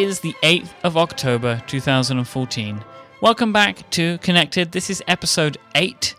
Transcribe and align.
is 0.00 0.20
the 0.20 0.34
8th 0.42 0.70
of 0.82 0.96
October 0.96 1.62
2014. 1.66 2.82
Welcome 3.20 3.52
back 3.52 3.88
to 3.90 4.16
Connected. 4.18 4.72
This 4.72 4.88
is 4.88 5.02
episode 5.06 5.58
8. 5.74 6.14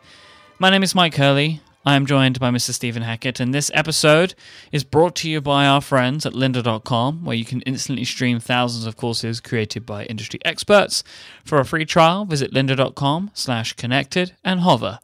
My 0.60 0.70
name 0.70 0.84
is 0.84 0.94
Myke 0.94 1.16
Hurley. 1.16 1.62
I 1.84 1.96
am 1.96 2.06
joined 2.06 2.40
by 2.40 2.52
Mr. 2.52 2.76
Stephen 2.76 3.02
Hackett, 3.02 3.40
and 3.40 3.56
this 3.56 3.72
episode 3.74 4.36
is 4.72 4.84
brought 4.84 5.16
to 5.16 5.30
you 5.30 5.42
by 5.42 5.66
our 5.66 5.82
friends 5.82 6.28
at 6.28 6.34
lynda.com, 6.34 7.26
where 7.26 7.36
you 7.36 7.44
can 7.44 7.62
instantly 7.62 8.06
stream 8.06 8.40
thousands 8.40 8.86
of 8.86 8.98
courses 8.98 9.40
created 9.40 9.84
by 9.84 10.06
industry 10.06 10.40
experts. 10.46 11.04
For 11.44 11.60
a 11.60 11.66
free 11.66 11.86
trial, 11.86 12.26
visit 12.26 12.54
lynda.com 12.54 13.32
slash 13.34 13.74
connected 13.74 14.36
and 14.44 14.60
hover. 14.60 15.00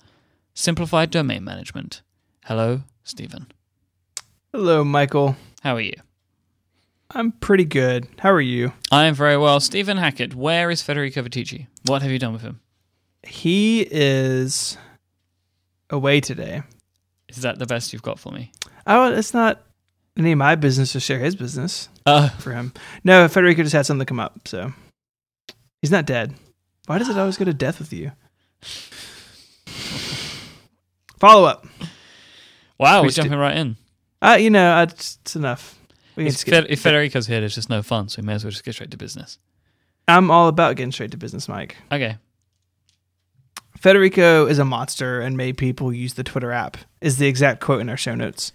Simplified 0.53 1.09
domain 1.09 1.43
management. 1.43 2.03
Hello, 2.45 2.83
Stephen. 3.03 3.47
Hello, 4.51 4.83
Michael. 4.83 5.35
How 5.63 5.75
are 5.77 5.81
you? 5.81 5.95
I'm 7.11 7.31
pretty 7.31 7.65
good. 7.65 8.07
How 8.19 8.31
are 8.31 8.41
you? 8.41 8.73
I 8.91 9.05
am 9.05 9.15
very 9.15 9.37
well. 9.37 9.59
Stephen 9.59 9.97
Hackett, 9.97 10.35
where 10.35 10.69
is 10.69 10.81
Federico 10.81 11.21
Viticci? 11.23 11.67
What 11.85 12.01
have 12.01 12.11
you 12.11 12.19
done 12.19 12.33
with 12.33 12.41
him? 12.41 12.59
He 13.23 13.87
is 13.89 14.77
away 15.89 16.19
today. 16.19 16.63
Is 17.29 17.37
that 17.37 17.59
the 17.59 17.65
best 17.65 17.93
you've 17.93 18.01
got 18.01 18.19
for 18.19 18.31
me? 18.31 18.51
Oh, 18.85 19.11
it's 19.13 19.33
not 19.33 19.63
any 20.17 20.33
of 20.33 20.37
my 20.37 20.55
business 20.55 20.91
to 20.93 20.99
share 20.99 21.19
his 21.19 21.35
business 21.35 21.89
Uh, 22.05 22.29
for 22.29 22.51
him. 22.53 22.73
No, 23.03 23.27
Federico 23.27 23.63
just 23.63 23.73
had 23.73 23.85
something 23.85 24.05
come 24.05 24.19
up, 24.19 24.47
so 24.47 24.73
he's 25.81 25.91
not 25.91 26.05
dead. 26.05 26.33
Why 26.87 26.97
does 26.97 27.09
it 27.09 27.17
always 27.17 27.37
go 27.37 27.45
to 27.45 27.53
death 27.53 27.79
with 27.79 27.91
you? 27.93 28.11
Follow 31.19 31.45
up. 31.47 31.65
wow, 32.77 33.01
we're 33.01 33.09
jumping 33.09 33.37
right 33.37 33.57
in. 33.57 33.75
Uh, 34.21 34.37
you 34.39 34.49
know, 34.49 34.81
it's, 34.83 35.17
it's 35.21 35.35
enough. 35.35 35.76
We 36.17 36.23
can 36.25 36.33
If, 36.33 36.43
get- 36.45 36.51
Fed- 36.53 36.65
if 36.71 36.81
Federico's 36.81 37.27
here, 37.27 37.39
there's 37.39 37.55
just 37.55 37.69
no 37.69 37.81
fun, 37.81 38.09
so 38.09 38.21
we 38.21 38.25
may 38.25 38.33
as 38.33 38.43
well 38.43 38.51
just 38.51 38.65
get 38.65 38.73
straight 38.73 38.91
to 38.91 38.97
business. 38.97 39.37
I'm 40.09 40.29
all 40.31 40.47
about 40.49 40.75
getting 40.75 40.91
straight 40.91 41.11
to 41.11 41.17
business, 41.17 41.47
Myke. 41.47 41.73
Okay. 41.91 42.17
Federico 43.77 44.47
is 44.47 44.57
a 44.59 44.65
monster 44.65 45.21
and 45.21 45.37
made 45.37 45.57
people 45.57 45.93
use 45.93 46.15
the 46.15 46.23
Twitter 46.23 46.51
app. 46.51 46.77
Is 47.01 47.17
the 47.17 47.27
exact 47.27 47.61
quote 47.61 47.79
in 47.81 47.89
our 47.89 47.97
show 47.97 48.15
notes. 48.15 48.51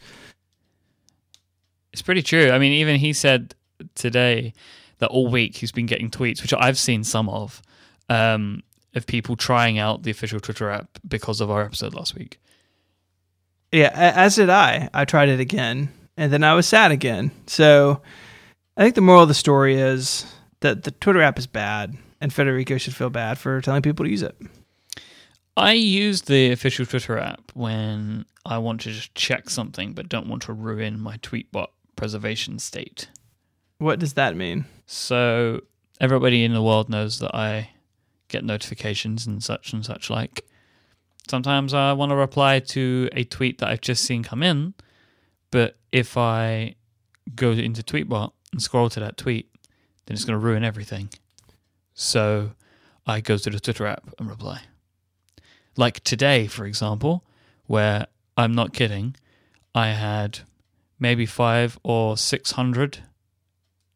It's 1.93 2.03
pretty 2.03 2.23
true. 2.23 2.51
I 2.51 2.59
mean, 2.59 2.73
even 2.73 2.97
he 2.97 3.13
said 3.13 3.55
today 3.95 4.55
that 4.99 5.09
all 5.09 5.29
week 5.31 5.57
he's 5.57 5.73
been 5.73 5.87
getting 5.87 6.11
tweets, 6.11 6.43
which 6.43 6.55
I've 6.55 6.79
seen 6.79 7.05
some 7.05 7.29
of, 7.29 7.63
um, 8.09 8.63
of 8.95 9.07
people 9.07 9.37
trying 9.37 9.79
out 9.79 10.03
the 10.03 10.11
official 10.11 10.41
Twitter 10.41 10.71
app 10.71 10.99
because 11.07 11.41
of 11.41 11.51
our 11.51 11.63
episode 11.63 11.95
last 11.95 12.15
week. 12.17 12.41
Yeah, 13.71 13.91
as 13.95 14.37
did 14.37 14.51
I. 14.51 14.89
I 14.93 15.05
tried 15.05 15.29
it 15.29 15.39
again, 15.41 15.91
and 16.17 16.33
then 16.33 16.45
I 16.45 16.55
was 16.55 16.67
sad 16.67 16.93
again. 16.93 17.31
So 17.47 18.03
I 18.77 18.83
think 18.83 18.95
the 18.95 19.01
moral 19.01 19.23
of 19.23 19.29
the 19.29 19.35
story 19.35 19.77
is 19.77 20.27
that 20.61 20.85
the 20.85 20.91
Twitter 20.91 21.23
app 21.23 21.39
is 21.39 21.47
bad, 21.47 21.97
and 22.21 22.33
Federico 22.33 22.79
should 22.79 22.95
feel 22.95 23.11
bad 23.11 23.39
for 23.39 23.61
telling 23.61 23.83
people 23.83 24.05
to 24.05 24.11
use 24.11 24.23
it. 24.23 24.37
I 25.57 25.73
use 25.73 26.23
the 26.23 26.51
official 26.51 26.87
Twitter 26.87 27.19
app 27.19 27.51
when 27.55 28.25
I 28.47 28.59
want 28.59 28.81
to 28.83 28.93
just 28.93 29.15
check 29.15 29.51
something 29.51 29.93
but 29.93 30.09
don't 30.09 30.29
want 30.29 30.43
to 30.43 30.53
ruin 30.53 30.99
my 30.99 31.19
Tweetbot 31.19 31.69
preservation 31.97 32.59
state. 32.59 33.09
What 33.79 33.99
does 33.99 34.15
that 34.15 34.37
mean? 34.37 34.65
So 34.87 35.61
everybody 36.01 36.45
in 36.45 36.55
the 36.55 36.63
world 36.63 36.89
knows 36.89 37.19
that 37.19 37.35
I 37.35 37.71
get 38.29 38.45
notifications 38.45 39.27
and 39.27 39.43
such 39.43 39.73
and 39.73 39.85
such 39.85 40.09
like. 40.09 40.47
Sometimes 41.29 41.75
I 41.75 41.93
want 41.93 42.11
to 42.11 42.17
reply 42.17 42.61
to 42.61 43.09
a 43.13 43.25
tweet 43.25 43.59
that 43.59 43.69
I've 43.69 43.81
just 43.81 44.05
seen 44.05 44.23
come 44.23 44.43
in, 44.43 44.75
but 45.53 45.77
if 45.92 46.17
I 46.17 46.75
go 47.36 47.53
into 47.53 47.83
Tweetbot 47.83 48.33
and 48.50 48.61
scroll 48.61 48.91
to 48.91 48.98
that 49.00 49.17
tweet, 49.17 49.48
then 50.06 50.17
it's 50.17 50.25
going 50.25 50.39
to 50.39 50.45
ruin 50.45 50.64
everything. 50.64 51.11
So 51.95 52.52
I 53.07 53.20
go 53.20 53.36
to 53.36 53.51
the 53.51 53.61
Twitter 53.61 53.86
app 53.86 54.08
and 54.18 54.29
reply. 54.29 54.62
Like 55.77 56.01
today, 56.01 56.48
for 56.48 56.64
example, 56.64 57.24
where 57.67 58.07
I'm 58.36 58.52
not 58.52 58.73
kidding, 58.73 59.14
I 59.74 59.89
had 59.89 60.41
maybe 60.98 61.27
five 61.27 61.79
or 61.83 62.17
six 62.17 62.52
hundred 62.52 62.98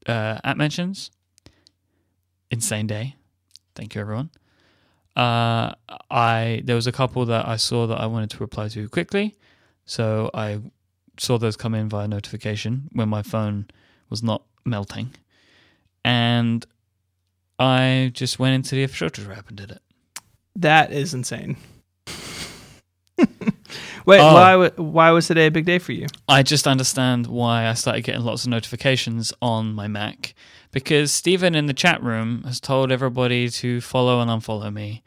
uh, 0.06 0.39
app 0.45 0.56
mentions. 0.56 1.11
Insane 2.50 2.87
day. 2.87 3.16
Thank 3.75 3.95
you, 3.95 4.00
everyone. 4.00 4.31
Uh, 5.16 5.72
I 6.11 6.61
there 6.65 6.77
was 6.77 6.87
a 6.87 6.93
couple 6.93 7.25
that 7.27 7.49
I 7.49 7.56
saw 7.56 7.87
that 7.87 7.99
I 7.99 8.06
wanted 8.06 8.31
to 8.31 8.39
reply 8.39 8.69
to 8.69 8.89
quickly, 8.89 9.37
so 9.87 10.31
I 10.34 10.61
saw 11.19 11.38
those 11.38 11.56
come 11.56 11.75
in 11.75 11.88
via 11.88 12.06
notification 12.09 12.88
when 12.93 13.09
my 13.09 13.22
phone 13.22 13.66
was 14.10 14.22
not 14.22 14.43
melting, 14.65 15.15
and 16.04 16.65
I 17.59 18.10
just 18.15 18.38
went 18.38 18.54
into 18.54 18.75
the 18.75 18.82
official 18.84 19.10
Twitter 19.10 19.32
app 19.32 19.49
and 19.49 19.56
did 19.56 19.71
it. 19.71 19.82
That 20.54 20.93
is 20.93 21.15
insane. 21.15 21.56
Wait, 24.06 24.21
Oh. 24.21 24.34
why? 24.34 24.69
Why 24.77 25.10
was 25.10 25.27
today 25.27 25.47
a 25.47 25.50
big 25.50 25.65
day 25.65 25.78
for 25.78 25.93
you? 25.93 26.06
I 26.28 26.43
just 26.43 26.66
understand 26.69 27.27
why 27.27 27.66
I 27.66 27.75
started 27.75 28.03
getting 28.03 28.22
lots 28.22 28.44
of 28.44 28.50
notifications 28.50 29.33
on 29.43 29.75
my 29.75 29.88
Mac 29.88 30.34
because 30.71 31.10
Stephen 31.12 31.54
in 31.54 31.66
the 31.66 31.75
chat 31.75 32.03
room 32.03 32.43
has 32.44 32.60
told 32.60 32.93
everybody 32.93 33.48
to 33.48 33.81
follow 33.81 34.21
and 34.21 34.31
unfollow 34.31 34.72
me. 34.72 35.03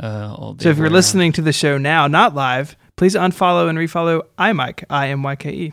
Uh, 0.00 0.34
So 0.58 0.70
if 0.70 0.76
you're 0.78 0.86
around. 0.86 0.94
listening 0.94 1.32
to 1.32 1.42
the 1.42 1.52
show 1.52 1.76
now, 1.78 2.06
not 2.08 2.34
live, 2.34 2.74
please 3.00 3.14
unfollow 3.14 3.66
and 3.70 3.78
refollow 3.78 4.20
iMyke, 4.38 4.84
I 4.90 5.08
M 5.08 5.22
Y 5.22 5.34
K 5.34 5.50
E. 5.50 5.72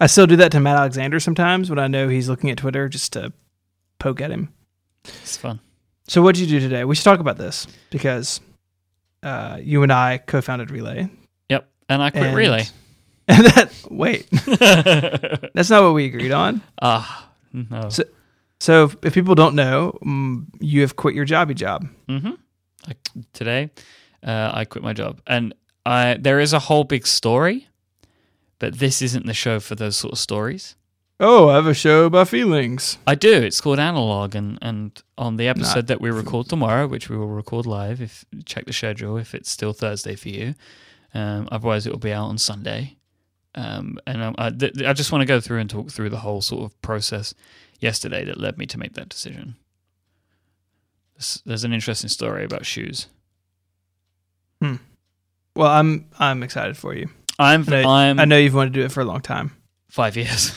I 0.00 0.08
still 0.08 0.26
do 0.26 0.34
that 0.36 0.50
to 0.50 0.58
Matt 0.58 0.76
Alexander 0.76 1.20
sometimes 1.20 1.70
when 1.70 1.78
I 1.78 1.86
know 1.86 2.08
he's 2.08 2.28
looking 2.28 2.50
at 2.50 2.58
Twitter 2.58 2.88
just 2.88 3.12
to 3.12 3.32
poke 4.00 4.20
at 4.20 4.32
him. 4.32 4.52
it's 5.04 5.36
fun. 5.36 5.60
So 6.08 6.20
what 6.20 6.34
did 6.34 6.42
you 6.50 6.58
do 6.58 6.58
today? 6.58 6.84
We 6.84 6.96
should 6.96 7.04
talk 7.04 7.20
about 7.20 7.38
this 7.38 7.68
because 7.90 8.40
uh, 9.22 9.58
you 9.62 9.84
and 9.84 9.92
I 9.92 10.18
co-founded 10.18 10.72
Relay. 10.72 11.08
Yep, 11.48 11.68
and 11.88 12.02
I 12.02 12.10
quit 12.10 12.24
and- 12.24 12.36
relay. 12.36 12.64
And 13.28 13.46
that 13.54 13.72
wait, 13.88 14.28
that's 15.54 15.70
not 15.70 15.84
what 15.84 15.94
we 15.94 16.06
agreed 16.06 16.32
on. 16.32 16.60
Ah, 16.82 17.30
no. 17.52 17.88
So- 17.88 18.02
So 18.58 18.90
if, 19.02 19.14
people 19.14 19.36
don't 19.36 19.54
know, 19.54 19.96
mm, 20.04 20.44
you 20.58 20.80
have 20.80 20.96
quit 20.96 21.14
your 21.14 21.24
jobby 21.24 21.54
job. 21.54 21.86
hmm 22.08 22.32
I, 22.88 22.92
today, 23.32 23.70
uh, 24.26 24.50
I 24.52 24.64
quit 24.64 24.82
my 24.82 24.92
job, 24.92 25.20
and 25.26 25.54
I 25.86 26.16
there 26.20 26.40
is 26.40 26.52
a 26.52 26.58
whole 26.60 26.84
big 26.84 27.06
story, 27.06 27.68
but 28.58 28.78
this 28.78 29.02
isn't 29.02 29.26
the 29.26 29.34
show 29.34 29.60
for 29.60 29.74
those 29.74 29.96
sort 29.96 30.12
of 30.12 30.18
stories. 30.18 30.76
Oh, 31.20 31.48
I 31.48 31.54
have 31.54 31.66
a 31.66 31.74
show 31.74 32.06
about 32.06 32.28
feelings. 32.28 32.98
I 33.06 33.14
do. 33.14 33.32
It's 33.32 33.60
called 33.60 33.78
Analog, 33.78 34.34
and 34.34 34.58
and 34.60 35.00
on 35.16 35.36
the 35.36 35.46
episode 35.48 35.74
Not- 35.76 35.86
that 35.88 36.00
we 36.00 36.10
record 36.10 36.48
tomorrow, 36.48 36.86
which 36.86 37.08
we 37.08 37.16
will 37.16 37.28
record 37.28 37.66
live, 37.66 38.00
if 38.00 38.24
check 38.44 38.64
the 38.66 38.72
schedule 38.72 39.16
if 39.16 39.34
it's 39.34 39.50
still 39.50 39.72
Thursday 39.72 40.16
for 40.16 40.28
you. 40.28 40.54
Um, 41.12 41.48
otherwise, 41.52 41.86
it 41.86 41.92
will 41.92 42.00
be 42.00 42.12
out 42.12 42.26
on 42.28 42.38
Sunday. 42.38 42.96
Um, 43.54 43.98
and 44.04 44.20
um, 44.20 44.34
I, 44.36 44.50
th- 44.50 44.82
I 44.82 44.92
just 44.92 45.12
want 45.12 45.22
to 45.22 45.26
go 45.26 45.38
through 45.38 45.60
and 45.60 45.70
talk 45.70 45.88
through 45.92 46.10
the 46.10 46.18
whole 46.18 46.40
sort 46.40 46.64
of 46.64 46.82
process 46.82 47.34
yesterday 47.78 48.24
that 48.24 48.40
led 48.40 48.58
me 48.58 48.66
to 48.66 48.76
make 48.78 48.94
that 48.94 49.08
decision. 49.08 49.54
There's, 51.14 51.40
there's 51.46 51.62
an 51.62 51.72
interesting 51.72 52.08
story 52.10 52.42
about 52.44 52.66
shoes. 52.66 53.06
Well, 55.56 55.70
I'm 55.70 56.06
I'm 56.18 56.42
excited 56.42 56.76
for 56.76 56.94
you. 56.94 57.08
I'm 57.38 57.64
I, 57.72 57.84
I'm 57.84 58.20
I 58.20 58.24
know 58.24 58.38
you've 58.38 58.54
wanted 58.54 58.74
to 58.74 58.80
do 58.80 58.86
it 58.86 58.92
for 58.92 59.00
a 59.00 59.04
long 59.04 59.20
time. 59.20 59.52
five 59.88 60.16
years. 60.16 60.52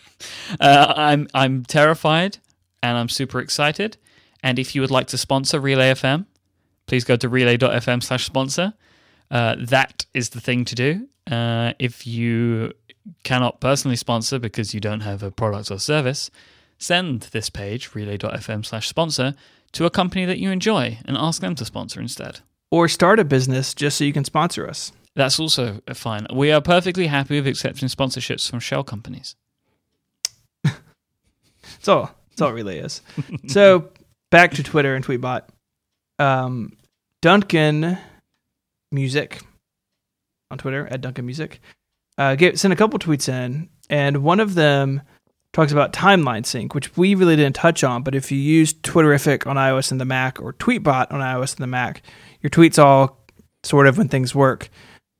uh, 0.60 0.94
I'm 0.96 1.28
I'm 1.34 1.64
terrified 1.64 2.38
and 2.82 2.96
I'm 2.96 3.08
super 3.08 3.40
excited. 3.40 3.96
And 4.42 4.58
if 4.58 4.74
you 4.74 4.80
would 4.80 4.90
like 4.90 5.06
to 5.08 5.18
sponsor 5.18 5.60
Relay 5.60 5.92
FM, 5.92 6.26
please 6.86 7.04
go 7.04 7.16
to 7.16 7.28
relay.fm 7.28 8.02
slash 8.02 8.24
sponsor. 8.24 8.72
Uh, 9.30 9.56
that 9.58 10.06
is 10.14 10.30
the 10.30 10.40
thing 10.40 10.64
to 10.64 10.74
do. 10.74 11.08
Uh, 11.30 11.74
if 11.78 12.06
you 12.06 12.72
cannot 13.22 13.60
personally 13.60 13.96
sponsor 13.96 14.38
because 14.38 14.74
you 14.74 14.80
don't 14.80 15.00
have 15.00 15.22
a 15.22 15.30
product 15.30 15.70
or 15.70 15.78
service, 15.78 16.30
send 16.78 17.22
this 17.32 17.50
page, 17.50 17.94
relay.fm 17.94 18.64
slash 18.64 18.88
sponsor, 18.88 19.34
to 19.72 19.84
a 19.84 19.90
company 19.90 20.24
that 20.24 20.38
you 20.38 20.50
enjoy 20.50 20.98
and 21.04 21.16
ask 21.16 21.40
them 21.40 21.54
to 21.54 21.64
sponsor 21.64 22.00
instead. 22.00 22.40
Or 22.70 22.88
start 22.88 23.18
a 23.18 23.24
business 23.24 23.74
just 23.74 23.98
so 23.98 24.04
you 24.04 24.12
can 24.12 24.24
sponsor 24.24 24.68
us. 24.68 24.92
That's 25.16 25.40
also 25.40 25.80
fine. 25.92 26.26
We 26.32 26.52
are 26.52 26.60
perfectly 26.60 27.08
happy 27.08 27.36
with 27.36 27.48
accepting 27.48 27.88
sponsorships 27.88 28.48
from 28.48 28.60
shell 28.60 28.84
companies. 28.84 29.34
That's 30.62 31.88
all. 31.88 32.14
That's 32.30 32.42
all 32.42 32.52
Relay 32.52 32.78
is. 32.78 33.02
so 33.46 33.90
back 34.30 34.52
to 34.52 34.62
Twitter 34.62 34.94
and 34.94 35.04
Tweetbot. 35.04 35.42
Um, 36.18 36.76
Duncan 37.22 37.98
Music 38.92 39.42
on 40.50 40.58
Twitter 40.58 40.86
at 40.90 41.00
Duncan 41.00 41.26
Music 41.26 41.60
uh, 42.18 42.34
gave, 42.34 42.58
sent 42.58 42.72
a 42.72 42.76
couple 42.76 42.98
tweets 42.98 43.28
in, 43.28 43.68
and 43.88 44.22
one 44.22 44.40
of 44.40 44.54
them 44.54 45.02
talks 45.52 45.72
about 45.72 45.92
timeline 45.92 46.44
sync, 46.44 46.74
which 46.74 46.96
we 46.96 47.14
really 47.14 47.36
didn't 47.36 47.56
touch 47.56 47.82
on. 47.82 48.02
But 48.02 48.14
if 48.14 48.30
you 48.30 48.38
use 48.38 48.69
Twitterrific 48.82 49.46
on 49.46 49.56
iOS 49.56 49.90
and 49.90 50.00
the 50.00 50.04
Mac 50.04 50.40
or 50.40 50.52
Tweetbot 50.52 51.12
on 51.12 51.20
iOS 51.20 51.54
and 51.54 51.62
the 51.62 51.66
Mac, 51.66 52.02
your 52.40 52.50
tweets 52.50 52.82
all 52.82 53.18
sort 53.62 53.86
of 53.86 53.98
when 53.98 54.08
things 54.08 54.34
work 54.34 54.70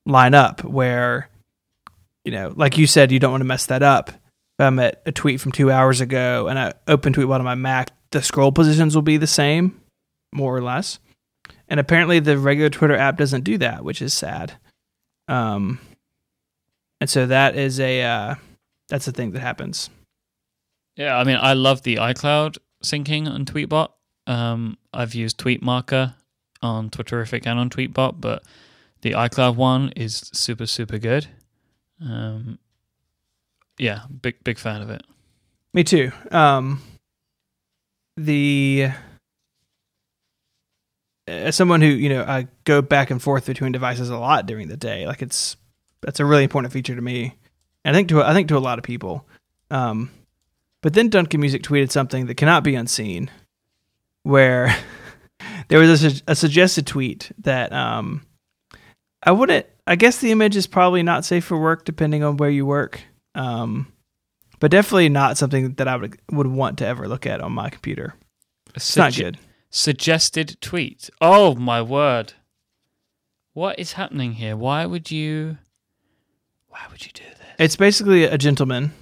line 0.07 0.35
up. 0.35 0.65
Where 0.65 1.29
you 2.25 2.33
know, 2.33 2.53
like 2.55 2.79
you 2.79 2.87
said, 2.87 3.13
you 3.13 3.19
don't 3.19 3.33
want 3.33 3.41
to 3.41 3.47
mess 3.47 3.67
that 3.67 3.83
up. 3.83 4.11
if 4.11 4.17
I'm 4.61 4.79
at 4.79 5.03
a 5.07 5.13
tweet 5.13 5.41
from 5.41 5.53
two 5.53 5.71
hours 5.71 6.01
ago 6.01 6.49
and 6.49 6.59
I 6.59 6.75
open 6.87 7.13
Tweetbot 7.13 7.39
on 7.39 7.45
my 7.45 7.55
Mac, 7.55 7.91
the 8.11 8.23
scroll 8.23 8.53
positions 8.53 8.95
will 8.95 9.03
be 9.03 9.17
the 9.17 9.27
same, 9.27 9.81
more 10.33 10.55
or 10.55 10.63
less. 10.63 10.99
And 11.69 11.79
apparently, 11.79 12.21
the 12.21 12.39
regular 12.39 12.71
Twitter 12.71 12.97
app 12.97 13.17
doesn't 13.17 13.45
do 13.45 13.59
that, 13.59 13.85
which 13.85 14.03
is 14.03 14.13
sad. 14.13 14.53
Um, 15.29 15.79
and 17.01 17.09
so 17.09 17.27
that 17.27 17.57
is 17.57 17.79
a 17.81 18.03
uh, 18.03 18.35
that's 18.89 19.07
a 19.09 19.13
thing 19.13 19.31
that 19.33 19.41
happens. 19.41 19.89
Yeah, 20.97 21.17
I 21.17 21.25
mean, 21.25 21.39
I 21.41 21.55
love 21.55 21.83
the 21.83 21.97
iCloud 21.97 22.59
syncing 22.83 23.29
on 23.29 23.45
Tweetbot. 23.45 23.91
Um, 24.27 24.79
I've 24.93 25.15
used 25.15 25.39
Tweetmarker 25.39 26.15
on 26.63 26.91
Twitterrific 26.91 27.47
and 27.47 27.59
on 27.59 27.71
Tweetbot, 27.71 28.21
but 28.21 28.43
the 29.03 29.13
iCloud 29.13 29.57
one 29.57 29.91
is 29.97 30.31
super, 30.33 30.67
super 30.67 30.99
good. 30.99 31.27
Um, 32.03 32.59
yeah, 33.79 34.03
big, 34.23 34.43
big 34.45 34.59
fan 34.59 34.83
of 34.83 34.91
it. 34.91 35.03
Me 35.73 35.85
too. 35.85 36.13
Um, 36.31 36.83
the 38.17 38.91
as 41.27 41.55
someone 41.55 41.81
who 41.81 41.87
you 41.87 42.09
know 42.09 42.25
I 42.25 42.49
go 42.65 42.83
back 42.83 43.11
and 43.11 43.23
forth 43.23 43.47
between 43.47 43.73
devices 43.73 44.11
a 44.11 44.19
lot 44.19 44.47
during 44.47 44.69
the 44.69 44.77
day, 44.77 45.07
like 45.07 45.23
it's 45.23 45.57
that's 46.01 46.21
a 46.21 46.25
really 46.25 46.43
important 46.43 46.73
feature 46.73 46.95
to 46.95 47.01
me. 47.01 47.37
And 47.85 47.97
I 47.97 47.99
think 47.99 48.09
to 48.09 48.23
I 48.23 48.35
think 48.35 48.49
to 48.49 48.57
a 48.57 48.59
lot 48.59 48.79
of 48.79 48.85
people. 48.85 49.27
Um, 49.71 50.11
but 50.83 50.95
then 50.95 51.09
Duncan 51.09 51.41
Music 51.41 51.63
tweeted 51.63 51.91
something 51.91 52.27
that 52.27 52.37
cannot 52.37 52.65
be 52.65 52.75
unseen, 52.75 53.31
where 54.23 54.75
there 55.69 55.79
was 55.79 56.05
a, 56.05 56.23
a, 56.27 56.35
suggested 56.35 56.87
tweet 56.87 57.31
that 57.39 57.73
um, 57.73 58.27
I 59.23 59.33
wouldn't. 59.33 59.67
I 59.87 59.97
guess 59.97 60.19
the 60.19 60.31
image 60.31 60.57
is 60.57 60.67
probably 60.67 61.03
not 61.03 61.25
safe 61.25 61.45
for 61.45 61.59
work, 61.59 61.85
depending 61.85 62.23
on 62.23 62.37
where 62.37 62.51
you 62.51 62.65
work. 62.65 63.01
Um, 63.35 63.93
but 64.61 64.71
definitely 64.71 65.09
not 65.09 65.39
something 65.39 65.75
that 65.75 65.89
I 65.89 65.97
would 65.97 66.19
would 66.31 66.47
want 66.47 66.79
to 66.79 66.87
ever 66.87 67.09
look 67.09 67.27
at 67.27 67.41
on 67.41 67.53
my 67.53 67.71
computer. 67.71 68.15
It's 68.75 68.97
not 68.97 69.15
good. 69.15 69.39
Suggested 69.71 70.57
tweet. 70.61 71.11
Oh 71.21 71.55
my 71.55 71.83
word! 71.83 72.35
What 73.53 73.79
is 73.79 73.95
happening 73.95 74.35
here? 74.35 74.57
Why 74.57 74.87
would 74.87 75.11
you? 75.11 75.59
Why 76.69 76.81
would 76.91 77.05
you 77.05 77.13
do 77.13 77.25
this? 77.25 77.57
It's 77.59 77.77
basically 77.77 78.25
a 78.25 78.39
gentleman, 78.39 78.93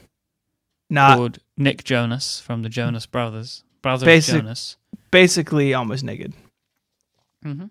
not 0.88 1.16
called 1.16 1.38
Nick 1.58 1.84
Jonas 1.84 2.40
from 2.40 2.62
the 2.62 2.68
Jonas 2.68 3.04
Brothers. 3.04 3.64
Brothers 3.82 4.06
basic, 4.06 4.34
Jonas. 4.36 4.76
Basically, 5.10 5.74
almost 5.74 6.04
naked. 6.04 6.32
Mm-hmm. 7.44 7.66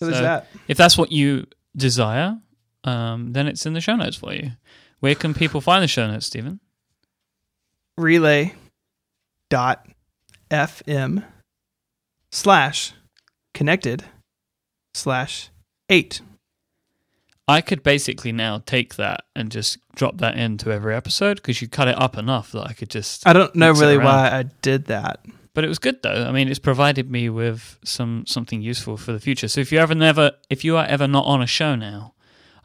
So, 0.00 0.12
so 0.12 0.22
that. 0.22 0.46
If 0.66 0.76
that's 0.76 0.96
what 0.96 1.12
you 1.12 1.46
desire, 1.76 2.38
um, 2.84 3.32
then 3.32 3.46
it's 3.46 3.66
in 3.66 3.74
the 3.74 3.80
show 3.80 3.96
notes 3.96 4.16
for 4.16 4.32
you. 4.32 4.52
Where 5.00 5.14
can 5.14 5.34
people 5.34 5.60
find 5.60 5.82
the 5.82 5.88
show 5.88 6.06
notes, 6.06 6.26
Stephen? 6.26 6.60
Relay 7.96 8.54
dot 9.50 9.86
fm 10.50 11.24
slash 12.30 12.92
connected 13.54 14.04
slash 14.94 15.50
eight. 15.88 16.20
I 17.48 17.62
could 17.62 17.82
basically 17.82 18.30
now 18.30 18.62
take 18.66 18.96
that 18.96 19.24
and 19.34 19.50
just 19.50 19.78
drop 19.94 20.18
that 20.18 20.36
into 20.36 20.70
every 20.70 20.94
episode 20.94 21.36
because 21.36 21.62
you 21.62 21.68
cut 21.68 21.88
it 21.88 21.98
up 21.98 22.18
enough 22.18 22.52
that 22.52 22.66
I 22.66 22.74
could 22.74 22.90
just. 22.90 23.26
I 23.26 23.32
don't 23.32 23.54
know 23.56 23.72
really 23.72 23.96
why 23.96 24.28
I 24.30 24.42
did 24.60 24.84
that, 24.86 25.24
but 25.54 25.64
it 25.64 25.68
was 25.68 25.78
good 25.78 26.02
though. 26.02 26.26
I 26.28 26.30
mean, 26.30 26.48
it's 26.48 26.58
provided 26.58 27.10
me 27.10 27.30
with 27.30 27.78
some 27.82 28.26
something 28.26 28.60
useful 28.60 28.98
for 28.98 29.12
the 29.12 29.18
future. 29.18 29.48
So 29.48 29.62
if 29.62 29.72
you 29.72 29.78
ever 29.78 29.94
never, 29.94 30.32
if 30.50 30.62
you 30.62 30.76
are 30.76 30.84
ever 30.84 31.08
not 31.08 31.24
on 31.24 31.40
a 31.40 31.46
show 31.46 31.74
now, 31.74 32.12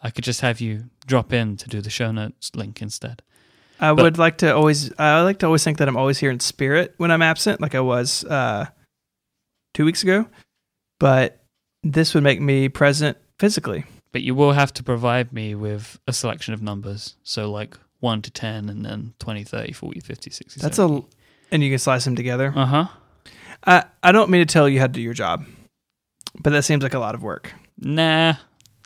I 0.01 0.09
could 0.09 0.25
just 0.25 0.41
have 0.41 0.59
you 0.59 0.89
drop 1.07 1.31
in 1.31 1.55
to 1.57 1.69
do 1.69 1.79
the 1.79 1.89
show 1.89 2.11
notes 2.11 2.51
link 2.53 2.81
instead. 2.81 3.21
I 3.79 3.93
but, 3.93 4.03
would 4.03 4.17
like 4.17 4.39
to 4.39 4.53
always. 4.53 4.91
I 4.99 5.21
like 5.21 5.39
to 5.39 5.45
always 5.45 5.63
think 5.63 5.77
that 5.77 5.87
I'm 5.87 5.97
always 5.97 6.17
here 6.17 6.29
in 6.29 6.41
spirit 6.41 6.93
when 6.97 7.09
I'm 7.09 7.21
absent, 7.21 7.61
like 7.61 7.73
I 7.73 7.79
was 7.79 8.25
uh, 8.25 8.65
two 9.73 9.85
weeks 9.85 10.03
ago. 10.03 10.27
But 10.99 11.41
this 11.83 12.13
would 12.13 12.23
make 12.23 12.41
me 12.41 12.67
present 12.67 13.17
physically 13.39 13.85
but 14.13 14.21
you 14.21 14.33
will 14.33 14.53
have 14.53 14.71
to 14.75 14.83
provide 14.83 15.33
me 15.33 15.55
with 15.55 15.99
a 16.07 16.13
selection 16.13 16.53
of 16.53 16.61
numbers. 16.61 17.15
So 17.23 17.51
like 17.51 17.77
1 17.99 18.21
to 18.21 18.31
10 18.31 18.69
and 18.69 18.85
then 18.85 19.15
20, 19.19 19.43
30, 19.43 19.73
40, 19.73 19.99
50, 19.99 20.29
60. 20.29 20.61
That's 20.61 20.77
70. 20.77 20.99
a 20.99 21.03
and 21.53 21.63
you 21.63 21.69
can 21.69 21.79
slice 21.79 22.05
them 22.05 22.15
together. 22.15 22.53
Uh-huh. 22.55 22.85
I 23.65 23.83
I 24.01 24.11
don't 24.11 24.29
mean 24.29 24.45
to 24.45 24.51
tell 24.51 24.69
you 24.69 24.79
how 24.79 24.87
to 24.87 24.93
do 24.93 25.01
your 25.01 25.13
job. 25.13 25.45
But 26.41 26.51
that 26.51 26.63
seems 26.63 26.83
like 26.83 26.93
a 26.93 26.99
lot 26.99 27.15
of 27.15 27.21
work. 27.23 27.53
Nah. 27.77 28.35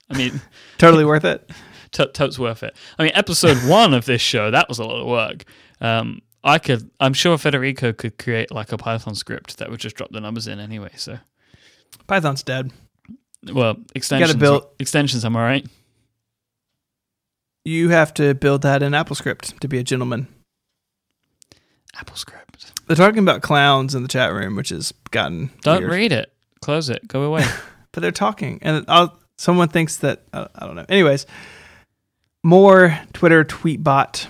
I 0.10 0.18
mean, 0.18 0.42
totally 0.78 1.06
worth 1.06 1.26
it. 1.26 1.50
T- 1.92 2.08
totes 2.08 2.38
worth 2.38 2.64
it. 2.64 2.76
I 3.00 3.04
mean, 3.04 3.14
episode 3.16 3.58
1 3.70 3.94
of 3.94 4.06
this 4.06 4.22
show, 4.22 4.52
that 4.52 4.68
was 4.68 4.80
a 4.80 4.86
lot 4.86 5.02
of 5.02 5.08
work. 5.08 5.44
Um 5.82 6.22
I 6.44 6.58
could 6.58 6.90
I'm 7.02 7.14
sure 7.14 7.38
Federico 7.38 7.92
could 7.92 8.18
create 8.18 8.52
like 8.52 8.72
a 8.72 8.78
Python 8.78 9.16
script 9.16 9.58
that 9.58 9.70
would 9.70 9.82
just 9.82 9.98
drop 9.98 10.12
the 10.12 10.22
numbers 10.22 10.48
in 10.48 10.60
anyway, 10.60 10.92
so 10.96 11.20
Python's 12.08 12.44
dead. 12.44 12.72
Well, 13.46 13.78
extensions. 13.96 14.34
You 14.34 14.40
build 14.40 14.68
extensions. 14.80 15.24
Am 15.26 15.36
I 15.36 15.44
right? 15.44 15.66
You 17.64 17.90
have 17.90 18.14
to 18.16 18.34
build 18.34 18.62
that 18.62 18.82
in 18.82 18.94
AppleScript 18.94 19.60
to 19.60 19.68
be 19.68 19.78
a 19.78 19.84
gentleman. 19.84 20.28
AppleScript. 21.96 22.72
They're 22.88 22.96
talking 22.96 23.20
about 23.20 23.42
clowns 23.42 23.94
in 23.94 24.04
the 24.04 24.08
chat 24.08 24.32
room, 24.32 24.56
which 24.56 24.70
has 24.70 24.94
gotten. 25.12 25.52
Don't 25.62 25.80
weird. 25.80 25.92
read 25.92 26.12
it. 26.14 26.32
Close 26.62 26.90
it. 26.90 27.06
Go 27.08 27.24
away. 27.24 27.46
but 27.92 28.02
they're 28.02 28.12
talking, 28.12 28.60
and 28.62 28.86
I'll, 28.88 29.20
someone 29.38 29.68
thinks 29.68 29.98
that 29.98 30.24
uh, 30.32 30.48
I 30.56 30.66
don't 30.66 30.76
know. 30.76 30.86
Anyways, 30.88 31.26
more 32.44 32.98
Twitter 33.14 33.44
Tweetbot 33.44 34.28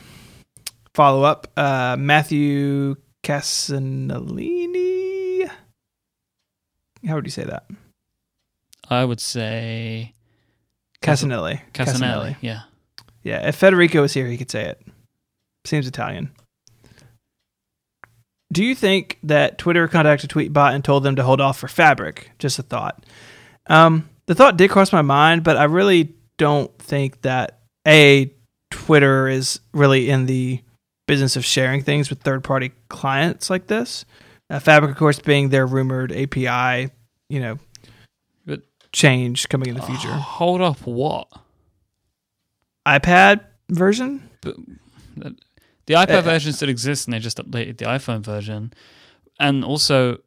follow 0.93 1.23
up. 1.23 1.47
Uh, 1.55 1.95
Matthew 1.99 2.95
Casanellini. 3.23 4.67
How 7.07 7.15
would 7.15 7.25
you 7.25 7.31
say 7.31 7.43
that? 7.43 7.69
I 8.89 9.05
would 9.05 9.19
say 9.19 10.13
Cassinelli. 11.01 11.61
Cassinelli. 11.73 12.37
Yeah. 12.41 12.61
Yeah. 13.23 13.47
If 13.47 13.55
Federico 13.55 14.01
was 14.01 14.13
here, 14.13 14.27
he 14.27 14.37
could 14.37 14.51
say 14.51 14.65
it. 14.65 14.81
Seems 15.65 15.87
Italian. 15.87 16.31
Do 18.51 18.63
you 18.63 18.75
think 18.75 19.19
that 19.23 19.57
Twitter 19.57 19.87
contacted 19.87 20.29
Tweetbot 20.29 20.73
and 20.73 20.83
told 20.83 21.03
them 21.03 21.17
to 21.17 21.23
hold 21.23 21.41
off 21.41 21.57
for 21.57 21.67
Fabric? 21.67 22.31
Just 22.39 22.59
a 22.59 22.63
thought. 22.63 23.05
Um, 23.67 24.09
the 24.27 24.35
thought 24.35 24.57
did 24.57 24.69
cross 24.69 24.93
my 24.93 25.01
mind, 25.01 25.43
but 25.43 25.57
I 25.57 25.65
really 25.65 26.15
don't 26.37 26.75
think 26.79 27.21
that 27.23 27.59
a 27.85 28.31
Twitter 28.71 29.27
is 29.27 29.59
really 29.73 30.09
in 30.09 30.25
the 30.25 30.61
business 31.07 31.35
of 31.35 31.45
sharing 31.45 31.83
things 31.83 32.09
with 32.09 32.21
third-party 32.21 32.71
clients 32.89 33.49
like 33.49 33.67
this. 33.67 34.05
Uh, 34.49 34.59
Fabric, 34.59 34.91
of 34.91 34.97
course, 34.97 35.19
being 35.19 35.49
their 35.49 35.65
rumored 35.65 36.11
API, 36.11 36.89
you 37.29 37.39
know, 37.39 37.57
change 38.91 39.49
coming 39.49 39.69
in 39.69 39.75
the 39.75 39.81
future. 39.81 40.09
Uh, 40.09 40.19
hold 40.19 40.61
up, 40.61 40.79
what? 40.85 41.27
iPad 42.87 43.41
version? 43.69 44.29
But, 44.41 44.55
the 45.85 45.93
iPad 45.93 46.19
uh, 46.19 46.21
version 46.21 46.53
still 46.53 46.69
exists, 46.69 47.05
and 47.05 47.13
they 47.13 47.19
just 47.19 47.37
updated 47.37 47.77
the 47.77 47.85
iPhone 47.85 48.21
version. 48.21 48.73
And 49.39 49.63
also, 49.63 50.17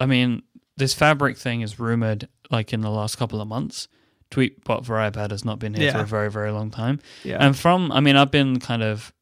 I 0.00 0.06
mean, 0.06 0.42
this 0.76 0.92
Fabric 0.92 1.36
thing 1.36 1.60
is 1.60 1.78
rumored 1.78 2.28
like 2.50 2.72
in 2.72 2.80
the 2.80 2.90
last 2.90 3.16
couple 3.16 3.40
of 3.40 3.48
months. 3.48 3.88
Tweetbot 4.30 4.84
for 4.84 4.96
iPad 4.96 5.30
has 5.30 5.44
not 5.44 5.60
been 5.60 5.74
here 5.74 5.86
yeah. 5.86 5.92
for 5.92 6.00
a 6.00 6.06
very, 6.06 6.30
very 6.30 6.50
long 6.50 6.70
time. 6.70 6.98
Yeah. 7.22 7.36
And 7.38 7.56
from, 7.56 7.92
I 7.92 8.00
mean, 8.00 8.16
I've 8.16 8.32
been 8.32 8.58
kind 8.58 8.82
of, 8.82 9.12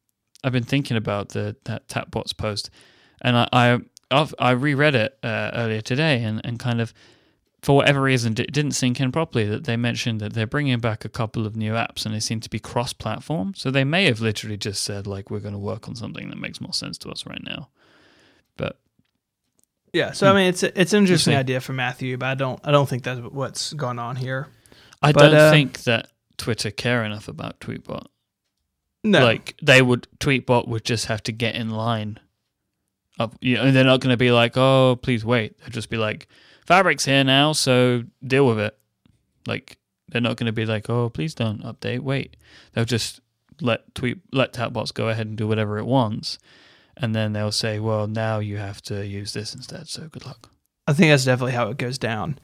I've 0.43 0.51
been 0.51 0.63
thinking 0.63 0.97
about 0.97 1.29
the 1.29 1.55
that 1.65 1.87
Tapbots 1.87 2.35
post, 2.35 2.69
and 3.21 3.37
I, 3.37 3.47
I 3.53 3.79
I've, 4.09 4.33
I 4.39 4.51
reread 4.51 4.95
it 4.95 5.17
uh, 5.23 5.51
earlier 5.53 5.81
today, 5.81 6.23
and, 6.23 6.41
and 6.43 6.57
kind 6.57 6.81
of 6.81 6.93
for 7.63 7.77
whatever 7.77 8.01
reason, 8.01 8.33
it 8.33 8.51
didn't 8.51 8.73
sink 8.73 8.99
in 8.99 9.13
properly 9.13 9.45
that 9.45 9.63
they 9.63 9.77
mentioned 9.77 10.19
that 10.19 10.33
they're 10.33 10.45
bringing 10.45 10.79
back 10.79 11.05
a 11.05 11.09
couple 11.09 11.47
of 11.47 11.55
new 11.55 11.71
apps 11.71 12.05
and 12.05 12.13
they 12.13 12.19
seem 12.19 12.41
to 12.41 12.49
be 12.49 12.59
cross 12.59 12.91
platform. 12.91 13.53
So 13.55 13.71
they 13.71 13.85
may 13.85 14.03
have 14.05 14.19
literally 14.19 14.57
just 14.57 14.83
said, 14.83 15.07
like, 15.07 15.31
we're 15.31 15.39
going 15.39 15.53
to 15.53 15.59
work 15.59 15.87
on 15.87 15.95
something 15.95 16.29
that 16.29 16.37
makes 16.37 16.59
more 16.59 16.73
sense 16.73 16.97
to 16.99 17.09
us 17.09 17.25
right 17.25 17.41
now. 17.41 17.69
But. 18.57 18.79
Yeah, 19.93 20.11
so 20.11 20.27
I 20.27 20.31
hmm. 20.31 20.37
mean, 20.37 20.47
it's 20.49 20.63
it's 20.63 20.91
an 20.91 21.03
interesting 21.03 21.35
idea 21.35 21.61
for 21.61 21.71
Matthew, 21.71 22.17
but 22.17 22.25
I 22.25 22.35
don't 22.35 22.59
I 22.63 22.71
don't 22.71 22.89
think 22.89 23.03
that's 23.03 23.21
what's 23.21 23.73
going 23.73 23.99
on 23.99 24.17
here. 24.17 24.47
I 25.01 25.11
but, 25.11 25.21
don't 25.21 25.35
uh, 25.35 25.51
think 25.51 25.83
that 25.83 26.09
Twitter 26.37 26.71
care 26.71 27.05
enough 27.05 27.27
about 27.27 27.59
Tweetbot. 27.59 28.07
No, 29.03 29.23
like 29.23 29.55
they 29.61 29.81
would 29.81 30.07
Tweetbot 30.19 30.67
would 30.67 30.83
just 30.83 31.05
have 31.05 31.21
to 31.23 31.31
get 31.31 31.55
in 31.55 31.69
line. 31.69 32.19
Up, 33.19 33.35
you 33.39 33.55
know, 33.55 33.63
and 33.63 33.75
they're 33.75 33.83
not 33.83 34.01
going 34.01 34.11
to 34.11 34.17
be 34.17 34.31
like, 34.31 34.57
oh, 34.57 34.97
please 34.99 35.23
wait. 35.23 35.59
They'll 35.59 35.69
just 35.69 35.91
be 35.91 35.97
like, 35.97 36.27
Fabric's 36.65 37.05
here 37.05 37.23
now, 37.23 37.53
so 37.53 38.03
deal 38.25 38.45
with 38.47 38.59
it. 38.59 38.77
Like 39.47 39.77
they're 40.09 40.21
not 40.21 40.37
going 40.37 40.47
to 40.47 40.53
be 40.53 40.65
like, 40.65 40.89
oh, 40.89 41.09
please 41.09 41.33
don't 41.33 41.63
update. 41.63 41.99
Wait, 41.99 42.37
they'll 42.73 42.85
just 42.85 43.19
let 43.61 43.93
tweet 43.95 44.19
let 44.31 44.53
Tapbots 44.53 44.93
go 44.93 45.09
ahead 45.09 45.27
and 45.27 45.37
do 45.37 45.47
whatever 45.47 45.77
it 45.77 45.85
wants, 45.85 46.39
and 46.97 47.15
then 47.15 47.33
they'll 47.33 47.51
say, 47.51 47.79
well, 47.79 48.07
now 48.07 48.39
you 48.39 48.57
have 48.57 48.81
to 48.83 49.05
use 49.05 49.33
this 49.33 49.53
instead. 49.53 49.87
So 49.87 50.07
good 50.07 50.25
luck. 50.25 50.49
I 50.87 50.93
think 50.93 51.11
that's 51.11 51.25
definitely 51.25 51.53
how 51.53 51.69
it 51.69 51.77
goes 51.77 51.97
down. 51.97 52.39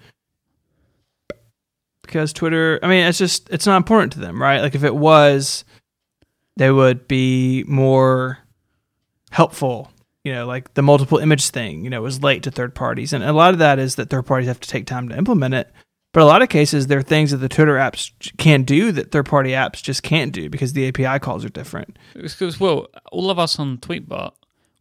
Because 2.01 2.33
Twitter, 2.33 2.79
I 2.81 2.87
mean, 2.87 3.05
it's 3.05 3.17
just 3.17 3.49
it's 3.49 3.67
not 3.67 3.77
important 3.77 4.13
to 4.13 4.19
them, 4.19 4.41
right? 4.41 4.61
Like 4.61 4.75
if 4.75 4.83
it 4.83 4.95
was, 4.95 5.63
they 6.57 6.71
would 6.71 7.07
be 7.07 7.63
more 7.67 8.39
helpful. 9.31 9.91
You 10.29 10.35
know, 10.35 10.45
like 10.45 10.75
the 10.75 10.83
multiple 10.83 11.17
image 11.17 11.49
thing, 11.49 11.83
you 11.83 11.89
know, 11.89 12.03
was 12.03 12.21
late 12.21 12.43
to 12.43 12.51
third 12.51 12.75
parties. 12.75 13.13
And 13.13 13.23
a 13.23 13.33
lot 13.33 13.51
of 13.51 13.57
that 13.57 13.79
is 13.79 13.95
that 13.95 14.11
third 14.11 14.27
parties 14.27 14.47
have 14.47 14.59
to 14.59 14.69
take 14.69 14.85
time 14.85 15.09
to 15.09 15.17
implement 15.17 15.55
it. 15.55 15.71
But 16.13 16.21
a 16.21 16.25
lot 16.25 16.43
of 16.43 16.49
cases, 16.49 16.85
there 16.85 16.99
are 16.99 17.01
things 17.01 17.31
that 17.31 17.37
the 17.37 17.49
Twitter 17.49 17.77
apps 17.77 18.11
can 18.37 18.61
do 18.61 18.91
that 18.91 19.11
third 19.11 19.25
party 19.25 19.53
apps 19.53 19.81
just 19.81 20.03
can't 20.03 20.31
do 20.31 20.47
because 20.47 20.73
the 20.73 20.87
API 20.87 21.17
calls 21.17 21.43
are 21.43 21.49
different. 21.49 21.97
Because, 22.13 22.59
well, 22.59 22.89
all 23.11 23.31
of 23.31 23.39
us 23.39 23.57
on 23.57 23.79
Tweetbot, 23.79 24.33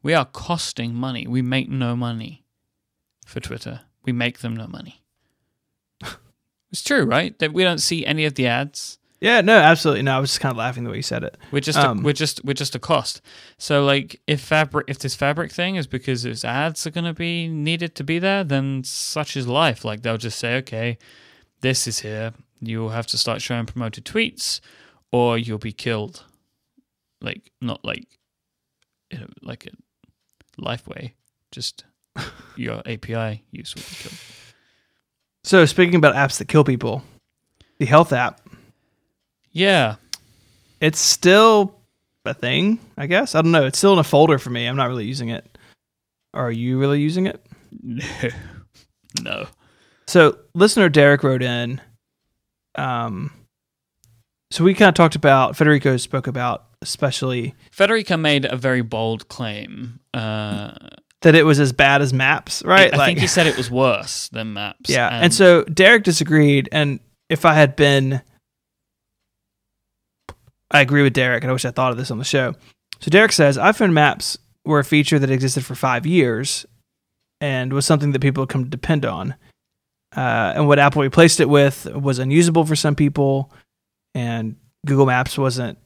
we 0.02 0.12
are 0.12 0.26
costing 0.26 0.94
money. 0.94 1.26
We 1.26 1.40
make 1.40 1.70
no 1.70 1.96
money 1.96 2.44
for 3.24 3.40
Twitter. 3.40 3.80
We 4.04 4.12
make 4.12 4.40
them 4.40 4.54
no 4.54 4.66
money. 4.66 5.02
it's 6.70 6.82
true, 6.82 7.04
right? 7.04 7.38
That 7.38 7.54
we 7.54 7.64
don't 7.64 7.80
see 7.80 8.04
any 8.04 8.26
of 8.26 8.34
the 8.34 8.46
ads. 8.46 8.97
Yeah, 9.20 9.40
no, 9.40 9.56
absolutely. 9.58 10.02
No, 10.02 10.16
I 10.16 10.20
was 10.20 10.30
just 10.30 10.40
kind 10.40 10.52
of 10.52 10.58
laughing 10.58 10.84
the 10.84 10.90
way 10.90 10.96
you 10.96 11.02
said 11.02 11.24
it. 11.24 11.36
We're 11.50 11.60
just 11.60 11.78
Um, 11.78 11.98
a, 11.98 12.02
we're 12.02 12.12
just 12.12 12.44
we're 12.44 12.52
just 12.54 12.76
a 12.76 12.78
cost. 12.78 13.20
So 13.58 13.84
like 13.84 14.20
if 14.28 14.40
fabric 14.40 14.86
if 14.88 14.98
this 15.00 15.16
fabric 15.16 15.50
thing 15.50 15.74
is 15.74 15.86
because 15.88 16.24
its 16.24 16.44
ads 16.44 16.86
are 16.86 16.90
going 16.90 17.04
to 17.04 17.14
be 17.14 17.48
needed 17.48 17.94
to 17.96 18.04
be 18.04 18.18
there, 18.20 18.44
then 18.44 18.84
such 18.84 19.36
is 19.36 19.48
life. 19.48 19.84
Like 19.84 20.02
they'll 20.02 20.18
just 20.18 20.38
say, 20.38 20.56
okay, 20.58 20.98
this 21.62 21.88
is 21.88 22.00
here. 22.00 22.32
You'll 22.60 22.90
have 22.90 23.06
to 23.08 23.18
start 23.18 23.42
showing 23.42 23.66
promoted 23.66 24.04
tweets, 24.04 24.60
or 25.10 25.36
you'll 25.36 25.58
be 25.58 25.72
killed. 25.72 26.24
Like 27.20 27.50
not 27.60 27.84
like 27.84 28.06
in 29.10 29.22
a, 29.22 29.28
like 29.42 29.66
a 29.66 29.70
life 30.60 30.86
way. 30.86 31.14
Just 31.50 31.84
your 32.56 32.82
API 32.86 33.42
use 33.50 33.74
will 33.74 33.82
be 33.82 33.96
killed. 33.96 34.18
So, 35.44 35.64
speaking 35.64 35.94
about 35.96 36.14
apps 36.14 36.38
that 36.38 36.46
kill 36.48 36.62
people, 36.64 37.02
the 37.78 37.86
health 37.86 38.12
app, 38.12 38.40
Yeah, 39.52 39.96
it's 40.80 41.00
still 41.00 41.74
a 42.24 42.34
thing, 42.34 42.78
I 42.96 43.06
guess. 43.06 43.34
I 43.34 43.42
don't 43.42 43.52
know. 43.52 43.66
It's 43.66 43.78
still 43.78 43.92
in 43.92 43.98
a 43.98 44.04
folder 44.04 44.38
for 44.38 44.50
me. 44.50 44.66
I'm 44.66 44.76
not 44.76 44.88
really 44.88 45.06
using 45.06 45.30
it. 45.30 45.58
Are 46.34 46.50
you 46.50 46.78
really 46.78 47.00
using 47.00 47.26
it? 47.26 47.42
no. 49.22 49.46
So, 50.06 50.38
listener 50.54 50.88
Derek 50.88 51.22
wrote 51.22 51.42
in. 51.42 51.80
Um, 52.74 53.32
so 54.50 54.64
we 54.64 54.74
kind 54.74 54.88
of 54.88 54.94
talked 54.94 55.16
about 55.16 55.56
Federico 55.56 55.96
spoke 55.96 56.26
about 56.26 56.64
especially 56.80 57.54
Federico 57.72 58.16
made 58.16 58.44
a 58.44 58.56
very 58.56 58.82
bold 58.82 59.28
claim. 59.28 60.00
Uh, 60.14 60.72
that 61.22 61.34
it 61.34 61.44
was 61.44 61.58
as 61.58 61.72
bad 61.72 62.00
as 62.00 62.12
Maps, 62.12 62.62
right? 62.64 62.94
I 62.94 63.06
think 63.06 63.18
he 63.18 63.26
said 63.26 63.46
it 63.46 63.56
was 63.56 63.70
worse 63.70 64.28
than 64.28 64.52
Maps. 64.52 64.88
yeah. 64.88 65.08
And, 65.08 65.34
so 65.34 65.64
Derek 65.64 66.04
disagreed, 66.04 66.68
and 66.70 67.00
if 67.28 67.44
I 67.44 67.54
had 67.54 67.74
been, 67.74 68.22
I 70.70 70.80
agree 70.80 71.02
with 71.02 71.14
Derek, 71.14 71.42
and 71.42 71.50
I 71.50 71.52
wish 71.52 71.64
I 71.64 71.70
thought 71.70 71.92
of 71.92 71.98
this 71.98 72.10
on 72.10 72.18
the 72.18 72.24
show. 72.24 72.54
So 73.00 73.10
Derek 73.10 73.32
says 73.32 73.56
iPhone 73.56 73.92
Maps 73.92 74.38
were 74.64 74.80
a 74.80 74.84
feature 74.84 75.18
that 75.18 75.30
existed 75.30 75.64
for 75.64 75.74
five 75.74 76.06
years, 76.06 76.66
and 77.40 77.72
was 77.72 77.86
something 77.86 78.12
that 78.12 78.20
people 78.20 78.46
come 78.46 78.64
to 78.64 78.70
depend 78.70 79.06
on. 79.06 79.34
Uh, 80.16 80.52
and 80.56 80.68
what 80.68 80.78
Apple 80.78 81.02
replaced 81.02 81.40
it 81.40 81.48
with 81.48 81.86
was 81.86 82.18
unusable 82.18 82.64
for 82.64 82.76
some 82.76 82.94
people, 82.94 83.52
and 84.14 84.56
Google 84.86 85.06
Maps 85.06 85.38
wasn't, 85.38 85.78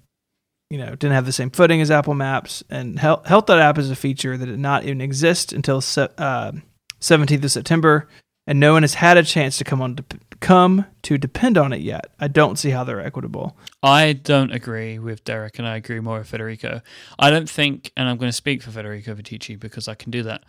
you 0.71 0.79
know, 0.79 0.91
didn't 0.91 1.13
have 1.13 1.27
the 1.27 1.33
same 1.33 1.51
footing 1.51 1.81
as 1.81 1.91
Apple 1.91 2.15
Maps. 2.15 2.63
And 2.71 2.99
Health, 2.99 3.51
app 3.51 3.79
is 3.79 3.91
a 3.91 3.97
feature 3.97 4.37
that 4.37 4.47
did 4.47 4.59
not 4.59 4.85
even 4.85 5.01
exist 5.01 5.53
until 5.53 5.79
uh, 5.79 6.53
17th 7.01 7.45
of 7.45 7.51
September, 7.51 8.09
and 8.47 8.59
no 8.59 8.73
one 8.73 8.83
has 8.83 8.95
had 8.95 9.17
a 9.17 9.23
chance 9.23 9.59
to 9.59 9.65
come 9.65 9.83
on 9.83 9.97
to 9.97 10.05
come 10.43 10.87
to 11.03 11.17
depend 11.17 11.57
on 11.57 11.73
it 11.73 11.81
yet. 11.81 12.13
I 12.21 12.29
don't 12.29 12.59
see 12.59 12.71
how 12.71 12.85
they're 12.85 13.01
equitable. 13.01 13.57
I 13.83 14.13
don't 14.13 14.53
agree 14.53 14.99
with 14.99 15.25
Derek, 15.25 15.59
and 15.59 15.67
I 15.67 15.77
agree 15.77 16.01
more 16.01 16.19
with 16.19 16.29
Federico. 16.29 16.83
I 17.19 17.31
don't 17.31 17.49
think, 17.49 17.93
and 17.97 18.09
I'm 18.09 18.19
going 18.19 18.29
to 18.29 18.37
speak 18.37 18.63
for 18.63 18.71
Federico 18.71 19.15
Viticci 19.15 19.59
because 19.59 19.89
I 19.89 19.95
can 19.95 20.11
do 20.11 20.23
that. 20.25 20.45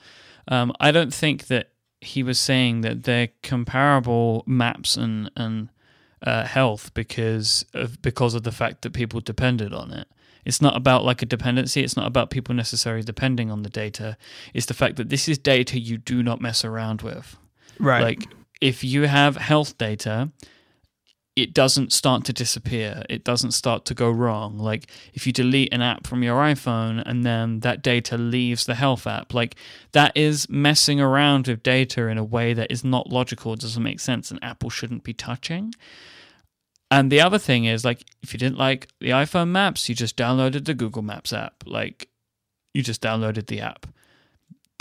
Um, 0.48 0.74
I 0.80 0.92
don't 0.92 1.14
think 1.14 1.48
that 1.48 1.70
he 2.02 2.24
was 2.24 2.38
saying 2.38 2.82
that 2.82 3.04
they're 3.04 3.30
comparable 3.44 4.44
maps 4.46 4.98
and 4.98 5.32
and 5.38 5.70
uh, 6.22 6.46
health 6.46 6.94
because 6.94 7.66
of 7.74 8.02
because 8.02 8.34
of 8.34 8.44
the 8.44 8.52
fact 8.52 8.82
that 8.82 8.94
people 8.94 9.22
depended 9.22 9.74
on 9.74 9.92
it. 9.92 10.08
It's 10.44 10.62
not 10.62 10.76
about 10.76 11.06
like 11.06 11.22
a 11.22 11.26
dependency. 11.26 11.84
It's 11.84 11.96
not 11.96 12.08
about 12.08 12.30
people 12.30 12.54
necessarily 12.54 13.04
depending 13.04 13.50
on 13.50 13.64
the 13.64 13.70
data. 13.70 14.18
It's 14.54 14.66
the 14.66 14.74
fact 14.74 14.98
that 14.98 15.10
this 15.10 15.30
is 15.30 15.38
data 15.38 15.80
you 15.80 15.98
do 15.98 16.22
not 16.22 16.42
mess 16.42 16.66
around 16.66 17.02
with. 17.02 17.38
Right. 17.80 18.04
Like 18.04 18.28
if 18.64 18.82
you 18.82 19.08
have 19.08 19.36
health 19.36 19.78
data, 19.78 20.32
it 21.36 21.54
doesn't 21.54 21.92
start 21.92 22.24
to 22.24 22.32
disappear. 22.32 23.04
It 23.10 23.26
doesn't 23.26 23.52
start 23.52 23.84
to 23.86 23.94
go 23.94 24.10
wrong. 24.10 24.58
Like 24.58 24.90
if 25.14 25.28
you 25.28 25.34
delete 25.34 25.74
an 25.74 25.82
app 25.82 26.08
from 26.08 26.24
your 26.24 26.40
iPhone 26.40 27.04
and 27.06 27.26
then 27.26 27.60
that 27.60 27.84
data 27.84 28.18
leaves 28.18 28.66
the 28.66 28.76
health 28.76 29.06
app, 29.06 29.34
like 29.34 29.58
that 29.92 30.16
is 30.16 30.50
messing 30.50 31.02
around 31.02 31.48
with 31.48 31.62
data 31.62 32.08
in 32.08 32.18
a 32.18 32.24
way 32.24 32.54
that 32.54 32.72
is 32.72 32.86
not 32.86 33.10
logical, 33.10 33.54
doesn't 33.58 33.84
make 33.84 34.00
sense, 34.00 34.32
and 34.32 34.42
Apple 34.42 34.70
shouldn't 34.70 35.04
be 35.04 35.14
touching. 35.14 35.74
And 36.90 37.12
the 37.12 37.20
other 37.20 37.40
thing 37.40 37.66
is 37.66 37.84
like 37.84 38.06
if 38.22 38.32
you 38.32 38.40
didn't 38.40 38.58
like 38.58 38.88
the 39.02 39.10
iPhone 39.10 39.50
maps, 39.50 39.90
you 39.90 39.96
just 39.96 40.16
downloaded 40.16 40.64
the 40.64 40.74
Google 40.74 41.02
Maps 41.02 41.34
app. 41.34 41.66
Like 41.66 42.08
you 42.74 42.82
just 42.82 43.02
downloaded 43.02 43.48
the 43.48 43.60
app 43.60 43.88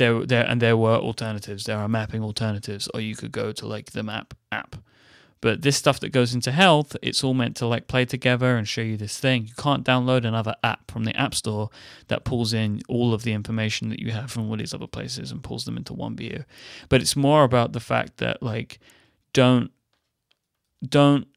there 0.02 0.26
there 0.26 0.44
and 0.48 0.60
there 0.60 0.76
were 0.76 0.96
alternatives. 0.96 1.64
There 1.64 1.78
are 1.78 1.88
mapping 1.88 2.22
alternatives 2.22 2.88
or 2.92 3.00
you 3.00 3.14
could 3.14 3.32
go 3.32 3.52
to 3.52 3.66
like 3.66 3.92
the 3.92 4.02
map 4.02 4.34
app. 4.50 4.76
But 5.40 5.62
this 5.62 5.76
stuff 5.76 5.98
that 6.00 6.10
goes 6.10 6.34
into 6.34 6.52
health 6.52 6.96
it's 7.02 7.24
all 7.24 7.34
meant 7.34 7.56
to 7.56 7.66
like 7.66 7.86
play 7.88 8.04
together 8.04 8.56
and 8.56 8.66
show 8.66 8.80
you 8.80 8.96
this 8.96 9.18
thing. 9.18 9.46
You 9.46 9.54
can't 9.56 9.84
download 9.84 10.24
another 10.24 10.56
app 10.62 10.90
from 10.90 11.04
the 11.04 11.16
app 11.16 11.34
store 11.34 11.70
that 12.08 12.24
pulls 12.24 12.52
in 12.52 12.82
all 12.88 13.14
of 13.14 13.22
the 13.22 13.32
information 13.32 13.88
that 13.90 14.00
you 14.00 14.10
have 14.10 14.30
from 14.30 14.50
all 14.50 14.56
these 14.56 14.74
other 14.74 14.86
places 14.86 15.30
and 15.30 15.42
pulls 15.42 15.64
them 15.64 15.76
into 15.76 15.92
one 15.92 16.16
view. 16.16 16.44
But 16.88 17.00
it's 17.00 17.16
more 17.16 17.44
about 17.44 17.72
the 17.72 17.80
fact 17.80 18.18
that 18.18 18.42
like 18.42 18.80
don't 19.32 19.70
don't 20.86 21.28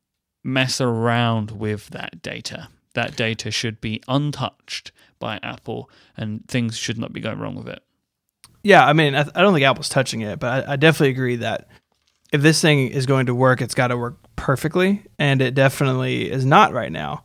mess 0.44 0.82
around 0.82 1.52
with 1.52 1.90
that 1.90 2.22
data. 2.22 2.70
That 2.94 3.16
data 3.16 3.52
should 3.52 3.82
be 3.82 4.02
untouched 4.08 4.92
by 5.20 5.40
apple 5.44 5.90
and 6.18 6.48
things 6.48 6.78
should 6.78 6.98
not 6.98 7.14
be 7.14 7.20
going 7.20 7.40
wrong 7.40 7.56
with 7.56 7.68
it 7.68 7.85
Yeah, 8.66 8.84
I 8.84 8.94
mean, 8.94 9.14
I, 9.14 9.20
I 9.36 9.42
don't 9.44 9.54
think 9.54 9.64
Apple's 9.64 9.90
touching 9.90 10.22
it, 10.22 10.40
but 10.40 10.68
I, 10.68 10.74
I 10.74 10.76
definitely 10.76 11.12
agree 11.12 11.36
that 11.36 11.68
if 12.34 12.42
this 12.42 12.60
thing 12.60 12.88
is 12.88 13.06
going 13.06 13.28
to 13.28 13.36
work, 13.36 13.62
it's 13.62 13.76
got 13.76 13.90
to 13.90 13.98
work 13.98 14.18
perfectly, 14.36 15.04
and 15.20 15.40
it 15.40 15.54
definitely 15.54 16.32
is 16.32 16.48
not 16.48 16.74
right 16.74 16.92
now. 16.92 17.24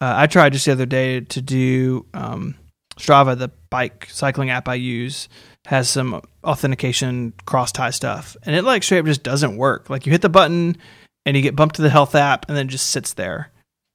Uh, 0.00 0.12
I 0.16 0.26
tried 0.26 0.54
just 0.54 0.66
the 0.66 0.72
other 0.72 0.84
day 0.84 1.20
to 1.20 1.40
do 1.40 2.04
um, 2.14 2.56
Strava, 2.96 3.38
the 3.38 3.52
bike 3.70 4.08
cycling 4.10 4.50
app 4.50 4.68
I 4.68 4.74
use, 4.74 5.28
has 5.66 5.88
some 5.88 6.20
authentication 6.42 7.34
cross 7.46 7.70
tie 7.70 7.90
stuff, 7.90 8.36
and 8.42 8.56
it 8.56 8.64
like 8.64 8.82
straight 8.82 8.98
up 8.98 9.06
just 9.06 9.22
doesn't 9.22 9.56
work. 9.56 9.88
Like 9.88 10.04
you 10.04 10.10
hit 10.10 10.22
the 10.22 10.28
button, 10.28 10.76
and 11.24 11.36
you 11.36 11.44
get 11.44 11.54
bumped 11.54 11.76
to 11.76 11.82
the 11.82 11.90
health 11.90 12.16
app, 12.16 12.48
and 12.48 12.56
then 12.56 12.66
it 12.66 12.70
just 12.70 12.90
sits 12.90 13.14
there. 13.14 13.52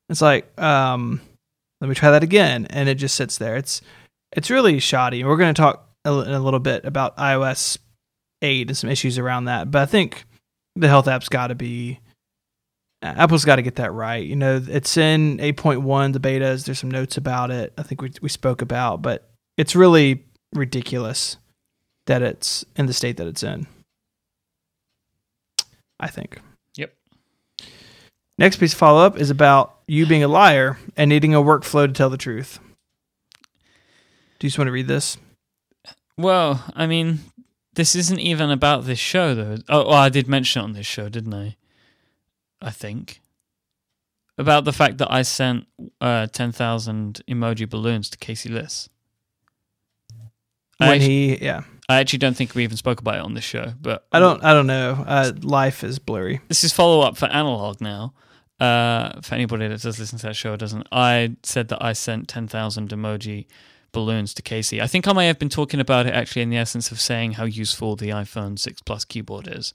It's 0.07 0.21
like, 0.21 0.57
um, 0.57 1.19
let 1.81 1.89
me 1.89 1.95
try 1.95 2.11
that 2.11 2.23
again, 2.23 2.65
and 2.69 2.87
it 2.87 2.95
just 2.95 3.15
sits 3.15 3.37
there. 3.37 3.57
It's 3.57 3.81
it's 4.31 4.49
really 4.49 4.79
shoddy. 4.79 5.25
We're 5.25 5.35
going 5.35 5.53
to 5.53 5.61
talk 5.61 5.86
a, 6.07 6.21
in 6.21 6.33
a 6.33 6.39
little 6.39 6.59
bit 6.59 6.85
about 6.85 7.17
iOS 7.17 7.77
8 8.41 8.67
and 8.69 8.77
some 8.77 8.89
issues 8.89 9.17
around 9.17 9.45
that. 9.45 9.69
But 9.71 9.81
I 9.81 9.85
think 9.85 10.25
the 10.75 10.87
health 10.87 11.07
app's 11.07 11.29
got 11.29 11.47
to 11.47 11.55
be 11.55 11.99
uh, 13.01 13.13
Apple's 13.15 13.45
got 13.45 13.57
to 13.57 13.61
get 13.61 13.75
that 13.75 13.93
right. 13.93 14.25
You 14.25 14.35
know, 14.35 14.61
it's 14.67 14.97
in 14.97 15.37
8.1 15.37 16.13
the 16.13 16.19
betas. 16.19 16.65
There's 16.65 16.79
some 16.79 16.91
notes 16.91 17.17
about 17.17 17.51
it. 17.51 17.73
I 17.77 17.83
think 17.83 18.01
we 18.01 18.11
we 18.21 18.29
spoke 18.29 18.61
about, 18.61 19.01
but 19.01 19.29
it's 19.55 19.75
really 19.75 20.25
ridiculous 20.53 21.37
that 22.07 22.21
it's 22.21 22.65
in 22.75 22.87
the 22.87 22.93
state 22.93 23.17
that 23.17 23.27
it's 23.27 23.43
in. 23.43 23.67
I 25.99 26.07
think. 26.07 26.41
Yep. 26.75 26.93
Next 28.37 28.57
piece 28.57 28.73
of 28.73 28.79
follow 28.79 29.05
up 29.05 29.17
is 29.19 29.29
about 29.29 29.75
you 29.87 30.05
being 30.05 30.23
a 30.23 30.27
liar 30.27 30.77
and 30.95 31.09
needing 31.09 31.35
a 31.35 31.41
workflow 31.41 31.87
to 31.87 31.93
tell 31.93 32.09
the 32.09 32.17
truth. 32.17 32.59
Do 34.39 34.45
you 34.45 34.49
just 34.49 34.57
want 34.57 34.67
to 34.67 34.71
read 34.71 34.87
this? 34.87 35.17
Well, 36.17 36.63
I 36.75 36.87
mean, 36.87 37.19
this 37.73 37.95
isn't 37.95 38.19
even 38.19 38.49
about 38.49 38.85
this 38.85 38.99
show, 38.99 39.35
though. 39.35 39.57
Oh, 39.69 39.87
well, 39.89 39.93
I 39.93 40.09
did 40.09 40.27
mention 40.27 40.61
it 40.61 40.63
on 40.63 40.73
this 40.73 40.87
show, 40.87 41.09
didn't 41.09 41.33
I? 41.33 41.57
I 42.61 42.71
think. 42.71 43.21
About 44.39 44.65
the 44.65 44.73
fact 44.73 44.97
that 44.97 45.11
I 45.11 45.21
sent 45.21 45.67
uh, 46.01 46.27
10,000 46.27 47.21
emoji 47.27 47.69
balloons 47.69 48.09
to 48.09 48.17
Casey 48.17 48.49
Liss. 48.49 48.89
When 50.77 51.01
he, 51.01 51.37
yeah, 51.43 51.61
I 51.89 51.99
actually 51.99 52.19
don't 52.19 52.35
think 52.35 52.53
we 52.53 52.63
even 52.63 52.77
spoke 52.77 52.99
about 52.99 53.15
it 53.15 53.21
on 53.21 53.33
this 53.33 53.43
show, 53.43 53.73
but 53.81 54.05
I 54.11 54.19
don't, 54.19 54.43
I 54.43 54.53
don't 54.53 54.67
know. 54.67 55.03
Uh, 55.07 55.31
life 55.41 55.83
is 55.83 55.97
blurry. 55.97 56.39
this 56.49 56.63
is 56.63 56.71
follow 56.71 57.01
up 57.01 57.17
for 57.17 57.25
analog 57.25 57.81
now. 57.81 58.13
Uh, 58.59 59.21
for 59.21 59.35
anybody 59.35 59.67
that 59.67 59.81
does 59.81 59.99
listen 59.99 60.19
to 60.19 60.27
that 60.27 60.35
show 60.35 60.53
or 60.53 60.57
doesn't, 60.57 60.87
I 60.91 61.35
said 61.43 61.69
that 61.69 61.83
I 61.83 61.93
sent 61.93 62.27
10,000 62.27 62.89
emoji 62.89 63.45
balloons 63.91 64.33
to 64.35 64.41
Casey. 64.41 64.81
I 64.81 64.87
think 64.87 65.07
I 65.07 65.13
may 65.13 65.27
have 65.27 65.39
been 65.39 65.49
talking 65.49 65.79
about 65.79 66.05
it 66.05 66.13
actually 66.13 66.41
in 66.41 66.49
the 66.49 66.57
essence 66.57 66.91
of 66.91 66.99
saying 66.99 67.33
how 67.33 67.45
useful 67.45 67.95
the 67.95 68.09
iPhone 68.09 68.59
6 68.59 68.81
Plus 68.81 69.05
keyboard 69.05 69.47
is. 69.47 69.73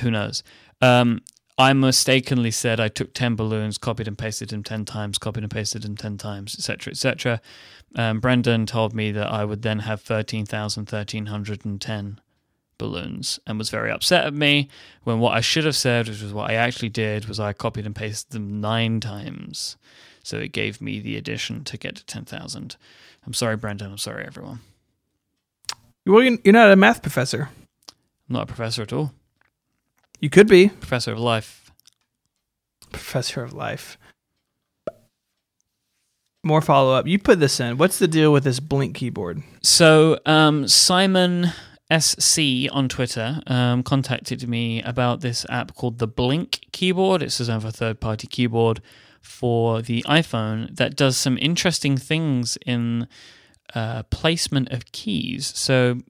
Who 0.00 0.10
knows? 0.10 0.42
Um, 0.80 1.22
I 1.56 1.72
mistakenly 1.72 2.50
said 2.50 2.80
I 2.80 2.88
took 2.88 3.14
10 3.14 3.36
balloons, 3.36 3.78
copied 3.78 4.08
and 4.08 4.18
pasted 4.18 4.50
them 4.50 4.64
10 4.64 4.84
times, 4.86 5.18
copied 5.18 5.44
and 5.44 5.52
pasted 5.52 5.82
them 5.82 5.96
10 5.96 6.18
times, 6.18 6.56
etc., 6.58 6.90
etc. 6.90 7.40
Um, 7.94 8.18
Brendan 8.18 8.66
told 8.66 8.92
me 8.92 9.12
that 9.12 9.30
I 9.30 9.44
would 9.44 9.62
then 9.62 9.78
have 9.80 10.02
13,1310 10.02 12.18
balloons 12.76 13.38
and 13.46 13.56
was 13.56 13.70
very 13.70 13.92
upset 13.92 14.26
at 14.26 14.34
me 14.34 14.68
when 15.04 15.20
what 15.20 15.34
I 15.34 15.40
should 15.40 15.64
have 15.64 15.76
said, 15.76 16.08
which 16.08 16.22
was 16.22 16.32
what 16.32 16.50
I 16.50 16.54
actually 16.54 16.88
did, 16.88 17.26
was 17.26 17.38
I 17.38 17.52
copied 17.52 17.86
and 17.86 17.94
pasted 17.94 18.32
them 18.32 18.60
nine 18.60 18.98
times. 18.98 19.76
So 20.24 20.38
it 20.38 20.52
gave 20.52 20.80
me 20.80 21.00
the 21.00 21.16
addition 21.16 21.64
to 21.64 21.76
get 21.76 21.96
to 21.96 22.06
10,000. 22.06 22.76
I'm 23.26 23.34
sorry, 23.34 23.56
Brendan. 23.56 23.90
I'm 23.90 23.98
sorry, 23.98 24.24
everyone. 24.26 24.60
Well, 26.06 26.22
you- 26.22 26.38
you're 26.44 26.52
not 26.52 26.70
a 26.70 26.76
math 26.76 27.02
professor. 27.02 27.48
I'm 28.28 28.34
not 28.34 28.42
a 28.44 28.46
professor 28.46 28.82
at 28.82 28.92
all. 28.92 29.12
You 30.20 30.30
could 30.30 30.46
be 30.48 30.68
Professor 30.68 31.12
of 31.12 31.18
life. 31.18 31.60
professor 32.92 33.42
of 33.42 33.52
life. 33.52 33.98
More 36.42 36.60
follow 36.60 36.92
up. 36.94 37.06
You 37.06 37.18
put 37.18 37.40
this 37.40 37.58
in. 37.58 37.78
What's 37.78 37.98
the 37.98 38.06
deal 38.08 38.32
with 38.32 38.44
this 38.44 38.60
Blink 38.60 38.94
keyboard? 38.94 39.42
So 39.62 40.18
um, 40.26 40.68
Simon 40.68 41.52
SC 41.90 42.68
on 42.70 42.88
Twitter 42.88 43.40
um, 43.46 43.82
contacted 43.82 44.46
me 44.48 44.82
about 44.82 45.22
this 45.22 45.46
app 45.48 45.74
called 45.74 45.98
the 45.98 46.06
Blink 46.06 46.66
keyboard. 46.72 47.22
It 47.22 47.32
says 47.32 47.48
it's 47.48 47.62
his 47.62 47.64
own 47.64 47.72
third 47.72 48.00
party 48.00 48.26
keyboard 48.26 48.82
for 49.24 49.82
the 49.82 50.04
iPhone 50.06 50.76
that 50.76 50.94
does 50.96 51.16
some 51.16 51.38
interesting 51.40 51.96
things 51.96 52.56
in 52.66 53.08
uh, 53.74 54.02
placement 54.04 54.70
of 54.70 54.84
keys. 54.92 55.52
So 55.56 56.00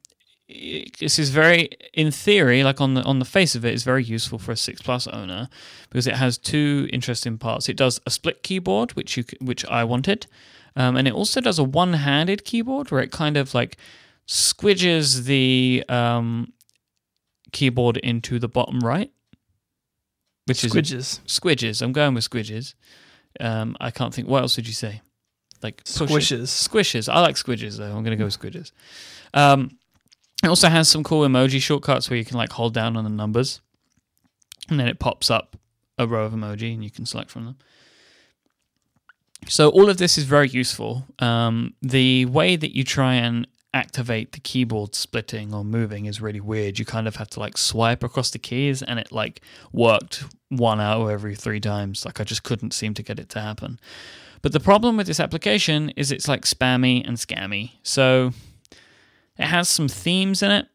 this 1.01 1.19
is 1.19 1.31
very, 1.31 1.71
in 1.95 2.11
theory, 2.11 2.63
like 2.63 2.81
on 2.81 2.95
the 2.95 3.03
on 3.03 3.19
the 3.19 3.25
face 3.25 3.55
of 3.55 3.65
it, 3.65 3.73
is 3.73 3.85
very 3.85 4.05
useful 4.05 4.39
for 4.39 4.53
a 4.53 4.57
six 4.57 4.83
plus 4.83 5.07
owner 5.07 5.49
because 5.89 6.07
it 6.07 6.15
has 6.15 6.37
two 6.37 6.89
interesting 6.93 7.39
parts. 7.39 7.69
It 7.69 7.77
does 7.77 8.01
a 8.07 8.11
split 8.11 8.43
keyboard, 8.43 8.93
which 8.93 9.17
you 9.17 9.25
which 9.41 9.65
I 9.67 9.85
wanted, 9.85 10.27
um, 10.77 10.97
and 10.97 11.09
it 11.09 11.15
also 11.15 11.41
does 11.41 11.59
a 11.59 11.65
one 11.65 11.95
handed 11.95 12.45
keyboard 12.45 12.91
where 12.91 13.01
it 13.01 13.11
kind 13.11 13.37
of 13.37 13.55
like 13.55 13.79
squidges 14.29 15.25
the 15.25 15.85
um, 15.89 16.53
keyboard 17.53 17.97
into 17.99 18.39
the 18.39 18.49
bottom 18.49 18.81
right, 18.81 19.11
which 20.47 20.63
is 20.65 20.73
Squidges. 20.73 21.21
squidges. 21.27 21.81
I'm 21.81 21.93
going 21.93 22.15
with 22.15 22.29
squidges. 22.29 22.75
Um, 23.41 23.77
I 23.81 23.91
can't 23.91 24.13
think. 24.15 24.29
What 24.29 24.43
else 24.43 24.57
would 24.57 24.67
you 24.67 24.75
say? 24.75 25.01
Like. 25.63 25.83
Squishes. 25.85 26.69
Squishes. 26.69 27.13
I 27.13 27.21
like 27.21 27.37
squidges 27.37 27.79
though. 27.79 27.85
I'm 27.85 28.05
going 28.05 28.11
to 28.11 28.17
go 28.17 28.25
with 28.25 28.39
squidges. 28.39 28.73
Um, 29.33 29.79
it 30.43 30.49
also 30.49 30.69
has 30.69 30.89
some 30.89 31.03
cool 31.03 31.27
emoji 31.27 31.61
shortcuts 31.61 32.11
where 32.11 32.19
you 32.19 32.25
can 32.25 32.37
like 32.37 32.53
hold 32.53 32.75
down 32.75 32.97
on 32.97 33.05
the 33.05 33.11
numbers, 33.11 33.61
and 34.69 34.79
then 34.79 34.89
it 34.89 34.99
pops 34.99 35.31
up 35.31 35.57
a 35.99 36.07
row 36.07 36.25
of 36.25 36.33
emoji, 36.33 36.75
and 36.75 36.85
you 36.85 36.91
can 36.91 37.07
select 37.07 37.31
from 37.31 37.47
them. 37.47 37.57
So 39.49 39.69
all 39.71 39.91
of 39.91 39.99
this 39.99 40.17
is 40.19 40.25
very 40.25 40.49
useful. 40.49 41.07
Um, 41.19 41.75
the 41.83 42.27
way 42.27 42.57
that 42.57 42.75
you 42.77 42.85
try 42.85 43.15
and 43.15 43.47
activate 43.75 44.33
the 44.33 44.41
keyboard 44.41 44.95
splitting 44.95 45.53
or 45.53 45.65
moving 45.65 46.07
is 46.07 46.21
really 46.21 46.41
weird. 46.41 46.79
You 46.79 46.87
kind 46.87 47.07
of 47.07 47.17
have 47.17 47.29
to 47.31 47.41
like 47.41 47.59
swipe 47.59 48.03
across 48.03 48.31
the 48.31 48.39
keys, 48.39 48.83
and 48.83 48.99
it 48.99 49.13
like 49.13 49.43
worked 49.73 50.25
one 50.49 50.81
out 50.81 51.03
of 51.03 51.11
every 51.11 51.35
three 51.35 51.61
times. 51.61 52.07
Like 52.07 52.21
I 52.21 52.25
just 52.25 52.45
couldn't 52.45 52.73
seem 52.73 52.95
to 52.95 53.03
get 53.03 53.19
it 53.19 53.29
to 53.31 53.41
happen. 53.41 53.79
But 54.41 54.53
the 54.53 54.61
problem 54.61 54.97
with 54.97 55.07
this 55.07 55.21
application 55.21 55.91
is 55.97 56.13
it's 56.13 56.29
like 56.29 56.43
spammy 56.43 57.07
and 57.07 57.17
scammy. 57.17 57.73
So 57.83 58.33
it 59.37 59.47
has 59.47 59.69
some 59.69 59.89
themes 59.89 60.43
in 60.43 60.51
it, 60.51 60.69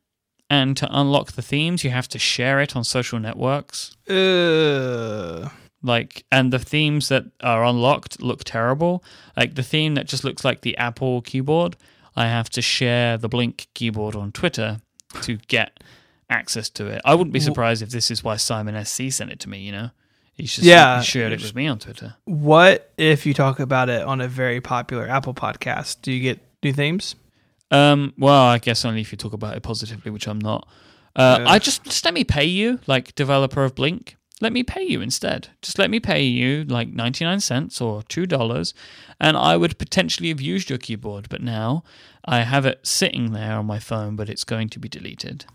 and 0.50 0.76
to 0.78 0.88
unlock 0.92 1.32
the 1.32 1.42
themes, 1.42 1.84
you 1.84 1.92
have 1.92 2.10
to 2.10 2.20
share 2.20 2.60
it 2.60 2.76
on 2.76 2.84
social 2.84 3.20
networks. 3.20 3.96
Uh, 4.10 5.50
Like, 5.82 6.26
and 6.30 6.52
the 6.52 6.60
themes 6.60 7.08
that 7.08 7.24
are 7.42 7.64
unlocked 7.64 8.22
look 8.22 8.44
terrible. 8.44 9.02
Like 9.38 9.56
the 9.56 9.64
theme 9.64 9.96
that 9.96 10.08
just 10.08 10.26
looks 10.26 10.44
like 10.44 10.62
the 10.62 10.76
Apple 10.78 11.22
keyboard, 11.22 11.78
I 12.20 12.28
have 12.28 12.50
to 12.52 12.62
share 12.62 13.18
the 13.18 13.30
Blink 13.30 13.68
keyboard 13.74 14.16
on 14.16 14.32
Twitter 14.32 14.82
to 15.22 15.38
get 15.48 15.80
access 16.30 16.70
to 16.72 16.86
it. 16.88 17.02
I 17.06 17.16
wouldn't 17.16 17.34
be 17.34 17.40
surprised 17.40 17.82
if 17.82 17.90
this 17.90 18.12
is 18.12 18.24
why 18.24 18.36
Simon 18.36 18.76
SC 18.86 19.10
sent 19.12 19.32
it 19.32 19.40
to 19.40 19.50
me. 19.50 19.60
You 19.60 19.72
know, 19.72 19.90
he's 20.34 20.54
just 20.56 20.68
Yeah. 20.68 21.00
he 21.00 21.06
shared 21.06 21.32
it 21.32 21.42
with 21.42 21.56
me 21.56 21.66
on 21.68 21.80
Twitter. 21.80 22.16
what 22.26 22.92
if 22.98 23.26
you 23.26 23.34
talk 23.34 23.60
about 23.60 23.90
it 23.90 24.04
on 24.04 24.22
a 24.22 24.28
very 24.28 24.62
popular 24.62 25.08
Apple 25.08 25.34
podcast? 25.34 26.02
Do 26.04 26.12
you 26.12 26.20
get 26.22 26.40
new 26.62 26.74
themes? 26.74 27.16
Um, 27.72 28.14
well, 28.18 28.44
I 28.44 28.58
guess 28.60 28.84
only 28.86 29.02
if 29.02 29.12
you 29.12 29.18
talk 29.18 29.34
about 29.34 29.56
it 29.56 29.64
positively, 29.64 30.12
which 30.12 30.28
I'm 30.28 30.40
not. 30.40 30.68
Uh. 31.16 31.44
I 31.48 31.58
just 31.60 31.84
just 31.86 32.04
let 32.06 32.14
me 32.14 32.24
pay 32.24 32.46
you, 32.46 32.80
like 32.86 33.16
developer 33.16 33.64
of 33.64 33.74
Blink. 33.76 34.16
Let 34.42 34.54
me 34.54 34.64
pay 34.64 34.84
you 34.84 35.02
instead. 35.02 35.50
Just 35.62 35.78
let 35.78 35.90
me 35.90 36.00
pay 36.00 36.24
you 36.24 36.64
like 36.64 36.88
99 36.90 37.42
cents 37.42 37.82
or 37.82 38.04
$2, 38.04 38.74
and 39.20 39.36
I 39.36 39.58
would 39.58 39.78
potentially 39.78 40.30
have 40.30 40.40
used 40.40 40.70
your 40.70 40.80
keyboard. 40.80 41.28
But 41.30 41.42
now 41.42 41.84
I 42.24 42.42
have 42.42 42.66
it 42.66 42.80
sitting 42.84 43.34
there 43.34 43.56
on 43.58 43.66
my 43.66 43.80
phone, 43.80 44.16
but 44.16 44.30
it's 44.30 44.46
going 44.46 44.70
to 44.70 44.80
be 44.80 44.88
deleted. 44.88 45.46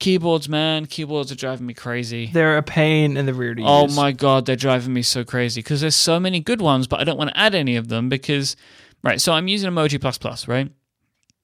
Keyboards, 0.00 0.48
man, 0.48 0.86
keyboards 0.86 1.30
are 1.30 1.36
driving 1.36 1.66
me 1.66 1.74
crazy. 1.74 2.26
They're 2.32 2.58
a 2.58 2.62
pain 2.62 3.16
in 3.16 3.26
the 3.26 3.34
rear 3.34 3.54
to 3.54 3.62
Oh 3.64 3.82
use. 3.84 3.94
my 3.94 4.10
god, 4.10 4.46
they're 4.46 4.56
driving 4.56 4.92
me 4.92 5.02
so 5.02 5.22
crazy 5.22 5.60
because 5.60 5.80
there's 5.80 5.94
so 5.94 6.18
many 6.18 6.40
good 6.40 6.60
ones, 6.60 6.88
but 6.88 6.98
I 6.98 7.04
don't 7.04 7.18
want 7.18 7.30
to 7.30 7.38
add 7.38 7.54
any 7.54 7.76
of 7.76 7.86
them 7.86 8.08
because, 8.08 8.56
right? 9.04 9.20
So 9.20 9.32
I'm 9.32 9.46
using 9.46 9.70
Emoji 9.70 10.00
Plus 10.00 10.18
Plus, 10.18 10.48
right? 10.48 10.72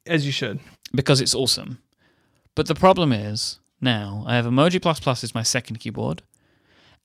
As 0.06 0.26
you 0.26 0.32
should. 0.32 0.58
because 0.92 1.20
it's 1.20 1.36
awesome. 1.36 1.78
But 2.56 2.66
the 2.66 2.74
problem 2.74 3.12
is 3.12 3.60
now 3.80 4.24
I 4.26 4.34
have 4.34 4.46
Emoji 4.46 4.82
Plus 4.82 4.98
Plus 4.98 5.22
is 5.22 5.36
my 5.36 5.44
second 5.44 5.76
keyboard, 5.76 6.22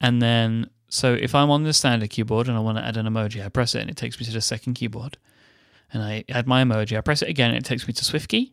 and 0.03 0.21
then 0.21 0.69
so 0.89 1.13
if 1.13 1.33
I'm 1.33 1.49
on 1.49 1.63
the 1.63 1.73
standard 1.73 2.11
keyboard 2.11 2.47
and 2.47 2.55
I 2.55 2.59
want 2.59 2.77
to 2.77 2.85
add 2.85 2.97
an 2.97 3.07
emoji, 3.07 3.43
I 3.43 3.49
press 3.49 3.73
it 3.73 3.81
and 3.81 3.89
it 3.89 3.97
takes 3.97 4.19
me 4.19 4.25
to 4.27 4.31
the 4.31 4.41
second 4.41 4.75
keyboard, 4.75 5.17
and 5.91 6.03
I 6.03 6.23
add 6.29 6.45
my 6.45 6.63
emoji. 6.63 6.95
I 6.95 7.01
press 7.01 7.21
it 7.23 7.29
again 7.29 7.49
and 7.49 7.57
it 7.57 7.65
takes 7.65 7.87
me 7.87 7.93
to 7.93 8.03
SwiftKey. 8.03 8.51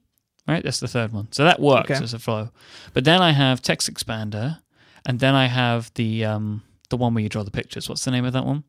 Right, 0.49 0.65
that's 0.65 0.81
the 0.81 0.89
third 0.89 1.13
one. 1.13 1.29
So 1.33 1.45
that 1.45 1.61
works 1.61 1.91
Okay. 1.91 2.03
as 2.03 2.15
a 2.15 2.19
flow. 2.19 2.49
But 2.95 3.05
then 3.05 3.21
I 3.21 3.33
have 3.33 3.61
Text 3.61 3.93
Expander, 3.93 4.59
and 5.07 5.21
then 5.21 5.35
I 5.35 5.47
have 5.47 5.93
the 5.95 6.25
um 6.25 6.63
the 6.89 6.97
one 6.97 7.13
where 7.15 7.23
you 7.23 7.29
draw 7.29 7.45
the 7.45 7.51
pictures. 7.51 7.89
What's 7.89 8.05
the 8.05 8.11
name 8.11 8.25
of 8.25 8.33
that 8.33 8.47
one? 8.47 8.65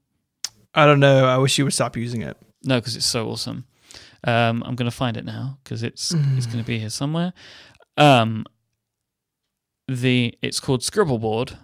I 0.75 0.85
don't 0.85 0.99
know. 0.99 1.25
I 1.25 1.37
wish 1.37 1.57
you 1.57 1.63
would 1.63 1.73
stop 1.73 1.95
using 1.97 2.21
it. 2.21 2.35
No, 2.63 2.75
because 2.79 2.95
it's 2.95 3.05
so 3.05 3.29
awesome. 3.29 3.65
Um, 4.23 4.61
I'm 4.65 4.75
going 4.75 4.89
to 4.89 4.95
find 4.95 5.17
it 5.17 5.25
now 5.25 5.57
because 5.63 5.81
it's 5.81 6.13
it's 6.37 6.45
going 6.45 6.59
to 6.59 6.63
be 6.63 6.77
here 6.77 6.89
somewhere. 6.91 7.33
Um, 7.97 8.45
the 9.87 10.37
it's 10.41 10.59
called 10.59 10.81
Scribbleboard, 10.81 11.57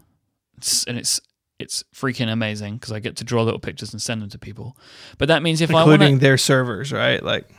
it's, 0.57 0.83
and 0.85 0.97
it's 0.97 1.21
it's 1.59 1.83
freaking 1.95 2.31
amazing 2.31 2.75
because 2.75 2.91
I 2.91 2.99
get 2.99 3.15
to 3.17 3.23
draw 3.23 3.43
little 3.43 3.59
pictures 3.59 3.91
and 3.91 4.01
send 4.01 4.21
them 4.21 4.29
to 4.29 4.37
people. 4.37 4.77
But 5.17 5.27
that 5.29 5.41
means 5.41 5.61
if 5.61 5.73
I 5.73 5.81
Including 5.81 6.19
their 6.19 6.37
servers, 6.37 6.91
right? 6.91 7.21
Like 7.23 7.49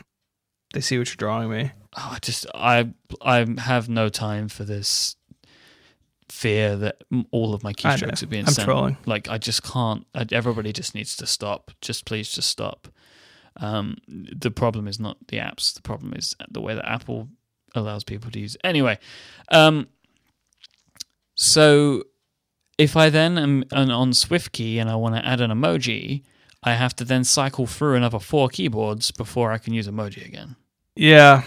they 0.73 0.81
see 0.81 0.97
what 0.97 1.07
you're 1.09 1.15
drawing 1.15 1.49
me. 1.49 1.71
oh, 1.97 2.09
I 2.13 2.19
just 2.19 2.45
I 2.53 2.91
I 3.21 3.45
have 3.59 3.89
no 3.89 4.09
time 4.09 4.47
for 4.47 4.63
this 4.63 5.15
fear 6.29 6.77
that 6.77 7.03
all 7.31 7.53
of 7.53 7.63
my 7.63 7.73
keystrokes 7.73 8.23
are 8.23 8.27
being 8.27 8.45
I'm 8.45 8.53
sent. 8.53 8.65
trolling. 8.65 8.97
Like 9.05 9.29
I 9.29 9.37
just 9.37 9.63
can't. 9.63 10.05
I, 10.15 10.25
everybody 10.31 10.71
just 10.71 10.95
needs 10.95 11.15
to 11.17 11.25
stop. 11.25 11.71
Just 11.81 12.05
please, 12.05 12.31
just 12.31 12.49
stop. 12.49 12.87
Um, 13.57 13.97
the 14.07 14.51
problem 14.51 14.87
is 14.87 14.99
not 14.99 15.17
the 15.27 15.37
apps. 15.37 15.73
The 15.73 15.81
problem 15.81 16.13
is 16.13 16.35
the 16.49 16.61
way 16.61 16.75
that 16.75 16.89
Apple 16.89 17.27
allows 17.75 18.03
people 18.03 18.31
to 18.31 18.39
use. 18.39 18.55
Anyway, 18.63 18.97
um, 19.51 19.87
so 21.35 22.03
if 22.79 22.95
I 22.97 23.09
then 23.11 23.37
am 23.37 23.63
on 23.71 24.11
SwiftKey 24.13 24.77
and 24.77 24.89
I 24.89 24.95
want 24.95 25.13
to 25.15 25.23
add 25.25 25.41
an 25.41 25.51
emoji, 25.51 26.23
I 26.63 26.73
have 26.73 26.95
to 26.95 27.03
then 27.05 27.23
cycle 27.23 27.67
through 27.67 27.95
another 27.95 28.19
four 28.19 28.49
keyboards 28.49 29.11
before 29.11 29.51
I 29.51 29.57
can 29.59 29.73
use 29.73 29.87
emoji 29.87 30.25
again. 30.25 30.55
Yeah. 30.95 31.43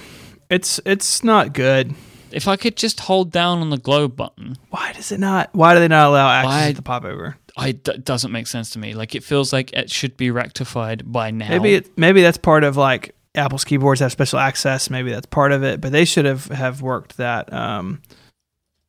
It's 0.51 0.79
it's 0.85 1.25
not 1.25 1.55
good. 1.55 1.95
If 2.31 2.47
I 2.49 2.57
could 2.57 2.77
just 2.77 3.01
hold 3.01 3.31
down 3.33 3.59
on 3.61 3.71
the 3.71 3.77
globe 3.79 4.14
button, 4.16 4.57
Why 4.71 4.92
does 4.92 5.11
it 5.12 5.21
not? 5.21 5.51
Why 5.53 5.75
do 5.75 5.81
they 5.81 5.88
not 5.88 6.09
allow 6.09 6.29
access 6.31 6.51
Why- 6.53 6.68
to 6.71 6.77
the 6.77 6.83
popover? 6.83 7.37
I 7.57 7.73
d- 7.73 7.99
doesn't 7.99 8.33
make 8.33 8.47
sense 8.47 8.71
to 8.71 8.79
me. 8.79 8.95
Like 8.95 9.14
it 9.14 9.23
feels 9.25 9.53
like 9.53 9.73
it 9.75 9.90
should 9.90 10.16
be 10.16 10.31
rectified 10.31 11.11
by 11.11 11.31
now. 11.31 11.49
Maybe 11.51 11.75
it, 11.75 11.99
maybe 11.99 12.23
that's 12.23 12.38
part 12.38 12.64
of 12.64 12.79
like 12.79 13.14
Apple's 13.35 13.64
keyboards 13.64 14.01
have 14.01 14.12
special 14.12 14.38
access. 14.38 14.88
Maybe 14.88 15.11
that's 15.11 15.27
part 15.27 15.53
of 15.53 15.62
it, 15.62 15.81
but 15.83 15.92
they 15.92 16.05
should 16.07 16.25
have 16.25 16.47
have 16.47 16.81
worked 16.81 17.18
that 17.18 17.53
um 17.53 18.01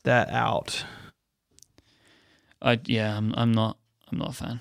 that 0.03 0.29
out. 0.29 0.86
I 2.63 2.80
yeah, 2.86 3.15
I'm 3.17 3.34
I'm 3.36 3.52
not 3.52 3.78
I'm 4.12 4.17
not 4.19 4.30
a 4.30 4.34
fan. 4.34 4.60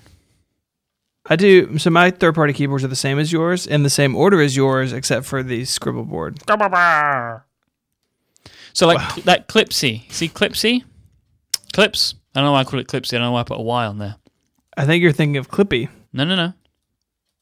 I 1.25 1.35
do. 1.37 1.77
So 1.77 1.89
my 1.89 2.11
third 2.11 2.35
party 2.35 2.51
keyboards 2.51 2.83
are 2.83 2.89
the 2.89 2.95
same 2.97 3.17
as 3.17 3.31
yours, 3.31 3.65
in 3.65 3.83
the 3.83 3.89
same 3.89 4.13
order 4.15 4.41
as 4.41 4.57
yours, 4.57 4.91
except 4.91 5.25
for 5.25 5.41
the 5.41 5.63
scribble 5.63 6.03
board. 6.03 6.39
So 8.73 8.87
like 8.87 8.97
Wow. 8.97 9.23
that 9.25 9.47
Clipsy, 9.47 10.11
see 10.11 10.27
Clipsy, 10.27 10.83
Clips. 11.71 12.15
I 12.35 12.39
don't 12.39 12.47
know 12.47 12.51
why 12.53 12.61
I 12.61 12.63
call 12.63 12.79
it 12.79 12.87
Clipsy. 12.87 13.13
I 13.13 13.17
don't 13.19 13.27
know 13.27 13.31
why 13.31 13.41
I 13.41 13.43
put 13.43 13.59
a 13.59 13.61
Y 13.61 13.85
on 13.85 13.99
there. 13.99 14.15
I 14.75 14.85
think 14.85 15.01
you're 15.01 15.11
thinking 15.11 15.37
of 15.37 15.49
Clippy. 15.49 15.87
No, 16.11 16.25
no, 16.25 16.35
no. 16.35 16.53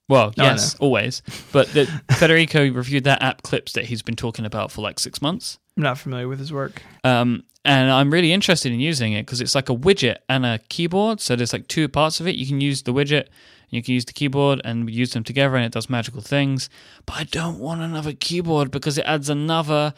Well, 0.09 0.27
oh, 0.27 0.33
No, 0.37 0.43
yes, 0.43 0.75
always. 0.75 1.21
But 1.53 1.69
the, 1.69 1.85
Federico 2.11 2.69
reviewed 2.69 3.05
that 3.05 3.23
app 3.23 3.43
Clips 3.43 3.71
that 3.73 3.85
he's 3.85 4.01
been 4.01 4.17
talking 4.17 4.45
about 4.45 4.69
for 4.71 4.81
like 4.81 4.99
six 4.99 5.21
months. 5.21 5.57
I'm 5.81 5.83
not 5.83 5.97
familiar 5.97 6.27
with 6.27 6.37
his 6.37 6.53
work. 6.53 6.83
Um, 7.03 7.43
and 7.65 7.89
I'm 7.89 8.13
really 8.13 8.31
interested 8.31 8.71
in 8.71 8.79
using 8.79 9.13
it 9.13 9.25
because 9.25 9.41
it's 9.41 9.55
like 9.55 9.67
a 9.67 9.75
widget 9.75 10.17
and 10.29 10.45
a 10.45 10.59
keyboard. 10.69 11.19
So 11.19 11.35
there's 11.35 11.53
like 11.53 11.67
two 11.67 11.89
parts 11.89 12.19
of 12.19 12.27
it. 12.27 12.35
You 12.35 12.45
can 12.45 12.61
use 12.61 12.83
the 12.83 12.93
widget, 12.93 13.29
you 13.69 13.81
can 13.81 13.95
use 13.95 14.05
the 14.05 14.13
keyboard, 14.13 14.61
and 14.63 14.87
use 14.91 15.13
them 15.13 15.23
together, 15.23 15.55
and 15.55 15.65
it 15.65 15.71
does 15.71 15.89
magical 15.89 16.21
things. 16.21 16.69
But 17.07 17.15
I 17.15 17.23
don't 17.23 17.57
want 17.57 17.81
another 17.81 18.13
keyboard 18.13 18.69
because 18.69 18.99
it 18.99 19.05
adds 19.05 19.27
another 19.27 19.95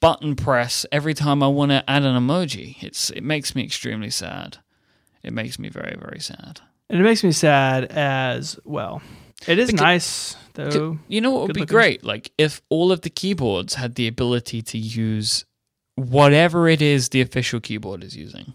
button 0.00 0.36
press 0.36 0.84
every 0.92 1.14
time 1.14 1.42
I 1.42 1.48
want 1.48 1.70
to 1.70 1.88
add 1.88 2.02
an 2.02 2.14
emoji. 2.14 2.82
It's 2.82 3.08
it 3.08 3.24
makes 3.24 3.54
me 3.54 3.64
extremely 3.64 4.10
sad. 4.10 4.58
It 5.22 5.32
makes 5.32 5.58
me 5.58 5.70
very 5.70 5.96
very 5.98 6.20
sad. 6.20 6.60
And 6.90 7.00
it 7.00 7.04
makes 7.04 7.24
me 7.24 7.32
sad 7.32 7.86
as 7.86 8.58
well. 8.66 9.00
It 9.46 9.58
is 9.58 9.68
Because- 9.70 9.80
nice 9.82 10.36
though. 10.54 10.98
You 11.08 11.20
know 11.20 11.30
what 11.30 11.42
would 11.42 11.46
Good 11.48 11.54
be 11.54 11.60
looking. 11.60 11.74
great? 11.74 12.04
Like 12.04 12.32
if 12.38 12.62
all 12.70 12.90
of 12.92 13.02
the 13.02 13.10
keyboards 13.10 13.74
had 13.74 13.94
the 13.94 14.06
ability 14.08 14.62
to 14.62 14.78
use 14.78 15.44
whatever 15.96 16.68
it 16.68 16.80
is 16.82 17.10
the 17.10 17.20
official 17.20 17.60
keyboard 17.60 18.02
is 18.04 18.16
using. 18.16 18.54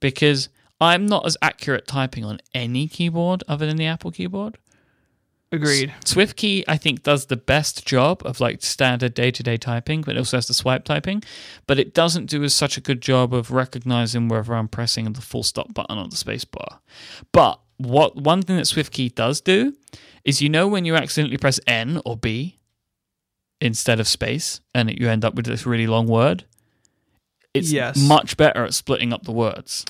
Because 0.00 0.48
I'm 0.80 1.06
not 1.06 1.24
as 1.26 1.36
accurate 1.40 1.86
typing 1.86 2.24
on 2.24 2.40
any 2.54 2.86
keyboard 2.88 3.42
other 3.48 3.66
than 3.66 3.76
the 3.76 3.86
Apple 3.86 4.10
keyboard. 4.10 4.58
Agreed. 5.52 5.94
SwiftKey, 6.04 6.64
I 6.66 6.76
think, 6.76 7.02
does 7.04 7.26
the 7.26 7.36
best 7.36 7.86
job 7.86 8.20
of 8.24 8.40
like 8.40 8.62
standard 8.64 9.14
day 9.14 9.30
to 9.30 9.42
day 9.42 9.56
typing, 9.56 10.02
but 10.02 10.16
it 10.16 10.18
also 10.18 10.36
has 10.38 10.48
the 10.48 10.54
swipe 10.54 10.84
typing. 10.84 11.22
But 11.68 11.78
it 11.78 11.94
doesn't 11.94 12.26
do 12.26 12.42
as 12.42 12.52
such 12.52 12.76
a 12.76 12.80
good 12.80 13.00
job 13.00 13.32
of 13.32 13.52
recognizing 13.52 14.28
whether 14.28 14.54
I'm 14.54 14.68
pressing 14.68 15.10
the 15.12 15.20
full 15.20 15.44
stop 15.44 15.72
button 15.72 15.98
or 15.98 16.08
the 16.08 16.16
space 16.16 16.44
bar. 16.44 16.80
But 17.32 17.60
what 17.78 18.16
one 18.16 18.42
thing 18.42 18.56
that 18.56 18.66
SwiftKey 18.66 19.14
does 19.14 19.40
do 19.40 19.74
is 20.24 20.42
you 20.42 20.48
know 20.48 20.66
when 20.68 20.84
you 20.84 20.96
accidentally 20.96 21.36
press 21.38 21.60
N 21.66 22.00
or 22.04 22.16
B 22.16 22.58
instead 23.60 24.00
of 24.00 24.08
space 24.08 24.60
and 24.74 24.90
you 24.98 25.08
end 25.08 25.24
up 25.24 25.34
with 25.34 25.46
this 25.46 25.66
really 25.66 25.86
long 25.86 26.06
word? 26.06 26.44
It's 27.54 27.72
Yes. 27.72 27.96
much 27.96 28.36
better 28.36 28.64
at 28.64 28.74
splitting 28.74 29.12
up 29.12 29.24
the 29.24 29.32
words. 29.32 29.84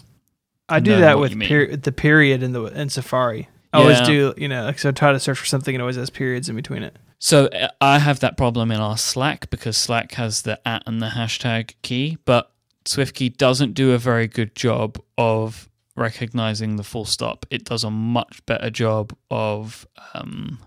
I 0.68 0.81
do 0.81 0.96
that 1.01 1.18
with 1.18 1.38
peri- 1.40 1.77
the 1.77 1.92
period 1.92 2.42
in 2.42 2.53
the 2.53 2.64
in 2.64 2.88
Safari. 2.90 3.49
I 3.72 3.79
always 3.81 4.01
Yeah. 4.01 4.07
do, 4.07 4.35
you 4.37 4.49
know, 4.49 4.64
like 4.64 4.79
so 4.79 4.88
I 4.88 4.92
try 4.92 5.12
to 5.12 5.20
search 5.20 5.38
for 5.38 5.46
something 5.46 5.75
and 5.75 5.81
it 5.81 5.83
always 5.83 5.96
has 5.96 6.11
periods 6.11 6.49
in 6.49 6.57
between 6.57 6.83
it. 6.83 6.96
So 7.18 7.46
uh, 7.46 7.68
I 7.81 7.99
have 7.99 8.20
that 8.20 8.37
problem 8.37 8.70
in 8.70 8.79
our 8.81 8.96
Slack 8.99 9.49
because 9.51 9.77
Slack 9.77 10.12
has 10.14 10.42
the 10.42 10.61
at 10.66 10.83
and 10.87 11.01
the 11.01 11.09
hashtag 11.11 11.75
key, 11.83 12.18
but 12.25 12.51
SwiftKey 12.85 13.37
doesn't 13.37 13.75
do 13.75 13.92
a 13.92 13.99
very 13.99 14.27
good 14.29 14.55
job 14.55 14.99
of 15.18 15.68
recognizing 15.97 16.77
the 16.77 16.85
full 16.85 17.05
stop. 17.05 17.47
It 17.51 17.65
does 17.65 17.85
a 17.85 17.91
much 17.91 18.45
better 18.47 18.71
job 18.71 19.17
of 19.31 19.87
um, 20.15 20.59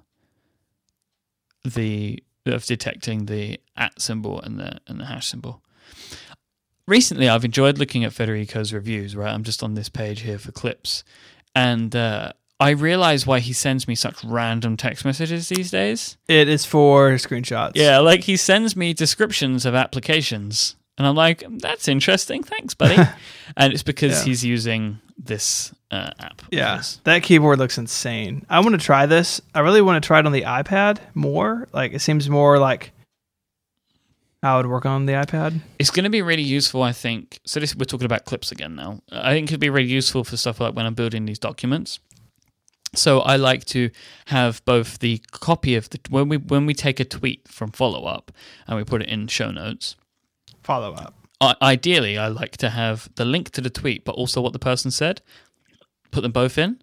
the 1.63 2.23
of 2.45 2.65
detecting 2.65 3.25
the 3.25 3.59
at 3.75 4.01
symbol 4.01 4.41
and 4.41 4.59
the 4.59 4.79
and 4.87 4.99
the 4.99 5.05
hash 5.05 5.27
symbol. 5.27 5.63
Recently, 6.87 7.29
I've 7.29 7.45
enjoyed 7.45 7.77
looking 7.77 8.03
at 8.03 8.13
Federico's 8.13 8.73
reviews. 8.73 9.15
Right, 9.15 9.31
I'm 9.31 9.43
just 9.43 9.61
on 9.61 9.75
this 9.75 9.89
page 9.89 10.21
here 10.21 10.39
for 10.39 10.51
clips, 10.51 11.03
and 11.55 11.95
uh, 11.95 12.33
I 12.59 12.71
realize 12.71 13.25
why 13.25 13.39
he 13.39 13.53
sends 13.53 13.87
me 13.87 13.95
such 13.95 14.23
random 14.23 14.75
text 14.75 15.05
messages 15.05 15.47
these 15.47 15.71
days. 15.71 16.17
It 16.27 16.49
is 16.49 16.65
for 16.65 17.11
screenshots. 17.13 17.73
Yeah, 17.75 17.99
like 17.99 18.23
he 18.25 18.35
sends 18.35 18.75
me 18.75 18.93
descriptions 18.93 19.65
of 19.65 19.75
applications, 19.75 20.75
and 20.99 21.07
I'm 21.07 21.15
like, 21.15 21.43
"That's 21.49 21.87
interesting, 21.87 22.43
thanks, 22.43 22.75
buddy." 22.75 23.01
and 23.57 23.73
it's 23.73 23.81
because 23.83 24.19
Yeah. 24.19 24.25
he's 24.25 24.45
using 24.45 24.99
this 25.17 25.73
uh, 25.91 26.11
app. 26.19 26.41
Yeah. 26.51 26.81
That 27.05 27.23
keyboard 27.23 27.57
looks 27.57 27.77
insane. 27.79 28.45
I 28.49 28.59
want 28.59 28.73
to 28.79 28.85
try 28.85 29.05
this. 29.07 29.41
I 29.55 29.61
really 29.61 29.81
want 29.81 30.01
to 30.01 30.05
try 30.07 30.19
it 30.19 30.25
on 30.27 30.31
the 30.31 30.43
iPad 30.43 30.99
more. 31.15 31.67
Like 31.73 31.93
it 31.93 31.99
seems 31.99 32.29
more 32.29 32.59
like 32.59 32.91
how 34.41 34.55
it 34.59 34.63
would 34.63 34.71
work 34.71 34.85
on 34.85 35.05
the 35.05 35.13
iPad. 35.13 35.59
it's 35.79 35.89
going 35.91 36.05
to 36.05 36.09
be 36.09 36.21
really 36.21 36.43
useful, 36.43 36.81
I 36.83 36.93
think. 36.93 37.39
So 37.45 37.59
this 37.59 37.75
we're 37.75 37.83
talking 37.85 38.05
about 38.05 38.23
clips 38.25 38.51
again 38.51 38.75
now. 38.75 39.01
I 39.11 39.33
think 39.33 39.49
it 39.49 39.53
could 39.53 39.59
be 39.59 39.69
really 39.69 39.89
useful 39.89 40.23
for 40.23 40.37
stuff 40.37 40.61
like 40.61 40.75
when 40.75 40.85
I'm 40.85 40.93
building 40.93 41.25
these 41.25 41.39
documents. 41.39 41.99
So 42.95 43.19
I 43.19 43.35
like 43.35 43.65
to 43.65 43.89
have 44.27 44.63
both 44.65 44.99
the 44.99 45.21
copy 45.31 45.75
of 45.75 45.89
the 45.89 45.99
when 46.09 46.29
we 46.29 46.37
when 46.37 46.65
we 46.65 46.73
take 46.73 46.99
a 47.01 47.05
tweet 47.05 47.47
from 47.47 47.71
follow 47.71 48.05
up 48.05 48.31
and 48.67 48.77
we 48.77 48.83
put 48.85 49.01
it 49.01 49.09
in 49.09 49.27
show 49.27 49.51
notes. 49.51 49.95
Follow 50.69 50.93
up. 50.93 51.15
I 51.41 51.55
ideally, 51.63 52.15
I 52.19 52.27
like 52.27 52.55
to 52.57 52.69
have 52.69 53.09
the 53.15 53.25
link 53.25 53.49
to 53.53 53.61
the 53.61 53.71
tweet, 53.71 54.05
but 54.05 54.13
also 54.13 54.39
what 54.39 54.53
the 54.53 54.59
person 54.59 54.91
said. 54.91 55.19
Put 56.11 56.21
them 56.21 56.31
both 56.31 56.59
in. 56.59 56.79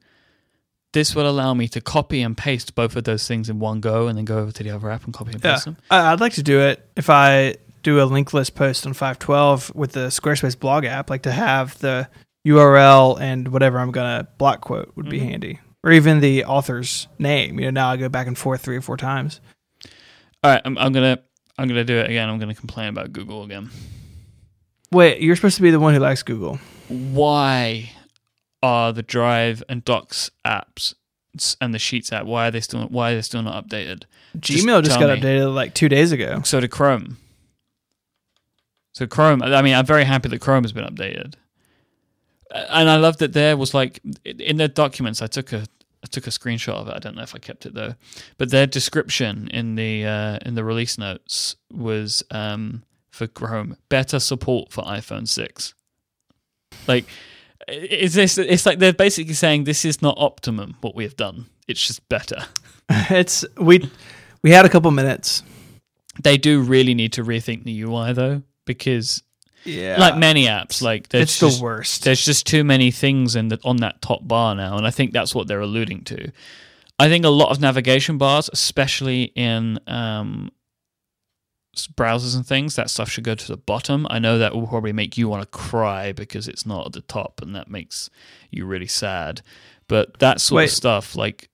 This 0.93 1.15
will 1.15 1.29
allow 1.29 1.55
me 1.55 1.69
to 1.69 1.81
copy 1.81 2.21
and 2.21 2.37
paste 2.37 2.75
both 2.75 2.97
of 2.97 3.05
those 3.05 3.29
things 3.29 3.49
in 3.49 3.61
one 3.61 3.79
go, 3.81 4.09
and 4.09 4.19
then 4.19 4.25
go 4.25 4.39
over 4.39 4.51
to 4.51 4.63
the 4.65 4.71
other 4.71 4.91
app 4.91 5.05
and 5.05 5.15
copy 5.15 5.31
and 5.35 5.45
Yeah. 5.45 5.53
paste 5.53 5.67
them. 5.67 5.77
I- 5.89 6.11
I'd 6.13 6.19
like 6.21 6.33
to 6.33 6.43
do 6.43 6.59
it 6.63 6.85
if 6.97 7.09
I 7.09 7.55
do 7.85 8.03
a 8.03 8.07
link 8.07 8.35
list 8.35 8.57
post 8.57 8.85
on 8.89 8.93
512 8.93 9.71
with 9.73 9.93
the 9.93 10.09
Squarespace 10.09 10.59
blog 10.59 10.85
app, 10.85 11.09
like 11.11 11.23
to 11.23 11.31
have 11.31 11.79
the 11.79 12.09
URL 12.45 13.15
and 13.21 13.47
whatever 13.47 13.79
I'm 13.79 13.93
going 13.93 14.19
to 14.19 14.27
block 14.37 14.63
quote 14.63 14.91
would 14.97 15.09
be 15.09 15.21
Mhm. 15.21 15.29
handy. 15.31 15.61
Or 15.85 15.93
even 15.93 16.19
the 16.19 16.45
author's 16.45 17.07
name. 17.21 17.61
You 17.61 17.67
know, 17.67 17.71
now 17.83 17.91
I 17.91 17.97
go 17.99 18.09
back 18.09 18.27
and 18.27 18.37
forth 18.37 18.63
three 18.63 18.77
or 18.77 18.81
four 18.83 18.97
times. 18.97 19.41
All 20.43 20.51
right, 20.51 20.63
I'm, 20.65 20.77
I'm 20.77 20.93
gonna 20.93 21.19
I'm 21.59 21.69
gonna 21.69 21.85
do 21.85 21.97
it 21.97 22.11
again. 22.11 22.29
I'm 22.29 22.39
gonna 22.39 22.55
complain 22.55 22.89
about 22.89 23.13
Google 23.13 23.43
again. 23.43 23.71
Wait, 24.93 25.21
you're 25.21 25.37
supposed 25.37 25.57
to 25.57 25.63
be 25.63 25.71
the 25.71 25.81
one 25.81 25.95
who 25.95 26.01
likes 26.01 26.23
Google. 26.23 26.59
Why 26.89 27.91
are 28.63 28.93
the 28.93 29.03
Drive 29.03 29.63
and 29.69 29.85
Docs 29.85 30.31
apps 30.45 30.95
and 31.61 31.75
the 31.75 31.79
Sheets 31.79 32.13
app 32.13 32.25
why 32.25 32.49
are 32.49 32.51
they 32.51 32.61
still 32.61 32.87
why 32.87 33.13
are 33.13 33.15
they 33.17 33.23
still 33.23 33.43
not 33.43 33.69
updated? 33.69 34.05
Gmail 34.39 34.83
just 34.85 34.99
tell 34.99 35.09
got 35.09 35.19
me. 35.19 35.21
updated 35.21 35.55
like 35.55 35.75
two 35.75 35.89
days 35.89 36.13
ago. 36.13 36.41
So 36.45 36.61
did 36.61 36.71
Chrome. 36.71 37.19
So 38.93 39.07
Chrome, 39.07 39.43
I 39.43 39.61
mean, 39.61 39.75
I'm 39.75 39.85
very 39.85 40.05
happy 40.05 40.29
that 40.31 40.41
Chrome 40.41 40.65
has 40.65 40.73
been 40.73 40.87
updated, 40.87 41.35
and 42.51 42.89
I 42.89 42.97
love 42.97 43.19
that 43.19 43.35
there 43.35 43.55
was 43.57 43.75
like 43.75 44.01
in 44.25 44.57
their 44.57 44.69
documents. 44.69 45.21
I 45.21 45.27
took 45.27 45.53
a 45.53 45.67
I 46.07 46.09
took 46.09 46.29
a 46.29 46.31
screenshot 46.31 46.75
of 46.75 46.87
it. 46.87 46.95
I 46.95 47.01
don't 47.01 47.17
know 47.17 47.23
if 47.23 47.35
I 47.35 47.39
kept 47.39 47.67
it 47.67 47.75
though, 47.75 47.97
but 48.39 48.53
their 48.53 48.65
description 48.65 49.49
in 49.49 49.75
the 49.75 50.07
uh, 50.07 50.39
in 50.47 50.55
the 50.55 50.63
release 50.63 50.99
notes 50.99 51.57
was 51.73 52.23
um, 52.31 52.85
for 53.11 53.27
Chrome 53.27 53.77
better 53.89 54.21
support 54.21 54.71
for 54.71 54.85
iPhone 54.85 55.27
six. 55.27 55.75
Like, 56.87 57.07
is 57.67 58.15
this? 58.15 58.39
It's 58.39 58.65
like 58.65 58.79
they're 58.79 58.93
basically 58.93 59.35
saying 59.35 59.65
this 59.65 59.85
is 59.85 60.01
not 60.01 60.17
optimum 60.17 60.77
what 60.81 60.95
we 60.95 61.03
have 61.03 61.17
done. 61.17 61.47
It's 61.67 61.85
just 61.85 62.09
better. 62.09 62.45
it's 62.89 63.45
we 63.57 63.91
we 64.43 64.53
had 64.53 64.65
a 64.65 64.69
couple 64.69 64.93
minutes. 64.93 65.43
They 66.23 66.39
do 66.39 66.63
really 66.63 66.95
need 66.95 67.15
to 67.15 67.25
rethink 67.25 67.65
the 67.65 67.83
UI 67.83 68.13
though, 68.13 68.43
because 68.65 69.25
Yeah. 69.67 69.99
like 69.99 70.17
many 70.17 70.47
apps, 70.47 70.81
like 70.81 71.09
there's 71.09 71.25
it's 71.25 71.39
just, 71.39 71.59
the 71.59 71.65
worst. 71.65 72.05
there's 72.05 72.25
just 72.25 72.47
too 72.47 72.65
many 72.65 72.91
things 72.91 73.37
in 73.37 73.49
the, 73.49 73.59
on 73.65 73.79
that 73.79 74.01
top 74.01 74.27
bar 74.27 74.55
now, 74.55 74.77
and 74.77 74.87
I 74.87 74.91
think 74.91 75.13
that's 75.13 75.35
what 75.35 75.49
they're 75.49 75.61
alluding 75.61 76.05
to. 76.05 76.31
I 76.99 77.09
think 77.09 77.25
a 77.25 77.31
lot 77.31 77.51
of 77.51 77.61
navigation 77.61 78.17
bars, 78.17 78.49
especially 78.53 79.25
in 79.35 79.79
um, 79.87 80.51
browsers 81.95 82.35
and 82.35 82.47
things, 82.47 82.77
that 82.77 82.89
stuff 82.89 83.11
should 83.11 83.25
go 83.25 83.35
to 83.35 83.49
the 83.49 83.57
bottom. 83.57 84.07
I 84.09 84.19
know 84.19 84.39
that 84.39 84.55
will 84.55 84.67
probably 84.67 84.93
make 84.93 85.19
you 85.19 85.29
want 85.29 85.43
to 85.43 85.59
cry 85.59 86.13
because 86.13 86.49
it's 86.49 86.65
not 86.65 86.87
at 86.87 86.93
the 86.93 87.03
top, 87.03 87.41
and 87.43 87.55
that 87.55 87.69
makes 87.69 88.09
you 88.51 88.65
really 88.65 88.87
sad. 88.87 89.43
But 89.89 90.19
that 90.21 90.41
sort 90.41 90.59
Wait. 90.59 90.65
of 90.65 90.71
stuff, 90.71 91.17
like 91.17 91.51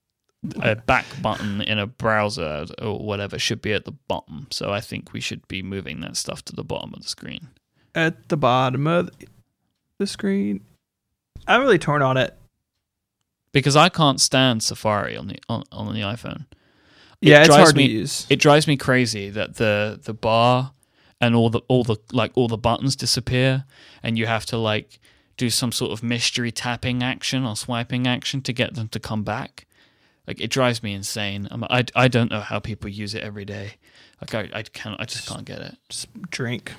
a 0.61 0.77
back 0.77 1.07
button 1.21 1.61
in 1.61 1.79
a 1.79 1.87
browser 1.87 2.67
or 2.81 2.99
whatever, 2.99 3.39
should 3.39 3.63
be 3.63 3.73
at 3.73 3.85
the 3.85 3.93
bottom. 3.93 4.47
So 4.51 4.73
I 4.73 4.81
think 4.81 5.13
we 5.13 5.21
should 5.21 5.47
be 5.49 5.63
moving 5.63 6.01
that 6.01 6.17
stuff 6.17 6.45
to 6.47 6.55
the 6.55 6.65
bottom 6.65 6.95
of 6.95 7.03
the 7.03 7.09
screen. 7.09 7.49
At 7.95 8.29
the 8.29 8.37
bottom 8.37 8.87
of 8.87 9.11
the 9.99 10.07
screen. 10.07 10.65
I'm 11.47 11.61
really 11.61 11.79
torn 11.79 12.03
on 12.03 12.17
it. 12.17 12.37
because 13.53 13.77
I 13.77 13.89
can't 13.89 14.21
stand 14.21 14.63
Safari 14.63 15.17
on 15.17 15.29
the 15.29 15.39
on, 15.49 15.65
on 15.73 15.93
the 15.95 16.01
iPhone. 16.01 16.47
It 17.23 17.29
Yeah, 17.29 17.39
it's 17.41 17.49
drives 17.49 17.63
hard 17.63 17.77
me, 17.77 17.87
to 17.89 17.93
use. 17.93 18.27
It 18.31 18.39
drives 18.41 18.67
me 18.67 18.77
crazy 18.77 19.31
that 19.31 19.57
the 19.57 20.01
the 20.03 20.15
bar 20.15 20.73
and 21.21 21.35
all 21.37 21.51
the 21.51 21.61
all 21.69 21.85
the 21.85 21.97
like 22.13 22.33
all 22.35 22.49
the 22.49 22.57
buttons 22.59 22.97
disappear, 22.97 23.65
and 24.03 24.19
you 24.19 24.27
have 24.27 24.47
to 24.47 24.57
like 24.57 24.99
do 25.37 25.51
some 25.51 25.73
sort 25.73 25.93
of 25.93 26.03
mystery 26.03 26.53
tapping 26.53 27.03
action 27.03 27.45
or 27.45 27.57
swiping 27.57 28.07
action 28.07 28.43
to 28.43 28.53
get 28.53 28.75
them 28.75 28.89
to 28.89 29.01
come 29.01 29.23
back. 29.25 29.67
Like 30.27 30.41
it 30.41 30.51
drives 30.51 30.83
me 30.83 30.95
insane. 30.95 31.49
I'm, 31.51 31.65
I 31.65 31.85
I 31.95 32.09
don't 32.09 32.31
know 32.31 32.41
how 32.41 32.59
people 32.61 32.89
use 32.91 33.15
it 33.15 33.23
every 33.23 33.45
day. 33.45 33.75
Like 34.21 34.35
I 34.35 34.59
I 34.59 34.63
can't 34.63 35.01
I 35.01 35.05
just 35.05 35.27
can't 35.29 35.45
get 35.45 35.61
it. 35.61 35.77
Just 35.91 36.09
drink. 36.31 36.73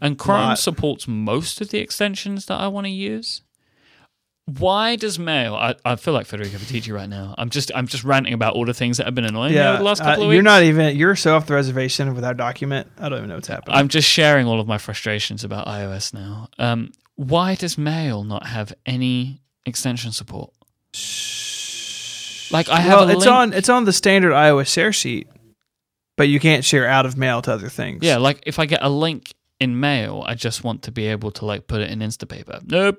And 0.00 0.18
Chrome 0.18 0.56
supports 0.56 1.06
most 1.06 1.60
of 1.60 1.70
the 1.70 1.78
extensions 1.78 2.46
that 2.46 2.60
I 2.60 2.68
want 2.68 2.86
to 2.86 2.90
use. 2.90 3.42
Why 4.46 4.96
does 4.96 5.20
Mail? 5.20 5.54
I, 5.54 5.76
I 5.84 5.94
feel 5.94 6.12
like 6.14 6.26
Federico 6.26 6.56
Viticci 6.56 6.92
right 6.92 7.08
now. 7.08 7.34
I'm 7.38 7.48
just 7.48 7.70
I'm 7.76 7.86
just 7.86 8.02
ranting 8.02 8.34
about 8.34 8.54
all 8.54 8.64
the 8.64 8.74
things 8.74 8.96
that 8.96 9.06
have 9.06 9.14
been 9.14 9.24
annoying 9.24 9.52
me 9.54 9.60
over 9.60 9.78
the 9.78 9.84
last 9.84 10.00
uh, 10.00 10.04
couple 10.04 10.24
of 10.24 10.28
weeks. 10.30 10.34
you're 10.34 10.42
not 10.42 10.64
even. 10.64 10.96
You're 10.96 11.14
so 11.14 11.36
off 11.36 11.46
the 11.46 11.54
reservation 11.54 12.12
with 12.14 12.24
our 12.24 12.34
document. 12.34 12.88
I 12.98 13.08
don't 13.08 13.18
even 13.18 13.28
know 13.28 13.36
what's 13.36 13.46
happening. 13.46 13.76
I'm 13.76 13.86
just 13.86 14.08
sharing 14.08 14.48
all 14.48 14.58
of 14.58 14.66
my 14.66 14.78
frustrations 14.78 15.44
about 15.44 15.68
iOS 15.68 16.12
now. 16.12 16.48
Um, 16.58 16.90
why 17.14 17.54
does 17.54 17.78
Mail 17.78 18.24
not 18.24 18.46
have 18.46 18.72
any 18.84 19.40
extension 19.64 20.10
support? 20.10 20.52
Like 22.50 22.68
I 22.68 22.80
have 22.80 22.98
well, 22.98 23.08
it's 23.10 23.20
link- 23.20 23.30
on. 23.32 23.52
It's 23.52 23.68
on 23.68 23.84
the 23.84 23.92
standard 23.92 24.32
iOS 24.32 24.66
share 24.72 24.92
sheet, 24.92 25.28
but 26.16 26.28
you 26.28 26.40
can't 26.40 26.64
share 26.64 26.86
out 26.86 27.06
of 27.06 27.16
mail 27.16 27.42
to 27.42 27.52
other 27.52 27.68
things. 27.68 28.02
Yeah, 28.02 28.16
like 28.18 28.42
if 28.44 28.58
I 28.58 28.66
get 28.66 28.82
a 28.82 28.90
link 28.90 29.34
in 29.62 29.78
mail, 29.80 30.24
I 30.26 30.34
just 30.34 30.64
want 30.64 30.82
to 30.82 30.92
be 30.92 31.06
able 31.06 31.30
to 31.32 31.44
like 31.46 31.66
put 31.66 31.80
it 31.80 31.90
in 31.90 32.00
Instapaper. 32.00 32.60
Nope. 32.70 32.98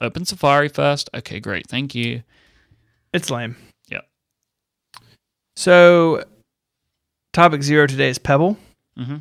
Open 0.00 0.24
Safari 0.24 0.68
first. 0.68 1.10
Okay, 1.14 1.40
great. 1.40 1.66
Thank 1.68 1.94
you. 1.94 2.22
It's 3.12 3.30
lame. 3.30 3.56
Yep. 3.88 4.04
So, 5.56 6.24
topic 7.32 7.62
zero 7.62 7.86
today 7.86 8.08
is 8.08 8.18
Pebble, 8.18 8.56
hmm 8.96 9.16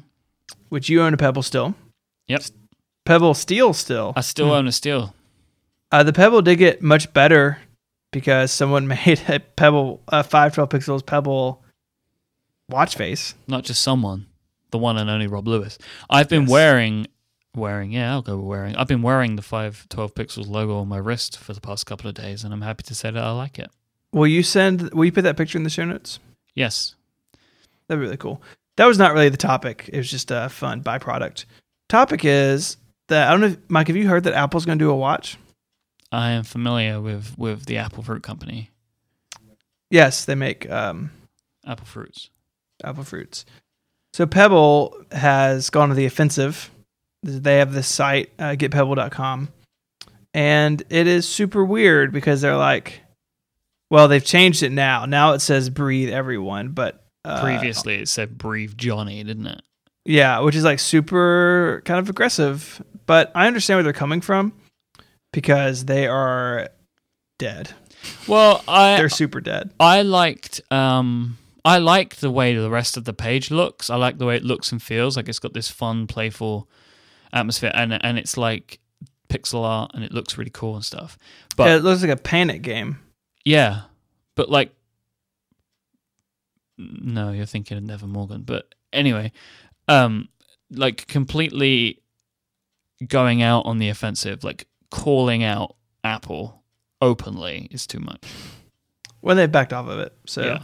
which 0.69 0.88
you 0.89 1.02
own 1.02 1.13
a 1.13 1.17
Pebble 1.17 1.41
still. 1.43 1.73
Yep. 2.28 2.43
Pebble 3.06 3.34
Steel 3.34 3.73
still. 3.73 4.13
I 4.15 4.21
still 4.21 4.47
Hmm. 4.47 4.52
own 4.54 4.67
a 4.67 4.71
steel. 4.71 5.13
Uh, 5.91 6.04
the 6.04 6.13
Pebble 6.13 6.43
did 6.43 6.58
get 6.58 6.82
much 6.84 7.12
better 7.13 7.58
because 8.12 8.52
someone 8.52 8.88
made 9.06 9.21
a 9.28 9.39
Pebble, 9.39 10.02
a 10.08 10.23
512 10.23 10.69
pixels 10.69 11.06
Pebble 11.06 11.63
watch 12.69 12.95
face. 12.95 13.34
Not 13.47 13.63
just 13.63 13.82
someone, 13.82 14.28
the 14.71 14.77
one 14.77 14.97
and 14.97 15.10
only 15.10 15.27
Rob 15.27 15.47
Lewis. 15.47 15.77
I've 16.10 16.29
been 16.29 16.41
Yes. 16.43 16.49
wearing, 16.51 17.08
wearing, 17.55 17.91
yeah, 17.91 18.12
I'll 18.12 18.21
go 18.21 18.38
wearing. 18.39 18.75
I've 18.75 18.88
been 18.88 19.01
wearing 19.01 19.36
the 19.36 19.41
512 19.41 20.13
pixels 20.15 20.47
logo 20.47 20.77
on 20.79 20.88
my 20.88 20.97
wrist 20.97 21.38
for 21.38 21.53
the 21.53 21.62
past 21.62 21.86
couple 21.86 22.08
of 22.08 22.15
days, 22.15 22.43
and 22.43 22.53
I'm 22.53 22.62
happy 22.62 22.84
to 22.84 22.95
say 22.95 23.12
that 23.12 23.23
I 23.23 23.32
like 23.32 23.58
it. 23.60 23.69
Will 24.12 24.27
you 24.27 24.43
send? 24.43 24.91
Will 24.93 25.05
you 25.05 25.12
put 25.12 25.23
that 25.23 25.38
picture 25.38 25.58
in 25.58 25.63
the 25.63 25.69
show 25.69 25.86
notes? 25.86 26.19
Yes. 26.55 26.95
That'd 27.88 27.99
be 28.01 28.05
really 28.05 28.17
cool. 28.17 28.41
That 28.77 28.86
was 28.86 28.97
not 28.97 29.13
really 29.13 29.29
the 29.29 29.38
topic. 29.38 29.89
It 29.91 29.97
was 29.97 30.10
just 30.10 30.32
a 30.32 30.49
fun 30.49 30.82
byproduct. 30.82 31.45
Topic 31.89 32.23
is 32.23 32.77
that 33.08 33.27
I 33.27 33.32
don't 33.32 33.41
know, 33.41 33.47
if, 33.47 33.67
Myke. 33.67 33.88
Have 33.88 33.95
you 33.95 34.08
heard 34.08 34.23
that 34.23 34.34
Apple's 34.34 34.65
going 34.65 34.77
to 34.79 34.86
do 34.86 34.89
a 34.91 34.95
watch? 34.95 35.38
I 36.12 36.32
am 36.32 36.43
familiar 36.43 36.99
with, 37.01 37.38
with 37.38 37.65
the 37.65 37.77
Apple 37.77 38.01
Fruit 38.03 38.23
Company, 38.23 38.69
Yes, 39.91 40.25
they 40.25 40.36
make 40.36 40.69
um, 40.69 41.12
Apple 41.65 41.86
Fruits. 41.86 42.29
apple 42.84 43.03
fruits. 43.03 43.45
So 44.19 44.25
Pebble 44.25 44.97
has 45.13 45.69
gone 45.69 45.88
to 45.88 45.95
the 45.95 46.05
offensive. 46.05 46.69
They 47.23 47.60
have 47.60 47.71
this 47.71 47.88
site, 47.88 48.29
uh, 48.38 48.49
getpebble.com, 48.49 49.47
and 50.34 50.84
it 50.89 51.08
is 51.08 51.25
super 51.25 51.63
weird 51.63 52.12
because 52.12 52.41
they're 52.41 52.58
like, 52.58 52.99
well, 53.89 54.10
they've 54.10 54.25
changed 54.25 54.62
it 54.62 54.73
now. 54.73 55.05
Now 55.05 55.32
it 55.32 55.39
says 55.39 55.69
breathe 55.69 56.10
everyone, 56.10 56.71
but 56.71 57.01
uh, 57.23 57.41
Previously, 57.41 57.95
it 57.95 58.10
said 58.10 58.38
breathe 58.38 58.75
Johnny, 58.75 59.23
didn't 59.23 59.47
it? 59.47 59.62
Yeah, 60.03 60.39
which 60.41 60.55
is 60.58 60.65
like 60.65 60.79
super 60.79 61.82
kind 61.86 62.01
of 62.01 62.10
aggressive. 62.10 62.84
But 63.05 63.32
I 63.34 63.47
understand 63.47 63.77
where 63.77 63.84
they're 63.84 63.93
coming 63.93 64.19
from 64.19 64.51
because 65.32 65.86
they 65.86 66.08
are 66.08 66.67
dead. 67.38 67.69
Well, 68.27 68.65
I 68.67 68.97
They're 68.97 69.08
super 69.08 69.39
dead. 69.39 69.71
I 69.79 70.01
liked 70.01 70.60
um 70.71 71.38
I 71.65 71.77
like 71.77 72.17
the 72.17 72.31
way 72.31 72.55
the 72.55 72.69
rest 72.69 72.95
of 72.97 73.03
the 73.05 73.13
page 73.13 73.51
looks. 73.51 73.89
I 73.89 73.95
like 73.95 74.17
the 74.17 74.25
way 74.25 74.35
it 74.35 74.43
looks 74.43 74.71
and 74.71 74.81
feels. 74.81 75.17
Like 75.17 75.27
it's 75.29 75.39
got 75.39 75.53
this 75.53 75.69
fun, 75.69 76.07
playful 76.07 76.69
atmosphere, 77.33 77.71
and 77.73 77.93
and 78.03 78.17
it's 78.17 78.37
like 78.37 78.79
pixel 79.29 79.63
art, 79.63 79.91
and 79.93 80.03
it 80.03 80.11
looks 80.11 80.37
really 80.37 80.51
cool 80.51 80.75
and 80.75 80.85
stuff. 80.85 81.17
But 81.55 81.65
Yeah, 81.67 81.75
it 81.75 81.83
looks 81.83 82.01
like 82.01 82.11
a 82.11 82.15
panic 82.17 82.61
game. 82.61 82.99
yeah, 83.45 83.81
but 84.35 84.49
like, 84.49 84.73
no, 86.77 87.31
you're 87.31 87.45
thinking 87.45 87.77
of 87.77 87.83
Never 87.83 88.07
Morgan. 88.07 88.43
But 88.43 88.73
anyway, 88.93 89.31
um, 89.87 90.29
like 90.71 91.07
completely 91.07 92.01
going 93.05 93.41
out 93.41 93.65
on 93.65 93.77
the 93.79 93.89
offensive, 93.89 94.43
like 94.43 94.67
calling 94.91 95.43
out 95.43 95.75
Apple 96.03 96.63
openly 97.01 97.67
is 97.71 97.85
too 97.85 97.99
much. 97.99 98.23
Well, 99.21 99.35
they 99.35 99.47
backed 99.47 99.73
off 99.73 99.87
of 99.87 99.99
it. 99.99 100.13
So 100.25 100.43
Yeah. 100.45 100.63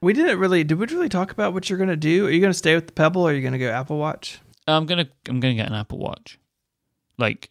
We 0.00 0.12
didn't 0.12 0.38
really 0.38 0.64
did 0.64 0.78
we 0.78 0.86
really 0.86 1.08
talk 1.08 1.30
about 1.32 1.52
what 1.52 1.68
you're 1.68 1.78
gonna 1.78 1.96
do? 1.96 2.26
Are 2.26 2.30
you 2.30 2.40
gonna 2.40 2.54
stay 2.54 2.74
with 2.74 2.86
the 2.86 2.92
Pebble 2.92 3.22
or 3.22 3.30
are 3.30 3.34
you 3.34 3.42
gonna 3.42 3.58
go 3.58 3.70
Apple 3.70 3.98
Watch? 3.98 4.40
I'm 4.66 4.86
gonna 4.86 5.08
I'm 5.28 5.40
gonna 5.40 5.54
get 5.54 5.68
an 5.68 5.74
Apple 5.74 5.98
Watch, 5.98 6.38
like 7.16 7.50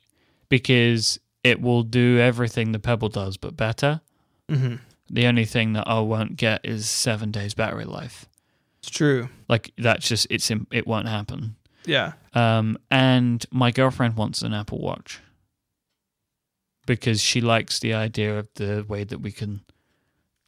because 0.49 1.19
it 1.43 1.61
will 1.61 1.83
do 1.83 2.19
everything 2.19 2.71
the 2.71 2.79
Pebble 2.79 3.09
does, 3.09 3.37
but 3.37 3.57
better. 3.57 4.01
Mm-hmm. 4.49 4.75
The 5.09 5.27
only 5.27 5.45
thing 5.45 5.73
that 5.73 5.87
I 5.87 5.99
won't 5.99 6.35
get 6.35 6.61
is 6.63 6.89
seven 6.89 7.31
days 7.31 7.53
battery 7.53 7.85
life. 7.85 8.27
It's 8.79 8.89
true. 8.89 9.29
Like 9.47 9.71
that's 9.77 10.07
just 10.07 10.27
it's 10.29 10.51
it 10.71 10.87
won't 10.87 11.07
happen. 11.07 11.55
Yeah. 11.85 12.13
Um, 12.33 12.77
and 12.91 13.45
my 13.51 13.71
girlfriend 13.71 14.15
wants 14.15 14.41
an 14.41 14.53
Apple 14.53 14.79
Watch 14.79 15.21
because 16.85 17.21
she 17.21 17.41
likes 17.41 17.79
the 17.79 17.93
idea 17.93 18.37
of 18.37 18.49
the 18.55 18.85
way 18.87 19.03
that 19.03 19.19
we 19.19 19.31
can 19.31 19.61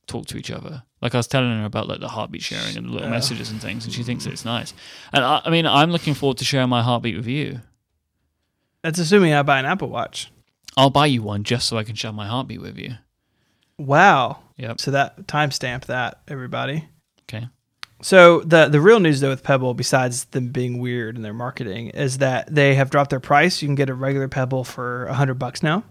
talk 0.08 0.26
to 0.28 0.38
each 0.38 0.52
other. 0.52 0.84
Like 1.02 1.16
I 1.16 1.18
was 1.18 1.28
telling 1.28 1.58
her 1.60 1.66
about 1.66 1.88
like 1.88 2.00
the 2.02 2.10
heartbeat 2.10 2.42
sharing 2.42 2.76
and 2.78 2.88
the 2.88 2.92
little 2.92 3.08
Yeah. 3.08 3.12
messages 3.14 3.52
and 3.52 3.62
things, 3.62 3.86
and 3.86 3.94
she 3.94 4.04
thinks 4.04 4.26
it's 4.26 4.44
nice. 4.46 4.74
And 5.14 5.24
I, 5.24 5.42
I 5.46 5.50
mean, 5.50 5.66
I'm 5.66 5.92
looking 5.92 6.14
forward 6.14 6.38
to 6.40 6.46
sharing 6.46 6.70
my 6.70 6.82
heartbeat 6.84 7.16
with 7.16 7.28
you. 7.28 7.62
That's 8.84 9.00
assuming 9.00 9.34
I 9.34 9.44
buy 9.44 9.60
an 9.60 9.66
Apple 9.66 9.90
Watch. 9.90 10.32
I'll 10.78 10.90
buy 10.90 11.06
you 11.08 11.22
one 11.24 11.44
just 11.44 11.68
so 11.68 11.78
I 11.78 11.84
can 11.84 11.96
share 11.96 12.12
my 12.14 12.28
heartbeat 12.28 12.62
with 12.62 12.78
you. 12.78 12.96
Wow. 13.78 14.40
Yep. 14.58 14.80
So 14.82 14.92
that 14.92 15.26
timestamp 15.28 15.86
that, 15.86 16.20
everybody. 16.28 16.88
Okay. 17.24 17.48
So 18.02 18.42
the 18.42 18.68
the 18.68 18.80
real 18.82 19.00
news 19.00 19.20
though 19.20 19.30
with 19.30 19.44
Pebble, 19.44 19.74
besides 19.74 20.26
them 20.26 20.50
being 20.50 20.80
weird 20.80 21.16
in 21.16 21.22
their 21.22 21.34
marketing, 21.34 21.90
is 21.90 22.18
that 22.20 22.54
they 22.54 22.76
have 22.76 22.90
dropped 22.90 23.10
their 23.10 23.20
price. 23.20 23.62
You 23.62 23.68
can 23.68 23.76
get 23.76 23.90
a 23.90 23.94
regular 23.94 24.28
Pebble 24.28 24.64
for 24.64 25.06
a 25.08 25.14
hundred 25.14 25.36
bucks 25.36 25.62
now, 25.64 25.84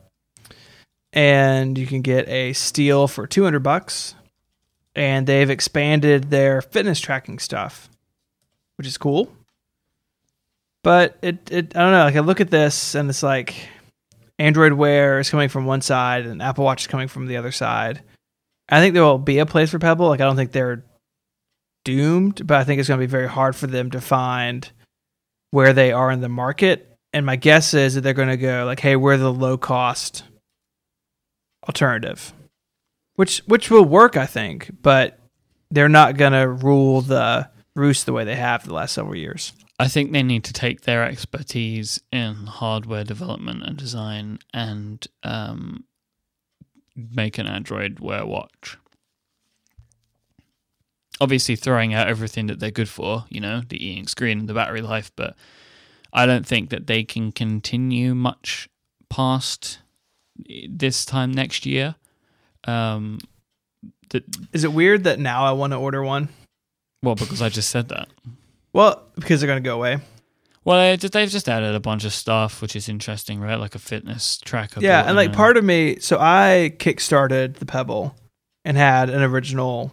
and 1.13 1.77
you 1.77 1.87
can 1.87 2.03
get 2.03 2.29
a 2.29 2.53
Steel 2.53 3.09
for 3.09 3.27
two 3.27 3.45
hundred 3.45 3.63
bucks. 3.63 4.15
And 4.99 5.27
they've 5.27 5.49
expanded 5.49 6.29
their 6.29 6.61
fitness 6.61 6.99
tracking 6.99 7.39
stuff, 7.39 7.89
which 8.77 8.87
is 8.87 8.99
cool. 8.99 9.33
But 10.83 11.17
it 11.23 11.51
it 11.51 11.77
I 11.77 11.81
don't 11.81 11.93
know. 11.93 12.05
Like 12.05 12.17
I 12.17 12.21
look 12.21 12.41
at 12.41 12.51
this 12.51 12.97
and 12.97 13.09
it's 13.09 13.23
like 13.23 13.55
Android 14.39 14.73
Wear 14.73 15.21
is 15.21 15.31
coming 15.31 15.49
from 15.49 15.67
one 15.67 15.83
side 15.83 16.27
and 16.27 16.43
Apple 16.43 16.65
Watch 16.65 16.83
is 16.83 16.87
coming 16.89 17.09
from 17.09 17.27
the 17.27 17.37
other 17.37 17.53
side. 17.53 18.03
I 18.69 18.81
think 18.81 18.95
there 18.95 19.05
will 19.05 19.19
be 19.19 19.39
a 19.39 19.47
place 19.47 19.71
for 19.71 19.79
Pebble. 19.79 20.09
Like 20.09 20.21
I 20.21 20.25
don't 20.25 20.37
think 20.37 20.53
they're 20.53 20.85
doomed, 21.85 22.47
but 22.47 22.57
I 22.57 22.65
think 22.65 22.81
it's 22.81 22.89
going 22.89 23.01
to 23.01 23.07
be 23.07 23.11
very 23.11 23.29
hard 23.29 23.57
for 23.57 23.67
them 23.67 23.91
to 23.93 24.01
find 24.01 24.71
where 25.53 25.73
they 25.73 25.93
are 25.93 26.11
in 26.11 26.21
the 26.21 26.29
market. 26.29 26.97
And 27.13 27.25
my 27.25 27.37
guess 27.37 27.73
is 27.73 27.95
that 27.95 28.03
they're 28.03 28.13
going 28.15 28.29
to 28.29 28.37
go 28.37 28.65
like, 28.67 28.81
"Hey, 28.81 28.97
we're 28.97 29.17
the 29.17 29.33
low 29.33 29.57
cost 29.57 30.25
alternative," 31.67 32.33
which 33.19 33.43
which 33.47 33.69
will 33.69 33.85
work, 33.85 34.17
I 34.17 34.27
think. 34.27 34.71
But 34.81 35.19
they're 35.73 35.89
not 35.89 36.17
going 36.17 36.33
to 36.33 36.49
rule 36.49 37.01
the 37.01 37.51
roost 37.75 38.07
the 38.07 38.13
way 38.13 38.23
they 38.23 38.37
have 38.37 38.65
the 38.65 38.73
last 38.73 38.95
several 38.95 39.17
years. 39.17 39.53
I 39.81 39.89
think 39.89 40.13
they 40.13 40.23
need 40.23 40.45
to 40.45 40.53
take 40.53 40.83
their 40.83 41.03
expertise 41.03 42.01
in 42.13 42.47
hardware 42.47 43.03
development 43.03 43.65
and 43.65 43.77
design 43.77 44.39
and 44.55 45.05
um, 45.25 45.85
make 46.95 47.39
an 47.39 47.49
Android 47.49 47.99
Wear 47.99 48.25
watch. 48.25 48.77
Obviously, 51.21 51.57
throwing 51.57 51.93
out 51.95 52.07
everything 52.07 52.47
that 52.47 52.61
they're 52.61 52.71
good 52.71 52.89
for, 52.89 53.25
you 53.31 53.41
know, 53.41 53.63
the 53.69 53.85
e-ink 53.85 54.09
screen 54.09 54.39
and 54.39 54.49
the 54.49 54.55
battery 54.55 54.81
life, 54.81 55.11
but 55.17 55.35
I 56.13 56.25
don't 56.25 56.47
think 56.47 56.71
that 56.71 56.87
they 56.87 57.03
can 57.03 57.33
continue 57.33 58.15
much 58.15 58.69
past 59.09 59.81
this 60.69 61.05
time 61.05 61.33
next 61.33 61.67
year. 61.67 61.97
Um, 62.69 63.19
is 64.53 64.65
it 64.65 64.73
weird 64.73 65.05
that 65.05 65.19
now 65.19 65.45
I 65.45 65.53
want 65.53 65.73
to 65.73 65.79
order 65.79 66.03
one? 66.03 66.29
well, 67.03 67.15
because 67.15 67.41
I 67.41 67.49
just 67.49 67.71
said 67.71 67.89
that. 67.91 68.09
Well, 68.73 69.03
because 69.15 69.41
they're 69.41 69.47
going 69.47 69.63
to 69.63 69.67
go 69.67 69.77
away. 69.77 69.99
Well, 70.65 70.79
they 70.79 70.97
just, 70.97 71.13
they've 71.13 71.29
just 71.31 71.49
added 71.49 71.75
a 71.75 71.81
bunch 71.81 72.05
of 72.05 72.13
stuff, 72.13 72.61
which 72.61 72.77
is 72.77 72.89
interesting, 72.89 73.41
right? 73.41 73.55
Like 73.55 73.75
a 73.75 73.79
fitness 73.79 74.39
tracker. 74.39 74.81
Yeah, 74.81 75.05
and 75.07 75.17
like 75.17 75.33
part 75.33 75.57
of 75.57 75.65
me, 75.65 75.99
so 76.01 76.19
I 76.21 76.75
kickstarted 76.79 77.55
the 77.55 77.67
Pebble 77.67 78.15
and 78.65 78.77
had 78.77 79.09
an 79.09 79.23
original, 79.23 79.93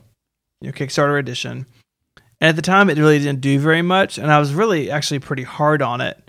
you 0.59 0.67
know, 0.67 0.73
Kickstarter 0.73 1.17
edition. 1.17 1.65
And 2.41 2.49
at 2.49 2.55
the 2.55 2.61
time, 2.61 2.89
it 2.89 2.97
really 2.97 3.19
didn't 3.19 3.41
do 3.41 3.57
very 3.59 3.81
much, 3.81 4.17
and 4.17 4.31
I 4.31 4.39
was 4.39 4.53
really 4.53 4.91
actually 4.91 5.19
pretty 5.19 5.43
hard 5.43 5.81
on 5.81 6.01
it, 6.01 6.24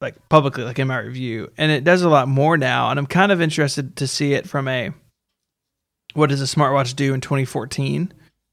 like 0.00 0.28
publicly, 0.28 0.64
like 0.64 0.78
in 0.78 0.88
my 0.88 0.98
review. 0.98 1.50
And 1.56 1.72
it 1.72 1.84
does 1.84 2.02
a 2.02 2.08
lot 2.08 2.28
more 2.28 2.56
now, 2.56 2.90
and 2.90 2.98
I'm 2.98 3.06
kind 3.06 3.32
of 3.32 3.40
interested 3.40 3.96
to 3.96 4.06
see 4.06 4.34
it 4.34 4.48
from 4.48 4.68
a 4.68 4.92
what 6.14 6.30
does 6.30 6.40
a 6.40 6.44
smartwatch 6.56 6.96
do 6.96 7.12
in 7.12 7.20
2014 7.20 8.12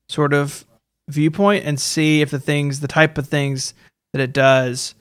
sort 0.09 0.33
of 0.33 0.65
viewpoint, 1.09 1.65
and 1.65 1.79
see 1.79 2.21
if 2.21 2.31
the 2.31 2.39
things, 2.39 2.79
the 2.79 2.87
type 2.87 3.17
of 3.17 3.27
things 3.27 3.73
that 4.13 4.21
it 4.21 4.33
does 4.33 4.95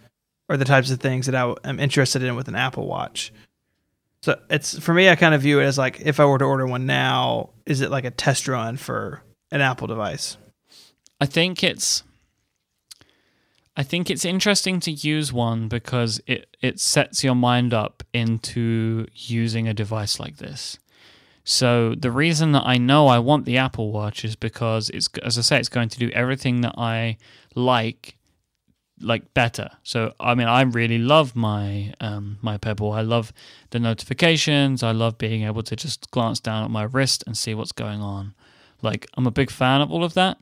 are 0.49 0.57
the 0.57 0.65
types 0.65 0.91
of 0.91 1.01
things 1.01 1.27
that 1.27 1.35
I 1.35 1.55
am 1.65 1.81
interested 1.81 2.23
in 2.23 2.35
with 2.37 2.49
an 2.49 2.55
Apple 2.55 2.87
Watch. 2.87 3.33
So 4.23 4.39
it's 4.51 4.79
for 4.79 4.95
me, 4.95 5.09
I 5.09 5.17
kind 5.17 5.35
of 5.35 5.43
view 5.43 5.61
it 5.61 5.65
as 5.65 5.79
like 5.79 6.01
if 6.01 6.21
I 6.21 6.25
were 6.25 6.39
to 6.39 6.45
order 6.45 6.67
one 6.67 6.87
now, 6.87 7.51
is 7.67 7.81
it 7.81 7.91
like 7.91 8.05
a 8.05 8.11
test 8.11 8.47
run 8.47 8.77
for 8.77 9.23
an 9.51 9.61
Apple 9.61 9.89
device? 9.89 10.37
I 11.21 11.27
think 11.27 11.65
it's 11.65 12.03
I 13.77 13.83
think 13.83 14.11
it's 14.11 14.25
interesting 14.25 14.81
to 14.81 14.91
use 14.91 15.33
one 15.33 15.69
because 15.69 16.21
it 16.27 16.57
it 16.61 16.79
sets 16.79 17.25
your 17.25 17.35
mind 17.35 17.73
up 17.73 18.03
into 18.13 19.07
using 19.15 19.67
a 19.67 19.75
device 19.75 20.21
like 20.21 20.37
this. 20.37 20.79
So 21.45 21.95
the 21.95 22.11
reason 22.11 22.53
that 22.53 22.65
I 22.67 22.77
know 22.77 23.09
I 23.09 23.19
want 23.19 23.47
the 23.47 23.57
Apple 23.59 23.91
Watch 23.91 24.25
is 24.25 24.37
because 24.37 24.91
it's 24.91 25.09
as 25.23 25.39
I 25.39 25.41
say 25.41 25.59
it's 25.59 25.69
going 25.69 25.89
to 25.89 25.99
do 25.99 26.11
everything 26.11 26.61
that 26.61 26.75
I 26.77 27.17
like 27.55 28.17
like 29.01 29.33
better. 29.35 29.71
So 29.83 30.13
I 30.21 30.35
mean 30.35 30.49
I 30.49 30.63
really 30.63 30.99
love 30.99 31.35
my 31.35 31.95
um 31.99 32.39
my 32.43 32.59
Pebble. 32.59 32.93
I 32.93 33.01
love 33.01 33.33
the 33.71 33.81
notifications. 33.81 34.83
I 34.83 34.93
love 34.93 35.17
being 35.17 35.45
able 35.45 35.63
to 35.63 35.75
just 35.77 36.11
glance 36.11 36.41
down 36.41 36.63
at 36.63 36.71
my 36.71 36.85
wrist 36.85 37.25
and 37.27 37.37
see 37.37 37.55
what's 37.55 37.73
going 37.73 38.03
on. 38.03 38.35
Like 38.83 39.09
I'm 39.15 39.27
a 39.27 39.31
big 39.33 39.51
fan 39.51 39.81
of 39.81 39.91
all 39.91 40.05
of 40.05 40.13
that. 40.15 40.37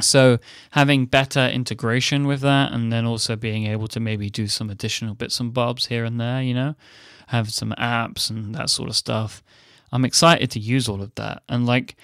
So 0.00 0.38
having 0.72 1.06
better 1.06 1.46
integration 1.46 2.26
with 2.26 2.40
that 2.40 2.72
and 2.72 2.92
then 2.92 3.06
also 3.06 3.34
being 3.34 3.66
able 3.66 3.88
to 3.88 4.00
maybe 4.00 4.28
do 4.28 4.46
some 4.46 4.68
additional 4.68 5.14
bits 5.14 5.40
and 5.40 5.54
bobs 5.54 5.86
here 5.86 6.04
and 6.04 6.20
there, 6.20 6.42
you 6.42 6.52
know, 6.52 6.74
have 7.28 7.50
some 7.50 7.74
apps 7.78 8.28
and 8.28 8.54
that 8.54 8.68
sort 8.68 8.88
of 8.88 8.96
stuff 8.96 9.42
I'm 9.92 10.04
excited 10.04 10.50
to 10.52 10.60
use 10.60 10.88
all 10.88 11.02
of 11.02 11.14
that. 11.14 11.42
And 11.48 11.66
like, 11.66 11.96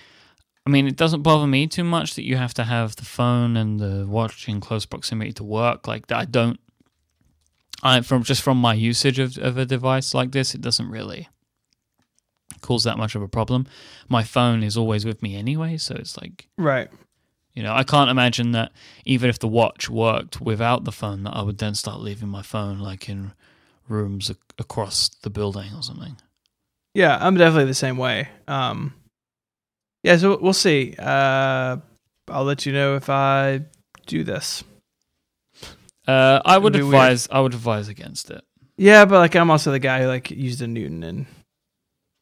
I 0.66 0.70
mean, 0.70 0.87
it 0.87 0.96
doesn't 0.96 1.22
bother 1.22 1.46
me 1.46 1.66
too 1.66 1.85
much 1.85 2.14
that 2.14 2.24
you 2.24 2.37
have 2.37 2.55
to 2.55 2.64
have 2.64 2.96
the 2.96 3.05
phone 3.05 3.57
and 3.57 3.81
the 3.81 4.07
watch 4.07 4.48
in 4.48 4.61
close 4.61 4.87
proximity 4.87 5.33
to 5.35 5.44
work. 5.44 5.87
Like, 5.87 6.11
I 6.11 6.24
don't. 6.24 6.59
I 7.83 8.00
from 8.02 8.22
just 8.22 8.42
from 8.42 8.59
my 8.59 8.74
usage 8.74 9.18
of, 9.18 9.37
of 9.38 9.59
a 9.59 9.66
device 9.66 10.14
like 10.14 10.31
this, 10.31 10.55
it 10.55 10.61
doesn't 10.61 10.88
really 10.88 11.28
cause 12.61 12.85
that 12.85 12.96
much 12.96 13.16
of 13.16 13.22
a 13.22 13.28
problem. 13.28 13.66
My 14.09 14.22
phone 14.22 14.62
is 14.62 14.76
always 14.76 15.05
with 15.05 15.20
me 15.20 15.35
anyway, 15.35 15.76
so 15.78 15.96
it's 15.96 16.16
like 16.16 16.46
right. 16.57 16.88
You 17.54 17.62
know, 17.62 17.74
I 17.74 17.84
can't 17.84 18.10
imagine 18.10 18.52
that 18.52 18.72
even 19.04 19.28
if 19.28 19.38
the 19.38 19.48
watch 19.48 19.90
worked 19.90 20.40
without 20.40 20.84
the 20.84 20.92
phone, 20.92 21.24
that 21.24 21.36
I 21.36 21.42
would 21.42 21.58
then 21.58 21.74
start 21.74 22.00
leaving 22.00 22.28
my 22.28 22.42
phone 22.42 22.78
like 22.78 23.08
in 23.08 23.32
rooms 23.88 24.30
across 24.58 25.08
the 25.08 25.30
building 25.30 25.74
or 25.74 25.82
something. 25.82 26.16
Yeah, 26.94 27.18
I'm 27.20 27.36
definitely 27.36 27.66
the 27.66 27.74
same 27.74 27.98
way. 27.98 28.28
Um, 28.48 28.94
yeah, 30.02 30.16
so 30.16 30.38
we'll 30.38 30.52
see. 30.52 30.94
Uh, 30.98 31.76
I'll 32.28 32.44
let 32.44 32.64
you 32.66 32.72
know 32.72 32.96
if 32.96 33.10
I 33.10 33.62
do 34.06 34.24
this. 34.24 34.64
Uh, 36.06 36.40
I 36.44 36.58
would 36.58 36.74
advise. 36.74 37.28
Weird. 37.28 37.38
I 37.38 37.40
would 37.40 37.54
advise 37.54 37.88
against 37.88 38.30
it. 38.30 38.42
Yeah, 38.76 39.04
but 39.04 39.18
like 39.18 39.36
I'm 39.36 39.50
also 39.50 39.70
the 39.70 39.78
guy 39.78 40.02
who 40.02 40.08
like 40.08 40.30
used 40.30 40.60
a 40.62 40.66
Newton 40.66 41.02
in 41.02 41.26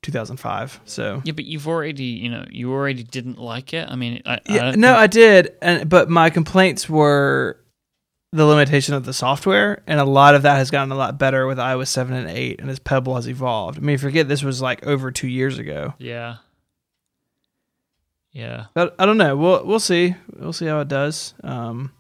2005. 0.03 0.81
So 0.85 1.23
yeah, 1.25 1.33
but 1.33 1.45
you've 1.45 1.69
already, 1.69 2.05
you 2.05 2.29
know, 2.29 2.47
you 2.51 2.73
already 2.73 3.03
didn't 3.03 3.39
like 3.39 3.75
it. 3.75 3.89
I 3.89 3.97
mean, 3.97 4.23
I, 4.25 4.41
yeah, 4.49 4.67
I 4.67 4.71
no, 4.75 4.89
think... 4.89 4.99
I 4.99 5.07
did, 5.07 5.53
and 5.61 5.89
but 5.89 6.09
my 6.09 6.31
complaints 6.31 6.89
were 6.89 7.59
the 8.33 8.47
limitation 8.47 8.95
of 8.95 9.05
the 9.05 9.13
software, 9.13 9.83
and 9.87 9.99
a 9.99 10.05
lot 10.05 10.35
of 10.35 10.43
that 10.43 10.57
has 10.57 10.71
gotten 10.71 10.93
a 10.93 10.97
lot 10.97 11.19
better 11.19 11.47
with 11.47 11.59
iOS 11.59 11.89
seven 11.89 12.15
and 12.15 12.31
eight, 12.31 12.61
and 12.61 12.71
as 12.71 12.79
Pebble 12.79 13.17
has 13.17 13.29
evolved. 13.29 13.79
I 13.79 13.81
mean, 13.81 13.99
forget 13.99 14.29
this 14.29 14.43
was 14.43 14.63
like 14.63 14.87
over 14.87 15.11
two 15.11 15.29
years 15.29 15.59
ago. 15.59 15.95
Yeah. 15.99 16.37
Yeah. 18.33 18.67
But 18.75 18.95
I 18.99 19.07
don't 19.07 19.19
know. 19.19 19.37
We'll 19.37 19.67
we'll 19.67 19.81
see. 19.81 20.15
We'll 20.37 20.53
see 20.53 20.67
how 20.67 20.81
it 20.81 20.89
does. 20.89 21.35
Um, 21.43 21.93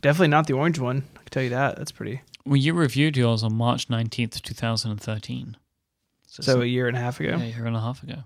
definitely 0.00 0.28
not 0.28 0.46
the 0.46 0.54
orange 0.54 0.78
one. 0.78 1.04
I 1.14 1.18
can 1.18 1.30
tell 1.30 1.42
you 1.42 1.50
that. 1.50 1.76
That's 1.76 1.92
pretty. 1.92 2.22
Well, 2.46 2.56
you 2.56 2.72
reviewed 2.72 3.18
yours 3.18 3.42
on 3.42 3.54
March 3.54 3.90
nineteenth, 3.90 4.40
two 4.42 4.54
thousand 4.54 4.92
and 4.92 5.00
thirteen. 5.00 5.58
So, 6.40 6.60
a 6.60 6.66
year 6.66 6.88
and 6.88 6.96
a 6.96 7.00
half 7.00 7.20
ago. 7.20 7.30
Yeah, 7.30 7.42
a 7.42 7.46
year 7.46 7.66
and 7.66 7.76
a 7.76 7.80
half 7.80 8.02
ago. 8.02 8.24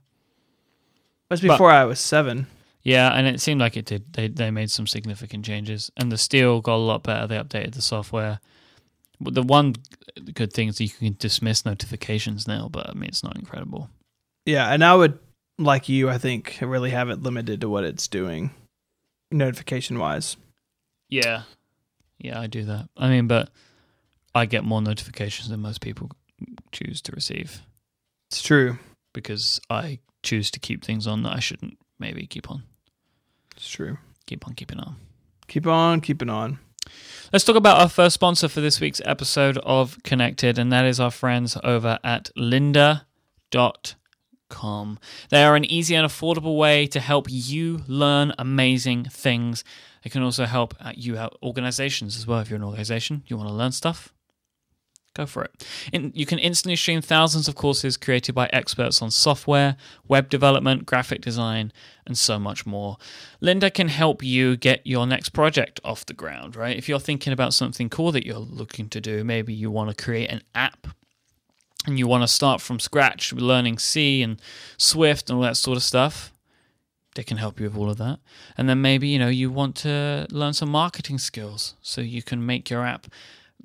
That's 1.29 1.41
before 1.41 1.71
but, 1.71 1.89
iOS 1.89 1.99
seven. 1.99 2.47
Yeah, 2.83 3.11
and 3.11 3.27
it 3.27 3.41
seemed 3.41 3.61
like 3.61 3.77
it 3.77 3.87
did. 3.87 4.13
They 4.13 4.29
they 4.29 4.51
made 4.51 4.71
some 4.71 4.87
significant 4.87 5.45
changes, 5.45 5.91
and 5.97 6.11
the 6.11 6.19
steel 6.19 6.61
got 6.61 6.77
a 6.77 6.77
lot 6.77 7.05
better. 7.05 7.27
They 7.27 7.37
updated 7.37 7.75
the 7.75 7.83
software. 7.83 8.41
The 9.21 9.43
one 9.43 9.77
good 10.35 10.53
thing 10.53 10.69
is 10.69 10.81
you 10.81 10.89
can 10.89 11.17
dismiss 11.19 11.65
notifications 11.65 12.49
now, 12.49 12.69
but 12.71 12.91
I 12.91 12.93
mean 12.95 13.05
it's 13.05 13.23
not 13.23 13.37
incredible. 13.37 13.89
Yeah, 14.45 14.73
and 14.73 14.85
I 14.85 14.95
would 14.95 15.19
like 15.59 15.89
you. 15.89 16.11
I 16.11 16.19
think 16.19 16.59
really 16.61 16.91
have 16.91 17.09
it 17.09 17.23
limited 17.23 17.61
to 17.61 17.69
what 17.69 17.85
it's 17.85 18.09
doing, 18.09 18.51
notification 19.31 19.99
wise. 19.99 20.37
Yeah, 21.09 21.43
yeah, 22.19 22.41
I 22.41 22.49
do 22.49 22.65
that. 22.65 22.89
I 22.97 23.09
mean, 23.09 23.29
but 23.29 23.51
I 24.35 24.47
get 24.47 24.65
more 24.65 24.83
notifications 24.83 25.49
than 25.49 25.61
most 25.61 25.81
people 25.81 26.11
choose 26.73 27.01
to 27.03 27.13
receive. 27.13 27.63
It's 28.33 28.41
true 28.41 28.79
because 29.13 29.61
I 29.69 29.99
choose 30.23 30.51
to 30.53 30.59
keep 30.59 30.83
things 30.83 31.07
on 31.07 31.23
that 31.23 31.35
I 31.37 31.39
shouldn't 31.39 31.77
maybe 31.99 32.27
keep 32.27 32.51
on. 32.51 32.63
It's 33.55 33.69
true. 33.69 33.99
Keep 34.25 34.49
on 34.49 34.55
keeping 34.55 34.81
on. 34.81 34.97
Keep 35.49 35.67
on 35.67 36.01
keeping 36.01 36.31
on. 36.31 36.59
Let's 37.31 37.45
talk 37.45 37.57
about 37.57 37.79
our 37.79 37.91
first 37.91 38.15
sponsor 38.15 38.49
for 38.49 38.63
this 38.63 38.81
week's 38.81 39.03
episode 39.05 39.59
of 39.59 40.03
Connected, 40.03 40.59
and 40.59 40.73
that 40.73 40.87
is 40.87 40.99
our 40.99 41.11
friends 41.11 41.59
over 41.63 41.99
at 42.03 42.31
lynda.com. 42.35 43.05
They 45.29 45.45
are 45.45 45.55
an 45.55 45.67
easy 45.67 45.95
and 45.95 46.09
affordable 46.09 46.57
way 46.57 46.87
to 46.87 47.01
help 47.01 47.27
you 47.29 47.83
learn 47.87 48.33
amazing 48.39 49.05
things. 49.05 49.63
It 50.05 50.11
can 50.11 50.23
also 50.23 50.47
help 50.47 50.75
you 50.95 51.19
out 51.19 51.37
organizations 51.43 52.17
as 52.17 52.27
well. 52.27 52.41
If 52.41 52.49
you're 52.49 52.57
an 52.57 52.65
organization, 52.65 53.25
you 53.27 53.37
want 53.37 53.51
to 53.51 53.55
learn 53.55 53.73
stuff, 53.73 54.15
Go 55.15 55.27
for 55.27 55.45
it. 55.45 55.67
In, 55.93 56.11
you 56.15 56.25
can 56.25 56.39
instantly 56.39 56.75
stream 56.75 57.03
thousands 57.03 57.47
of 57.47 57.55
courses 57.55 57.99
created 57.99 58.35
by 58.35 58.49
experts 58.51 59.03
on 59.03 59.11
software, 59.11 59.77
web 60.09 60.31
development, 60.31 60.87
graphic 60.87 61.21
design, 61.21 61.71
and 62.07 62.17
so 62.17 62.39
much 62.39 62.65
more. 62.65 62.97
Lynda 63.43 63.73
can 63.73 63.89
help 63.89 64.23
you 64.23 64.57
get 64.57 64.87
your 64.87 65.07
next 65.07 65.31
project 65.31 65.81
off 65.85 66.07
the 66.07 66.15
ground, 66.15 66.57
right? 66.57 66.77
If 66.77 66.89
you're 66.89 66.99
thinking 66.99 67.33
about 67.33 67.53
something 67.53 67.91
cool 67.91 68.11
that 68.13 68.25
you're 68.25 68.39
looking 68.39 68.89
to 68.89 69.03
do, 69.03 69.23
maybe 69.23 69.53
you 69.53 69.71
want 69.71 69.95
to 69.95 70.03
create 70.03 70.31
an 70.31 70.43
app 70.55 70.87
and 71.87 71.99
you 71.99 72.07
want 72.07 72.23
to 72.23 72.29
start 72.29 72.63
from 72.63 72.79
scratch 72.79 73.35
learning 73.35 73.79
C 73.79 74.23
and 74.23 74.41
Swift 74.79 75.29
and 75.29 75.37
all 75.37 75.43
that 75.43 75.59
sort 75.59 75.77
of 75.77 75.83
stuff. 75.83 76.33
They 77.15 77.23
can 77.23 77.37
help 77.37 77.61
you 77.61 77.67
with 77.67 77.77
all 77.77 77.91
of 77.91 77.99
that. 77.99 78.21
And 78.57 78.67
then 78.67 78.81
maybe, 78.81 79.09
you 79.09 79.19
know, 79.19 79.29
you 79.29 79.51
want 79.51 79.77
to 79.77 80.27
learn 80.31 80.55
some 80.55 80.71
marketing 80.71 81.19
skills 81.19 81.75
so 81.83 82.01
you 82.01 82.23
can 82.23 82.47
make 82.47 82.71
your 82.71 82.87
app 82.87 83.09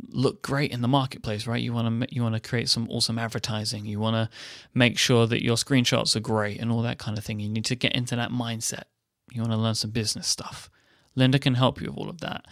look 0.10 0.41
great 0.41 0.71
in 0.71 0.81
the 0.81 0.88
marketplace, 0.88 1.47
right? 1.47 1.62
You 1.62 1.73
want 1.73 2.01
to 2.01 2.15
you 2.15 2.23
want 2.23 2.36
to 2.36 2.41
create 2.41 2.69
some 2.69 2.88
awesome 2.89 3.17
advertising. 3.19 3.86
You 3.86 3.99
want 3.99 4.15
to 4.15 4.29
make 4.73 4.97
sure 4.97 5.27
that 5.27 5.43
your 5.43 5.55
screenshots 5.55 6.15
are 6.15 6.21
great 6.21 6.60
and 6.60 6.71
all 6.71 6.81
that 6.83 6.97
kind 6.97 7.17
of 7.17 7.23
thing. 7.23 7.39
You 7.39 7.49
need 7.49 7.65
to 7.65 7.75
get 7.75 7.93
into 7.93 8.15
that 8.15 8.31
mindset. 8.31 8.83
You 9.31 9.41
want 9.41 9.53
to 9.53 9.57
learn 9.57 9.75
some 9.75 9.91
business 9.91 10.27
stuff. 10.27 10.69
Lynda 11.17 11.41
can 11.41 11.55
help 11.55 11.81
you 11.81 11.88
with 11.88 11.97
all 11.97 12.10
of 12.10 12.21
that. 12.21 12.45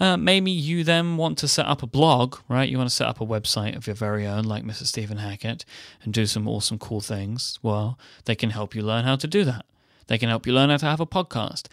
Uh, 0.00 0.16
maybe 0.16 0.50
you 0.50 0.84
then 0.84 1.16
want 1.16 1.38
to 1.38 1.48
set 1.48 1.66
up 1.66 1.82
a 1.82 1.86
blog, 1.86 2.36
right? 2.48 2.68
You 2.68 2.78
want 2.78 2.88
to 2.90 2.94
set 2.94 3.08
up 3.08 3.20
a 3.20 3.26
website 3.26 3.76
of 3.76 3.86
your 3.86 3.96
very 3.96 4.26
own, 4.26 4.44
like 4.44 4.64
Mr. 4.64 4.84
Stephen 4.84 5.18
Hackett, 5.18 5.64
and 6.02 6.12
do 6.12 6.26
some 6.26 6.48
awesome, 6.48 6.78
cool 6.78 7.00
things. 7.00 7.58
Well, 7.62 7.98
they 8.24 8.34
can 8.34 8.50
help 8.50 8.74
you 8.74 8.82
learn 8.82 9.04
how 9.04 9.16
to 9.16 9.26
do 9.26 9.44
that. 9.44 9.64
They 10.06 10.18
can 10.18 10.28
help 10.28 10.46
you 10.46 10.52
learn 10.52 10.70
how 10.70 10.76
to 10.78 10.86
have 10.86 11.00
a 11.00 11.06
podcast 11.06 11.66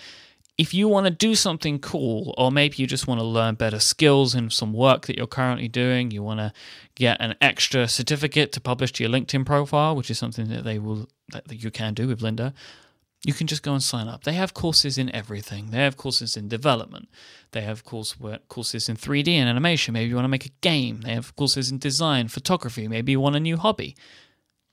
if 0.57 0.73
you 0.73 0.87
want 0.87 1.05
to 1.05 1.11
do 1.11 1.35
something 1.35 1.79
cool, 1.79 2.33
or 2.37 2.51
maybe 2.51 2.77
you 2.77 2.87
just 2.87 3.07
want 3.07 3.19
to 3.19 3.25
learn 3.25 3.55
better 3.55 3.79
skills 3.79 4.33
in 4.33 4.49
some 4.49 4.71
work 4.71 5.05
that 5.07 5.17
you're 5.17 5.27
currently 5.27 5.67
doing, 5.67 6.11
you 6.11 6.23
want 6.23 6.39
to 6.39 6.53
get 6.95 7.17
an 7.19 7.35
extra 7.41 7.87
certificate 7.87 8.53
to 8.53 8.61
publish 8.61 8.93
to 8.93 9.03
your 9.03 9.11
LinkedIn 9.11 9.45
profile, 9.45 9.95
which 9.95 10.09
is 10.09 10.17
something 10.17 10.47
that 10.47 10.63
they 10.63 10.79
will 10.79 11.09
that 11.31 11.63
you 11.63 11.71
can 11.71 11.93
do 11.93 12.07
with 12.07 12.21
Lynda. 12.21 12.53
You 13.25 13.33
can 13.33 13.47
just 13.47 13.63
go 13.63 13.73
and 13.73 13.81
sign 13.81 14.07
up. 14.07 14.23
They 14.23 14.33
have 14.33 14.53
courses 14.53 14.99
in 14.99 15.13
everything. 15.13 15.71
They 15.71 15.79
have 15.79 15.97
courses 15.97 16.37
in 16.37 16.47
development. 16.47 17.09
They 17.51 17.61
have 17.61 17.83
course, 17.83 18.15
courses 18.49 18.87
in 18.87 18.97
3D 18.97 19.29
and 19.29 19.49
animation. 19.49 19.93
Maybe 19.93 20.09
you 20.09 20.15
want 20.15 20.25
to 20.25 20.29
make 20.29 20.45
a 20.45 20.51
game. 20.61 21.01
They 21.01 21.15
have 21.15 21.35
courses 21.35 21.71
in 21.71 21.79
design, 21.79 22.27
photography. 22.27 22.87
Maybe 22.87 23.13
you 23.13 23.19
want 23.19 23.35
a 23.35 23.39
new 23.39 23.57
hobby. 23.57 23.95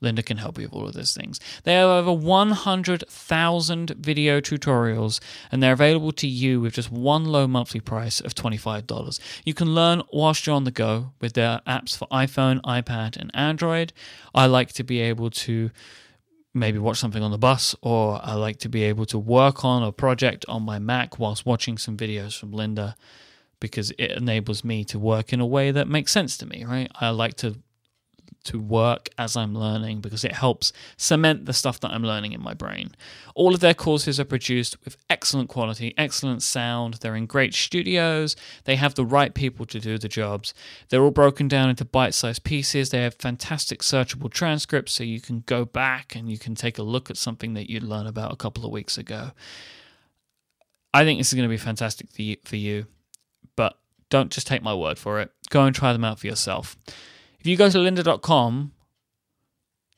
Lynda 0.02 0.24
can 0.24 0.36
help 0.36 0.58
you 0.58 0.64
with 0.64 0.72
all 0.72 0.86
of 0.86 0.94
those 0.94 1.14
things. 1.14 1.40
They 1.64 1.74
have 1.74 1.88
over 1.88 2.12
100,000 2.12 3.90
video 3.90 4.40
tutorials, 4.40 5.20
and 5.50 5.62
they're 5.62 5.72
available 5.72 6.12
to 6.12 6.26
you 6.26 6.60
with 6.60 6.74
just 6.74 6.90
one 6.90 7.24
low 7.24 7.46
monthly 7.46 7.80
price 7.80 8.20
of 8.20 8.34
$25. 8.34 9.20
You 9.44 9.54
can 9.54 9.74
learn 9.74 10.02
whilst 10.12 10.46
you're 10.46 10.56
on 10.56 10.64
the 10.64 10.70
go 10.70 11.12
with 11.20 11.34
their 11.34 11.60
apps 11.66 11.96
for 11.96 12.06
iPhone, 12.08 12.60
iPad, 12.62 13.16
and 13.16 13.30
Android. 13.34 13.92
I 14.34 14.46
like 14.46 14.72
to 14.74 14.84
be 14.84 15.00
able 15.00 15.30
to 15.30 15.70
maybe 16.54 16.78
watch 16.78 16.98
something 16.98 17.22
on 17.22 17.30
the 17.30 17.38
bus, 17.38 17.74
or 17.80 18.20
I 18.22 18.34
like 18.34 18.58
to 18.58 18.68
be 18.68 18.82
able 18.82 19.06
to 19.06 19.18
work 19.18 19.64
on 19.64 19.82
a 19.82 19.92
project 19.92 20.44
on 20.48 20.62
my 20.62 20.78
Mac 20.78 21.18
whilst 21.18 21.46
watching 21.46 21.78
some 21.78 21.96
videos 21.96 22.38
from 22.38 22.52
Lynda 22.52 22.94
because 23.62 23.92
it 23.92 24.10
enables 24.10 24.64
me 24.64 24.84
to 24.84 24.98
work 24.98 25.32
in 25.32 25.40
a 25.40 25.46
way 25.46 25.70
that 25.70 25.86
makes 25.88 26.10
sense 26.10 26.36
to 26.36 26.46
me, 26.46 26.64
right? 26.64 26.90
I 27.00 27.10
like 27.10 27.34
to 27.36 27.56
to 28.44 28.58
work 28.58 29.08
as 29.18 29.36
I'm 29.36 29.54
learning 29.54 30.00
because 30.00 30.24
it 30.24 30.32
helps 30.32 30.72
cement 30.96 31.46
the 31.46 31.52
stuff 31.52 31.80
that 31.80 31.90
I'm 31.90 32.02
learning 32.02 32.32
in 32.32 32.42
my 32.42 32.54
brain. 32.54 32.92
All 33.34 33.54
of 33.54 33.60
their 33.60 33.74
courses 33.74 34.18
are 34.18 34.24
produced 34.24 34.76
with 34.84 34.96
excellent 35.08 35.48
quality, 35.48 35.94
excellent 35.96 36.42
sound. 36.42 36.94
They're 36.94 37.16
in 37.16 37.26
great 37.26 37.54
studios. 37.54 38.36
They 38.64 38.76
have 38.76 38.94
the 38.94 39.06
right 39.06 39.32
people 39.34 39.66
to 39.66 39.80
do 39.80 39.98
the 39.98 40.08
jobs. 40.08 40.54
They're 40.88 41.02
all 41.02 41.10
broken 41.10 41.48
down 41.48 41.70
into 41.70 41.84
bite 41.84 42.14
sized 42.14 42.44
pieces. 42.44 42.90
They 42.90 43.02
have 43.02 43.14
fantastic 43.14 43.80
searchable 43.80 44.30
transcripts 44.30 44.92
so 44.92 45.04
you 45.04 45.20
can 45.20 45.44
go 45.46 45.64
back 45.64 46.14
and 46.14 46.30
you 46.30 46.38
can 46.38 46.54
take 46.54 46.78
a 46.78 46.82
look 46.82 47.10
at 47.10 47.16
something 47.16 47.54
that 47.54 47.70
you 47.70 47.80
learned 47.80 48.08
about 48.08 48.32
a 48.32 48.36
couple 48.36 48.64
of 48.64 48.72
weeks 48.72 48.98
ago. 48.98 49.30
I 50.94 51.04
think 51.04 51.18
this 51.18 51.28
is 51.28 51.34
going 51.34 51.48
to 51.48 51.52
be 51.52 51.56
fantastic 51.56 52.08
for 52.44 52.56
you, 52.56 52.86
but 53.56 53.78
don't 54.10 54.30
just 54.30 54.46
take 54.46 54.62
my 54.62 54.74
word 54.74 54.98
for 54.98 55.20
it. 55.20 55.30
Go 55.48 55.64
and 55.64 55.74
try 55.74 55.92
them 55.92 56.04
out 56.04 56.18
for 56.18 56.26
yourself. 56.26 56.76
If 57.42 57.48
you 57.48 57.56
go 57.56 57.68
to 57.68 57.78
lynda.com, 57.78 58.70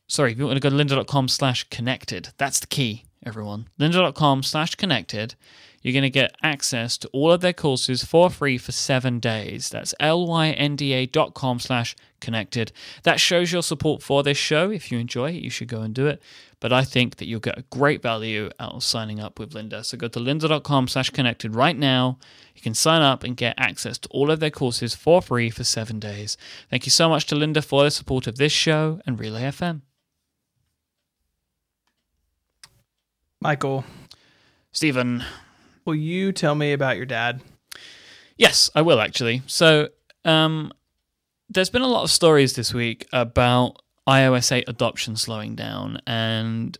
sorry, 0.07 0.33
if 0.33 0.39
you 0.39 0.47
want 0.47 0.57
to 0.57 0.61
go 0.61 0.71
to 0.71 0.83
lynda.com 0.83 1.29
slash 1.29 1.65
connected, 1.65 2.31
that's 2.39 2.59
the 2.59 2.67
key, 2.67 3.05
everyone. 3.23 3.69
lynda.com 3.79 4.43
slash 4.43 4.77
connected. 4.77 5.35
You're 5.83 5.93
going 5.93 6.05
to 6.05 6.09
get 6.09 6.35
access 6.43 6.97
to 6.97 7.09
all 7.09 7.33
of 7.33 7.43
their 7.43 7.53
courses 7.53 8.03
for 8.03 8.31
free 8.31 8.57
for 8.57 8.73
seven 8.73 9.21
days. 9.21 9.69
That's 9.69 9.95
lynda.com 10.01 11.59
slash 11.61 11.95
connected. 12.23 12.73
That 13.03 13.21
shows 13.21 13.53
your 13.53 13.63
support 13.63 14.03
for 14.03 14.23
this 14.23 14.39
show. 14.39 14.71
If 14.71 14.91
you 14.91 14.99
enjoy 14.99 15.33
it, 15.33 15.43
you 15.43 15.51
should 15.51 15.69
go 15.69 15.83
and 15.83 15.95
do 15.95 16.07
it. 16.07 16.23
But 16.65 16.73
I 16.73 16.83
think 16.83 17.17
that 17.17 17.27
you'll 17.27 17.41
get 17.41 17.59
a 17.59 17.65
great 17.69 18.01
value 18.01 18.49
out 18.59 18.73
of 18.73 18.83
signing 18.83 19.21
up 19.21 19.39
with 19.39 19.53
Lynda. 19.53 19.85
So 19.85 19.99
go 19.99 20.09
to 20.09 20.19
lynda.com 20.19 20.89
slash 20.89 21.11
connected 21.11 21.55
right 21.55 21.77
now. 21.77 22.19
You 22.55 22.63
can 22.63 22.73
sign 22.73 23.03
up 23.03 23.23
and 23.23 23.37
get 23.37 23.55
access 23.59 23.99
to 23.99 24.09
all 24.09 24.31
of 24.31 24.41
their 24.41 24.51
courses 24.51 24.95
for 24.95 25.21
free 25.21 25.51
for 25.51 25.63
seven 25.63 26.01
days. 26.01 26.39
Thank 26.71 26.87
you 26.87 26.91
so 26.91 27.11
much 27.11 27.27
to 27.27 27.35
Lynda 27.35 27.63
for 27.63 27.85
the 27.85 27.91
support 27.91 28.27
of 28.27 28.39
this 28.39 28.51
show 28.51 28.99
and 29.05 29.21
Relay 29.21 29.43
FM. 29.43 29.83
Michael, 33.43 33.85
Stephen. 34.73 35.23
will 35.85 35.95
you 35.95 36.33
tell 36.33 36.55
me 36.55 36.73
about 36.73 36.97
your 36.97 37.05
dad? 37.05 37.43
Yes, 38.39 38.71
I 38.75 38.81
will 38.81 39.03
actually. 39.03 39.43
So, 39.47 39.91
um, 40.25 40.73
there's 41.51 41.69
been 41.69 41.83
a 41.83 41.89
lot 41.89 42.05
of 42.05 42.11
stories 42.11 42.55
this 42.55 42.73
week 42.73 43.07
about 43.13 43.83
iOS 44.09 44.53
8 44.53 44.65
adoption 44.69 45.17
slowing 45.17 45.55
down, 45.55 46.01
and 46.07 46.77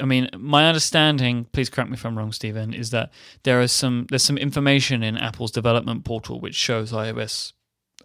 I 0.00 0.04
mean, 0.04 0.28
my 0.36 0.66
understanding, 0.66 1.46
please 1.52 1.68
correct 1.68 1.90
me 1.90 1.94
if 1.94 2.04
I'm 2.04 2.16
wrong, 2.16 2.32
Stephen, 2.32 2.72
is 2.72 2.90
that 2.90 3.10
there 3.42 3.60
is 3.60 3.72
some 3.72 4.06
there's 4.10 4.22
some 4.22 4.38
information 4.38 5.02
in 5.02 5.16
Apple's 5.16 5.50
development 5.50 6.04
portal 6.04 6.40
which 6.40 6.54
shows 6.54 6.92
iOS 6.92 7.52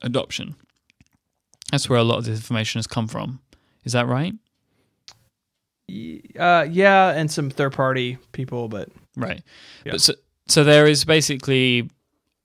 adoption. 0.01 0.55
That's 1.71 1.89
where 1.89 1.99
a 1.99 2.03
lot 2.03 2.17
of 2.17 2.25
this 2.25 2.37
information 2.37 2.79
has 2.79 2.87
come 2.87 3.07
from. 3.07 3.39
Is 3.83 3.93
that 3.93 4.07
right? 4.07 4.33
Uh, 6.39 6.67
yeah, 6.69 7.09
and 7.09 7.29
some 7.29 7.49
third 7.49 7.73
party 7.73 8.17
people, 8.31 8.67
but 8.67 8.89
Right. 9.15 9.41
Yeah. 9.85 9.93
But 9.93 10.01
so, 10.01 10.13
so 10.47 10.63
there 10.63 10.87
is 10.87 11.05
basically 11.05 11.89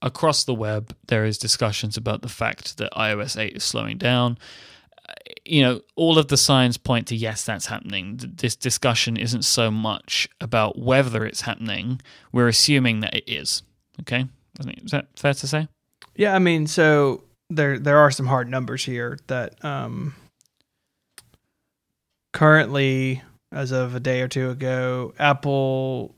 across 0.01 0.43
the 0.43 0.53
web 0.53 0.95
there 1.07 1.25
is 1.25 1.37
discussions 1.37 1.97
about 1.97 2.21
the 2.21 2.29
fact 2.29 2.77
that 2.77 2.91
iOS 2.93 3.39
8 3.39 3.55
is 3.57 3.63
slowing 3.63 3.97
down. 3.97 4.37
You 5.45 5.61
know, 5.61 5.81
all 5.95 6.17
of 6.17 6.27
the 6.27 6.37
signs 6.37 6.77
point 6.77 7.07
to 7.07 7.15
yes, 7.15 7.45
that's 7.45 7.67
happening. 7.67 8.19
This 8.21 8.55
discussion 8.55 9.17
isn't 9.17 9.43
so 9.43 9.71
much 9.71 10.27
about 10.41 10.77
whether 10.77 11.25
it's 11.25 11.41
happening. 11.41 12.01
We're 12.31 12.49
assuming 12.49 12.99
that 12.99 13.15
it 13.15 13.23
is. 13.27 13.63
Okay, 14.01 14.27
is 14.59 14.91
that 14.91 15.07
fair 15.15 15.33
to 15.33 15.47
say? 15.47 15.67
yeah, 16.17 16.35
I 16.35 16.39
mean, 16.39 16.67
so 16.67 17.23
there 17.49 17.79
there 17.79 17.99
are 17.99 18.11
some 18.11 18.25
hard 18.25 18.49
numbers 18.49 18.83
here 18.83 19.17
that 19.27 19.63
um 19.63 20.13
currently 22.33 23.21
as 23.51 23.71
of 23.71 23.95
a 23.95 23.99
day 23.99 24.21
or 24.21 24.27
two 24.27 24.49
ago, 24.49 25.13
Apple 25.17 26.13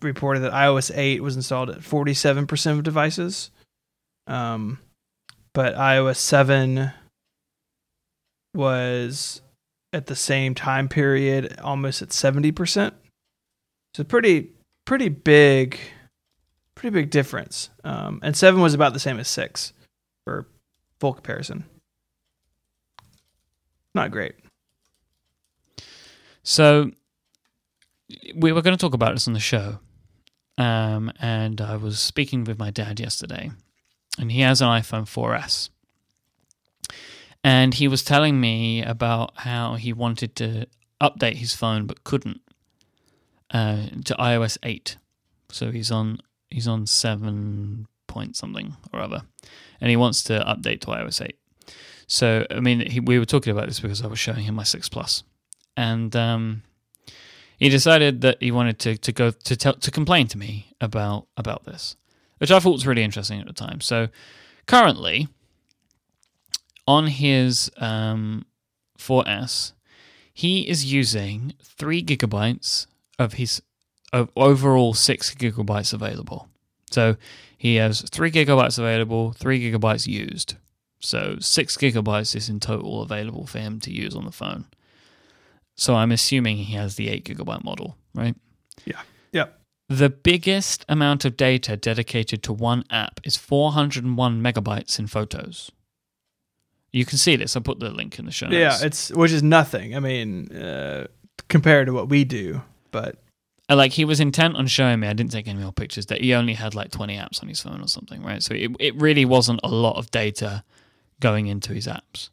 reported 0.00 0.40
that 0.40 0.52
iOS 0.52 0.92
8 0.94 1.20
was 1.22 1.34
installed 1.34 1.70
at 1.70 1.80
47% 1.80 2.78
of 2.78 2.84
devices. 2.84 3.50
Um 4.28 4.78
but 5.54 5.74
iOS 5.74 6.16
7 6.16 6.92
was 8.54 9.40
at 9.92 10.06
the 10.06 10.16
same 10.16 10.54
time 10.54 10.88
period 10.88 11.58
almost 11.60 12.02
at 12.02 12.08
70%. 12.08 12.92
So 13.94 14.04
pretty 14.04 14.50
pretty 14.84 15.08
big 15.08 15.78
pretty 16.74 16.94
big 16.94 17.10
difference. 17.10 17.70
Um, 17.84 18.20
and 18.22 18.36
seven 18.36 18.60
was 18.60 18.74
about 18.74 18.92
the 18.92 18.98
same 18.98 19.18
as 19.18 19.28
six 19.28 19.72
for 20.24 20.48
full 20.98 21.14
comparison. 21.14 21.64
Not 23.94 24.10
great. 24.10 24.34
So 26.42 26.90
we 28.34 28.52
were 28.52 28.62
going 28.62 28.76
to 28.76 28.80
talk 28.80 28.94
about 28.94 29.14
this 29.14 29.28
on 29.28 29.34
the 29.34 29.40
show, 29.40 29.78
um, 30.58 31.12
and 31.20 31.60
I 31.60 31.76
was 31.76 32.00
speaking 32.00 32.44
with 32.44 32.58
my 32.58 32.70
dad 32.70 32.98
yesterday, 32.98 33.50
and 34.18 34.32
he 34.32 34.40
has 34.40 34.60
an 34.60 34.68
iPhone 34.68 35.04
4S, 35.04 35.70
and 37.44 37.74
he 37.74 37.88
was 37.88 38.02
telling 38.02 38.40
me 38.40 38.82
about 38.82 39.32
how 39.36 39.74
he 39.74 39.92
wanted 39.92 40.36
to 40.36 40.66
update 41.00 41.36
his 41.36 41.54
phone 41.54 41.86
but 41.86 42.04
couldn't 42.04 42.40
uh, 43.50 43.86
to 44.04 44.14
iOS 44.14 44.58
8. 44.62 44.96
So 45.50 45.70
he's 45.70 45.90
on 45.90 46.18
he's 46.50 46.68
on 46.68 46.86
seven 46.86 47.86
point 48.06 48.36
something 48.36 48.76
or 48.92 49.00
other, 49.00 49.22
and 49.80 49.90
he 49.90 49.96
wants 49.96 50.22
to 50.24 50.40
update 50.40 50.80
to 50.82 50.88
iOS 50.88 51.24
8. 51.24 51.36
So 52.06 52.46
I 52.50 52.60
mean, 52.60 52.90
he, 52.90 53.00
we 53.00 53.18
were 53.18 53.24
talking 53.24 53.52
about 53.52 53.66
this 53.66 53.80
because 53.80 54.02
I 54.02 54.06
was 54.06 54.18
showing 54.18 54.44
him 54.44 54.54
my 54.54 54.64
six 54.64 54.88
plus 54.88 55.22
and 55.76 56.14
um, 56.16 56.62
he 57.58 57.68
decided 57.68 58.20
that 58.22 58.38
he 58.40 58.50
wanted 58.50 58.78
to 58.80 58.96
to 58.96 59.12
go 59.12 59.30
to 59.30 59.56
tell 59.56 59.74
to 59.74 59.90
complain 59.90 60.26
to 60.28 60.38
me 60.38 60.74
about 60.80 61.26
about 61.36 61.64
this, 61.64 61.96
which 62.38 62.50
I 62.50 62.58
thought 62.58 62.72
was 62.72 62.86
really 62.86 63.02
interesting 63.02 63.40
at 63.40 63.46
the 63.46 63.52
time. 63.52 63.80
So 63.80 64.08
currently, 64.66 65.28
on 66.86 67.06
his 67.06 67.70
um, 67.76 68.44
4S, 68.98 69.72
he 70.32 70.68
is 70.68 70.92
using 70.92 71.54
three 71.62 72.02
gigabytes 72.02 72.86
of 73.18 73.34
his 73.34 73.62
of 74.12 74.28
overall 74.36 74.92
six 74.92 75.34
gigabytes 75.34 75.94
available. 75.94 76.48
So 76.90 77.16
he 77.56 77.76
has 77.76 78.02
three 78.10 78.30
gigabytes 78.30 78.78
available, 78.78 79.32
three 79.32 79.60
gigabytes 79.60 80.06
used. 80.06 80.56
So 81.00 81.36
six 81.40 81.76
gigabytes 81.76 82.36
is 82.36 82.48
in 82.48 82.60
total 82.60 83.02
available 83.02 83.46
for 83.46 83.58
him 83.58 83.80
to 83.80 83.92
use 83.92 84.14
on 84.14 84.24
the 84.24 84.32
phone. 84.32 84.66
So 85.74 85.94
I'm 85.94 86.12
assuming 86.12 86.58
he 86.58 86.74
has 86.74 86.96
the 86.96 87.08
8 87.08 87.24
gigabyte 87.24 87.64
model, 87.64 87.96
right? 88.14 88.36
Yeah. 88.84 89.00
Yep. 89.32 89.58
The 89.88 90.10
biggest 90.10 90.84
amount 90.88 91.24
of 91.24 91.36
data 91.36 91.76
dedicated 91.76 92.42
to 92.44 92.52
one 92.52 92.84
app 92.90 93.20
is 93.24 93.36
401 93.36 94.42
megabytes 94.42 94.98
in 94.98 95.06
photos. 95.06 95.72
You 96.92 97.04
can 97.04 97.18
see 97.18 97.36
this. 97.36 97.56
I 97.56 97.60
put 97.60 97.80
the 97.80 97.90
link 97.90 98.18
in 98.18 98.26
the 98.26 98.32
show 98.32 98.46
notes. 98.46 98.82
Yeah, 98.82 98.86
it's 98.86 99.10
which 99.10 99.32
is 99.32 99.42
nothing. 99.42 99.96
I 99.96 100.00
mean, 100.00 100.54
uh, 100.54 101.06
compared 101.48 101.86
to 101.86 101.92
what 101.92 102.08
we 102.08 102.24
do, 102.24 102.62
but 102.90 103.16
And, 103.68 103.78
like 103.78 103.92
he 103.92 104.04
was 104.04 104.20
intent 104.20 104.56
on 104.56 104.66
showing 104.66 105.00
me, 105.00 105.08
I 105.08 105.14
didn't 105.14 105.32
take 105.32 105.48
any 105.48 105.62
more 105.62 105.72
pictures, 105.72 106.06
that 106.06 106.20
he 106.20 106.34
only 106.34 106.54
had 106.54 106.74
like 106.74 106.90
20 106.90 107.16
apps 107.16 107.42
on 107.42 107.48
his 107.48 107.60
phone 107.60 107.80
or 107.80 107.88
something, 107.88 108.22
right? 108.22 108.42
So 108.42 108.54
it, 108.54 108.70
it 108.78 108.94
really 109.00 109.24
wasn't 109.24 109.60
a 109.62 109.68
lot 109.68 109.96
of 109.96 110.10
data 110.10 110.64
going 111.20 111.46
into 111.46 111.72
his 111.72 111.86
apps. 111.86 112.28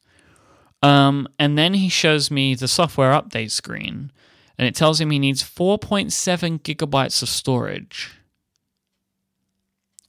Um, 0.81 1.27
and 1.37 1.57
then 1.57 1.73
he 1.73 1.89
shows 1.89 2.29
me 2.31 2.55
the 2.55 2.67
software 2.67 3.11
update 3.11 3.51
screen, 3.51 4.11
and 4.57 4.67
it 4.67 4.75
tells 4.75 4.99
him 4.99 5.11
he 5.11 5.19
needs 5.19 5.43
4.7 5.43 6.61
gigabytes 6.61 7.21
of 7.21 7.29
storage 7.29 8.11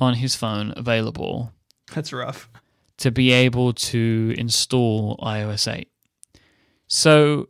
on 0.00 0.14
his 0.14 0.34
phone 0.34 0.72
available 0.76 1.52
that's 1.92 2.12
rough. 2.12 2.48
To 3.00 3.10
be 3.10 3.32
able 3.32 3.72
to 3.72 4.34
install 4.38 5.16
iOS 5.18 5.70
8. 5.72 5.88
So 6.86 7.48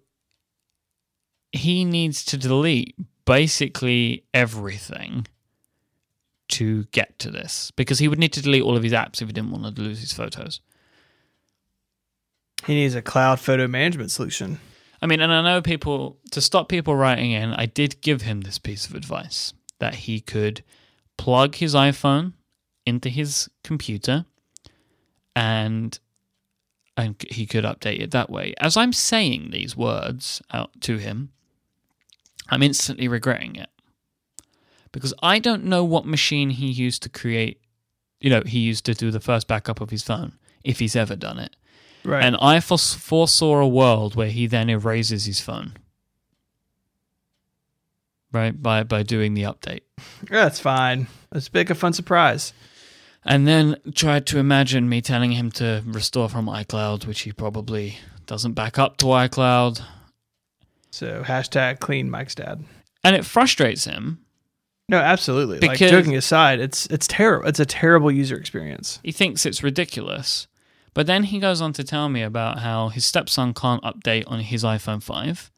he 1.52 1.84
needs 1.84 2.24
to 2.26 2.36
delete 2.36 2.94
basically 3.24 4.24
everything 4.32 5.26
to 6.48 6.84
get 6.86 7.18
to 7.20 7.30
this 7.30 7.70
because 7.72 7.98
he 7.98 8.08
would 8.08 8.18
need 8.18 8.32
to 8.32 8.42
delete 8.42 8.62
all 8.62 8.76
of 8.76 8.82
his 8.82 8.92
apps 8.92 9.20
if 9.20 9.28
he 9.28 9.32
didn't 9.32 9.50
want 9.50 9.74
to 9.74 9.82
lose 9.82 10.00
his 10.00 10.12
photos. 10.12 10.60
He 12.66 12.74
needs 12.74 12.94
a 12.94 13.02
cloud 13.02 13.40
photo 13.40 13.66
management 13.66 14.10
solution. 14.10 14.60
I 15.02 15.06
mean, 15.06 15.20
and 15.20 15.32
I 15.32 15.42
know 15.42 15.62
people, 15.62 16.18
to 16.30 16.40
stop 16.40 16.68
people 16.68 16.94
writing 16.94 17.32
in, 17.32 17.54
I 17.54 17.66
did 17.66 18.02
give 18.02 18.22
him 18.22 18.42
this 18.42 18.58
piece 18.58 18.86
of 18.86 18.94
advice 18.94 19.54
that 19.78 19.94
he 19.94 20.20
could 20.20 20.62
plug 21.16 21.56
his 21.56 21.74
iPhone 21.74 22.34
into 22.84 23.08
his 23.08 23.48
computer 23.64 24.26
and 25.34 25.98
and 26.96 27.16
he 27.30 27.46
could 27.46 27.64
update 27.64 28.00
it 28.00 28.10
that 28.10 28.30
way. 28.30 28.54
As 28.58 28.76
I'm 28.76 28.92
saying 28.92 29.50
these 29.50 29.76
words 29.76 30.42
out 30.52 30.80
to 30.82 30.98
him, 30.98 31.30
I'm 32.50 32.62
instantly 32.62 33.08
regretting 33.08 33.56
it. 33.56 33.70
Because 34.92 35.14
I 35.22 35.38
don't 35.38 35.64
know 35.64 35.84
what 35.84 36.04
machine 36.04 36.50
he 36.50 36.66
used 36.66 37.02
to 37.04 37.08
create, 37.08 37.60
you 38.20 38.28
know, 38.28 38.42
he 38.44 38.58
used 38.58 38.84
to 38.86 38.94
do 38.94 39.10
the 39.10 39.20
first 39.20 39.46
backup 39.46 39.80
of 39.80 39.90
his 39.90 40.02
phone, 40.02 40.32
if 40.64 40.80
he's 40.80 40.96
ever 40.96 41.16
done 41.16 41.38
it. 41.38 41.56
Right. 42.04 42.24
And 42.24 42.36
I 42.40 42.60
foresaw 42.60 43.60
a 43.60 43.68
world 43.68 44.16
where 44.16 44.28
he 44.28 44.46
then 44.46 44.68
erases 44.68 45.26
his 45.26 45.40
phone. 45.40 45.74
Right? 48.32 48.60
By 48.60 48.82
by 48.84 49.02
doing 49.02 49.34
the 49.34 49.42
update. 49.42 49.82
That's 50.28 50.60
fine. 50.60 51.08
Let's 51.32 51.52
make 51.52 51.70
a 51.70 51.74
fun 51.74 51.92
surprise. 51.92 52.52
And 53.24 53.46
then 53.46 53.76
tried 53.94 54.26
to 54.28 54.38
imagine 54.38 54.88
me 54.88 55.02
telling 55.02 55.32
him 55.32 55.50
to 55.52 55.82
restore 55.86 56.28
from 56.28 56.46
iCloud, 56.46 57.06
which 57.06 57.20
he 57.22 57.32
probably 57.32 57.98
doesn't 58.26 58.52
back 58.52 58.78
up 58.78 58.96
to 58.98 59.06
iCloud. 59.06 59.82
So 60.90 61.22
hashtag 61.22 61.80
clean 61.80 62.10
Myke's 62.10 62.34
dad. 62.34 62.64
And 63.04 63.14
it 63.14 63.24
frustrates 63.24 63.84
him. 63.84 64.24
No, 64.88 64.98
absolutely. 64.98 65.60
like 65.60 65.78
joking 65.78 66.16
aside, 66.16 66.58
it's 66.58 66.86
it's 66.86 67.06
terrible. 67.06 67.46
It's 67.46 67.60
a 67.60 67.66
terrible 67.66 68.10
user 68.10 68.36
experience. 68.36 68.98
He 69.04 69.12
thinks 69.12 69.46
it's 69.46 69.62
ridiculous. 69.62 70.48
But 70.94 71.06
then 71.06 71.24
he 71.24 71.38
goes 71.38 71.60
on 71.60 71.72
to 71.74 71.84
tell 71.84 72.08
me 72.08 72.22
about 72.22 72.58
how 72.58 72.88
his 72.88 73.04
stepson 73.04 73.54
can't 73.54 73.82
update 73.84 74.24
on 74.26 74.40
his 74.40 74.64
iPhone 74.64 75.00
5. 75.00 75.52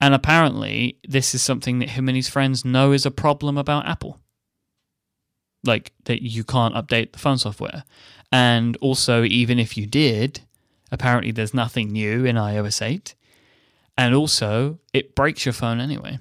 And 0.00 0.12
apparently, 0.12 0.98
this 1.06 1.34
is 1.34 1.42
something 1.42 1.78
that 1.78 1.90
him 1.90 2.08
and 2.08 2.16
his 2.16 2.28
friends 2.28 2.64
know 2.64 2.90
is 2.90 3.06
a 3.06 3.12
problem 3.12 3.56
about 3.56 3.86
Apple. 3.86 4.20
Like, 5.64 5.92
that 6.04 6.22
you 6.22 6.44
can't 6.44 6.74
update 6.74 7.12
the 7.12 7.18
phone 7.18 7.38
software. 7.38 7.84
And 8.30 8.76
also, 8.78 9.24
even 9.24 9.58
if 9.58 9.76
you 9.76 9.86
did, 9.86 10.40
apparently 10.92 11.32
there's 11.32 11.54
nothing 11.54 11.88
new 11.90 12.24
in 12.24 12.36
iOS 12.36 12.82
8. 12.82 13.14
And 13.96 14.14
also, 14.14 14.78
it 14.92 15.14
breaks 15.14 15.46
your 15.46 15.52
phone 15.52 15.80
anyway. 15.80 16.18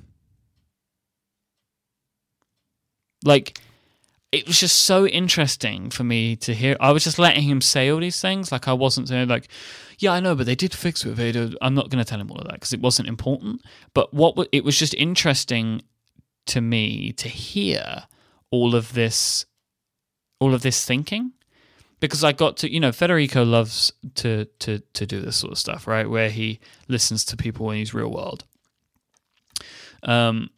Like, 3.25 3.59
it 4.31 4.47
was 4.47 4.59
just 4.59 4.81
so 4.81 5.05
interesting 5.05 5.89
for 5.89 6.03
me 6.03 6.35
to 6.37 6.53
hear. 6.53 6.75
I 6.79 6.91
was 6.91 7.03
just 7.03 7.19
letting 7.19 7.43
him 7.43 7.61
say 7.61 7.89
all 7.89 7.99
these 7.99 8.19
things. 8.19 8.51
Like, 8.51 8.67
I 8.67 8.73
wasn't 8.73 9.07
saying, 9.07 9.27
like, 9.27 9.47
yeah, 9.99 10.11
I 10.11 10.19
know, 10.19 10.35
but 10.35 10.45
they 10.45 10.55
did 10.55 10.73
fix 10.73 11.05
it. 11.05 11.55
I'm 11.61 11.75
not 11.75 11.89
going 11.89 12.03
to 12.03 12.09
tell 12.09 12.19
him 12.19 12.31
all 12.31 12.39
of 12.39 12.45
that 12.45 12.55
because 12.55 12.73
it 12.73 12.81
wasn't 12.81 13.07
important. 13.07 13.61
But 13.93 14.13
what 14.13 14.35
it 14.51 14.63
was 14.63 14.77
just 14.77 14.93
interesting 14.95 15.83
to 16.47 16.61
me 16.61 17.13
to 17.13 17.29
hear 17.29 18.03
all 18.53 18.75
of 18.75 18.93
this, 18.93 19.47
all 20.39 20.53
of 20.53 20.61
this 20.61 20.85
thinking 20.85 21.31
because 21.99 22.21
I 22.21 22.33
got 22.33 22.57
to 22.57 22.71
you 22.71 22.81
know 22.81 22.91
Federico 22.91 23.43
loves 23.43 23.91
to 24.15 24.45
to 24.59 24.79
to 24.79 25.05
do 25.05 25.21
this 25.21 25.37
sort 25.37 25.53
of 25.53 25.57
stuff, 25.57 25.87
right? 25.87 26.07
Where 26.07 26.29
he 26.29 26.59
listens 26.87 27.25
to 27.25 27.37
people 27.37 27.71
in 27.71 27.79
his 27.79 27.93
real 27.93 28.11
world. 28.11 28.43
Um, 30.03 30.49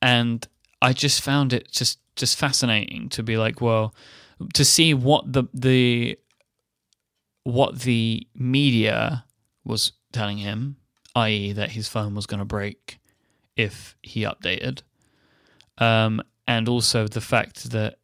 and 0.00 0.46
I 0.80 0.92
just 0.92 1.20
found 1.20 1.52
it 1.52 1.70
just 1.70 1.98
just 2.16 2.38
fascinating 2.38 3.08
to 3.10 3.22
be 3.22 3.36
like, 3.36 3.60
well, 3.60 3.92
to 4.54 4.64
see 4.64 4.94
what 4.94 5.32
the 5.32 5.44
the 5.52 6.16
what 7.42 7.80
the 7.80 8.24
media 8.34 9.24
was 9.64 9.92
telling 10.12 10.38
him, 10.38 10.76
i.e., 11.16 11.52
that 11.52 11.72
his 11.72 11.88
phone 11.88 12.14
was 12.14 12.26
going 12.26 12.38
to 12.38 12.44
break 12.44 13.00
if 13.56 13.96
he 14.00 14.22
updated, 14.22 14.82
um, 15.78 16.22
and 16.46 16.68
also 16.68 17.06
the 17.06 17.20
fact 17.20 17.70
that 17.70 17.98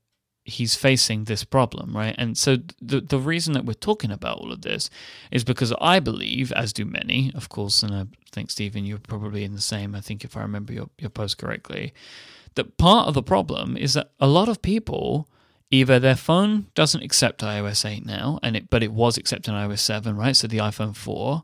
he's 0.44 0.74
facing 0.74 1.24
this 1.24 1.44
problem, 1.44 1.94
right? 1.94 2.14
And 2.18 2.36
so 2.36 2.56
the 2.80 3.00
the 3.00 3.18
reason 3.18 3.52
that 3.52 3.66
we're 3.66 3.74
talking 3.74 4.10
about 4.10 4.38
all 4.38 4.52
of 4.52 4.62
this 4.62 4.88
is 5.30 5.44
because 5.44 5.72
I 5.80 6.00
believe, 6.00 6.52
as 6.52 6.72
do 6.72 6.84
many, 6.84 7.30
of 7.34 7.48
course, 7.48 7.82
and 7.82 7.94
I 7.94 8.06
think 8.32 8.50
Stephen, 8.50 8.84
you're 8.84 8.98
probably 8.98 9.44
in 9.44 9.54
the 9.54 9.60
same. 9.60 9.94
I 9.94 10.00
think 10.00 10.24
if 10.24 10.36
I 10.36 10.40
remember 10.40 10.72
your 10.72 10.88
your 10.98 11.10
post 11.10 11.38
correctly, 11.38 11.92
that 12.54 12.78
part 12.78 13.08
of 13.08 13.14
the 13.14 13.22
problem 13.22 13.76
is 13.76 13.94
that 13.94 14.10
a 14.18 14.26
lot 14.26 14.48
of 14.48 14.62
people 14.62 15.28
either 15.70 15.98
their 15.98 16.16
phone 16.16 16.66
doesn't 16.74 17.02
accept 17.02 17.42
iOS 17.42 17.88
8 17.88 18.06
now, 18.06 18.38
and 18.42 18.56
it 18.56 18.70
but 18.70 18.82
it 18.82 18.92
was 18.92 19.18
accepting 19.18 19.54
iOS 19.54 19.80
7, 19.80 20.16
right? 20.16 20.36
So 20.36 20.46
the 20.46 20.58
iPhone 20.58 20.96
4. 20.96 21.42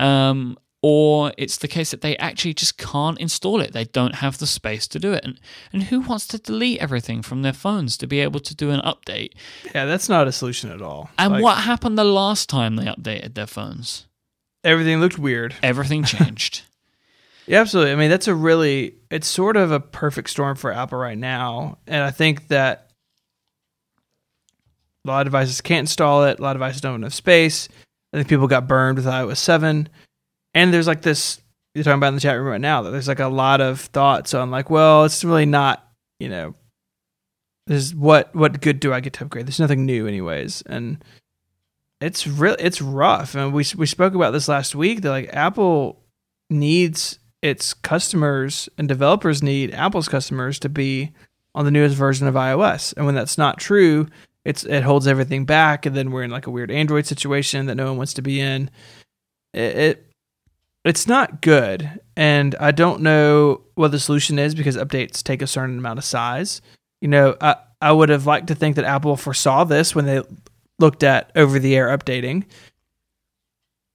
Um, 0.00 0.56
or 0.80 1.32
it's 1.36 1.56
the 1.56 1.66
case 1.68 1.90
that 1.90 2.02
they 2.02 2.16
actually 2.18 2.54
just 2.54 2.78
can't 2.78 3.18
install 3.18 3.60
it. 3.60 3.72
They 3.72 3.84
don't 3.84 4.16
have 4.16 4.38
the 4.38 4.46
space 4.46 4.86
to 4.88 4.98
do 5.00 5.12
it. 5.12 5.24
And 5.24 5.40
and 5.72 5.82
who 5.84 6.00
wants 6.00 6.26
to 6.28 6.38
delete 6.38 6.80
everything 6.80 7.22
from 7.22 7.42
their 7.42 7.52
phones 7.52 7.96
to 7.98 8.06
be 8.06 8.20
able 8.20 8.40
to 8.40 8.54
do 8.54 8.70
an 8.70 8.80
update? 8.82 9.32
Yeah, 9.74 9.86
that's 9.86 10.08
not 10.08 10.28
a 10.28 10.32
solution 10.32 10.70
at 10.70 10.80
all. 10.82 11.10
And 11.18 11.32
Like, 11.34 11.42
what 11.42 11.58
happened 11.58 11.98
the 11.98 12.04
last 12.04 12.48
time 12.48 12.76
they 12.76 12.84
updated 12.84 13.34
their 13.34 13.46
phones? 13.46 14.04
everything 14.64 15.00
looked 15.00 15.18
weird. 15.18 15.54
Everything 15.62 16.04
changed. 16.16 16.62
Yeah, 17.46 17.60
absolutely. 17.60 17.92
I 17.92 17.96
mean, 17.96 18.10
that's 18.10 18.28
a 18.28 18.34
really 18.34 18.94
it's 19.10 19.26
sort 19.26 19.56
of 19.56 19.72
a 19.72 19.80
perfect 19.80 20.28
storm 20.30 20.56
for 20.56 20.70
Apple 20.72 20.98
right 20.98 21.16
now, 21.18 21.78
and 21.86 22.02
I 22.04 22.10
think 22.10 22.48
that 22.48 22.90
a 25.04 25.08
lot 25.08 25.20
of 25.22 25.26
devices 25.32 25.60
can't 25.60 25.80
install 25.80 26.24
it. 26.24 26.38
A 26.38 26.42
lot 26.42 26.50
of 26.56 26.60
devices 26.60 26.80
don't 26.82 26.92
have 26.92 27.00
enough 27.00 27.14
space. 27.14 27.68
I 28.12 28.18
think 28.18 28.28
people 28.28 28.46
got 28.46 28.68
burned 28.68 28.96
with 28.96 29.06
iOS 29.06 29.36
seven, 29.38 29.88
and 30.58 30.74
there's 30.74 30.88
like 30.88 31.02
this 31.02 31.40
you're 31.72 31.84
talking 31.84 31.98
about 31.98 32.08
in 32.08 32.14
the 32.14 32.20
chat 32.20 32.36
room 32.36 32.48
right 32.48 32.60
now 32.60 32.82
that 32.82 32.90
there's 32.90 33.06
like 33.06 33.20
a 33.20 33.28
lot 33.28 33.60
of 33.60 33.80
thoughts 33.80 34.34
on 34.34 34.50
like, 34.50 34.68
well, 34.68 35.04
it's 35.04 35.22
really 35.22 35.46
not, 35.46 35.88
you 36.18 36.28
know, 36.28 36.54
there's 37.68 37.94
what 37.94 38.34
what 38.34 38.60
good 38.60 38.80
do 38.80 38.92
I 38.92 38.98
get 39.00 39.12
to 39.14 39.24
upgrade? 39.24 39.46
There's 39.46 39.60
nothing 39.60 39.86
new 39.86 40.06
anyways, 40.08 40.62
and 40.62 41.02
it's 42.00 42.26
real 42.26 42.56
it's 42.58 42.82
rough. 42.82 43.36
And 43.36 43.52
we 43.52 43.64
we 43.76 43.86
spoke 43.86 44.14
about 44.14 44.32
this 44.32 44.48
last 44.48 44.74
week 44.74 45.02
that 45.02 45.10
like 45.10 45.32
Apple 45.32 46.02
needs 46.50 47.20
its 47.40 47.72
customers 47.72 48.68
and 48.76 48.88
developers 48.88 49.42
need 49.42 49.72
Apple's 49.74 50.08
customers 50.08 50.58
to 50.58 50.68
be 50.68 51.12
on 51.54 51.64
the 51.64 51.70
newest 51.70 51.94
version 51.94 52.26
of 52.26 52.34
iOS. 52.34 52.94
And 52.96 53.06
when 53.06 53.14
that's 53.14 53.38
not 53.38 53.58
true, 53.58 54.08
it's 54.44 54.64
it 54.64 54.82
holds 54.82 55.06
everything 55.06 55.44
back 55.44 55.86
and 55.86 55.94
then 55.94 56.10
we're 56.10 56.24
in 56.24 56.30
like 56.30 56.48
a 56.48 56.50
weird 56.50 56.72
Android 56.72 57.06
situation 57.06 57.66
that 57.66 57.76
no 57.76 57.86
one 57.86 57.98
wants 57.98 58.14
to 58.14 58.22
be 58.22 58.40
in. 58.40 58.70
It, 59.54 59.76
it 59.76 60.07
it's 60.88 61.06
not 61.06 61.40
good. 61.40 62.00
And 62.16 62.54
I 62.60 62.70
don't 62.72 63.02
know 63.02 63.62
what 63.74 63.90
the 63.92 63.98
solution 64.00 64.38
is 64.38 64.54
because 64.54 64.76
updates 64.76 65.22
take 65.22 65.42
a 65.42 65.46
certain 65.46 65.78
amount 65.78 65.98
of 65.98 66.04
size. 66.04 66.60
You 67.00 67.08
know, 67.08 67.36
I 67.40 67.56
I 67.80 67.92
would 67.92 68.08
have 68.08 68.26
liked 68.26 68.48
to 68.48 68.54
think 68.54 68.76
that 68.76 68.84
Apple 68.84 69.16
foresaw 69.16 69.64
this 69.64 69.94
when 69.94 70.04
they 70.04 70.22
looked 70.80 71.02
at 71.02 71.30
over 71.36 71.58
the 71.58 71.76
air 71.76 71.96
updating. 71.96 72.44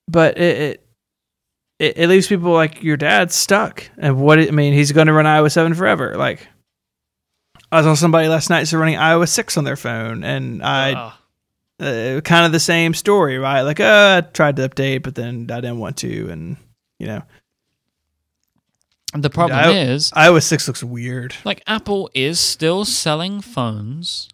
But 0.08 0.38
it, 0.38 0.58
it 0.62 0.88
it, 1.80 1.98
it 1.98 2.08
leaves 2.08 2.28
people 2.28 2.52
like 2.52 2.84
your 2.84 2.98
dad 2.98 3.32
stuck. 3.32 3.90
And 3.98 4.18
what 4.22 4.40
I 4.40 4.52
mean, 4.52 4.74
he's 4.74 4.92
going 4.92 5.08
to 5.08 5.14
run 5.14 5.26
iOS 5.26 5.54
seven 5.54 5.74
forever. 5.74 6.16
Like 6.16 6.48
I 7.72 7.82
saw 7.82 7.94
somebody 7.96 8.28
last 8.28 8.50
night 8.50 8.66
so 8.68 8.78
running 8.78 8.96
iOS 8.96 9.30
six 9.30 9.58
on 9.58 9.64
their 9.64 9.76
phone, 9.76 10.24
and 10.24 10.62
I 10.64 10.94
Ah. 10.96 11.20
uh, 11.82 12.22
kind 12.22 12.46
of 12.46 12.52
the 12.52 12.60
same 12.60 12.94
story, 12.94 13.38
right? 13.40 13.62
Like, 13.64 13.80
uh, 13.80 14.22
I 14.24 14.30
tried 14.32 14.56
to 14.58 14.70
update, 14.70 15.02
but 15.04 15.16
then 15.16 15.48
I 15.52 15.60
didn't 15.60 15.80
want 15.80 15.98
to, 15.98 16.30
and 16.30 16.58
you 17.04 17.08
know, 17.10 17.24
the 19.16 19.30
problem 19.30 19.60
I- 19.60 19.72
is, 19.72 20.12
iOS 20.16 20.44
six 20.44 20.68
looks 20.68 20.84
weird. 20.84 21.36
like 21.46 21.62
Apple 21.68 22.10
is 22.16 22.40
still 22.40 22.84
selling 22.86 23.42
phones 23.42 24.28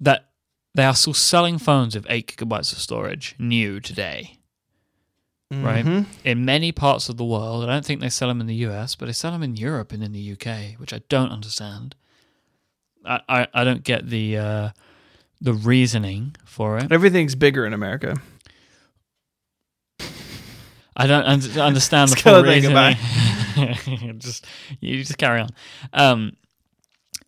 that 0.00 0.30
they 0.74 0.84
are 0.84 0.94
still 0.94 1.14
selling 1.14 1.58
phones 1.58 1.94
with 1.94 2.06
eight 2.08 2.26
gigabytes 2.36 2.72
of 2.72 2.78
storage 2.78 3.34
new 3.38 3.78
today. 3.80 4.38
Right. 5.54 5.84
Mhm. 5.84 6.06
in 6.24 6.46
many 6.46 6.72
parts 6.72 7.10
of 7.10 7.18
the 7.18 7.26
world. 7.26 7.64
I 7.64 7.66
don't 7.66 7.84
think 7.84 8.00
they 8.00 8.08
sell 8.08 8.28
them 8.28 8.40
in 8.40 8.46
the 8.46 8.54
US, 8.66 8.94
but 8.94 9.04
they 9.04 9.12
sell 9.12 9.32
them 9.32 9.42
in 9.42 9.54
Europe 9.54 9.92
and 9.92 10.02
in 10.02 10.12
the 10.12 10.32
UK, 10.32 10.76
which 10.78 10.94
I 10.94 11.02
don't 11.10 11.30
understand. 11.30 11.94
I, 13.04 13.20
I, 13.28 13.46
I 13.52 13.62
don't 13.62 13.84
get 13.84 14.08
the 14.08 14.38
uh, 14.38 14.68
the 15.42 15.52
reasoning 15.52 16.36
for 16.46 16.78
it. 16.78 16.90
Everything's 16.90 17.34
bigger 17.34 17.66
in 17.66 17.74
America. 17.74 18.16
I 20.96 21.06
don't 21.06 21.24
un- 21.24 21.60
understand 21.60 22.10
the 22.10 22.16
full 22.16 22.42
reasoning. 22.42 22.96
just 24.18 24.46
you 24.80 24.98
just 24.98 25.18
carry 25.18 25.40
on. 25.40 25.48
Um, 25.92 26.36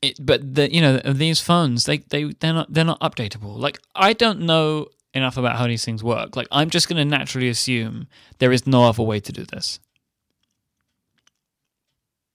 it, 0.03 0.19
but 0.25 0.55
the 0.55 0.73
you 0.73 0.81
know 0.81 0.99
these 0.99 1.41
phones 1.41 1.85
they 1.85 1.99
they 1.99 2.25
they're 2.41 2.53
not 2.53 2.73
they're 2.73 2.85
not 2.85 3.01
updatable. 3.01 3.59
Like 3.59 3.79
I 3.95 4.13
don't 4.13 4.41
know 4.41 4.89
enough 5.15 5.37
about 5.37 5.57
how 5.57 5.67
these 5.67 5.85
things 5.85 6.05
work. 6.05 6.37
Like 6.37 6.49
I'm 6.51 6.71
just 6.71 6.89
going 6.89 6.99
to 6.99 7.05
naturally 7.05 7.49
assume 7.49 8.09
there 8.39 8.53
is 8.53 8.67
no 8.67 8.85
other 8.85 9.03
way 9.03 9.21
to 9.21 9.33
do 9.33 9.45
this. 9.45 9.81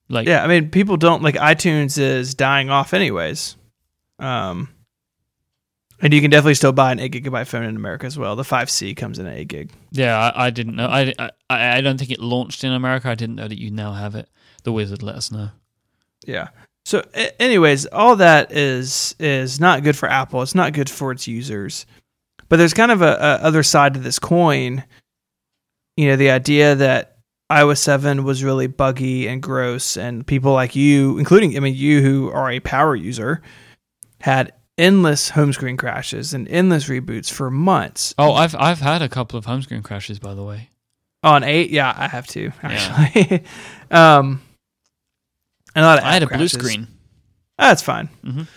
Like 0.07 0.27
Yeah, 0.27 0.43
I 0.43 0.47
mean, 0.47 0.71
people 0.71 0.97
don't 0.97 1.21
like 1.21 1.35
iTunes 1.35 1.97
is 1.99 2.33
dying 2.33 2.69
off 2.69 2.93
anyways. 2.93 3.55
Um, 4.17 4.69
and 6.01 6.13
you 6.13 6.21
can 6.21 6.31
definitely 6.31 6.55
still 6.55 6.71
buy 6.71 6.91
an 6.91 6.99
eight 6.99 7.11
gigabyte 7.11 7.47
phone 7.47 7.63
in 7.63 7.75
America 7.75 8.05
as 8.05 8.17
well. 8.17 8.35
The 8.35 8.43
five 8.43 8.69
C 8.69 8.95
comes 8.95 9.19
in 9.19 9.27
at 9.27 9.37
eight 9.37 9.47
gig. 9.47 9.71
Yeah, 9.91 10.17
I, 10.17 10.47
I 10.47 10.49
didn't 10.49 10.75
know. 10.75 10.87
I, 10.87 11.13
I 11.19 11.31
I 11.49 11.81
don't 11.81 11.97
think 11.97 12.11
it 12.11 12.19
launched 12.19 12.63
in 12.63 12.71
America. 12.71 13.09
I 13.09 13.15
didn't 13.15 13.35
know 13.35 13.47
that 13.47 13.59
you 13.59 13.71
now 13.71 13.93
have 13.93 14.15
it. 14.15 14.29
The 14.63 14.71
wizard 14.71 15.03
let 15.03 15.15
us 15.15 15.31
know. 15.31 15.49
Yeah. 16.25 16.49
So, 16.85 17.03
anyways, 17.39 17.85
all 17.87 18.15
that 18.15 18.51
is 18.51 19.15
is 19.19 19.59
not 19.59 19.83
good 19.83 19.95
for 19.95 20.09
Apple. 20.09 20.41
It's 20.41 20.55
not 20.55 20.73
good 20.73 20.89
for 20.89 21.11
its 21.11 21.27
users. 21.27 21.85
But 22.47 22.57
there's 22.57 22.73
kind 22.73 22.91
of 22.91 23.01
a, 23.01 23.13
a 23.13 23.45
other 23.45 23.63
side 23.63 23.93
to 23.93 23.99
this 23.99 24.17
coin. 24.19 24.83
You 25.97 26.07
know, 26.07 26.15
the 26.15 26.31
idea 26.31 26.75
that 26.75 27.17
iOS 27.51 27.77
seven 27.77 28.23
was 28.23 28.43
really 28.43 28.67
buggy 28.67 29.27
and 29.27 29.41
gross, 29.41 29.97
and 29.97 30.25
people 30.25 30.53
like 30.53 30.75
you, 30.75 31.17
including 31.17 31.55
I 31.55 31.59
mean 31.59 31.75
you, 31.75 32.01
who 32.01 32.31
are 32.31 32.49
a 32.49 32.59
power 32.59 32.95
user, 32.95 33.41
had 34.19 34.53
endless 34.79 35.29
home 35.29 35.53
screen 35.53 35.77
crashes 35.77 36.33
and 36.33 36.47
endless 36.47 36.87
reboots 36.87 37.29
for 37.31 37.51
months. 37.51 38.15
Oh, 38.17 38.33
I've 38.33 38.55
I've 38.55 38.79
had 38.79 39.01
a 39.03 39.09
couple 39.09 39.37
of 39.37 39.45
home 39.45 39.61
screen 39.61 39.83
crashes, 39.83 40.17
by 40.17 40.33
the 40.33 40.43
way. 40.43 40.69
On 41.21 41.43
eight, 41.43 41.69
yeah, 41.69 41.93
I 41.95 42.07
have 42.07 42.25
to 42.27 42.51
actually. 42.63 43.43
um, 43.91 44.41
and 45.75 45.85
a 45.85 45.87
lot 45.87 45.99
of 45.99 46.05
I 46.05 46.13
had 46.13 46.23
a 46.23 46.25
app 46.25 46.29
blue 46.31 46.37
crashes. 46.37 46.53
screen. 46.53 46.87
That's 47.57 47.81
fine. 47.83 48.09
Mhm. 48.25 48.47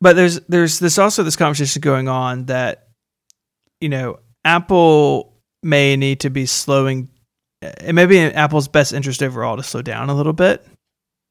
But 0.00 0.16
there's 0.16 0.40
there's 0.48 0.78
this 0.80 0.98
also 0.98 1.22
this 1.22 1.36
conversation 1.36 1.80
going 1.80 2.08
on 2.08 2.46
that 2.46 2.88
you 3.80 3.88
know 3.88 4.18
Apple 4.44 5.34
may 5.62 5.94
need 5.96 6.20
to 6.20 6.30
be 6.30 6.46
slowing. 6.46 7.08
It 7.60 7.94
may 7.94 8.06
be 8.06 8.18
in 8.18 8.32
Apple's 8.32 8.66
best 8.66 8.92
interest 8.92 9.22
overall 9.22 9.56
to 9.56 9.62
slow 9.62 9.82
down 9.82 10.10
a 10.10 10.14
little 10.14 10.32
bit, 10.32 10.66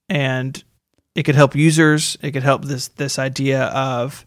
and 0.07 0.63
it 1.16 1.24
could 1.24 1.36
help 1.36 1.55
users. 1.55 2.18
It 2.22 2.32
could 2.32 2.43
help 2.43 2.66
this 2.66 2.89
this 2.89 3.20
idea 3.20 3.64
of 3.66 4.26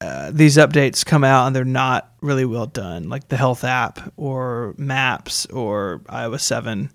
uh, 0.00 0.30
these 0.32 0.56
updates 0.56 1.04
come 1.04 1.24
out 1.24 1.46
and 1.46 1.56
they're 1.56 1.64
not 1.64 2.12
really 2.20 2.44
well 2.44 2.66
done, 2.66 3.08
like 3.08 3.28
the 3.28 3.36
health 3.36 3.64
app 3.64 4.12
or 4.16 4.74
maps 4.78 5.46
or 5.46 6.02
iOS 6.06 6.40
7. 6.40 6.90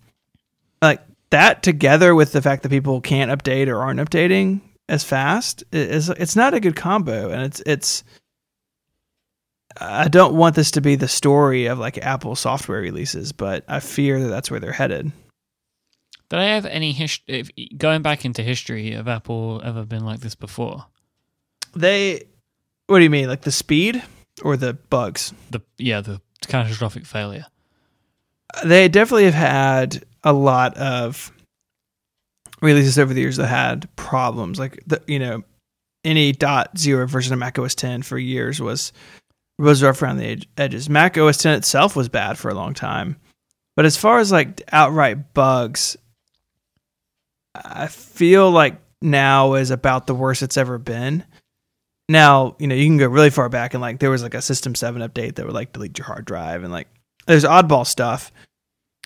Like 0.82 1.02
that 1.32 1.64
together 1.64 2.16
with 2.16 2.32
the 2.32 2.42
fact 2.42 2.64
that 2.64 2.70
people 2.70 3.02
can't 3.02 3.32
update 3.32 3.68
or 3.68 3.80
aren't 3.80 4.00
updating 4.00 4.62
as 4.88 5.04
fast 5.04 5.64
is 5.72 6.10
it's 6.10 6.36
not 6.36 6.54
a 6.54 6.60
good 6.60 6.76
combo 6.76 7.30
and 7.30 7.42
it's 7.42 7.62
it's 7.66 8.04
I 9.80 10.08
don't 10.08 10.36
want 10.36 10.56
this 10.56 10.72
to 10.72 10.82
be 10.82 10.96
the 10.96 11.08
story 11.08 11.66
of 11.66 11.80
like 11.80 11.98
Apple 11.98 12.36
software 12.36 12.80
releases, 12.80 13.32
but 13.32 13.66
I 13.68 13.80
fear 13.80 14.22
that 14.22 14.28
that's 14.28 14.52
where 14.52 14.60
they're 14.60 14.72
headed. 14.72 15.12
Did 16.34 16.40
I 16.40 16.46
have 16.46 16.66
any 16.66 16.94
history? 16.94 17.44
Going 17.78 18.02
back 18.02 18.26
into 18.26 18.42
history, 18.42 18.94
have 18.94 19.08
Apple 19.08 19.62
ever 19.64 19.86
been 19.86 20.04
like 20.04 20.22
this 20.22 20.34
before? 20.34 20.84
They, 21.76 22.24
what 22.88 22.98
do 22.98 23.04
you 23.04 23.12
mean, 23.12 23.28
like 23.28 23.42
the 23.42 23.52
speed 23.52 24.02
or 24.42 24.58
the 24.58 24.74
bugs? 24.74 25.32
The 25.52 25.62
yeah, 25.78 26.02
the 26.02 26.22
catastrophic 26.48 27.06
failure. 27.06 27.46
Uh, 28.52 28.68
they 28.68 28.88
definitely 28.88 29.26
have 29.26 29.36
had 29.36 30.04
a 30.24 30.34
lot 30.34 30.76
of 30.76 31.32
releases 32.64 32.98
over 32.98 33.14
the 33.14 33.22
years 33.22 33.38
that 33.38 33.46
had 33.46 33.96
problems. 33.96 34.58
Like 34.58 34.82
the 34.88 35.04
you 35.06 35.20
know, 35.20 35.44
any 36.04 36.32
dot 36.32 36.76
zero 36.76 37.06
version 37.06 37.34
of 37.34 37.38
Mac 37.38 37.60
OS 37.60 37.76
10 37.76 38.02
for 38.02 38.18
years 38.18 38.60
was 38.60 38.92
was 39.60 39.84
rough 39.84 40.02
around 40.02 40.18
the 40.18 40.42
edges. 40.58 40.90
Mac 40.90 41.16
OS 41.16 41.38
10 41.38 41.54
itself 41.54 41.96
was 41.96 42.10
bad 42.10 42.40
for 42.40 42.50
a 42.50 42.56
long 42.56 42.74
time. 42.74 43.18
But 43.76 43.86
as 43.86 43.98
far 43.98 44.18
as 44.18 44.32
like 44.32 44.64
outright 44.72 45.36
bugs, 45.36 45.96
I 47.56 47.88
feel 47.88 48.50
like 48.50 48.78
now 49.02 49.54
is 49.54 49.72
about 49.72 50.08
the 50.08 50.16
worst 50.16 50.42
it's 50.42 50.58
ever 50.58 50.78
been. 50.78 51.24
Now, 52.10 52.56
you 52.60 52.68
know, 52.68 52.76
you 52.76 52.86
can 52.86 52.98
go 52.98 53.08
really 53.08 53.30
far 53.30 53.50
back 53.50 53.74
and 53.74 53.82
like 53.82 54.00
there 54.00 54.10
was 54.10 54.24
like 54.24 54.34
a 54.34 54.42
System 54.42 54.76
7 54.76 55.02
update 55.02 55.36
that 55.36 55.46
would 55.46 55.56
like 55.56 55.74
delete 55.74 55.98
your 55.98 56.06
hard 56.06 56.26
drive 56.26 56.64
and 56.64 56.72
like 56.72 56.88
there's 57.28 57.44
oddball 57.44 57.86
stuff. 57.86 58.32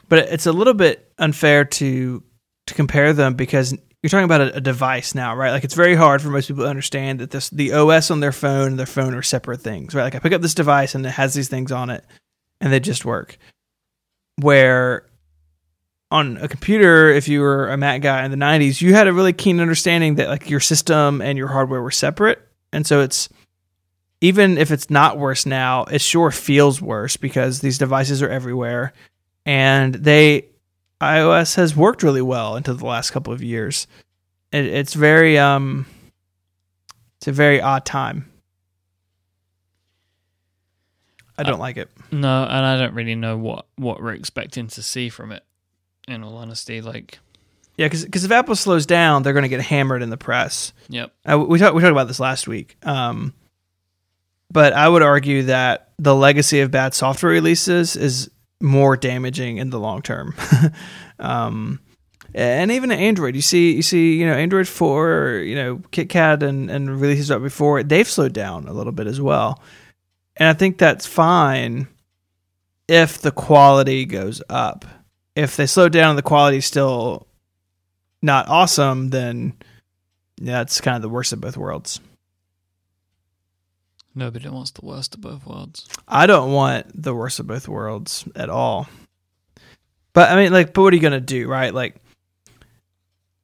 But 0.10 0.20
it's 0.20 0.46
a 0.46 0.54
little 0.54 0.74
bit 0.74 1.12
unfair 1.18 1.66
to 1.66 2.24
to 2.68 2.74
compare 2.74 3.14
them 3.14 3.36
because 3.36 3.74
you're 4.02 4.10
talking 4.10 4.26
about 4.26 4.42
a, 4.42 4.56
a, 4.58 4.62
device 4.62 5.16
now, 5.16 5.36
right? 5.36 5.52
Like 5.52 5.64
it's 5.64 5.74
very 5.74 5.96
hard 5.96 6.22
for 6.22 6.30
most 6.30 6.48
people 6.48 6.64
to 6.64 6.70
understand 6.70 7.20
that 7.20 7.32
this 7.32 7.50
the 7.50 7.74
OS 7.74 8.12
on 8.12 8.20
their 8.20 8.32
phone 8.32 8.70
and 8.70 8.80
their 8.80 8.86
phone 8.86 9.14
are 9.14 9.22
separate 9.22 9.62
things, 9.62 9.96
right? 9.96 10.04
Like 10.04 10.16
I 10.16 10.20
pick 10.20 10.34
up 10.34 10.42
this 10.42 10.54
device 10.54 10.96
and 10.96 11.06
it 11.06 11.12
has 11.12 11.34
these 11.34 11.50
things 11.50 11.72
on 11.72 11.90
it 11.90 12.06
and 12.62 12.72
they 12.72 12.80
just 12.80 13.06
work. 13.06 13.38
Where 14.40 15.07
on 16.10 16.38
a 16.38 16.48
computer, 16.48 17.10
if 17.10 17.28
you 17.28 17.42
were 17.42 17.70
a 17.70 17.78
Mac 17.78 18.02
guy 18.02 18.24
in 18.24 18.32
the 18.32 18.38
90s, 18.38 18.82
you 18.82 18.94
had 18.94 19.08
a 19.08 19.14
really 19.14 19.34
keen 19.34 19.60
understanding 19.60 20.16
that 20.16 20.30
like 20.30 20.50
your 20.50 20.60
system 20.60 21.22
and 21.22 21.38
your 21.38 21.48
hardware 21.48 21.82
were 21.82 21.92
separate. 21.92 22.40
And 22.72 22.88
so 22.88 23.02
it's 23.02 23.30
even 24.22 24.58
if 24.58 24.72
it's 24.72 24.90
not 24.90 25.18
worse 25.18 25.46
now, 25.46 25.84
it 25.86 26.02
sure 26.02 26.32
feels 26.32 26.82
worse 26.82 27.18
because 27.18 27.60
these 27.60 27.78
devices 27.78 28.22
are 28.22 28.30
everywhere 28.30 28.94
and 29.46 29.94
they 29.96 30.46
iOS 31.00 31.56
has 31.56 31.76
worked 31.76 32.04
really 32.04 32.22
well 32.22 32.56
into 32.56 32.74
the 32.74 32.86
last 32.86 33.12
couple 33.12 33.32
of 33.32 33.44
years. 33.44 33.88
It, 34.52 34.66
it's 34.66 34.94
very 34.94 35.38
um, 35.38 35.86
it's 37.18 37.28
a 37.28 37.32
very 37.32 37.62
odd 37.62 37.86
time. 37.86 38.32
I 41.38 41.44
don't 41.44 41.56
uh, 41.56 41.60
like 41.60 41.78
it. 41.78 41.90
No, 42.12 42.44
and 42.44 42.66
I 42.66 42.78
don't 42.78 42.96
really 42.96 43.16
know 43.16 43.38
what 43.38 43.68
what 43.76 44.02
we're 44.02 44.14
expecting 44.14 44.68
to 44.68 44.82
see 44.82 45.10
from 45.10 45.32
it. 45.32 45.44
In 46.08 46.24
all 46.24 46.38
honesty, 46.38 46.82
like 46.82 47.20
yeah, 47.78 47.88
because 47.88 48.26
if 48.26 48.32
Apple 48.32 48.56
slows 48.56 48.88
down, 48.88 49.22
they're 49.22 49.34
going 49.34 49.44
to 49.44 49.50
get 49.50 49.62
hammered 49.62 50.02
in 50.02 50.10
the 50.10 50.18
press. 50.18 50.74
Yep. 50.90 51.14
Uh, 51.30 51.40
we 51.40 51.60
talked 51.60 51.76
we 51.76 51.82
talked 51.82 51.92
about 51.92 52.08
this 52.08 52.20
last 52.20 52.48
week. 52.48 52.76
Um, 52.84 53.34
but 54.52 54.74
I 54.74 54.90
would 54.90 55.04
argue 55.04 55.44
that 55.44 55.92
the 56.00 56.16
legacy 56.16 56.62
of 56.62 56.72
bad 56.72 56.96
software 56.96 57.32
releases 57.32 57.96
is 57.96 58.32
more 58.60 58.98
damaging 58.98 59.58
in 59.58 59.70
the 59.70 59.80
long 59.80 60.02
term. 60.02 60.34
um, 61.20 61.80
and 62.34 62.72
even 62.72 62.92
Android, 62.92 63.36
you 63.36 63.42
see, 63.42 63.76
you 63.76 63.84
see, 63.84 64.18
you 64.18 64.26
know, 64.26 64.34
Android 64.34 64.68
four, 64.68 65.44
you 65.46 65.56
know, 65.56 65.78
KitKat 65.92 66.42
and 66.42 66.72
and 66.72 67.00
releases 67.00 67.30
right 67.30 67.42
before 67.42 67.84
they've 67.84 68.10
slowed 68.10 68.34
down 68.34 68.68
a 68.68 68.74
little 68.74 68.92
bit 68.92 69.06
as 69.06 69.22
well. 69.22 69.62
And 70.36 70.50
I 70.50 70.54
think 70.54 70.80
that's 70.80 71.06
fine 71.06 71.88
if 72.88 73.20
the 73.20 73.32
quality 73.32 74.06
goes 74.06 74.42
up. 74.50 74.86
If 75.38 75.56
they 75.56 75.68
slow 75.68 75.88
down 75.88 76.10
and 76.10 76.18
the 76.18 76.24
quality's 76.24 76.66
still 76.66 77.28
not 78.24 78.48
awesome, 78.48 79.10
then 79.10 79.54
yeah, 80.42 80.62
it's 80.62 80.82
kind 80.82 80.96
of 80.96 81.04
the 81.04 81.10
worst 81.10 81.32
of 81.32 81.40
both 81.40 81.56
worlds. 81.56 82.00
Nobody 84.16 84.50
wants 84.50 84.72
the 84.72 84.84
worst 84.84 85.14
of 85.14 85.22
both 85.22 85.46
worlds. 85.46 85.88
I 86.08 86.26
don't 86.26 86.54
want 86.54 87.04
the 87.04 87.14
worst 87.14 87.40
of 87.40 87.46
both 87.46 87.68
worlds 87.68 88.28
at 88.36 88.50
all. 88.50 88.90
But 90.14 90.32
I 90.32 90.36
mean, 90.36 90.52
like, 90.52 90.74
but 90.74 90.82
what 90.82 90.92
are 90.92 90.96
you 90.96 91.04
gonna 91.04 91.20
do, 91.20 91.48
right? 91.48 91.72
Like, 91.72 91.98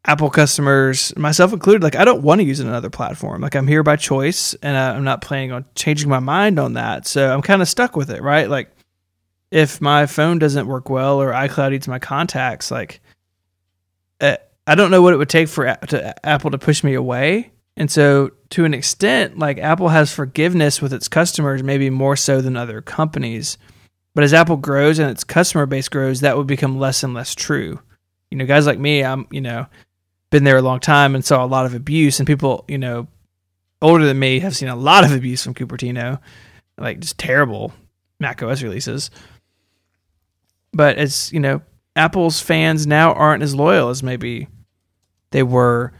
Apple 0.04 0.32
customers, 0.32 1.16
myself 1.16 1.54
included, 1.54 1.84
like, 1.84 1.96
I 1.96 2.06
don't 2.06 2.24
want 2.24 2.41
to 2.41 2.46
use 2.46 2.60
another 2.60 2.89
platform. 2.89 3.41
Like, 3.41 3.56
I'm 3.56 3.68
here 3.68 3.84
by 3.84 3.98
choice, 3.98 4.56
and 4.56 4.76
I'm 4.76 5.04
not 5.04 5.22
planning 5.22 5.52
on 5.52 5.64
changing 5.76 6.10
my 6.10 6.20
mind 6.20 6.58
on 6.58 6.74
that. 6.74 7.06
So 7.06 7.32
I'm 7.32 7.44
kind 7.44 7.62
of 7.62 7.70
stuck 7.70 7.96
with 7.96 8.10
it, 8.10 8.24
right? 8.24 8.50
Like, 8.50 8.73
if 9.54 9.80
my 9.80 10.08
phone 10.08 10.39
doesn't 10.39 10.66
work 10.66 10.89
well 10.89 11.22
or 11.22 11.32
iCloud 11.32 11.74
eats 11.74 11.88
my 11.88 11.99
contacts, 11.99 12.72
like, 12.72 13.01
eh, 14.20 14.38
I 14.66 14.74
don't 14.74 14.89
know 14.89 15.04
what 15.04 15.14
it 15.14 15.18
would 15.18 15.30
take 15.30 15.47
for 15.47 15.66
to, 15.66 16.26
Apple 16.26 16.49
to 16.49 16.58
push 16.58 16.84
me 16.84 16.95
away. 16.95 17.51
And 17.78 17.89
so, 17.89 18.32
to 18.49 18.66
an 18.66 18.74
extent, 18.74 19.38
like 19.38 19.60
Apple 19.60 19.89
has 19.89 20.12
forgiveness 20.12 20.82
with 20.82 20.91
its 20.91 21.08
customers, 21.08 21.62
maybe 21.62 21.91
more 21.91 22.16
so 22.16 22.41
than 22.41 22.58
other 22.58 22.82
companies. 22.82 23.60
But 24.16 24.24
as 24.24 24.34
Apple 24.34 24.58
grows 24.58 24.97
and 24.97 25.12
its 25.12 25.24
customer 25.24 25.68
base 25.68 25.88
grows, 25.88 26.22
that 26.22 26.36
would 26.36 26.47
become 26.47 26.80
less 26.80 27.04
and 27.04 27.14
less 27.14 27.36
true. 27.36 27.80
You 28.32 28.39
know, 28.39 28.47
guys 28.47 28.66
like 28.66 28.80
me, 28.80 29.04
I'm, 29.04 29.28
you 29.30 29.41
know, 29.41 29.68
been 30.32 30.45
there 30.45 30.58
a 30.58 30.64
long 30.64 30.80
time 30.80 31.14
and 31.14 31.24
saw 31.24 31.45
a 31.45 31.47
lot 31.47 31.68
of 31.68 31.76
abuse, 31.76 32.20
and 32.20 32.26
people, 32.26 32.66
you 32.68 32.80
know, 32.80 33.08
older 33.84 34.06
than 34.06 34.18
me 34.18 34.39
have 34.39 34.56
seen 34.56 34.70
a 34.70 34.76
lot 34.76 35.04
of 35.04 35.12
abuse 35.12 35.43
from 35.43 35.54
Cupertino, 35.54 36.20
like 36.80 37.01
just 37.01 37.20
terrible 37.20 37.72
Mac 38.20 38.41
OS 38.41 38.64
releases. 38.64 39.12
But 40.74 40.98
as 40.98 41.32
you 41.32 41.40
know, 41.40 41.62
Apple's 41.96 42.42
fans 42.42 42.88
now 42.88 43.14
aren't 43.14 43.44
as 43.44 43.54
loyal 43.54 43.90
as 43.90 44.02
maybe 44.04 44.48
they 45.32 45.44
were 45.44 45.94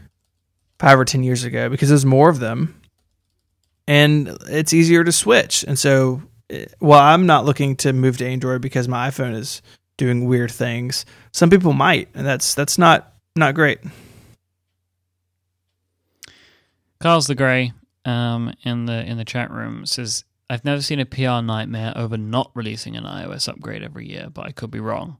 five 0.78 0.98
or 0.98 1.04
ten 1.04 1.22
years 1.22 1.44
ago 1.44 1.68
because 1.68 1.88
there's 1.88 2.06
more 2.06 2.28
of 2.28 2.40
them, 2.40 2.80
and 3.86 4.36
it's 4.48 4.72
easier 4.72 5.04
to 5.04 5.12
switch. 5.12 5.64
And 5.66 5.78
so, 5.78 6.22
eh, 6.50 6.66
while 6.78 7.00
I'm 7.00 7.26
not 7.26 7.44
looking 7.44 7.76
to 7.76 7.92
move 7.92 8.18
to 8.18 8.26
Android 8.26 8.60
because 8.60 8.88
my 8.88 9.08
iPhone 9.08 9.34
is 9.34 9.62
doing 9.96 10.26
weird 10.26 10.50
things, 10.50 11.04
some 11.32 11.50
people 11.50 11.72
might, 11.72 12.08
and 12.14 12.26
that's 12.26 12.54
that's 12.54 12.78
not 12.78 13.12
not 13.36 13.54
great. 13.54 13.78
Carl's 17.00 17.26
the 17.26 17.34
Grey 17.34 17.72
um, 18.04 18.52
in 18.62 18.86
the 18.86 19.04
in 19.04 19.18
the 19.18 19.24
chat 19.24 19.50
room 19.50 19.86
says, 19.86 20.24
"I've 20.48 20.64
never 20.64 20.82
seen 20.82 21.00
a 21.00 21.06
PR 21.06 21.40
nightmare 21.42 21.92
over 21.96 22.16
not 22.16 22.50
releasing 22.54 22.96
an 22.96 23.04
iOS 23.04 23.48
upgrade 23.48 23.82
every 23.82 24.08
year, 24.08 24.28
but 24.32 24.46
I 24.46 24.52
could 24.52 24.70
be 24.70 24.80
wrong." 24.80 25.18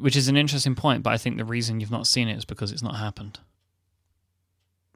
Which 0.00 0.16
is 0.16 0.28
an 0.28 0.36
interesting 0.36 0.74
point, 0.74 1.02
but 1.02 1.12
I 1.12 1.18
think 1.18 1.36
the 1.36 1.44
reason 1.44 1.80
you've 1.80 1.90
not 1.90 2.06
seen 2.06 2.28
it 2.28 2.38
is 2.38 2.44
because 2.44 2.72
it's 2.72 2.82
not 2.82 2.96
happened 2.96 3.38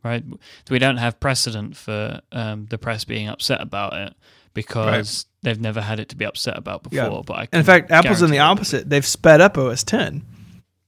right? 0.03 0.25
We 0.69 0.79
don't 0.79 0.97
have 0.97 1.21
precedent 1.21 1.77
for 1.77 2.21
um, 2.33 2.67
the 2.71 2.79
press 2.79 3.05
being 3.05 3.29
upset 3.29 3.61
about 3.61 3.95
it 3.95 4.15
because 4.55 5.27
right. 5.27 5.43
they've 5.43 5.61
never 5.61 5.81
had 5.81 6.01
it 6.01 6.11
to 6.11 6.17
be 6.17 6.25
upset 6.25 6.57
about 6.57 6.83
before. 6.83 6.97
Yeah. 6.99 7.23
But 7.25 7.49
in 7.53 7.65
fact, 7.65 7.91
Apple's 7.91 8.23
in 8.23 8.31
the 8.31 8.39
opposite. 8.39 8.89
They've 8.89 9.07
sped 9.07 9.41
up 9.41 9.59
OS 9.59 9.85
10, 9.85 10.23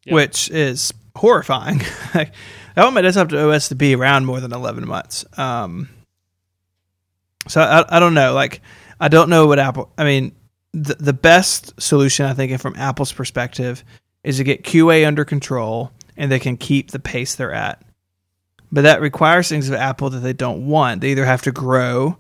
yep. 0.05 0.15
which 0.15 0.51
is 0.51 0.93
horrifying. 1.15 1.81
I 2.15 2.31
want 2.77 2.95
my 2.95 3.03
desktop 3.03 3.29
to 3.31 3.51
OS 3.51 3.69
to 3.69 3.75
be 3.75 3.95
around 3.95 4.25
more 4.25 4.41
than 4.41 4.53
11 4.53 4.87
months. 4.87 5.25
Um, 5.39 5.89
so 7.49 7.61
I, 7.61 7.97
I 7.97 8.01
don't 8.01 8.15
know. 8.15 8.33
Like, 8.35 8.61
I 9.01 9.09
don't 9.09 9.31
know 9.31 9.47
what 9.47 9.59
Apple. 9.59 9.91
I 9.99 10.05
mean, 10.05 10.35
the 10.73 10.95
the 10.95 11.13
best 11.13 11.81
solution 11.81 12.27
I 12.27 12.35
think 12.35 12.59
from 12.61 12.77
Apple's 12.77 13.13
perspective 13.13 13.85
is 14.25 14.37
to 14.39 14.45
get 14.45 14.65
QA 14.65 15.07
under 15.07 15.25
control 15.25 15.93
and 16.17 16.31
they 16.31 16.39
can 16.39 16.57
keep 16.57 16.91
the 16.91 16.99
pace 16.99 17.35
they're 17.35 17.53
at 17.53 17.83
but 18.73 18.83
that 18.83 19.03
requires 19.03 19.49
things 19.49 19.69
of 19.69 19.75
Apple 19.75 20.11
that 20.11 20.21
they 20.21 20.33
don't 20.33 20.67
want. 20.67 21.03
They 21.03 21.11
either 21.11 21.27
have 21.27 21.43
to 21.43 21.53
grow, 21.53 22.17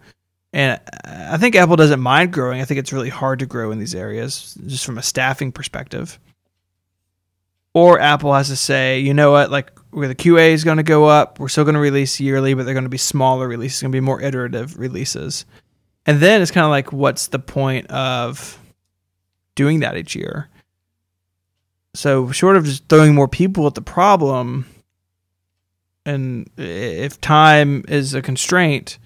and 0.53 0.79
I 1.05 1.39
think 1.39 1.57
Apple 1.57 1.77
doesn't 1.77 2.01
mind 2.01 2.35
growing. 2.35 2.61
I 2.61 2.67
think 2.67 2.79
it's 2.79 2.93
really 2.93 3.09
hard 3.09 3.39
to 3.39 3.47
grow 3.47 3.71
in 3.71 3.79
these 3.79 3.95
areas, 3.95 4.57
just 4.67 4.85
from 4.85 4.99
a 4.99 5.03
staffing 5.03 5.51
perspective. 5.51 6.21
Or 7.75 7.99
Apple 7.99 8.35
has 8.35 8.49
to 8.49 8.57
say, 8.57 9.01
you 9.01 9.15
know 9.15 9.31
what, 9.31 9.51
like 9.51 9.73
where 9.91 10.09
the 10.09 10.15
QA 10.15 10.53
is 10.53 10.65
going 10.65 10.77
to 10.77 10.83
go 10.83 11.07
up, 11.07 11.39
we're 11.39 11.49
still 11.49 11.65
going 11.65 11.75
to 11.75 11.81
release 11.81 12.21
yearly, 12.21 12.55
but 12.55 12.65
they're 12.65 12.75
going 12.75 12.85
to 12.85 12.91
be 12.91 12.99
smaller 12.99 13.49
releases, 13.49 13.83
going 13.83 13.93
to 13.93 13.97
be 13.97 14.01
more 14.01 14.21
iterative 14.21 14.79
releases. 14.79 15.45
And 16.05 16.21
then 16.21 16.43
it's 16.43 16.51
kind 16.51 16.65
of 16.65 16.71
like, 16.71 16.93
what's 16.93 17.29
the 17.29 17.39
point 17.39 17.87
of 17.89 18.59
doing 19.55 19.81
that 19.81 19.97
each 19.97 20.15
year? 20.15 20.49
So, 21.95 22.31
short 22.31 22.57
of 22.57 22.65
just 22.65 22.89
throwing 22.89 23.15
more 23.15 23.29
people 23.29 23.67
at 23.67 23.75
the 23.75 23.83
problem, 23.83 24.65
and 26.07 26.49
if 26.57 27.21
time 27.21 27.85
is 27.87 28.15
a 28.15 28.23
constraint, 28.23 28.99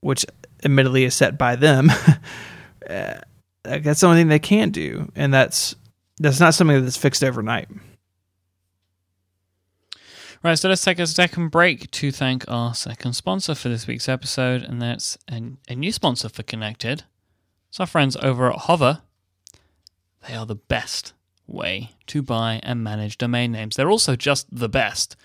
which 0.00 0.26
admittedly 0.64 1.04
is 1.04 1.14
set 1.14 1.38
by 1.38 1.56
them. 1.56 1.90
uh, 2.90 3.14
that's 3.62 4.00
the 4.00 4.06
only 4.06 4.20
thing 4.20 4.28
they 4.28 4.38
can 4.38 4.70
do, 4.70 5.10
and 5.14 5.32
that's 5.32 5.76
that's 6.18 6.40
not 6.40 6.54
something 6.54 6.82
that's 6.82 6.96
fixed 6.96 7.22
overnight. 7.22 7.68
Right, 10.40 10.56
so 10.56 10.68
let's 10.68 10.84
take 10.84 11.00
a 11.00 11.06
second 11.08 11.48
break 11.48 11.90
to 11.90 12.12
thank 12.12 12.44
our 12.46 12.72
second 12.72 13.14
sponsor 13.14 13.56
for 13.56 13.68
this 13.68 13.88
week's 13.88 14.08
episode, 14.08 14.62
and 14.62 14.80
that's 14.80 15.18
a, 15.28 15.42
a 15.68 15.74
new 15.74 15.90
sponsor 15.90 16.28
for 16.28 16.44
Connected. 16.44 17.02
It's 17.70 17.80
our 17.80 17.88
friends 17.88 18.16
over 18.22 18.48
at 18.48 18.60
Hover. 18.60 19.02
They 20.28 20.36
are 20.36 20.46
the 20.46 20.54
best 20.54 21.12
way 21.48 21.90
to 22.06 22.22
buy 22.22 22.60
and 22.62 22.84
manage 22.84 23.18
domain 23.18 23.50
names. 23.50 23.74
They're 23.74 23.90
also 23.90 24.14
just 24.14 24.46
the 24.54 24.68
best. 24.68 25.16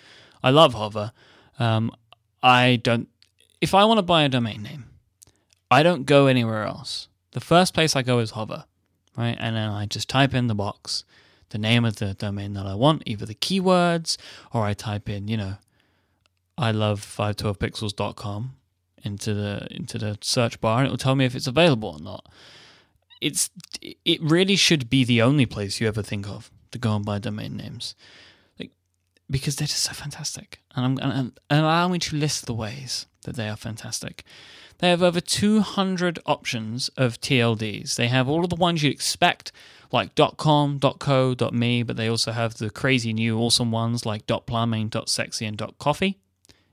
I 0.41 0.49
love 0.49 0.73
Hover. 0.73 1.11
Um, 1.59 1.91
I 2.41 2.79
don't. 2.81 3.07
If 3.61 3.75
I 3.75 3.85
want 3.85 3.99
to 3.99 4.03
buy 4.03 4.23
a 4.23 4.29
domain 4.29 4.63
name, 4.63 4.85
I 5.69 5.83
don't 5.83 6.07
go 6.07 6.25
anywhere 6.25 6.63
else. 6.63 7.07
The 7.33 7.39
first 7.39 7.75
place 7.75 7.95
I 7.95 8.01
go 8.01 8.17
is 8.17 8.31
Hover, 8.31 8.65
right? 9.15 9.37
And 9.39 9.55
then 9.55 9.69
I 9.69 9.85
just 9.85 10.09
type 10.09 10.33
in 10.33 10.47
the 10.47 10.55
box 10.55 11.03
the 11.53 11.59
name 11.59 11.85
of 11.85 11.97
the 11.97 12.15
domain 12.15 12.53
that 12.53 12.65
I 12.65 12.73
want, 12.73 13.03
either 13.05 13.27
the 13.27 13.35
keywords 13.35 14.17
or 14.51 14.65
I 14.65 14.73
type 14.73 15.07
in, 15.07 15.27
you 15.27 15.37
know, 15.37 15.57
I 16.57 16.71
love 16.71 16.99
512pixels.com 16.99 18.55
into 19.03 19.33
the 19.33 19.67
into 19.69 19.97
the 19.99 20.17
search 20.21 20.59
bar 20.61 20.79
and 20.79 20.87
it 20.87 20.89
will 20.89 20.97
tell 20.97 21.15
me 21.15 21.25
if 21.25 21.35
it's 21.35 21.45
available 21.45 21.89
or 21.89 21.99
not. 21.99 22.27
It's 23.21 23.51
it 23.81 24.19
really 24.21 24.55
should 24.55 24.89
be 24.89 25.03
the 25.03 25.21
only 25.21 25.45
place 25.45 25.79
you 25.79 25.87
ever 25.87 26.01
think 26.01 26.27
of 26.27 26.49
to 26.71 26.79
go 26.79 26.95
and 26.95 27.05
buy 27.05 27.19
domain 27.19 27.55
names. 27.55 27.95
Like 28.59 28.71
because 29.29 29.55
they're 29.55 29.67
just 29.67 29.83
so 29.83 29.93
fantastic. 29.93 30.59
And 30.75 30.85
I'm 30.85 30.97
and, 30.97 31.39
and 31.49 31.59
allow 31.59 31.87
me 31.87 31.99
to 31.99 32.15
list 32.15 32.47
the 32.47 32.53
ways 32.55 33.05
that 33.25 33.35
they 33.35 33.47
are 33.47 33.55
fantastic. 33.55 34.23
They 34.79 34.89
have 34.89 35.03
over 35.03 35.21
200 35.21 36.19
options 36.25 36.89
of 36.97 37.21
TLDs. 37.21 37.95
They 37.95 38.07
have 38.07 38.27
all 38.27 38.43
of 38.43 38.49
the 38.49 38.55
ones 38.55 38.81
you'd 38.81 38.91
expect 38.91 39.51
like 39.93 40.15
.com, 40.37 40.79
.co, 40.79 41.35
.me, 41.51 41.83
but 41.83 41.95
they 41.95 42.09
also 42.09 42.31
have 42.31 42.55
the 42.55 42.71
crazy 42.71 43.13
new 43.13 43.37
awesome 43.37 43.71
ones 43.71 44.05
like 44.05 44.25
.plumbing, 44.25 44.91
.sexy, 45.05 45.45
and 45.45 45.61
.coffee. 45.77 46.17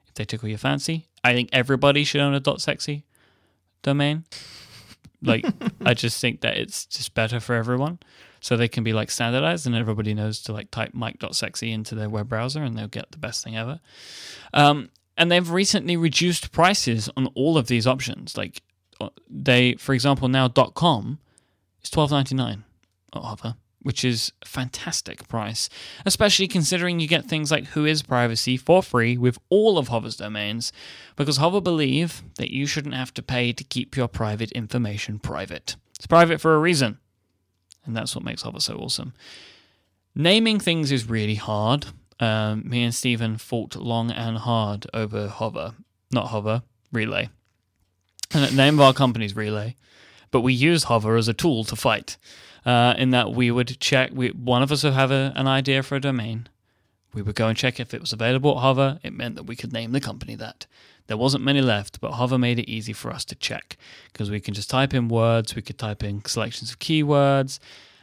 If 0.09 0.15
they 0.15 0.25
tickle 0.25 0.49
your 0.49 0.59
fancy, 0.59 1.07
I 1.23 1.35
think 1.35 1.51
everybody 1.53 2.03
should 2.03 2.23
own 2.23 2.35
a 2.35 2.59
.sexy 2.59 3.05
domain. 3.83 4.25
Like, 5.23 5.45
I 5.85 5.93
just 5.93 6.19
think 6.19 6.41
that 6.41 6.57
it's 6.57 6.87
just 6.87 7.15
better 7.15 7.41
for 7.41 7.55
everyone, 7.55 7.99
so 8.41 8.57
they 8.57 8.69
can 8.69 8.85
be 8.85 8.95
like 8.95 9.11
standardized, 9.11 9.67
and 9.67 9.77
everybody 9.77 10.15
knows 10.15 10.41
to 10.45 10.55
like 10.55 10.71
type 10.71 10.95
myke.sexy 10.95 11.71
into 11.71 11.95
their 11.95 12.09
web 12.09 12.31
browser, 12.31 12.63
and 12.63 12.77
they'll 12.77 12.89
get 12.89 13.13
the 13.13 13.19
best 13.19 13.45
thing 13.45 13.55
ever. 13.55 13.81
Um, 14.55 14.89
and 15.19 15.31
they've 15.31 15.51
recently 15.51 15.99
reduced 15.99 16.53
prices 16.53 17.11
on 17.19 17.27
all 17.35 17.59
of 17.59 17.67
these 17.67 17.87
options. 17.87 18.39
Like, 18.39 18.63
uh, 18.99 19.11
they, 19.29 19.75
for 19.75 19.93
example, 19.93 20.29
now 20.29 20.49
.com 20.49 21.19
is 21.83 21.91
twelve 21.91 22.11
ninety 22.11 22.35
nine 22.35 22.65
Hover, 23.15 23.57
which 23.83 24.05
is 24.05 24.33
a 24.43 24.47
fantastic 24.47 25.27
price, 25.29 25.69
especially 26.05 26.49
considering 26.49 27.01
you 27.01 27.09
get 27.09 27.25
things 27.25 27.51
like 27.51 27.71
Whois 27.71 28.07
Privacy 28.07 28.57
for 28.57 28.83
free 28.83 29.17
with 29.17 29.39
all 29.49 29.79
of 29.79 29.89
Hover's 29.89 30.17
domains, 30.17 30.73
because 31.17 31.39
Hover 31.39 31.61
believe 31.61 32.23
that 32.39 32.51
you 32.53 32.67
shouldn't 32.67 32.95
have 32.95 33.15
to 33.15 33.23
pay 33.23 33.53
to 33.53 33.65
keep 33.65 33.97
your 33.97 34.09
private 34.09 34.53
information 34.53 35.19
private. 35.19 35.77
It's 35.97 36.07
private 36.07 36.41
for 36.41 36.55
a 36.55 36.59
reason, 36.59 36.99
and 37.85 37.97
that's 37.97 38.15
what 38.15 38.25
makes 38.25 38.43
Hover 38.43 38.61
so 38.61 38.77
awesome. 38.77 39.15
Naming 40.15 40.59
things 40.61 40.93
is 40.93 41.09
really 41.09 41.37
hard. 41.37 41.87
Um, 42.19 42.69
me 42.69 42.83
and 42.83 42.95
Stephen 42.95 43.39
fought 43.39 43.77
long 43.77 44.11
and 44.11 44.37
hard 44.37 44.87
over 44.93 45.29
Hover, 45.29 45.73
not 46.13 46.29
Hover, 46.29 46.63
Relay. 46.93 47.31
And 48.33 48.45
the 48.45 48.55
name 48.55 48.75
of 48.75 48.81
our 48.81 48.93
company 48.93 49.25
is 49.25 49.35
Relay, 49.35 49.77
but 50.31 50.43
we 50.43 50.53
use 50.53 50.85
Hover 50.85 51.17
as 51.17 51.29
a 51.29 51.35
tool 51.35 51.65
to 51.65 51.77
fight 51.77 52.17
uh, 52.65 52.95
in 52.99 53.11
that 53.11 53.33
we 53.33 53.51
would 53.51 53.81
check. 53.81 54.11
We, 54.13 54.29
one 54.29 54.63
of 54.63 54.73
us 54.73 54.85
would 54.85 54.93
have 54.93 55.11
a, 55.11 55.33
an 55.37 55.47
idea 55.47 55.83
for 55.83 55.97
a 55.97 56.01
domain. 56.01 56.49
We 57.13 57.23
would 57.23 57.35
go 57.35 57.49
and 57.49 57.57
check 57.57 57.81
if 57.81 57.93
it 57.93 58.01
was 58.01 58.13
available 58.13 58.53
at 58.57 58.63
Hover. 58.63 59.01
It 59.03 59.13
meant 59.13 59.35
that 59.35 59.45
we 59.45 59.57
could 59.57 59.73
name 59.73 59.93
the 59.93 60.01
company 60.01 60.35
that. 60.37 60.67
There 61.09 61.17
wasn't 61.17 61.43
many 61.43 61.61
left, 61.61 62.01
but 62.01 62.13
Hover 62.13 62.39
made 62.39 62.61
it 62.61 62.71
easy 62.71 62.93
for 62.93 63.11
us 63.11 63.25
to 63.27 63.35
check 63.35 63.77
because 64.13 64.31
we 64.31 64.39
can 64.39 64.55
just 64.55 64.71
type 64.71 64.95
in 64.95 65.09
words, 65.09 65.57
we 65.57 65.63
could 65.63 65.79
type 65.79 66.05
in 66.05 66.25
selections 66.25 66.71
of 66.71 66.79
keywords, 66.79 67.59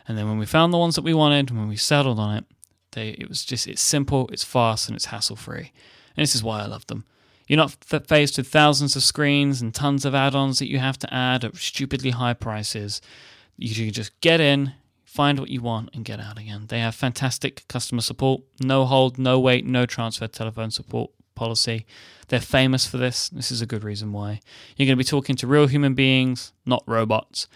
and 0.07 0.17
then 0.17 0.27
when 0.27 0.37
we 0.37 0.45
found 0.45 0.73
the 0.73 0.77
ones 0.77 0.95
that 0.95 1.03
we 1.03 1.13
wanted, 1.13 1.51
when 1.51 1.67
we 1.67 1.75
settled 1.75 2.19
on 2.19 2.37
it, 2.37 2.45
they, 2.91 3.09
it 3.09 3.29
was 3.29 3.45
just 3.45 3.67
it's 3.67 3.81
simple, 3.81 4.29
it's 4.31 4.43
fast, 4.43 4.87
and 4.87 4.95
it's 4.95 5.05
hassle 5.05 5.35
free. 5.35 5.71
And 6.15 6.23
this 6.23 6.35
is 6.35 6.43
why 6.43 6.61
I 6.61 6.65
love 6.65 6.87
them. 6.87 7.05
You're 7.47 7.57
not 7.57 7.71
faced 8.07 8.37
with 8.37 8.47
thousands 8.47 8.95
of 8.95 9.03
screens 9.03 9.61
and 9.61 9.73
tons 9.73 10.03
of 10.03 10.13
add-ons 10.13 10.59
that 10.59 10.69
you 10.69 10.79
have 10.79 10.99
to 10.99 11.13
add 11.13 11.45
at 11.45 11.55
stupidly 11.55 12.11
high 12.11 12.33
prices. 12.33 13.01
You 13.57 13.73
can 13.73 13.91
just 13.91 14.19
get 14.21 14.39
in, 14.39 14.73
find 15.03 15.39
what 15.39 15.49
you 15.49 15.61
want, 15.61 15.89
and 15.93 16.05
get 16.05 16.19
out 16.19 16.37
again. 16.37 16.65
They 16.67 16.79
have 16.79 16.95
fantastic 16.95 17.67
customer 17.67 18.01
support, 18.01 18.41
no 18.61 18.85
hold, 18.85 19.17
no 19.17 19.39
wait, 19.39 19.65
no 19.65 19.85
transfer 19.85 20.27
telephone 20.27 20.71
support 20.71 21.11
policy. 21.35 21.85
They're 22.27 22.39
famous 22.39 22.85
for 22.85 22.97
this. 22.97 23.29
This 23.29 23.51
is 23.51 23.61
a 23.61 23.65
good 23.65 23.83
reason 23.83 24.11
why. 24.11 24.41
You're 24.75 24.85
going 24.85 24.97
to 24.97 25.03
be 25.03 25.03
talking 25.03 25.35
to 25.37 25.47
real 25.47 25.67
human 25.67 25.93
beings, 25.93 26.53
not 26.65 26.83
robots. 26.85 27.47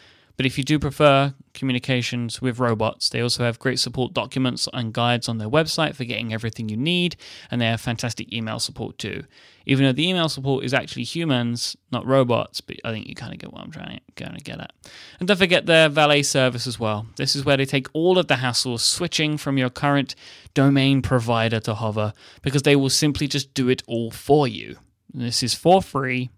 But 0.42 0.48
if 0.48 0.58
you 0.58 0.64
do 0.64 0.80
prefer 0.80 1.36
communications 1.54 2.42
with 2.42 2.58
robots, 2.58 3.10
they 3.10 3.22
also 3.22 3.44
have 3.44 3.60
great 3.60 3.78
support 3.78 4.12
documents 4.12 4.68
and 4.74 4.92
guides 4.92 5.30
on 5.30 5.38
their 5.38 5.48
website 5.48 5.94
for 5.94 6.04
getting 6.04 6.34
everything 6.34 6.68
you 6.68 6.76
need, 6.76 7.16
and 7.52 7.62
they 7.62 7.68
have 7.68 7.80
fantastic 7.80 8.34
email 8.34 8.58
support 8.58 8.98
too. 8.98 9.26
Even 9.68 9.86
though 9.86 9.92
the 9.92 10.10
email 10.10 10.30
support 10.30 10.66
is 10.66 10.74
actually 10.74 11.04
humans, 11.04 11.78
not 11.92 12.08
robots, 12.08 12.60
but 12.60 12.78
I 12.84 12.92
think 12.92 13.06
you 13.06 13.14
kind 13.14 13.32
of 13.32 13.38
get 13.38 13.54
what 13.54 13.62
I'm 13.62 13.70
trying 13.70 14.02
to 14.16 14.40
get 14.44 14.60
at. 14.60 14.74
And 15.20 15.28
don't 15.28 15.38
forget 15.38 15.68
their 15.68 15.90
valet 15.90 16.24
service 16.24 16.66
as 16.66 16.80
well. 16.80 17.06
This 17.18 17.36
is 17.36 17.46
where 17.46 17.58
they 17.58 17.66
take 17.66 17.86
all 17.94 18.18
of 18.18 18.26
the 18.26 18.38
hassle 18.38 18.80
switching 18.80 19.38
from 19.38 19.60
your 19.60 19.70
current 19.70 20.16
domain 20.56 21.04
provider 21.04 21.60
to 21.60 21.76
Hover 21.76 22.14
because 22.42 22.64
they 22.64 22.76
will 22.76 22.90
simply 22.90 23.28
just 23.28 23.54
do 23.54 23.70
it 23.70 23.84
all 23.86 24.10
for 24.10 24.48
you. 24.48 24.78
This 25.14 25.44
is 25.44 25.54
for 25.54 25.84
free, 25.84 26.32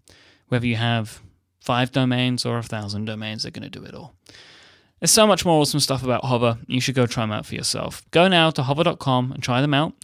whether 0.48 0.66
you 0.66 0.76
have 0.76 1.22
five 1.64 1.92
domains 1.92 2.44
or 2.44 2.58
a 2.58 2.62
thousand 2.62 3.06
domains, 3.06 3.42
they're 3.42 3.50
going 3.50 3.70
to 3.70 3.70
do 3.70 3.84
it 3.84 3.94
all. 3.94 4.14
There's 5.00 5.10
so 5.10 5.26
much 5.26 5.44
more 5.44 5.60
awesome 5.60 5.80
stuff 5.80 6.04
about 6.04 6.24
Hover. 6.24 6.58
You 6.66 6.80
should 6.80 6.94
go 6.94 7.06
try 7.06 7.24
them 7.24 7.32
out 7.32 7.46
for 7.46 7.54
yourself. 7.54 8.02
Go 8.10 8.28
now 8.28 8.50
to 8.50 8.62
hover.com 8.62 9.32
and 9.32 9.42
try 9.42 9.60
them 9.60 9.74
out. 9.74 9.94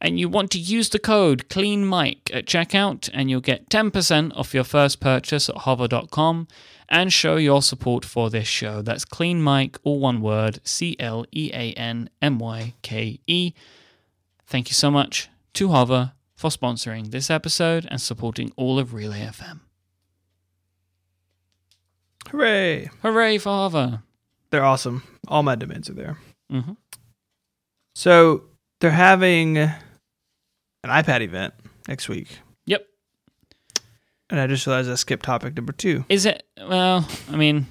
And 0.00 0.20
you 0.20 0.28
want 0.28 0.50
to 0.50 0.58
use 0.58 0.88
the 0.90 0.98
code 0.98 1.48
CleanMyke 1.48 2.34
at 2.34 2.46
checkout, 2.46 3.08
and 3.14 3.30
you'll 3.30 3.40
get 3.40 3.70
10% 3.70 4.36
off 4.36 4.52
your 4.52 4.64
first 4.64 5.00
purchase 5.00 5.48
at 5.48 5.56
hover.com 5.58 6.48
and 6.88 7.12
show 7.12 7.36
your 7.36 7.62
support 7.62 8.04
for 8.04 8.28
this 8.28 8.46
show. 8.46 8.82
That's 8.82 9.04
CleanMyke, 9.04 9.78
all 9.84 10.00
one 10.00 10.20
word, 10.20 10.60
C 10.64 10.96
L 11.00 11.24
E 11.32 11.50
A 11.52 11.72
N 11.72 12.10
M 12.20 12.38
Y 12.38 12.74
K 12.82 13.20
E. 13.26 13.52
Thank 14.46 14.68
you 14.68 14.74
so 14.74 14.90
much 14.90 15.28
to 15.54 15.68
Hover 15.68 16.12
for 16.36 16.50
sponsoring 16.50 17.10
this 17.10 17.30
episode 17.30 17.88
and 17.90 18.00
supporting 18.00 18.52
all 18.56 18.78
of 18.78 18.92
Relay 18.92 19.20
FM. 19.20 19.65
Hooray! 22.30 22.90
Hooray 23.02 23.38
for 23.38 23.50
Hover! 23.50 24.02
They're 24.50 24.64
awesome. 24.64 25.02
All 25.28 25.42
my 25.42 25.54
domains 25.54 25.88
are 25.90 25.94
there. 25.94 26.18
Mm-hmm. 26.52 26.72
So 27.94 28.44
they're 28.80 28.90
having 28.90 29.58
an 29.58 29.72
iPad 30.84 31.22
event 31.22 31.54
next 31.88 32.08
week. 32.08 32.38
Yep. 32.66 32.86
And 34.30 34.40
I 34.40 34.46
just 34.46 34.66
realized 34.66 34.90
I 34.90 34.94
skipped 34.96 35.24
topic 35.24 35.56
number 35.56 35.72
two. 35.72 36.04
Is 36.08 36.26
it? 36.26 36.44
Well, 36.58 37.08
I 37.30 37.36
mean, 37.36 37.66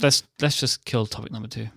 let's 0.00 0.22
let's 0.40 0.58
just 0.58 0.84
kill 0.84 1.06
topic 1.06 1.32
number 1.32 1.48
two. 1.48 1.68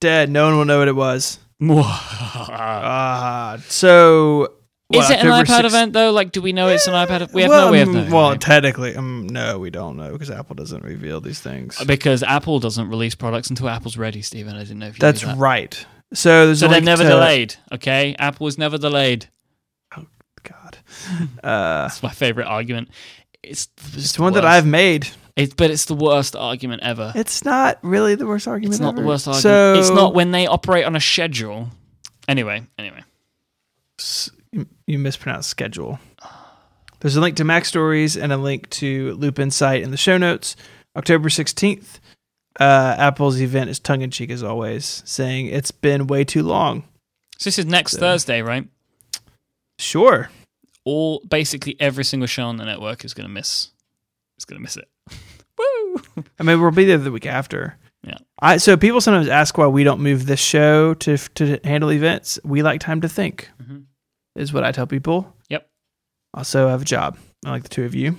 Dead. 0.00 0.30
No 0.30 0.46
one 0.46 0.56
will 0.56 0.64
know 0.64 0.78
what 0.78 0.88
it 0.88 0.96
was. 0.96 1.38
Ah, 1.62 3.58
so 3.68 4.54
what, 4.98 5.10
it 5.10 5.20
an 5.20 5.26
iPad 5.26 5.60
6th 5.60 5.64
event 5.64 5.92
though? 5.92 6.10
Like, 6.10 6.32
do 6.32 6.42
we 6.42 6.52
know 6.52 6.68
it's 6.68 6.86
an 6.86 6.94
iPad? 6.94 7.32
We 7.32 7.42
have 7.42 7.48
well, 7.50 7.66
no 7.66 7.72
way 7.72 7.80
of 7.82 7.88
mm, 7.88 7.94
knowing. 7.94 8.10
Well, 8.10 8.30
right? 8.30 8.40
technically, 8.40 8.96
um, 8.96 9.26
no, 9.28 9.58
we 9.58 9.70
don't 9.70 9.96
know 9.96 10.12
because 10.12 10.30
Apple 10.30 10.54
doesn't 10.56 10.82
reveal 10.84 11.20
these 11.20 11.40
things. 11.40 11.82
because 11.84 12.22
Apple 12.22 12.58
doesn't 12.60 12.88
release 12.88 13.14
products 13.14 13.50
until 13.50 13.68
Apple's 13.68 13.96
ready, 13.96 14.22
Stephen. 14.22 14.56
I 14.56 14.60
didn't 14.60 14.78
know 14.80 14.86
if 14.88 14.96
you 14.96 15.00
That's 15.00 15.22
knew 15.22 15.28
that. 15.28 15.38
right. 15.38 15.86
So 16.12 16.46
there's 16.46 16.60
So 16.60 16.68
they're 16.68 16.80
never 16.80 17.04
to- 17.04 17.08
delayed. 17.08 17.54
Okay, 17.72 18.16
Apple 18.18 18.46
is 18.48 18.58
never 18.58 18.78
delayed. 18.78 19.28
Oh 19.96 20.06
God, 20.42 20.78
uh, 21.44 21.82
That's 21.82 22.02
my 22.02 22.10
favorite 22.10 22.46
argument. 22.46 22.88
It's 23.42 23.68
it's 23.94 24.18
one 24.18 24.32
that 24.34 24.44
I've 24.44 24.66
made. 24.66 25.08
It's, 25.36 25.54
but 25.54 25.70
it's 25.70 25.84
the 25.86 25.94
worst 25.94 26.34
argument 26.36 26.82
ever. 26.82 27.12
It's 27.14 27.44
not 27.44 27.78
really 27.82 28.14
the 28.16 28.26
worst 28.26 28.46
argument. 28.48 28.74
It's 28.74 28.80
not 28.80 28.96
the 28.96 29.02
worst 29.02 29.26
argument. 29.28 29.42
So 29.42 29.74
it's 29.78 29.88
not 29.90 30.12
when 30.12 30.32
they 30.32 30.46
operate 30.46 30.84
on 30.84 30.96
a 30.96 31.00
schedule. 31.00 31.68
Anyway, 32.28 32.66
anyway. 32.76 33.02
s- 33.98 34.30
you, 34.52 34.66
you 34.86 34.98
mispronounced 34.98 35.48
schedule. 35.48 35.98
There's 37.00 37.16
a 37.16 37.20
link 37.20 37.36
to 37.36 37.44
MacStories 37.44 38.20
and 38.20 38.32
a 38.32 38.36
link 38.36 38.68
to 38.70 39.14
Loop 39.14 39.38
Insight 39.38 39.82
in 39.82 39.90
the 39.90 39.96
show 39.96 40.18
notes. 40.18 40.54
October 40.96 41.28
16th, 41.28 41.98
uh, 42.58 42.96
Apple's 42.98 43.40
event 43.40 43.70
is 43.70 43.78
tongue 43.78 44.02
in 44.02 44.10
cheek 44.10 44.30
as 44.30 44.42
always, 44.42 45.02
saying 45.06 45.46
it's 45.46 45.70
been 45.70 46.06
way 46.08 46.24
too 46.24 46.42
long. 46.42 46.82
So 47.38 47.48
this 47.48 47.58
is 47.58 47.66
next 47.66 47.92
So- 47.92 48.00
Thursday, 48.00 48.42
right? 48.42 48.66
Sure. 49.78 50.30
All 50.84 51.20
basically 51.28 51.76
every 51.80 52.04
single 52.04 52.26
show 52.26 52.44
on 52.44 52.56
the 52.56 52.64
network 52.64 53.04
is 53.04 53.14
going 53.14 53.26
to 53.28 53.32
miss. 53.32 53.70
Is 54.38 54.44
going 54.44 54.58
to 54.58 54.62
miss 54.62 54.76
it. 54.76 54.88
Woo! 55.58 56.24
I 56.38 56.42
mean, 56.42 56.60
we'll 56.60 56.70
be 56.70 56.84
there 56.84 56.98
the 56.98 57.12
week 57.12 57.26
after. 57.26 57.76
Yeah. 58.02 58.16
I 58.40 58.56
so 58.56 58.76
people 58.78 59.00
sometimes 59.02 59.28
ask 59.28 59.56
why 59.58 59.66
we 59.66 59.84
don't 59.84 60.00
move 60.00 60.24
this 60.26 60.40
show 60.40 60.94
to 60.94 61.16
to 61.34 61.60
handle 61.64 61.92
events. 61.92 62.38
We 62.44 62.62
like 62.62 62.80
time 62.80 63.02
to 63.02 63.08
think. 63.10 63.50
Mhm. 63.62 63.84
Is 64.36 64.52
what 64.52 64.64
I 64.64 64.72
tell 64.72 64.86
people. 64.86 65.34
Yep. 65.48 65.68
Also, 66.34 66.68
I 66.68 66.70
have 66.70 66.82
a 66.82 66.86
job. 66.86 67.18
I 67.44 67.50
like 67.50 67.62
the 67.64 67.68
two 67.68 67.84
of 67.84 67.94
you. 67.94 68.16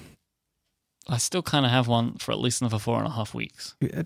I 1.07 1.17
still 1.17 1.41
kind 1.41 1.65
of 1.65 1.71
have 1.71 1.87
one 1.87 2.15
for 2.17 2.31
at 2.31 2.39
least 2.39 2.61
another 2.61 2.79
four 2.79 2.97
and 2.97 3.07
a 3.07 3.11
half 3.11 3.33
weeks. 3.33 3.75
I 3.81 3.87
feel 3.87 4.03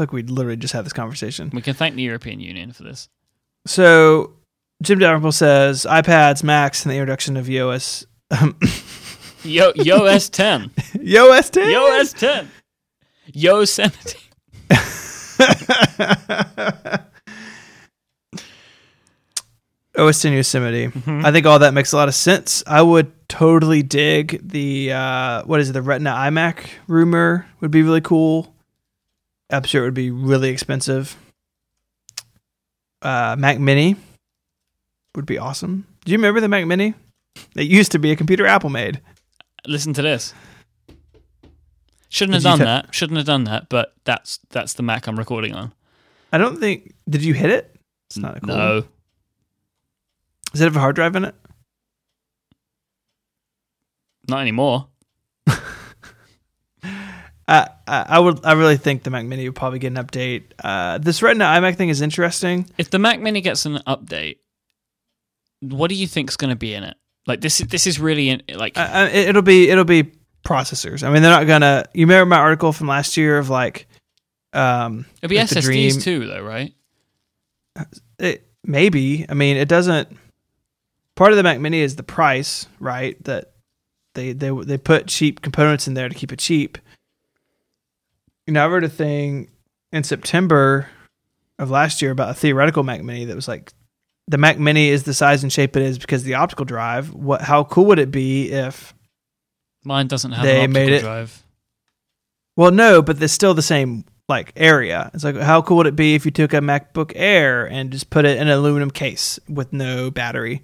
like 0.00 0.12
we 0.12 0.22
literally 0.22 0.56
just 0.56 0.74
had 0.74 0.84
this 0.84 0.92
conversation. 0.92 1.50
We 1.52 1.62
can 1.62 1.74
thank 1.74 1.94
the 1.94 2.02
European 2.02 2.40
Union 2.40 2.72
for 2.72 2.82
this. 2.82 3.08
So 3.66 4.32
Jim 4.82 4.98
Dalrymple 4.98 5.32
says 5.32 5.86
iPads, 5.88 6.42
Macs, 6.42 6.84
and 6.84 6.92
the 6.92 6.96
introduction 6.96 7.36
of 7.36 7.46
iOS. 7.46 8.04
Um, 8.30 8.58
Yo, 9.44 9.72
Yo 9.76 10.00
S10. 10.00 10.70
iOS 10.96 11.50
10. 11.50 11.70
Yo 11.70 11.90
S10. 12.00 12.46
Yosemite. 13.32 14.18
10 19.96 20.32
Yosemite. 20.32 20.88
Mhm. 20.88 21.24
I 21.24 21.30
think 21.32 21.46
all 21.46 21.58
that 21.60 21.72
makes 21.74 21.92
a 21.92 21.96
lot 21.96 22.08
of 22.08 22.14
sense. 22.14 22.62
I 22.66 22.82
would 22.82 23.12
totally 23.28 23.82
dig 23.82 24.40
the 24.46 24.92
uh, 24.92 25.42
what 25.44 25.60
is 25.60 25.70
it, 25.70 25.72
the 25.72 25.82
Retina 25.82 26.10
iMac 26.10 26.66
rumor 26.88 27.46
would 27.60 27.70
be 27.70 27.82
really 27.82 28.00
cool. 28.00 28.54
I'm 29.50 29.62
sure 29.64 29.82
it 29.82 29.86
would 29.86 29.94
be 29.94 30.10
really 30.10 30.48
expensive. 30.50 31.16
Uh, 33.02 33.36
Mac 33.38 33.58
Mini 33.60 33.96
would 35.14 35.26
be 35.26 35.38
awesome. 35.38 35.86
Do 36.04 36.12
you 36.12 36.18
remember 36.18 36.40
the 36.40 36.48
Mac 36.48 36.66
Mini? 36.66 36.94
It 37.54 37.64
used 37.68 37.92
to 37.92 37.98
be 37.98 38.10
a 38.10 38.16
computer 38.16 38.46
Apple 38.46 38.70
made. 38.70 39.00
Listen 39.66 39.92
to 39.94 40.02
this. 40.02 40.34
Shouldn't 42.08 42.34
have 42.34 42.42
Did 42.42 42.48
done 42.48 42.58
te- 42.58 42.64
that. 42.64 42.94
Shouldn't 42.94 43.16
have 43.16 43.26
done 43.26 43.44
that. 43.44 43.68
But 43.68 43.92
that's 44.04 44.38
that's 44.50 44.74
the 44.74 44.82
Mac 44.82 45.06
I'm 45.06 45.16
recording 45.18 45.54
on. 45.54 45.72
I 46.32 46.38
don't 46.38 46.58
think. 46.58 46.94
Did 47.08 47.22
you 47.24 47.34
hit 47.34 47.50
it? 47.50 47.74
It's 48.08 48.18
not 48.18 48.36
a 48.38 48.40
cool. 48.40 48.54
No. 48.56 48.84
Does 50.54 50.60
it 50.62 50.64
have 50.64 50.76
a 50.76 50.80
hard 50.80 50.94
drive 50.96 51.14
in 51.16 51.24
it? 51.26 51.34
Not 54.28 54.40
anymore. 54.40 54.88
I, 57.46 58.18
would 58.18 58.44
I 58.44 58.52
really 58.54 58.76
think 58.76 59.02
the 59.02 59.10
Mac 59.10 59.24
Mini 59.26 59.46
would 59.48 59.56
probably 59.56 59.78
get 59.78 59.88
an 59.96 60.02
update. 60.04 60.44
Uh, 60.62 60.98
this 60.98 61.22
Retina 61.22 61.44
iMac 61.44 61.76
thing 61.76 61.88
is 61.90 62.00
interesting. 62.00 62.70
If 62.78 62.90
the 62.90 62.98
Mac 62.98 63.20
Mini 63.20 63.40
gets 63.42 63.66
an 63.66 63.80
update, 63.86 64.38
what 65.60 65.88
do 65.88 65.94
you 65.94 66.06
think's 66.06 66.36
going 66.36 66.50
to 66.50 66.56
be 66.56 66.72
in 66.74 66.84
it? 66.84 66.96
Like 67.26 67.40
this 67.40 67.60
is 67.60 67.66
this 67.68 67.86
is 67.86 67.98
really 67.98 68.28
in, 68.30 68.42
like 68.54 68.76
Uh, 68.78 68.80
uh, 68.82 69.08
it- 69.12 69.28
it'll 69.30 69.42
be 69.42 69.68
it'll 69.70 69.84
be 69.84 70.12
processors. 70.44 71.02
I 71.02 71.10
mean, 71.12 71.22
they're 71.22 71.30
not 71.30 71.46
gonna. 71.46 71.84
You 71.94 72.04
remember 72.06 72.26
my 72.26 72.36
article 72.38 72.70
from 72.72 72.86
last 72.86 73.16
year 73.16 73.38
of 73.38 73.48
like, 73.50 73.86
um, 74.52 75.06
it'll 75.22 75.30
be 75.30 75.38
like 75.38 75.48
SSDs 75.48 76.02
too, 76.02 76.26
though, 76.26 76.42
right? 76.42 76.72
it, 78.18 78.46
maybe. 78.62 79.24
I 79.28 79.32
mean, 79.34 79.56
it 79.56 79.68
doesn't. 79.68 80.14
Part 81.16 81.30
of 81.32 81.36
the 81.36 81.42
Mac 81.42 81.60
Mini 81.60 81.80
is 81.80 81.96
the 81.96 82.02
price, 82.02 82.66
right? 82.80 83.22
That 83.24 83.52
they 84.14 84.32
they 84.32 84.50
they 84.50 84.78
put 84.78 85.06
cheap 85.06 85.42
components 85.42 85.86
in 85.86 85.94
there 85.94 86.08
to 86.08 86.14
keep 86.14 86.32
it 86.32 86.38
cheap. 86.38 86.78
You 88.46 88.52
know, 88.54 88.64
I 88.64 88.68
read 88.68 88.84
a 88.84 88.88
thing 88.88 89.50
in 89.92 90.02
September 90.04 90.88
of 91.58 91.70
last 91.70 92.02
year 92.02 92.10
about 92.10 92.30
a 92.30 92.34
theoretical 92.34 92.82
Mac 92.82 93.02
Mini 93.02 93.24
that 93.26 93.36
was 93.36 93.48
like 93.48 93.72
the 94.26 94.38
Mac 94.38 94.58
Mini 94.58 94.88
is 94.88 95.04
the 95.04 95.14
size 95.14 95.42
and 95.42 95.52
shape 95.52 95.76
it 95.76 95.82
is 95.82 95.98
because 95.98 96.22
of 96.22 96.26
the 96.26 96.34
optical 96.34 96.64
drive. 96.64 97.12
What? 97.14 97.42
How 97.42 97.64
cool 97.64 97.86
would 97.86 97.98
it 97.98 98.10
be 98.10 98.50
if? 98.50 98.92
Mine 99.84 100.06
doesn't 100.08 100.32
have 100.32 100.44
They 100.44 100.64
an 100.64 100.70
optical 100.70 100.82
made 100.82 100.92
it- 100.94 101.00
drive. 101.02 101.42
Well, 102.56 102.70
no, 102.70 103.02
but 103.02 103.20
it's 103.22 103.32
still 103.32 103.52
the 103.54 103.62
same 103.62 104.04
like 104.28 104.52
area. 104.56 105.10
It's 105.12 105.24
like 105.24 105.36
how 105.36 105.60
cool 105.62 105.78
would 105.78 105.86
it 105.86 105.96
be 105.96 106.14
if 106.14 106.24
you 106.24 106.30
took 106.30 106.52
a 106.54 106.58
MacBook 106.58 107.12
Air 107.14 107.66
and 107.68 107.90
just 107.90 108.10
put 108.10 108.24
it 108.24 108.36
in 108.38 108.48
an 108.48 108.54
aluminum 108.56 108.90
case 108.90 109.38
with 109.48 109.72
no 109.72 110.10
battery? 110.10 110.62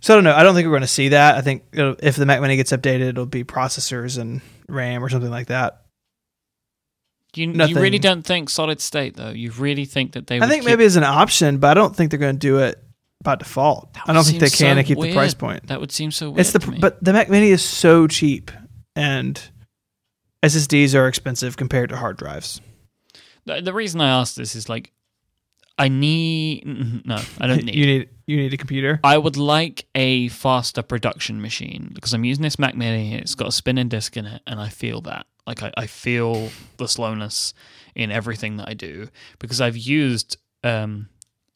So 0.00 0.14
I 0.14 0.16
don't 0.16 0.24
know. 0.24 0.34
I 0.34 0.42
don't 0.42 0.54
think 0.54 0.66
we're 0.66 0.72
going 0.72 0.80
to 0.82 0.86
see 0.86 1.08
that. 1.08 1.36
I 1.36 1.40
think 1.42 1.64
it'll, 1.72 1.96
if 2.02 2.16
the 2.16 2.26
Mac 2.26 2.40
Mini 2.40 2.56
gets 2.56 2.72
updated, 2.72 3.10
it'll 3.10 3.26
be 3.26 3.44
processors 3.44 4.18
and 4.18 4.40
RAM 4.68 5.04
or 5.04 5.08
something 5.08 5.30
like 5.30 5.48
that. 5.48 5.82
You, 7.34 7.52
you 7.52 7.76
really 7.76 7.98
don't 8.00 8.22
think 8.22 8.50
solid 8.50 8.80
state 8.80 9.16
though. 9.16 9.30
You 9.30 9.52
really 9.52 9.84
think 9.84 10.12
that 10.12 10.26
they? 10.26 10.40
I 10.40 10.48
think 10.48 10.62
keep- 10.62 10.70
maybe 10.70 10.84
it's 10.84 10.96
an 10.96 11.04
option, 11.04 11.58
but 11.58 11.68
I 11.68 11.74
don't 11.74 11.94
think 11.94 12.10
they're 12.10 12.18
going 12.18 12.34
to 12.34 12.38
do 12.38 12.58
it 12.58 12.82
by 13.22 13.36
default. 13.36 13.96
I 14.06 14.12
don't 14.12 14.24
think 14.24 14.40
they 14.40 14.48
can 14.48 14.76
so 14.76 14.82
to 14.82 14.82
keep 14.82 14.98
the 14.98 15.12
price 15.12 15.34
point. 15.34 15.66
that 15.68 15.80
would 15.80 15.92
seem 15.92 16.10
so 16.10 16.30
weird. 16.30 16.40
It's 16.40 16.52
the 16.52 16.78
but 16.80 17.02
the 17.04 17.12
Mac 17.12 17.28
Mini 17.28 17.50
is 17.50 17.62
so 17.62 18.06
cheap 18.06 18.50
and 18.96 19.40
SSDs 20.42 20.94
are 20.94 21.06
expensive 21.06 21.56
compared 21.56 21.90
to 21.90 21.96
hard 21.96 22.16
drives. 22.16 22.60
the, 23.44 23.60
the 23.60 23.74
reason 23.74 24.00
I 24.00 24.08
asked 24.08 24.36
this 24.36 24.56
is 24.56 24.68
like, 24.68 24.92
I 25.80 25.88
need 25.88 26.66
no, 27.06 27.18
I 27.40 27.46
don't 27.46 27.64
need. 27.64 27.74
you 27.74 27.86
need 27.86 28.08
you 28.26 28.36
need 28.36 28.52
a 28.52 28.58
computer. 28.58 29.00
I 29.02 29.16
would 29.16 29.38
like 29.38 29.86
a 29.94 30.28
faster 30.28 30.82
production 30.82 31.40
machine 31.40 31.90
because 31.94 32.12
I'm 32.12 32.22
using 32.22 32.42
this 32.42 32.58
Mac 32.58 32.76
Mini. 32.76 33.14
It's 33.14 33.34
got 33.34 33.48
a 33.48 33.52
spinning 33.52 33.88
disk 33.88 34.14
in 34.18 34.26
it, 34.26 34.42
and 34.46 34.60
I 34.60 34.68
feel 34.68 35.00
that. 35.02 35.26
Like 35.46 35.62
I, 35.62 35.72
I 35.78 35.86
feel 35.86 36.50
the 36.76 36.86
slowness 36.86 37.54
in 37.94 38.10
everything 38.10 38.58
that 38.58 38.68
I 38.68 38.74
do 38.74 39.08
because 39.38 39.60
I've 39.62 39.76
used 39.78 40.36
um, 40.62 41.08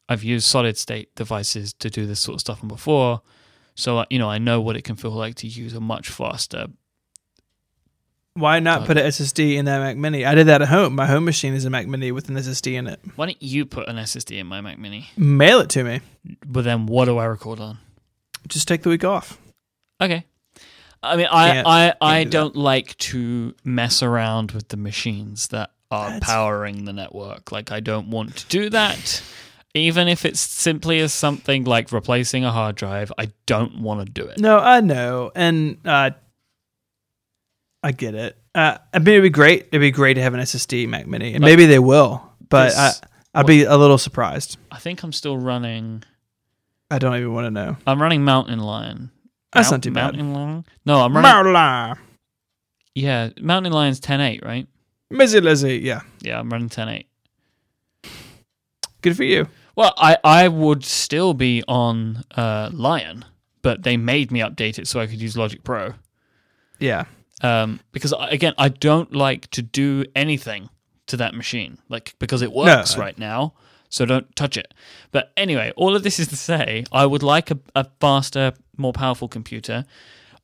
I've 0.09 0.23
used 0.23 0.47
solid 0.47 0.75
state 0.75 1.13
devices 1.13 1.73
to 1.73 1.91
do 1.91 2.07
this 2.07 2.19
sort 2.19 2.33
of 2.33 2.41
stuff 2.41 2.63
on 2.63 2.67
before, 2.67 3.21
so 3.75 4.05
you 4.09 4.17
know 4.17 4.29
I 4.29 4.39
know 4.39 4.59
what 4.59 4.75
it 4.75 4.81
can 4.81 4.95
feel 4.95 5.11
like 5.11 5.35
to 5.35 5.47
use 5.47 5.75
a 5.75 5.79
much 5.79 6.09
faster. 6.09 6.65
Why 8.37 8.59
not 8.59 8.85
put 8.85 8.97
an 8.97 9.05
SSD 9.05 9.55
in 9.55 9.63
that 9.65 9.79
Mac 9.79 9.95
Mini? 9.95 10.25
I 10.25 10.35
did 10.35 10.47
that 10.47 10.61
at 10.61 10.67
home. 10.67 10.93
My 10.95 11.05
home 11.05 11.23
machine 11.23 11.53
is 11.53 11.63
a 11.63 11.69
Mac 11.69 11.87
Mini 11.87 12.11
with 12.11 12.27
an 12.27 12.35
SSD 12.35 12.73
in 12.73 12.85
it. 12.87 12.99
Why 13.15 13.27
don't 13.27 13.41
you 13.41 13.65
put 13.65 13.87
an 13.87 13.95
SSD 13.95 14.37
in 14.39 14.47
my 14.47 14.59
Mac 14.59 14.77
Mini? 14.77 15.07
Mail 15.15 15.61
it 15.61 15.69
to 15.69 15.85
me. 15.85 16.01
But 16.45 16.65
then 16.65 16.85
what 16.85 17.05
do 17.05 17.17
I 17.17 17.25
record 17.25 17.61
on? 17.61 17.77
Just 18.49 18.67
take 18.67 18.83
the 18.83 18.89
week 18.89 19.05
off. 19.05 19.37
Okay. 20.01 20.25
I 21.01 21.15
mean, 21.15 21.27
I 21.31 21.51
Can't- 21.51 21.67
I, 21.67 21.93
I 22.01 22.23
do 22.25 22.29
don't 22.31 22.55
like 22.57 22.97
to 22.97 23.55
mess 23.63 24.03
around 24.03 24.51
with 24.51 24.67
the 24.67 24.77
machines 24.77 25.47
that 25.49 25.71
are 25.89 26.09
That's- 26.09 26.29
powering 26.29 26.83
the 26.83 26.93
network. 26.93 27.53
Like, 27.53 27.71
I 27.71 27.79
don't 27.79 28.09
want 28.09 28.35
to 28.35 28.45
do 28.47 28.69
that. 28.71 29.23
Even 29.73 30.09
if 30.09 30.25
it's 30.25 30.41
simply 30.41 30.99
as 30.99 31.13
something 31.13 31.63
like 31.63 31.91
replacing 31.93 32.43
a 32.43 32.51
hard 32.51 32.75
drive, 32.75 33.13
I 33.17 33.31
don't 33.45 33.79
want 33.79 34.05
to 34.05 34.11
do 34.11 34.25
it. 34.27 34.39
No, 34.39 34.57
I 34.57 34.81
know, 34.81 35.31
and 35.35 35.77
uh, 35.85 36.11
I 37.85 37.91
get 37.91 38.15
it. 38.15 38.35
Uh, 38.55 38.79
I 38.91 38.97
mean, 38.99 39.09
it'd 39.09 39.21
be 39.23 39.29
great. 39.29 39.67
It'd 39.67 39.79
be 39.79 39.91
great 39.91 40.15
to 40.15 40.21
have 40.23 40.33
an 40.33 40.39
SSD 40.39 40.87
Mac 40.89 41.05
Mini, 41.05 41.35
and 41.35 41.43
Like, 41.43 41.51
maybe 41.51 41.67
they 41.67 41.77
will. 41.77 42.23
But 42.49 42.73
I, 42.75 42.91
I'd 43.35 43.45
be 43.45 43.63
a 43.63 43.77
little 43.77 43.99
surprised. 43.99 44.57
I 44.71 44.79
think 44.79 45.03
I'm 45.03 45.11
still 45.11 45.37
running. 45.37 46.03
I 46.89 46.97
don't 46.97 47.15
even 47.15 47.31
want 47.33 47.45
to 47.45 47.51
know. 47.51 47.77
I'm 47.85 48.01
running 48.01 48.23
Mountain 48.23 48.57
Lion. 48.59 49.11
That's 49.53 49.67
Mount- 49.69 49.71
not 49.71 49.83
too 49.83 49.91
bad. 49.93 50.03
Mountain 50.15 50.33
Lion? 50.33 50.65
No, 50.85 51.01
I'm 51.01 51.13
running. 51.15 51.29
Mountain 51.31 51.53
Lion. 51.53 51.97
Yeah, 52.95 53.29
Mountain 53.39 53.71
Lion's 53.71 53.99
10.8, 54.01 54.43
right? 54.43 54.67
Mizzy 55.13 55.41
Lizzy, 55.43 55.77
yeah, 55.77 56.01
Yeah, 56.21 56.39
I'm 56.39 56.49
running 56.49 56.69
10.8. 56.69 57.05
good 59.01 59.15
for 59.15 59.23
you. 59.23 59.47
Well, 59.75 59.93
I, 59.97 60.17
I 60.23 60.47
would 60.47 60.83
still 60.85 61.33
be 61.33 61.63
on 61.67 62.23
uh, 62.35 62.69
Lion, 62.73 63.25
but 63.61 63.83
they 63.83 63.97
made 63.97 64.31
me 64.31 64.39
update 64.39 64.79
it 64.79 64.87
so 64.87 64.99
I 64.99 65.07
could 65.07 65.21
use 65.21 65.37
Logic 65.37 65.63
Pro. 65.63 65.93
Yeah, 66.79 67.05
um, 67.41 67.79
because 67.91 68.13
I- 68.13 68.29
again, 68.29 68.53
I 68.57 68.69
don't 68.69 69.13
like 69.13 69.49
to 69.51 69.61
do 69.61 70.05
anything 70.15 70.69
to 71.07 71.17
that 71.17 71.33
machine, 71.35 71.77
like 71.89 72.15
because 72.19 72.41
it 72.41 72.51
works 72.51 72.95
No. 72.95 73.01
right 73.01 73.17
now. 73.17 73.53
So 73.89 74.05
don't 74.05 74.35
touch 74.35 74.57
it. 74.57 74.73
But 75.11 75.31
anyway, 75.37 75.71
all 75.77 75.95
of 75.95 76.03
this 76.03 76.19
is 76.19 76.27
to 76.29 76.35
say, 76.35 76.83
I 76.91 77.05
would 77.05 77.23
like 77.23 77.51
a, 77.51 77.59
a 77.75 77.85
faster, 78.01 78.53
more 78.77 78.91
powerful 78.91 79.27
computer. 79.27 79.85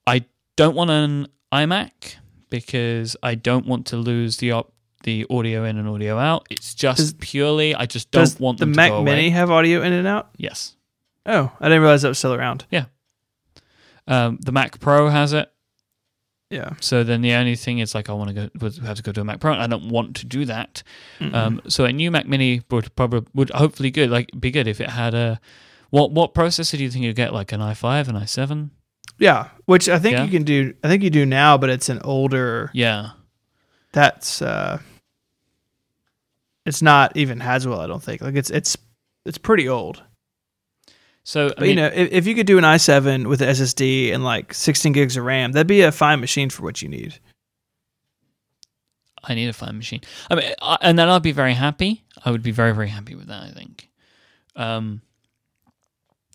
I 0.08 0.26
don't 0.56 0.76
want 0.76 0.92
an 0.92 1.28
iMac 1.52 2.16
because 2.50 3.18
I 3.24 3.36
don't 3.36 3.66
want 3.66 3.88
to 3.88 3.98
lose 3.98 4.38
the 4.38 4.52
op- 4.52 4.74
the 5.04 5.26
audio 5.30 5.64
in 5.66 5.78
and 5.80 5.88
audio 5.90 6.18
out. 6.20 6.46
It's 6.52 6.76
just 6.76 6.98
Does- 7.00 7.14
purely 7.14 7.74
I 7.74 7.88
just 7.88 8.12
don't 8.12 8.40
want 8.40 8.60
the 8.60 8.68
Mac. 8.68 8.94
Mini 9.04 9.32
have 9.32 9.50
audio 9.50 9.82
in 9.82 9.92
and 9.94 10.08
out? 10.08 10.30
Yes. 10.38 10.76
Oh, 11.26 11.52
I 11.60 11.66
didn't 11.68 11.82
realize 11.82 12.04
that 12.04 12.10
was 12.10 12.20
still 12.20 12.34
around. 12.36 12.66
Yeah. 12.72 12.86
Um, 14.08 14.38
the 14.42 14.52
Mac 14.52 14.80
Pro 14.80 15.10
has 15.10 15.34
it. 15.34 15.51
Yeah, 16.52 16.74
So 16.82 17.04
then 17.04 17.22
the 17.22 17.32
only 17.34 17.56
thing 17.56 17.80
is 17.80 17.96
like 17.96 18.10
I 18.10 18.14
want 18.14 18.30
to 18.30 18.34
go 18.34 18.50
would 18.60 18.78
have 18.80 18.98
to 18.98 19.04
go 19.04 19.12
to 19.14 19.22
a 19.22 19.24
Mac 19.24 19.40
Pro. 19.40 19.54
And 19.54 19.62
I 19.64 19.68
don't 19.68 19.90
want 19.90 20.18
to 20.18 20.26
do 20.26 20.44
that. 20.46 20.84
Mm-mm. 21.20 21.34
Um, 21.34 21.62
so 21.68 21.86
a 21.86 21.94
new 21.94 22.12
Mac 22.12 22.28
Mini 22.28 22.62
would 22.70 22.94
probably 22.96 23.26
would 23.34 23.50
hopefully 23.52 23.90
good 23.90 24.10
like 24.10 24.30
be 24.38 24.52
good 24.52 24.68
if 24.68 24.82
it 24.82 24.90
had 24.90 25.14
a 25.14 25.40
what 25.92 26.12
what 26.12 26.34
processor 26.34 26.78
do 26.78 26.84
you 26.84 26.92
think 26.92 27.06
you'd 27.06 27.16
get 27.16 27.34
like 27.34 27.52
an 27.54 27.62
i5 27.62 28.08
an 28.10 28.16
i7? 28.16 28.70
yeah. 29.18 29.50
Which 29.66 29.88
I 29.88 29.98
think 30.00 30.18
Yeah? 30.18 30.24
you 30.26 30.32
can 30.32 30.44
do. 30.44 30.74
I 30.84 30.88
think 30.90 31.04
you 31.04 31.10
do 31.10 31.26
now, 31.26 31.58
but 31.58 31.70
it's 31.70 31.88
an 31.90 32.00
older. 32.04 32.70
Yeah, 32.74 33.12
That's 33.94 34.42
uh, 34.42 34.80
it's 36.66 36.82
not 36.82 37.16
even 37.18 37.40
Haswell. 37.40 37.80
I 37.80 37.88
don't 37.88 38.04
think. 38.04 38.22
Like 38.22 38.36
it's 38.36 38.50
it's 38.50 38.78
it's 39.26 39.38
pretty 39.38 39.68
old. 39.70 40.04
So 41.24 41.52
I 41.58 41.62
mean, 41.62 41.70
you 41.70 41.76
know, 41.76 41.88
if, 41.88 42.12
if 42.12 42.28
you 42.28 42.36
could 42.36 42.48
do 42.48 42.58
an 42.58 42.64
i7 42.64 43.28
with 43.28 43.42
an 43.42 43.50
SSD 43.50 44.14
and 44.14 44.24
like 44.24 44.54
16 44.54 44.92
gigs 44.94 45.18
of 45.18 45.24
RAM, 45.26 45.52
that'd 45.52 45.68
be 45.68 45.82
a 45.82 45.92
fine 45.92 46.20
machine 46.20 46.50
for 46.50 46.64
what 46.64 46.82
you 46.82 46.90
need. 46.90 47.20
I 49.24 49.36
need 49.36 49.48
a 49.50 49.54
fine 49.54 49.78
machine. 49.78 50.02
I 50.32 50.36
mean, 50.36 50.52
I, 50.62 50.78
and 50.82 50.98
then 50.98 51.08
I'd 51.08 51.22
be 51.22 51.32
very 51.32 51.54
happy. 51.54 52.04
I 52.26 52.32
would 52.32 52.42
be 52.42 52.52
very 52.52 52.74
very 52.74 52.90
happy 52.90 53.14
with 53.16 53.28
that. 53.28 53.44
I 53.44 53.52
think. 53.52 53.90
Um, 54.56 55.02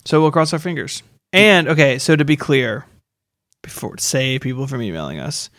So 0.05 0.20
we'll 0.20 0.30
cross 0.30 0.53
our 0.53 0.59
fingers. 0.61 1.03
And 1.32 1.68
okay, 1.68 1.99
so 1.99 2.14
to 2.14 2.24
be 2.24 2.37
clear, 2.37 2.87
before 3.62 3.99
save 3.99 4.41
people 4.43 4.68
from 4.68 4.80
emailing 4.82 5.18
us, 5.18 5.51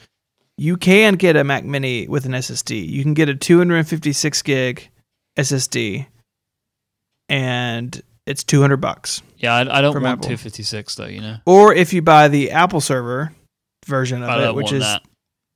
you 0.55 0.78
can 0.78 1.15
get 1.15 1.36
a 1.36 1.43
Mac 1.43 1.65
Mini 1.65 2.07
with 2.07 2.25
an 2.25 2.32
SSD. 2.32 2.88
You 2.88 3.03
can 3.03 3.13
get 3.13 3.28
a 3.30 3.36
256 3.36 4.41
gig 4.41 4.89
SSD, 5.38 6.07
and 7.30 8.01
it's 8.28 8.43
200 8.43 8.78
bucks. 8.78 9.21
yeah, 9.38 9.53
I, 9.55 9.61
I 9.80 9.82
don't 9.82 9.93
want 9.93 10.05
Apple. 10.05 10.23
256 10.23 10.95
though. 10.95 11.05
You 11.05 11.21
know, 11.21 11.38
Or 11.45 11.73
if 11.73 11.93
you 11.93 12.01
buy 12.01 12.28
the 12.28 12.51
Apple 12.51 12.82
server 12.82 13.32
version 13.86 14.21
of 14.23 14.41
it, 14.41 14.53
which 14.55 14.71
is 14.71 14.84
that. 14.84 15.01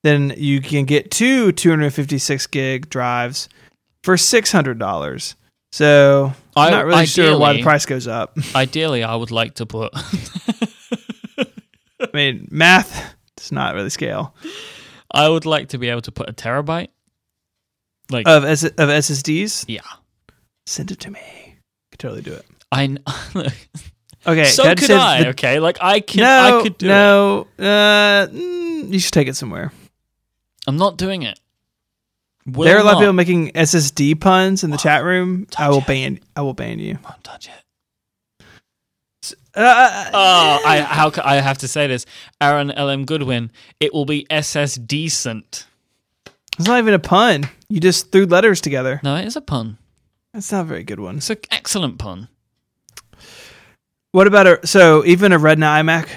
then 0.03 0.33
you 0.37 0.61
can 0.61 0.85
get 0.85 1.11
two 1.11 1.51
256 1.51 2.47
gig 2.47 2.89
drives 2.89 3.49
for 4.03 4.15
$600. 4.15 5.35
So 5.73 6.33
I'm 6.55 6.67
I- 6.67 6.69
not 6.71 6.85
really 6.85 7.05
sure 7.05 7.37
why 7.37 7.53
the 7.53 7.63
price 7.63 7.85
goes 7.85 8.07
up. 8.07 8.37
Ideally, 8.55 9.03
I 9.03 9.15
would 9.15 9.31
like 9.31 9.55
to 9.55 9.65
put. 9.65 9.91
I 11.99 12.07
mean, 12.13 12.47
math 12.51 13.13
does 13.37 13.51
not 13.51 13.75
really 13.75 13.89
scale. 13.89 14.33
I 15.13 15.29
would 15.29 15.45
like 15.45 15.69
to 15.69 15.77
be 15.77 15.89
able 15.89 16.01
to 16.01 16.11
put 16.11 16.29
a 16.29 16.33
terabyte. 16.33 16.87
Like, 18.09 18.27
Of, 18.27 18.43
S- 18.43 18.63
of 18.63 18.73
SSDs? 18.89 19.65
yeah, 19.67 19.81
Send 20.65 20.91
it 20.91 20.99
to 21.01 21.11
me. 21.11 21.57
Could 21.91 21.99
totally 21.99 22.21
do 22.21 22.33
it. 22.33 22.45
I. 22.71 22.97
Okay. 24.23 24.45
so 24.45 24.63
could 24.75 24.91
I. 24.91 25.23
the- 25.23 25.29
okay, 25.29 25.59
like 25.59 25.79
I 25.81 25.99
can. 25.99 26.21
no, 26.21 26.59
I 26.59 26.61
could 26.61 26.77
do 26.77 26.85
it. 26.85 26.89
no. 26.89 27.47
Uh, 27.57 28.27
mm, 28.27 28.93
you 28.93 28.99
should 28.99 29.13
take 29.13 29.27
it 29.27 29.35
somewhere. 29.35 29.71
I'm 30.67 30.77
not 30.77 30.97
doing 30.97 31.23
it. 31.23 31.39
Will 32.45 32.65
there 32.65 32.77
are 32.77 32.81
a 32.81 32.83
lot 32.83 32.93
of 32.93 32.99
people 32.99 33.13
making 33.13 33.49
SSD 33.53 34.19
puns 34.19 34.63
in 34.63 34.69
the 34.69 34.77
chat 34.77 35.03
room. 35.03 35.47
I 35.57 35.69
will 35.69 35.79
it. 35.79 35.87
ban. 35.87 36.19
I 36.35 36.41
will 36.41 36.53
ban 36.53 36.77
you. 36.77 36.99
Won't 37.03 37.23
touch 37.23 37.47
it. 37.47 38.45
Uh, 39.55 40.09
Oh, 40.13 40.59
I 40.65 40.81
how 40.81 41.11
I 41.23 41.35
have 41.37 41.57
to 41.59 41.67
say 41.67 41.87
this. 41.87 42.05
Aaron 42.39 42.69
LM 42.69 43.05
Goodwin. 43.05 43.51
It 43.79 43.93
will 43.93 44.05
be 44.05 44.25
SS 44.29 44.75
decent. 44.75 45.65
it's 46.59 46.67
not 46.67 46.77
even 46.79 46.93
a 46.93 46.99
pun. 46.99 47.49
You 47.69 47.79
just 47.79 48.11
threw 48.11 48.25
letters 48.27 48.61
together. 48.61 48.99
No, 49.03 49.15
it 49.15 49.25
is 49.25 49.35
a 49.35 49.41
pun. 49.41 49.77
That's 50.33 50.51
not 50.51 50.61
a 50.61 50.65
very 50.65 50.83
good 50.83 50.99
one. 50.99 51.17
It's 51.17 51.29
an 51.29 51.37
excellent 51.51 51.97
pun. 51.97 52.27
What 54.11 54.27
about 54.27 54.45
a 54.47 54.67
so 54.67 55.05
even 55.05 55.31
a 55.31 55.39
Retina 55.39 55.67
iMac? 55.67 56.09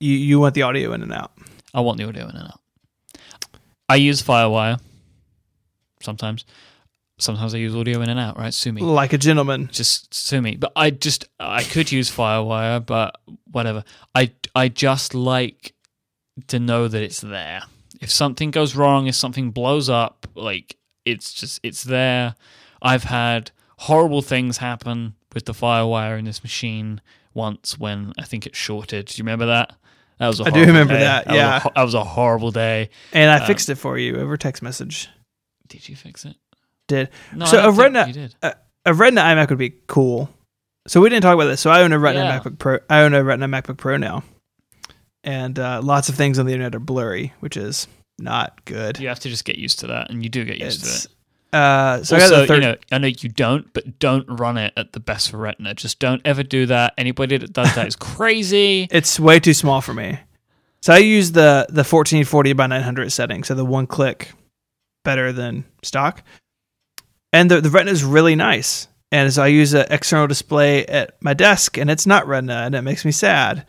You 0.00 0.12
you 0.14 0.40
want 0.40 0.54
the 0.54 0.62
audio 0.62 0.92
in 0.92 1.02
and 1.02 1.12
out? 1.12 1.32
I 1.74 1.80
want 1.80 1.98
the 1.98 2.08
audio 2.08 2.24
in 2.24 2.34
and 2.34 2.48
out. 2.48 2.60
I 3.90 3.96
use 3.96 4.22
FireWire 4.22 4.80
sometimes. 6.00 6.46
Sometimes 7.18 7.54
I 7.54 7.58
use 7.58 7.74
audio 7.74 8.00
in 8.00 8.08
and 8.08 8.18
out. 8.18 8.38
Right, 8.38 8.54
sue 8.54 8.72
me. 8.72 8.80
Like 8.80 9.12
a 9.12 9.18
gentleman. 9.18 9.68
just 9.70 10.14
sue 10.14 10.40
me. 10.40 10.56
But 10.56 10.72
I 10.76 10.90
just 10.90 11.28
I 11.38 11.62
could 11.62 11.92
use 11.92 12.10
FireWire, 12.10 12.84
but 12.84 13.20
whatever. 13.50 13.84
I 14.14 14.32
I 14.54 14.68
just 14.68 15.14
like 15.14 15.74
to 16.48 16.58
know 16.58 16.88
that 16.88 17.02
it's 17.02 17.20
there. 17.20 17.62
If 18.00 18.10
something 18.10 18.50
goes 18.50 18.74
wrong, 18.74 19.08
if 19.08 19.14
something 19.14 19.50
blows 19.50 19.90
up, 19.90 20.26
like 20.34 20.76
it's 21.04 21.34
just 21.34 21.60
it's 21.62 21.84
there. 21.84 22.34
I've 22.80 23.04
had 23.04 23.50
horrible 23.80 24.22
things 24.22 24.56
happen 24.56 25.16
with 25.34 25.44
the 25.44 25.52
FireWire 25.52 26.18
in 26.18 26.24
this 26.24 26.42
machine 26.42 27.02
once 27.36 27.78
when 27.78 28.12
I 28.18 28.22
think 28.24 28.46
it 28.46 28.56
shorted. 28.56 29.06
Do 29.06 29.14
you 29.18 29.22
remember 29.22 29.46
that? 29.46 29.72
That 30.18 30.26
was 30.28 30.40
a 30.40 30.44
I 30.44 30.50
do 30.50 30.60
remember 30.60 30.94
day. 30.94 31.00
that, 31.00 31.26
was 31.26 31.34
a 31.34 31.36
yeah. 31.38 31.58
that 31.74 31.82
was 31.84 31.94
a 31.94 32.02
horrible 32.02 32.50
day. 32.50 32.88
And 33.12 33.30
I 33.30 33.38
Um, 33.40 33.46
fixed 33.46 33.68
it 33.68 33.74
for 33.76 33.98
you 33.98 34.16
over 34.16 34.36
text 34.36 34.62
message. 34.62 35.08
Did 35.68 35.88
you 35.88 35.94
fix 35.94 36.24
it? 36.24 36.36
Did 36.88 37.10
No, 37.34 37.44
So 37.46 37.68
a 37.68 37.70
Retina- 37.70 38.06
you 38.06 38.12
did. 38.14 38.34
a 38.42 38.94
Retina 38.94 39.20
iMac 39.20 39.50
would 39.50 39.58
be 39.58 39.74
cool. 39.86 40.30
So 40.88 41.00
we 41.00 41.10
didn't 41.10 41.22
talk 41.22 41.34
about 41.34 41.46
this. 41.46 41.60
So 41.60 41.68
I 41.70 41.82
own 41.82 41.92
a 41.92 41.98
Retina 41.98 42.24
Yeah. 42.24 42.38
MacBook 42.40 42.58
Pro. 42.58 42.78
I 42.88 43.00
own 43.02 43.12
a 43.12 43.22
Retina 43.22 43.48
MacBook 43.48 43.76
Pro 43.76 43.96
now, 43.96 44.22
and 45.24 45.58
uh, 45.58 45.80
lots 45.82 46.08
of 46.08 46.14
things 46.14 46.38
on 46.38 46.46
the 46.46 46.52
internet 46.52 46.74
are 46.74 46.80
blurry, 46.80 47.32
which 47.40 47.56
is 47.56 47.86
not 48.18 48.64
good. 48.64 48.98
You 49.00 49.08
have 49.08 49.20
to 49.20 49.28
just 49.28 49.44
get 49.44 49.56
used 49.58 49.80
to 49.80 49.88
that, 49.88 50.10
and 50.10 50.22
you 50.22 50.28
do 50.28 50.44
get 50.44 50.58
used 50.58 50.84
to 50.84 50.90
it. 50.90 51.06
Uh, 51.56 52.04
so 52.04 52.16
I 52.16 52.18
got 52.18 52.24
also, 52.24 52.40
the 52.42 52.46
third. 52.46 52.54
you 52.56 52.68
know, 52.68 52.76
I 52.92 52.98
know 52.98 53.06
you 53.06 53.30
don't, 53.30 53.72
but 53.72 53.98
don't 53.98 54.26
run 54.28 54.58
it 54.58 54.74
at 54.76 54.92
the 54.92 55.00
best 55.00 55.30
for 55.30 55.38
Retina. 55.38 55.72
Just 55.72 55.98
don't 55.98 56.20
ever 56.26 56.42
do 56.42 56.66
that. 56.66 56.92
Anybody 56.98 57.38
that 57.38 57.54
does 57.54 57.74
that 57.74 57.86
is 57.86 57.96
crazy. 58.14 58.86
it's 58.90 59.18
way 59.18 59.40
too 59.40 59.54
small 59.54 59.80
for 59.80 59.94
me. 59.94 60.18
So 60.82 60.92
I 60.92 60.98
use 60.98 61.32
the 61.32 61.64
the 61.70 61.82
1440 61.82 62.52
by 62.52 62.66
900 62.66 63.10
setting, 63.10 63.42
so 63.42 63.54
the 63.54 63.64
one 63.64 63.86
click 63.86 64.32
better 65.02 65.32
than 65.32 65.64
stock. 65.82 66.22
And 67.32 67.50
the 67.50 67.62
the 67.62 67.70
Retina 67.70 67.92
is 67.92 68.04
really 68.04 68.36
nice. 68.36 68.88
And 69.10 69.32
so 69.32 69.42
I 69.42 69.46
use 69.46 69.72
an 69.72 69.86
external 69.88 70.26
display 70.26 70.84
at 70.84 71.16
my 71.22 71.32
desk, 71.32 71.78
and 71.78 71.90
it's 71.90 72.06
not 72.06 72.26
Retina, 72.26 72.64
and 72.66 72.74
it 72.74 72.82
makes 72.82 73.02
me 73.04 73.12
sad. 73.12 73.64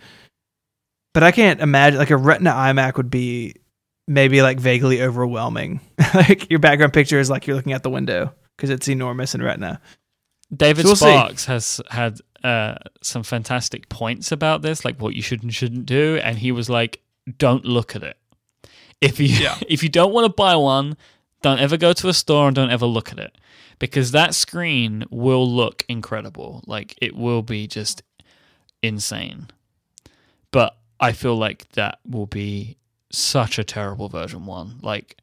But 1.14 1.24
I 1.24 1.32
can't 1.32 1.62
imagine 1.62 2.00
like 2.00 2.10
a 2.10 2.18
Retina 2.18 2.52
iMac 2.52 2.98
would 2.98 3.10
be 3.10 3.56
maybe 4.08 4.42
like 4.42 4.60
vaguely 4.60 5.02
overwhelming. 5.02 5.82
like 6.14 6.50
your 6.50 6.60
background 6.60 6.94
picture 6.94 7.20
is 7.20 7.30
like 7.30 7.48
you're 7.48 7.56
looking 7.56 7.74
out 7.74 7.84
the 7.84 7.90
window 7.90 8.34
because 8.56 8.70
it's 8.70 8.88
enormous 8.88 9.36
in 9.36 9.42
Retina. 9.42 9.82
David 10.56 10.84
So 10.84 10.90
we'll 10.90 10.96
see. 10.96 11.06
Sparks 11.06 11.46
has 11.46 11.82
had 11.90 12.20
uh, 12.44 12.76
some 13.02 13.24
fantastic 13.24 13.90
points 13.90 14.32
about 14.32 14.62
this, 14.62 14.86
like 14.86 15.00
what 15.02 15.14
you 15.14 15.22
should 15.22 15.44
and 15.44 15.54
shouldn't 15.54 15.86
do, 15.86 16.20
and 16.24 16.38
he 16.38 16.52
was 16.52 16.70
like, 16.70 17.02
"Don't 17.38 17.66
look 17.66 17.96
at 17.96 18.04
it. 18.04 18.18
If 19.02 19.20
you 19.20 19.28
Yeah. 19.28 19.58
if 19.68 19.84
you 19.84 19.90
don't 19.90 20.14
want 20.14 20.26
to 20.26 20.34
buy 20.34 20.56
one, 20.56 20.98
don't 21.42 21.60
ever 21.60 21.78
go 21.78 21.94
to 21.94 22.08
a 22.08 22.14
store 22.14 22.48
and 22.48 22.56
don't 22.56 22.72
ever 22.72 22.86
look 22.86 23.12
at 23.12 23.20
it 23.20 23.38
because 23.80 24.12
that 24.12 24.34
screen 24.34 25.06
will 25.10 25.50
look 25.50 25.84
incredible. 25.88 26.64
Like 26.66 26.96
it 27.02 27.16
will 27.16 27.42
be 27.42 27.68
just 27.68 28.04
insane. 28.82 29.48
But 30.52 30.78
I 31.00 31.12
feel 31.12 31.36
like 31.36 31.70
that 31.74 32.00
will 32.06 32.26
be 32.26 32.78
such 33.12 33.60
a 33.60 33.64
terrible 33.64 34.10
version 34.10 34.46
one. 34.46 34.80
Like 34.82 35.18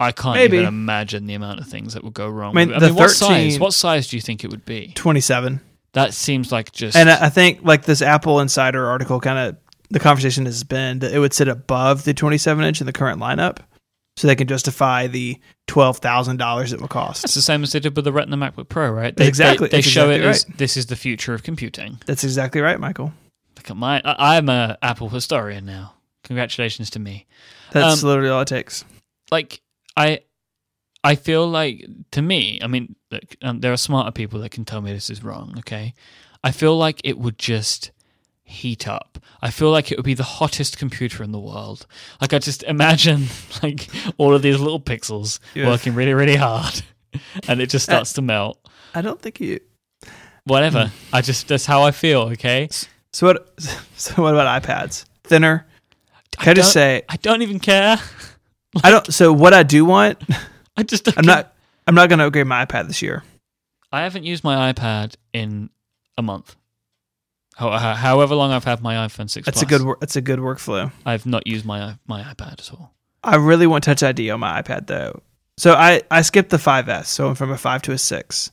I 0.00 0.12
can't 0.12 0.36
Maybe. 0.36 0.56
even 0.58 0.68
imagine 0.68 1.26
the 1.26 1.34
amount 1.34 1.60
of 1.60 1.66
things 1.66 1.94
that 1.94 2.04
would 2.04 2.14
go 2.14 2.28
wrong. 2.28 2.56
I 2.56 2.64
mean. 2.64 2.74
I 2.74 2.78
mean, 2.78 2.94
what 2.94 3.10
size? 3.10 3.58
What 3.58 3.74
size 3.74 4.08
do 4.08 4.16
you 4.16 4.20
think 4.20 4.44
it 4.44 4.50
would 4.50 4.64
be? 4.64 4.92
27. 4.94 5.60
That 5.92 6.14
seems 6.14 6.52
like 6.52 6.70
just 6.70 6.96
And 6.96 7.08
I 7.10 7.28
think 7.30 7.60
like 7.62 7.84
this 7.84 8.02
Apple 8.02 8.40
Insider 8.40 8.86
article 8.86 9.20
kind 9.20 9.38
of 9.38 9.56
the 9.90 9.98
conversation 9.98 10.44
has 10.44 10.62
been 10.64 10.98
that 11.00 11.12
it 11.12 11.18
would 11.18 11.32
sit 11.32 11.48
above 11.48 12.04
the 12.04 12.12
27 12.14 12.62
inch 12.64 12.80
in 12.80 12.86
the 12.86 12.92
current 12.92 13.20
lineup, 13.20 13.58
so 14.16 14.26
they 14.28 14.36
can 14.36 14.46
justify 14.46 15.06
the 15.06 15.40
twelve 15.66 15.98
thousand 15.98 16.36
dollars 16.36 16.72
it 16.72 16.80
will 16.80 16.88
cost. 16.88 17.24
It's 17.24 17.34
the 17.34 17.40
same 17.42 17.62
as 17.62 17.72
they 17.72 17.80
did 17.80 17.96
with 17.96 18.04
the 18.04 18.12
Retina 18.12 18.36
MacBook 18.36 18.68
Pro, 18.68 18.90
right? 18.90 19.16
That's 19.16 19.28
exactly- 19.28 19.68
They, 19.68 19.78
they 19.78 19.82
show 19.82 20.10
exactly 20.10 20.28
it 20.28 20.30
as 20.30 20.44
this 20.58 20.76
is 20.76 20.86
the 20.86 20.96
future 20.96 21.34
of 21.34 21.42
computing. 21.42 21.98
That's 22.06 22.22
exactly 22.22 22.60
right, 22.60 22.78
Michael. 22.78 23.12
Look 23.56 23.70
at 23.70 23.76
my. 23.76 24.00
I, 24.04 24.36
I'm 24.36 24.48
a 24.48 24.76
Apple 24.82 25.08
historian 25.08 25.64
now. 25.64 25.94
Congratulations 26.28 26.90
to 26.90 26.98
me. 27.00 27.26
That's 27.72 28.02
Um, 28.02 28.08
literally 28.08 28.30
all 28.30 28.42
it 28.42 28.48
takes. 28.48 28.84
Like 29.30 29.60
I, 29.96 30.20
I 31.02 31.16
feel 31.16 31.48
like 31.48 31.84
to 32.12 32.22
me. 32.22 32.60
I 32.62 32.66
mean, 32.68 32.94
look, 33.10 33.24
um, 33.42 33.60
there 33.60 33.72
are 33.72 33.76
smarter 33.76 34.12
people 34.12 34.40
that 34.40 34.50
can 34.50 34.64
tell 34.64 34.80
me 34.80 34.92
this 34.92 35.10
is 35.10 35.24
wrong. 35.24 35.54
Okay, 35.58 35.94
I 36.44 36.52
feel 36.52 36.76
like 36.78 37.00
it 37.04 37.18
would 37.18 37.38
just 37.38 37.90
heat 38.44 38.88
up. 38.88 39.18
I 39.42 39.50
feel 39.50 39.70
like 39.70 39.90
it 39.92 39.98
would 39.98 40.04
be 40.06 40.14
the 40.14 40.22
hottest 40.22 40.78
computer 40.78 41.22
in 41.22 41.32
the 41.32 41.38
world. 41.40 41.86
Like 42.20 42.32
I 42.32 42.38
just 42.38 42.62
imagine 42.62 43.26
like 43.62 43.88
all 44.16 44.34
of 44.34 44.42
these 44.42 44.58
little 44.60 44.80
pixels 44.80 45.38
Yeah. 45.54 45.66
working 45.66 45.94
really, 45.94 46.14
really 46.14 46.36
hard, 46.36 46.82
and 47.48 47.60
it 47.60 47.68
just 47.70 47.84
starts 47.84 48.12
to 48.14 48.22
melt. 48.22 48.58
I 48.94 49.02
don't 49.02 49.20
think 49.20 49.40
you. 49.40 49.60
Whatever. 50.44 50.90
I 51.12 51.20
just 51.20 51.48
that's 51.48 51.66
how 51.66 51.82
I 51.82 51.90
feel. 51.90 52.22
Okay. 52.32 52.68
So 53.12 53.26
what? 53.26 53.48
So 53.98 54.22
what 54.22 54.32
about 54.32 54.62
iPads? 54.62 55.04
Thinner. 55.24 55.66
Can 56.40 56.50
I, 56.50 56.54
just 56.54 56.68
don't- 56.68 56.72
say 56.82 57.02
I 57.08 57.16
don't 57.16 57.42
even 57.42 57.60
care. 57.60 57.98
I 58.84 58.90
don't. 58.90 59.12
So 59.12 59.32
what 59.32 59.54
I 59.54 59.62
do 59.62 59.84
want, 59.84 60.22
I 60.76 60.82
just 60.82 61.04
don't 61.04 61.18
I'm 61.18 61.24
care. 61.24 61.34
not. 61.36 61.54
I'm 61.86 61.94
not 61.94 62.08
going 62.08 62.18
to 62.18 62.26
upgrade 62.26 62.46
my 62.46 62.64
iPad 62.66 62.86
this 62.86 63.00
year. 63.02 63.24
I 63.90 64.02
haven't 64.02 64.24
used 64.24 64.44
my 64.44 64.72
iPad 64.72 65.14
in 65.32 65.70
a 66.18 66.22
month. 66.22 66.54
How, 67.56 67.70
how- 67.70 67.94
however 67.94 68.34
long 68.34 68.52
I've 68.52 68.64
had 68.64 68.82
my 68.82 68.94
iPhone 69.06 69.28
six. 69.30 69.46
That's 69.46 69.62
a 69.62 69.66
good. 69.66 69.82
That's 70.00 70.16
a 70.16 70.20
good 70.20 70.38
workflow. 70.38 70.92
I've 71.06 71.26
not 71.26 71.46
used 71.46 71.64
my 71.64 71.96
my 72.06 72.22
iPad 72.22 72.52
at 72.60 72.70
all. 72.72 72.94
I 73.24 73.36
really 73.36 73.66
want 73.66 73.84
Touch 73.84 74.02
ID 74.02 74.30
on 74.30 74.40
my 74.40 74.62
iPad 74.62 74.86
though. 74.86 75.22
So 75.56 75.72
I 75.74 76.02
I 76.10 76.22
skipped 76.22 76.50
the 76.50 76.56
5S, 76.56 77.06
so 77.06 77.28
I'm 77.28 77.34
from 77.34 77.50
a 77.50 77.58
5 77.58 77.82
to 77.82 77.92
a 77.92 77.98
6. 77.98 78.52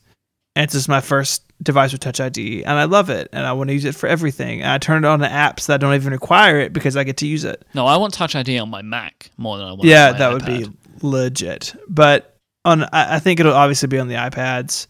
And 0.56 0.64
it's 0.64 0.72
just 0.72 0.88
my 0.88 1.02
first 1.02 1.42
device 1.62 1.92
with 1.92 2.00
Touch 2.00 2.18
ID, 2.18 2.64
and 2.64 2.78
I 2.78 2.84
love 2.84 3.10
it, 3.10 3.28
and 3.30 3.46
I 3.46 3.52
want 3.52 3.68
to 3.68 3.74
use 3.74 3.84
it 3.84 3.94
for 3.94 4.06
everything. 4.06 4.62
And 4.62 4.70
I 4.70 4.78
turn 4.78 5.04
it 5.04 5.06
on 5.06 5.20
to 5.20 5.28
apps 5.28 5.66
that 5.66 5.80
don't 5.80 5.94
even 5.94 6.14
require 6.14 6.58
it 6.60 6.72
because 6.72 6.96
I 6.96 7.04
get 7.04 7.18
to 7.18 7.26
use 7.26 7.44
it. 7.44 7.62
No, 7.74 7.86
I 7.86 7.98
want 7.98 8.14
Touch 8.14 8.34
ID 8.34 8.58
on 8.58 8.70
my 8.70 8.80
Mac 8.80 9.30
more 9.36 9.58
than 9.58 9.66
I 9.66 9.72
want. 9.72 9.84
yeah, 9.84 10.06
on 10.06 10.12
my 10.12 10.18
that 10.18 10.32
would 10.32 10.46
be 10.46 10.66
legit. 11.02 11.74
But 11.88 12.38
on, 12.64 12.84
I, 12.84 13.18
think 13.18 13.38
it'll 13.38 13.52
obviously 13.52 13.88
be 13.88 13.98
on 13.98 14.08
the 14.08 14.14
iPads. 14.14 14.86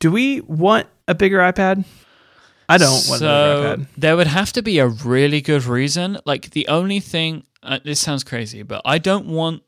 Do 0.00 0.10
we 0.10 0.40
want 0.40 0.88
a 1.06 1.14
bigger 1.14 1.38
iPad? 1.38 1.84
I 2.68 2.76
don't 2.76 2.90
want 2.92 3.04
a 3.04 3.18
so 3.18 3.56
bigger 3.56 3.82
iPad. 3.82 3.86
there 3.96 4.16
would 4.16 4.26
have 4.26 4.52
to 4.54 4.62
be 4.62 4.80
a 4.80 4.88
really 4.88 5.40
good 5.40 5.64
reason. 5.64 6.18
Like 6.26 6.50
the 6.50 6.66
only 6.66 6.98
thing, 6.98 7.44
uh, 7.62 7.78
this 7.84 8.00
sounds 8.00 8.24
crazy, 8.24 8.62
but 8.62 8.82
I 8.84 8.98
don't 8.98 9.26
want 9.26 9.62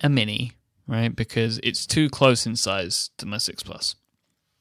a 0.00 0.08
mini, 0.08 0.52
right? 0.86 1.14
Because 1.14 1.58
it's 1.64 1.86
too 1.86 2.08
close 2.08 2.46
in 2.46 2.54
size 2.54 3.10
to 3.18 3.26
my 3.26 3.38
6 3.38 3.64
Plus. 3.64 3.96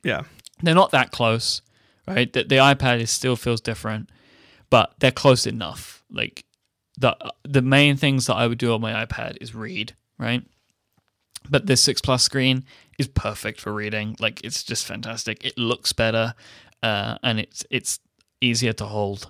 Yeah. 0.07 0.23
They're 0.63 0.73
not 0.73 0.91
that 0.91 1.11
close, 1.11 1.61
right? 2.07 2.31
The, 2.31 2.45
the 2.45 2.55
iPad 2.55 3.01
is 3.01 3.11
still 3.11 3.35
feels 3.35 3.59
different, 3.59 4.09
but 4.69 4.93
they're 4.99 5.11
close 5.11 5.45
enough. 5.45 6.01
Like 6.09 6.45
the 6.97 7.17
the 7.43 7.61
main 7.61 7.97
things 7.97 8.25
that 8.27 8.35
I 8.35 8.47
would 8.47 8.57
do 8.57 8.73
on 8.73 8.79
my 8.79 9.05
iPad 9.05 9.37
is 9.41 9.53
read, 9.53 9.95
right? 10.17 10.43
But 11.49 11.65
this 11.65 11.81
6 11.81 12.01
Plus 12.01 12.23
screen 12.23 12.63
is 12.97 13.09
perfect 13.09 13.59
for 13.59 13.73
reading. 13.73 14.15
Like 14.17 14.41
it's 14.45 14.63
just 14.63 14.85
fantastic. 14.85 15.43
It 15.45 15.57
looks 15.57 15.91
better, 15.91 16.33
uh, 16.81 17.17
and 17.21 17.41
it's 17.41 17.65
it's 17.69 17.99
easier 18.39 18.73
to 18.73 18.85
hold, 18.85 19.29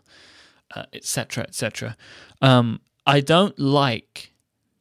etc. 0.94 1.44
Uh, 1.44 1.48
etc. 1.48 1.98
Et 2.44 2.48
um, 2.48 2.82
I 3.08 3.20
don't 3.22 3.58
like 3.58 4.32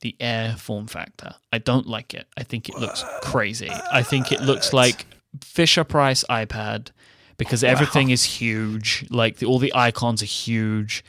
the 0.01 0.14
Air 0.20 0.57
form 0.57 0.88
factor. 0.88 1.36
I 1.51 1.57
don't 1.59 1.86
like 1.86 2.12
it. 2.12 2.26
I 2.36 2.42
think 2.42 2.68
it 2.68 2.76
looks 2.76 3.03
crazy. 3.22 3.70
I 3.70 4.03
think 4.03 4.30
it 4.30 4.42
looks 4.42 4.74
like 4.74 5.07
Fisher 5.43 5.84
Price 5.84 6.24
iPad 6.30 6.91
because 7.39 7.62
everything 7.62 8.09
wow. 8.09 8.14
is 8.14 8.24
huge. 8.24 9.07
Like 9.11 9.39
the, 9.39 9.47
all 9.47 9.59
the 9.59 9.72
icons 9.74 10.22
are 10.22 10.26
huge, 10.26 11.05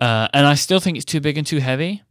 uh, 0.00 0.28
and 0.32 0.46
I 0.46 0.54
still 0.54 0.80
think 0.80 0.96
it's 0.96 1.06
too 1.06 1.20
big 1.20 1.38
and 1.38 1.46
too 1.46 1.58
heavy. 1.58 2.02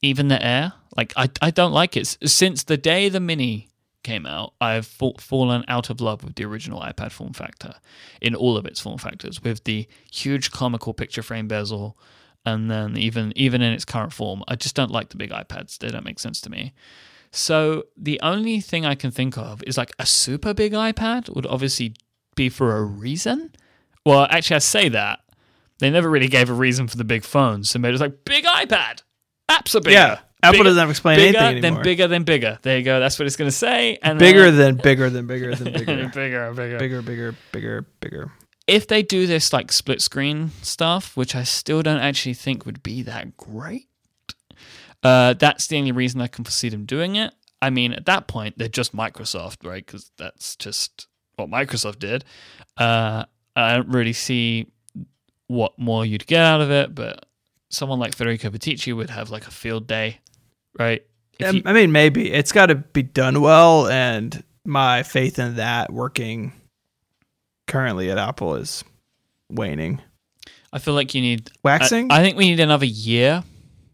Even 0.00 0.28
the 0.28 0.44
Air, 0.44 0.74
like 0.96 1.12
I, 1.16 1.28
I 1.42 1.50
don't 1.50 1.72
like 1.72 1.96
it. 1.96 2.16
Since 2.24 2.64
the 2.64 2.76
day 2.76 3.08
the 3.08 3.20
Mini 3.20 3.68
came 4.04 4.26
out, 4.26 4.54
I've 4.60 4.86
fallen 4.86 5.64
out 5.68 5.90
of 5.90 6.00
love 6.00 6.22
with 6.22 6.36
the 6.36 6.44
original 6.44 6.80
iPad 6.80 7.10
form 7.10 7.32
factor 7.32 7.74
in 8.20 8.34
all 8.34 8.56
of 8.56 8.64
its 8.64 8.80
form 8.80 8.98
factors, 8.98 9.42
with 9.42 9.64
the 9.64 9.88
huge 10.12 10.50
comical 10.50 10.94
picture 10.94 11.22
frame 11.22 11.48
bezel, 11.48 11.98
and 12.46 12.70
then 12.70 12.96
even 12.96 13.32
even 13.36 13.60
in 13.60 13.72
its 13.72 13.84
current 13.84 14.12
form, 14.12 14.42
I 14.48 14.56
just 14.56 14.76
don't 14.76 14.90
like 14.90 15.10
the 15.10 15.16
big 15.16 15.30
iPads. 15.30 15.78
They 15.78 15.88
don't 15.88 16.04
make 16.04 16.20
sense 16.20 16.40
to 16.42 16.50
me. 16.50 16.72
So 17.30 17.84
the 17.96 18.20
only 18.22 18.60
thing 18.60 18.86
I 18.86 18.94
can 18.94 19.10
think 19.10 19.36
of 19.36 19.62
is 19.66 19.76
like 19.76 19.92
a 19.98 20.06
super 20.06 20.54
big 20.54 20.72
iPad 20.72 21.34
would 21.34 21.46
obviously 21.46 21.94
be 22.34 22.48
for 22.48 22.76
a 22.76 22.82
reason. 22.82 23.52
Well, 24.06 24.26
actually, 24.30 24.56
I 24.56 24.60
say 24.60 24.88
that 24.90 25.20
they 25.78 25.90
never 25.90 26.08
really 26.08 26.28
gave 26.28 26.48
a 26.50 26.54
reason 26.54 26.88
for 26.88 26.96
the 26.96 27.04
big 27.04 27.24
phones, 27.24 27.70
so 27.70 27.78
maybe 27.78 27.94
it's 27.94 28.00
like 28.00 28.24
big 28.24 28.44
iPad, 28.44 29.02
apps 29.50 29.74
are 29.74 29.80
bigger. 29.80 29.92
Yeah, 29.92 30.18
Apple 30.42 30.52
bigger, 30.52 30.64
doesn't 30.64 30.78
have 30.78 30.88
to 30.88 30.90
explain 30.90 31.16
bigger 31.16 31.38
anything 31.38 31.64
anymore. 31.64 31.76
Then 31.76 31.82
bigger 31.82 32.06
than 32.06 32.22
bigger. 32.22 32.58
There 32.62 32.78
you 32.78 32.84
go. 32.84 33.00
That's 33.00 33.18
what 33.18 33.26
it's 33.26 33.36
going 33.36 33.50
to 33.50 33.56
say. 33.56 33.98
And 34.02 34.18
bigger 34.18 34.50
then, 34.50 34.76
than 34.76 34.76
bigger 34.76 35.10
than 35.10 35.26
bigger 35.26 35.54
than 35.54 35.72
bigger. 35.72 36.08
bigger, 36.14 36.52
bigger, 36.52 36.78
bigger, 36.78 37.02
bigger, 37.02 37.34
bigger, 37.52 37.86
bigger. 38.00 38.32
If 38.66 38.86
they 38.86 39.02
do 39.02 39.26
this 39.26 39.52
like 39.52 39.72
split 39.72 40.00
screen 40.00 40.50
stuff, 40.62 41.16
which 41.16 41.34
I 41.34 41.42
still 41.42 41.82
don't 41.82 42.00
actually 42.00 42.34
think 42.34 42.66
would 42.66 42.82
be 42.82 43.02
that 43.02 43.36
great, 43.36 43.88
uh, 45.02 45.34
that's 45.34 45.66
the 45.66 45.78
only 45.78 45.92
reason 45.92 46.20
I 46.20 46.26
can 46.26 46.44
foresee 46.44 46.68
them 46.68 46.84
doing 46.84 47.16
it. 47.16 47.32
I 47.60 47.70
mean, 47.70 47.92
at 47.92 48.06
that 48.06 48.28
point, 48.28 48.56
they're 48.58 48.68
just 48.68 48.94
Microsoft, 48.94 49.66
right? 49.66 49.84
Because 49.84 50.10
that's 50.16 50.56
just 50.56 51.08
what 51.36 51.50
Microsoft 51.50 51.98
did. 51.98 52.24
Uh, 52.76 53.24
I 53.56 53.74
don't 53.74 53.88
really 53.88 54.12
see 54.12 54.66
what 55.48 55.78
more 55.78 56.04
you'd 56.06 56.26
get 56.26 56.42
out 56.42 56.60
of 56.60 56.70
it, 56.70 56.94
but 56.94 57.26
someone 57.70 57.98
like 57.98 58.14
Federico 58.14 58.50
Viticci 58.50 58.94
would 58.94 59.10
have 59.10 59.30
like 59.30 59.46
a 59.46 59.50
field 59.50 59.86
day 59.86 60.20
right? 60.78 61.04
You, 61.38 61.62
I 61.64 61.72
mean, 61.72 61.92
maybe 61.92 62.32
it's 62.32 62.52
got 62.52 62.66
to 62.66 62.74
be 62.74 63.02
done 63.02 63.40
well, 63.40 63.86
and 63.88 64.42
my 64.64 65.02
faith 65.02 65.38
in 65.38 65.56
that 65.56 65.92
working 65.92 66.52
currently 67.66 68.10
at 68.10 68.18
Apple 68.18 68.56
is 68.56 68.82
waning. 69.50 70.00
I 70.72 70.78
feel 70.78 70.94
like 70.94 71.14
you 71.14 71.20
need 71.20 71.50
waxing. 71.62 72.10
I, 72.10 72.18
I 72.20 72.22
think 72.22 72.36
we 72.36 72.48
need 72.48 72.60
another 72.60 72.86
year. 72.86 73.44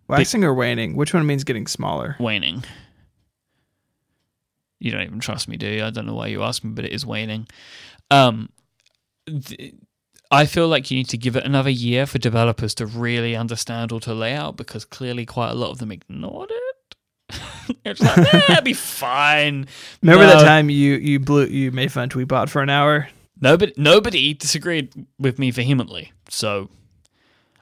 Waxing 0.09 0.45
or 0.45 0.55
waning? 0.55 0.97
Which 0.97 1.15
one 1.15 1.27
means 1.27 1.45
getting 1.45 1.67
smaller? 1.67 2.17
Waning. 2.19 2.65
You 4.81 4.91
don't 4.91 5.03
even 5.03 5.21
trust 5.21 5.49
me, 5.49 5.57
do 5.57 5.67
you? 5.67 5.85
I 5.85 5.91
don't 5.91 6.07
know 6.07 6.15
why 6.15 6.27
you 6.27 6.43
asked 6.43 6.65
me, 6.65 6.73
but 6.73 6.85
it 6.85 6.93
is 6.93 7.07
waning. 7.07 7.47
Um, 8.11 8.51
th- 9.27 9.75
I 10.31 10.47
feel 10.47 10.69
like 10.69 10.91
you 10.91 10.97
need 10.97 11.09
to 11.11 11.17
give 11.17 11.37
it 11.37 11.45
another 11.45 11.71
year 11.71 12.07
for 12.07 12.19
developers 12.19 12.75
to 12.77 12.87
really 12.87 13.37
understand 13.37 13.93
auto 13.93 14.15
layout 14.15 14.57
because 14.57 14.85
clearly 14.85 15.25
quite 15.25 15.51
a 15.51 15.55
lot 15.55 15.71
of 15.71 15.79
them 15.79 15.93
ignored 15.93 16.51
it. 16.51 16.97
it's 17.85 18.01
like, 18.01 18.35
eh, 18.35 18.41
it'll 18.51 18.63
be 18.63 18.73
fine. 18.73 19.67
Remember 20.03 20.27
no. 20.27 20.39
that 20.39 20.45
time 20.45 20.69
you 20.69 20.95
you 20.95 21.19
blew 21.21 21.47
you 21.47 21.71
made 21.73 21.93
fun 21.93 22.05
of 22.05 22.11
Tweetbot 22.11 22.49
for 22.49 22.63
an 22.63 22.69
hour? 22.69 23.09
Nobody 23.41 23.73
nobody 23.77 24.35
disagreed 24.35 25.07
with 25.19 25.39
me 25.39 25.51
vehemently. 25.51 26.13
So 26.29 26.69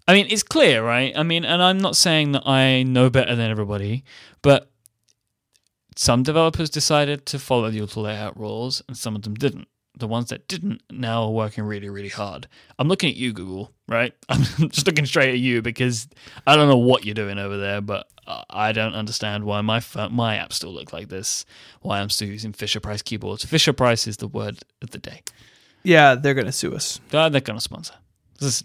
I 0.07 0.14
mean, 0.14 0.26
it's 0.30 0.42
clear, 0.42 0.84
right? 0.84 1.12
I 1.16 1.22
mean, 1.22 1.44
and 1.44 1.62
I'm 1.62 1.78
not 1.78 1.96
saying 1.96 2.32
that 2.32 2.46
I 2.46 2.82
know 2.82 3.09
better 3.09 3.36
than 3.36 3.50
everybody, 3.50 4.05
but 4.42 4.70
some 5.96 6.22
developers 6.22 6.70
decided 6.70 7.26
to 7.26 7.38
follow 7.38 7.70
the 7.70 7.82
auto 7.82 8.00
layout 8.03 8.38
rules 8.38 8.82
and 8.88 8.96
some 8.96 9.14
of 9.14 9.22
them 9.22 9.34
didn't 9.34 9.68
the 9.94 10.09
ones 10.09 10.30
that 10.30 10.48
didn't 10.48 10.82
now 10.90 11.24
are 11.24 11.30
working 11.30 11.64
really, 11.64 11.88
really 11.88 12.09
hard. 12.09 12.48
I'm 12.78 12.88
looking 12.88 13.11
at 13.11 13.16
you, 13.16 13.32
Google, 13.32 13.70
right? 13.86 14.14
I'm 14.28 14.42
just 14.70 14.86
looking 14.86 15.07
straight 15.07 15.30
at 15.30 15.38
you 15.38 15.61
because 15.61 16.09
I 16.46 16.57
don't 16.57 16.68
know 16.68 16.78
what 16.78 17.05
you're 17.05 17.14
doing 17.14 17.38
over 17.38 17.59
there, 17.59 17.80
but 17.80 18.09
I 18.48 18.72
don't 18.72 18.94
understand 18.94 19.44
why 19.44 19.61
my 19.61 19.82
my 20.11 20.36
apps 20.36 20.55
still 20.55 20.72
look 20.72 20.92
like 20.92 21.09
this. 21.09 21.44
Why 21.80 22.00
I'm 22.00 22.11
still 22.11 22.28
using 22.28 22.53
Fisher 22.53 22.80
Price 22.80 23.03
keyboards. 23.03 23.44
Fisher 23.44 23.72
Price 23.72 24.07
is 24.07 24.16
the 24.18 24.28
word 24.28 24.61
of 24.80 24.90
the 24.90 24.98
day. 24.98 25.22
Yeah, 25.82 26.14
they're 26.14 26.34
gonna 26.34 26.53
sue 26.53 26.74
us. 26.74 27.00
Uh, 27.12 27.28
they're 27.28 27.40
gonna 27.40 27.61
sponsor. 27.61 27.94
This, 28.38 28.62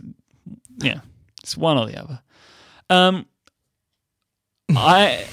yeah, 0.77 1.01
it's 1.47 1.55
one 1.55 1.77
or 1.77 1.87
the 1.87 1.97
other. 1.97 2.19
Um, 2.89 3.25
I. 4.75 5.25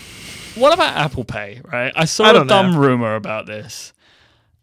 What 0.54 0.72
about 0.72 0.96
Apple 0.96 1.24
Pay? 1.24 1.60
Right, 1.64 1.92
I 1.96 2.04
saw 2.04 2.26
I 2.26 2.40
a 2.40 2.44
dumb 2.44 2.72
know. 2.72 2.78
rumor 2.78 3.16
about 3.16 3.46
this. 3.46 3.92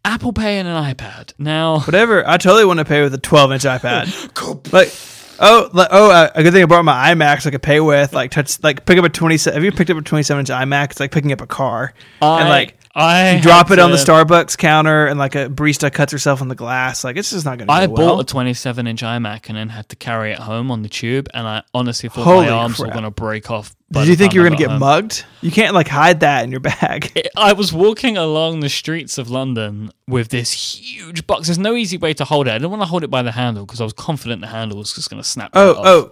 Apple 0.05 0.31
Pay 0.31 0.59
and 0.59 0.67
an 0.67 0.81
iPad. 0.81 1.33
Now, 1.37 1.81
whatever. 1.81 2.25
I 2.25 2.37
totally 2.37 2.63
want 2.63 2.79
to 2.79 2.85
pay 2.85 3.01
with 3.01 3.13
a 3.13 3.17
12 3.17 3.51
inch 3.51 3.63
iPad. 3.63 4.71
like, 4.73 4.93
oh, 5.41 5.69
like, 5.73 5.89
oh, 5.91 6.09
uh, 6.09 6.29
a 6.33 6.41
good 6.41 6.53
thing 6.53 6.63
I 6.63 6.65
brought 6.67 6.85
my 6.85 7.13
iMac 7.13 7.41
so 7.41 7.49
I 7.49 7.51
could 7.51 7.61
pay 7.61 7.81
with. 7.81 8.13
Like, 8.13 8.31
touch, 8.31 8.63
like, 8.63 8.85
pick 8.85 8.97
up 8.97 9.03
a 9.03 9.09
27. 9.09 9.53
Have 9.53 9.65
you 9.65 9.73
picked 9.73 9.89
up 9.89 9.97
a 9.97 10.01
27 10.01 10.39
inch 10.39 10.49
iMac? 10.49 10.91
It's 10.91 10.99
like 11.01 11.11
picking 11.11 11.33
up 11.33 11.41
a 11.41 11.47
car. 11.47 11.93
I, 12.21 12.39
and 12.39 12.49
like, 12.49 12.77
I 12.93 13.35
you 13.35 13.41
drop 13.41 13.71
it 13.71 13.77
to, 13.77 13.83
on 13.83 13.91
the 13.91 13.97
Starbucks 13.97 14.57
counter, 14.57 15.07
and 15.07 15.17
like 15.17 15.35
a 15.35 15.49
barista 15.49 15.91
cuts 15.91 16.11
herself 16.11 16.41
on 16.41 16.47
the 16.47 16.55
glass. 16.55 17.03
Like, 17.03 17.17
it's 17.17 17.31
just 17.31 17.45
not 17.45 17.57
going 17.57 17.67
to. 17.67 17.73
I 17.73 17.87
bought 17.87 17.97
well. 17.97 18.19
a 18.19 18.25
27 18.25 18.87
inch 18.87 19.01
iMac 19.01 19.47
and 19.47 19.57
then 19.57 19.69
had 19.69 19.87
to 19.89 19.95
carry 19.95 20.31
it 20.31 20.39
home 20.39 20.71
on 20.71 20.81
the 20.81 20.89
tube, 20.89 21.29
and 21.33 21.47
I 21.47 21.63
honestly 21.73 22.09
thought 22.09 22.23
Holy 22.23 22.47
my 22.47 22.51
arms 22.51 22.77
crap. 22.77 22.87
were 22.87 22.93
going 22.93 23.05
to 23.05 23.11
break 23.11 23.49
off 23.49 23.75
did 23.91 24.07
you 24.07 24.15
think 24.15 24.33
you 24.33 24.41
were 24.41 24.47
going 24.47 24.57
to 24.57 24.63
get 24.63 24.71
home. 24.71 24.79
mugged? 24.79 25.25
You 25.41 25.51
can't 25.51 25.73
like 25.73 25.87
hide 25.87 26.21
that 26.21 26.43
in 26.43 26.51
your 26.51 26.59
bag. 26.59 27.11
It, 27.15 27.27
I 27.35 27.53
was 27.53 27.73
walking 27.73 28.17
along 28.17 28.61
the 28.61 28.69
streets 28.69 29.17
of 29.17 29.29
London 29.29 29.91
with 30.07 30.29
this 30.29 30.79
huge 30.79 31.27
box. 31.27 31.47
There's 31.47 31.57
no 31.57 31.75
easy 31.75 31.97
way 31.97 32.13
to 32.13 32.23
hold 32.23 32.47
it. 32.47 32.51
I 32.51 32.57
didn't 32.57 32.71
want 32.71 32.81
to 32.83 32.87
hold 32.87 33.03
it 33.03 33.09
by 33.09 33.21
the 33.21 33.33
handle 33.33 33.65
because 33.65 33.81
I 33.81 33.83
was 33.83 33.93
confident 33.93 34.41
the 34.41 34.47
handle 34.47 34.77
was 34.77 34.93
just 34.93 35.09
going 35.09 35.21
to 35.21 35.27
snap. 35.27 35.51
Oh, 35.53 35.75
oh, 35.77 36.11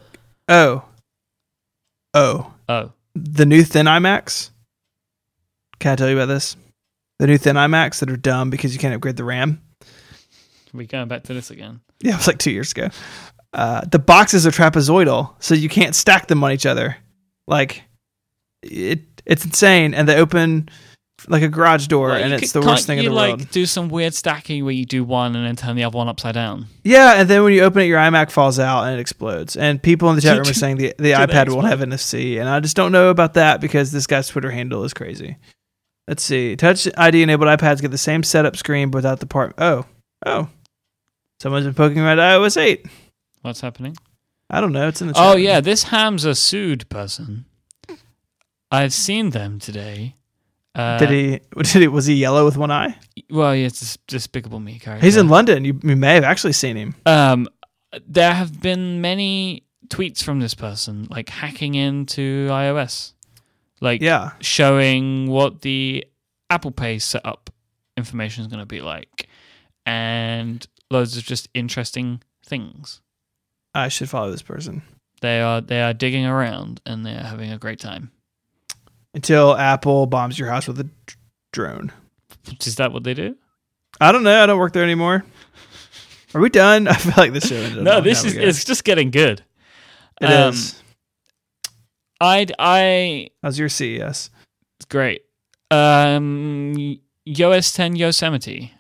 oh, 0.50 0.86
oh, 2.14 2.54
oh. 2.68 2.92
The 3.16 3.46
new 3.46 3.64
thin 3.64 3.86
iMacs. 3.86 4.52
Can 5.80 5.94
I 5.94 5.96
tell 5.96 6.10
you 6.10 6.18
about 6.18 6.28
this? 6.28 6.58
The 7.20 7.28
new 7.28 7.38
thin 7.38 7.56
iMacs 7.56 8.00
that 8.00 8.10
are 8.10 8.18
dumb 8.18 8.50
because 8.50 8.74
you 8.74 8.80
can't 8.80 8.96
upgrade 8.96 9.18
the 9.18 9.24
RAM. 9.24 9.62
We 10.74 10.88
going 10.88 11.08
back 11.08 11.24
to 11.24 11.34
this 11.34 11.52
again? 11.52 11.82
Yeah, 12.02 12.14
it 12.14 12.18
was 12.18 12.28
like 12.28 12.40
two 12.40 12.52
years 12.52 12.72
ago. 12.72 12.90
Uh, 13.54 13.82
the 13.92 14.00
boxes 14.00 14.46
are 14.46 14.52
trapezoidal, 14.52 15.36
so 15.40 15.56
you 15.56 15.70
can't 15.70 15.96
stack 15.96 16.28
them 16.28 16.44
on 16.44 16.52
each 16.52 16.66
other. 16.66 16.98
Like 17.48 17.84
it, 18.62 19.02
it's 19.26 19.44
insane, 19.46 19.94
and 19.94 20.08
they 20.08 20.16
open 20.16 20.70
like 21.28 21.44
a 21.44 21.50
garage 21.50 21.88
door, 21.88 22.10
well, 22.10 22.24
and 22.24 22.34
it's 22.34 22.54
could, 22.54 22.62
the 22.62 22.68
worst 22.68 22.88
thing 22.88 23.00
in 23.00 23.06
the 23.06 23.12
world. 23.12 23.40
You 23.40 23.46
like. 23.46 23.52
Do 23.52 23.66
some 23.66 23.90
weird 23.90 24.14
stacking 24.14 24.64
where 24.64 24.74
you 24.74 24.86
do 24.86 25.04
one 25.04 25.36
and 25.36 25.46
then 25.46 25.56
turn 25.56 25.76
the 25.76 25.84
other 25.84 25.98
one 25.98 26.08
upside 26.08 26.36
down. 26.36 26.68
Yeah, 26.84 27.16
and 27.20 27.30
then 27.30 27.44
when 27.44 27.54
you 27.54 27.62
open 27.64 27.82
it, 27.82 27.86
your 27.86 28.00
iMac 28.00 28.32
falls 28.32 28.60
out 28.60 28.86
and 28.86 28.98
it 28.98 29.00
explodes. 29.00 29.58
And 29.58 29.82
people 29.82 30.10
in 30.10 30.16
the 30.16 30.22
chat 30.22 30.38
room 30.38 30.48
are 30.48 30.54
saying 30.54 30.78
the 30.78 30.94
the 30.98 31.12
iPad 31.12 31.54
won't 31.54 31.68
have 31.68 31.80
NFC, 31.80 32.40
and 32.40 32.48
I 32.48 32.60
just 32.60 32.76
don't 32.76 32.92
know 32.92 33.10
about 33.10 33.34
that 33.34 33.60
because 33.60 33.92
this 33.92 34.08
guy's 34.08 34.28
Twitter 34.28 34.52
handle 34.52 34.84
is 34.84 34.94
crazy. 34.94 35.38
Let's 36.10 36.24
see. 36.24 36.56
Touch 36.56 36.88
ID 36.98 37.22
enabled 37.22 37.50
iPads 37.50 37.82
get 37.82 37.92
the 37.92 37.98
same 37.98 38.24
setup 38.24 38.58
screen 38.58 38.90
but 38.90 38.98
without 38.98 39.20
the 39.20 39.28
part. 39.28 39.54
Oh, 39.60 39.86
oh, 40.26 40.50
someone's 41.40 41.68
been 41.68 41.76
poking 41.76 42.00
around 42.00 42.18
iOS 42.18 42.60
eight. 42.60 42.88
What's 43.44 43.62
happening? 43.62 43.96
I 44.50 44.60
don't 44.60 44.74
know. 44.74 44.88
It's 44.88 45.02
in 45.02 45.10
the. 45.10 45.14
Chat. 45.14 45.24
Oh 45.24 45.36
yeah, 45.36 45.62
this 45.62 45.84
Hamza 45.84 46.32
Sood 46.32 46.90
person. 46.90 47.46
I've 48.72 48.92
seen 48.92 49.30
them 49.30 49.60
today. 49.60 50.16
Uh, 50.74 50.98
did 50.98 51.10
he? 51.12 51.40
Did 51.56 51.82
he? 51.84 51.88
Was 51.88 52.08
he 52.08 52.16
yellow 52.16 52.44
with 52.44 52.58
one 52.58 52.72
eye? 52.72 52.98
Well, 53.30 53.56
yeah, 53.56 53.68
it's 53.68 53.96
a 53.96 53.98
Despicable 54.08 54.60
Me 54.60 54.80
character. 54.80 55.06
He's 55.06 55.16
in 55.16 55.30
London. 55.30 55.64
You, 55.64 55.80
you 55.84 55.96
may 55.96 56.16
have 56.16 56.24
actually 56.24 56.54
seen 56.54 56.76
him. 56.76 56.96
Um, 57.06 57.48
there 58.08 58.34
have 58.34 58.60
been 58.60 59.00
many 59.00 59.64
tweets 59.90 60.24
from 60.24 60.40
this 60.40 60.56
person, 60.56 61.08
like 61.12 61.30
hacking 61.30 61.76
into 61.76 62.48
iOS, 62.50 63.14
like 63.82 64.02
yeah, 64.02 64.32
showing 64.42 65.28
what 65.28 65.62
the 65.62 66.06
Apple 66.50 66.72
Pay 66.72 67.00
setup 67.00 67.50
information 67.98 68.42
is 68.42 68.48
going 68.48 68.60
to 68.60 68.66
be 68.66 68.82
like, 68.82 69.28
and 69.86 70.66
loads 70.92 71.18
of 71.18 71.24
just 71.24 71.50
interesting 71.54 72.22
things. 72.46 73.02
I 73.74 73.88
should 73.88 74.10
follow 74.10 74.32
this 74.32 74.42
person. 74.42 74.82
They 75.22 75.42
are 75.42 75.62
they 75.62 75.82
are 75.82 75.94
digging 75.94 76.26
around 76.26 76.82
and 76.86 77.06
they 77.06 77.14
are 77.14 77.24
having 77.24 77.52
a 77.52 77.58
great 77.58 77.80
time. 77.80 78.12
until 79.14 79.56
Apple 79.56 80.06
bombs 80.06 80.38
your 80.38 80.50
house 80.50 80.68
with 80.68 80.80
a 80.80 80.84
d- 80.84 80.92
drone. 81.52 81.92
Is 82.66 82.76
that 82.76 82.92
what 82.92 83.04
they 83.04 83.14
do? 83.14 83.36
I 84.00 84.12
don't 84.12 84.24
know. 84.24 84.44
I 84.44 84.46
don't 84.46 84.60
work 84.60 84.74
there 84.74 84.84
anymore. 84.84 85.26
Are 86.34 86.42
we 86.42 86.50
done? 86.50 86.88
I 86.88 86.94
feel 86.94 87.14
like 87.18 87.34
this 87.34 87.48
show 87.48 87.56
ended. 87.56 87.84
No, 87.84 88.02
this 88.02 88.24
is 88.24 88.36
it's 88.36 88.64
just 88.64 88.84
getting 88.84 89.12
good. 89.12 89.44
It 90.22 90.26
um, 90.26 90.54
is. 90.54 90.82
I'd 92.22 92.52
I 92.60 93.30
How's 93.44 93.58
your 93.60 93.70
CES? 93.70 94.30
it's 94.78 94.86
great. 94.90 95.24
Um, 95.72 97.00
Yoast 97.28 97.76
10 97.76 97.96
Yosemite. 97.96 98.74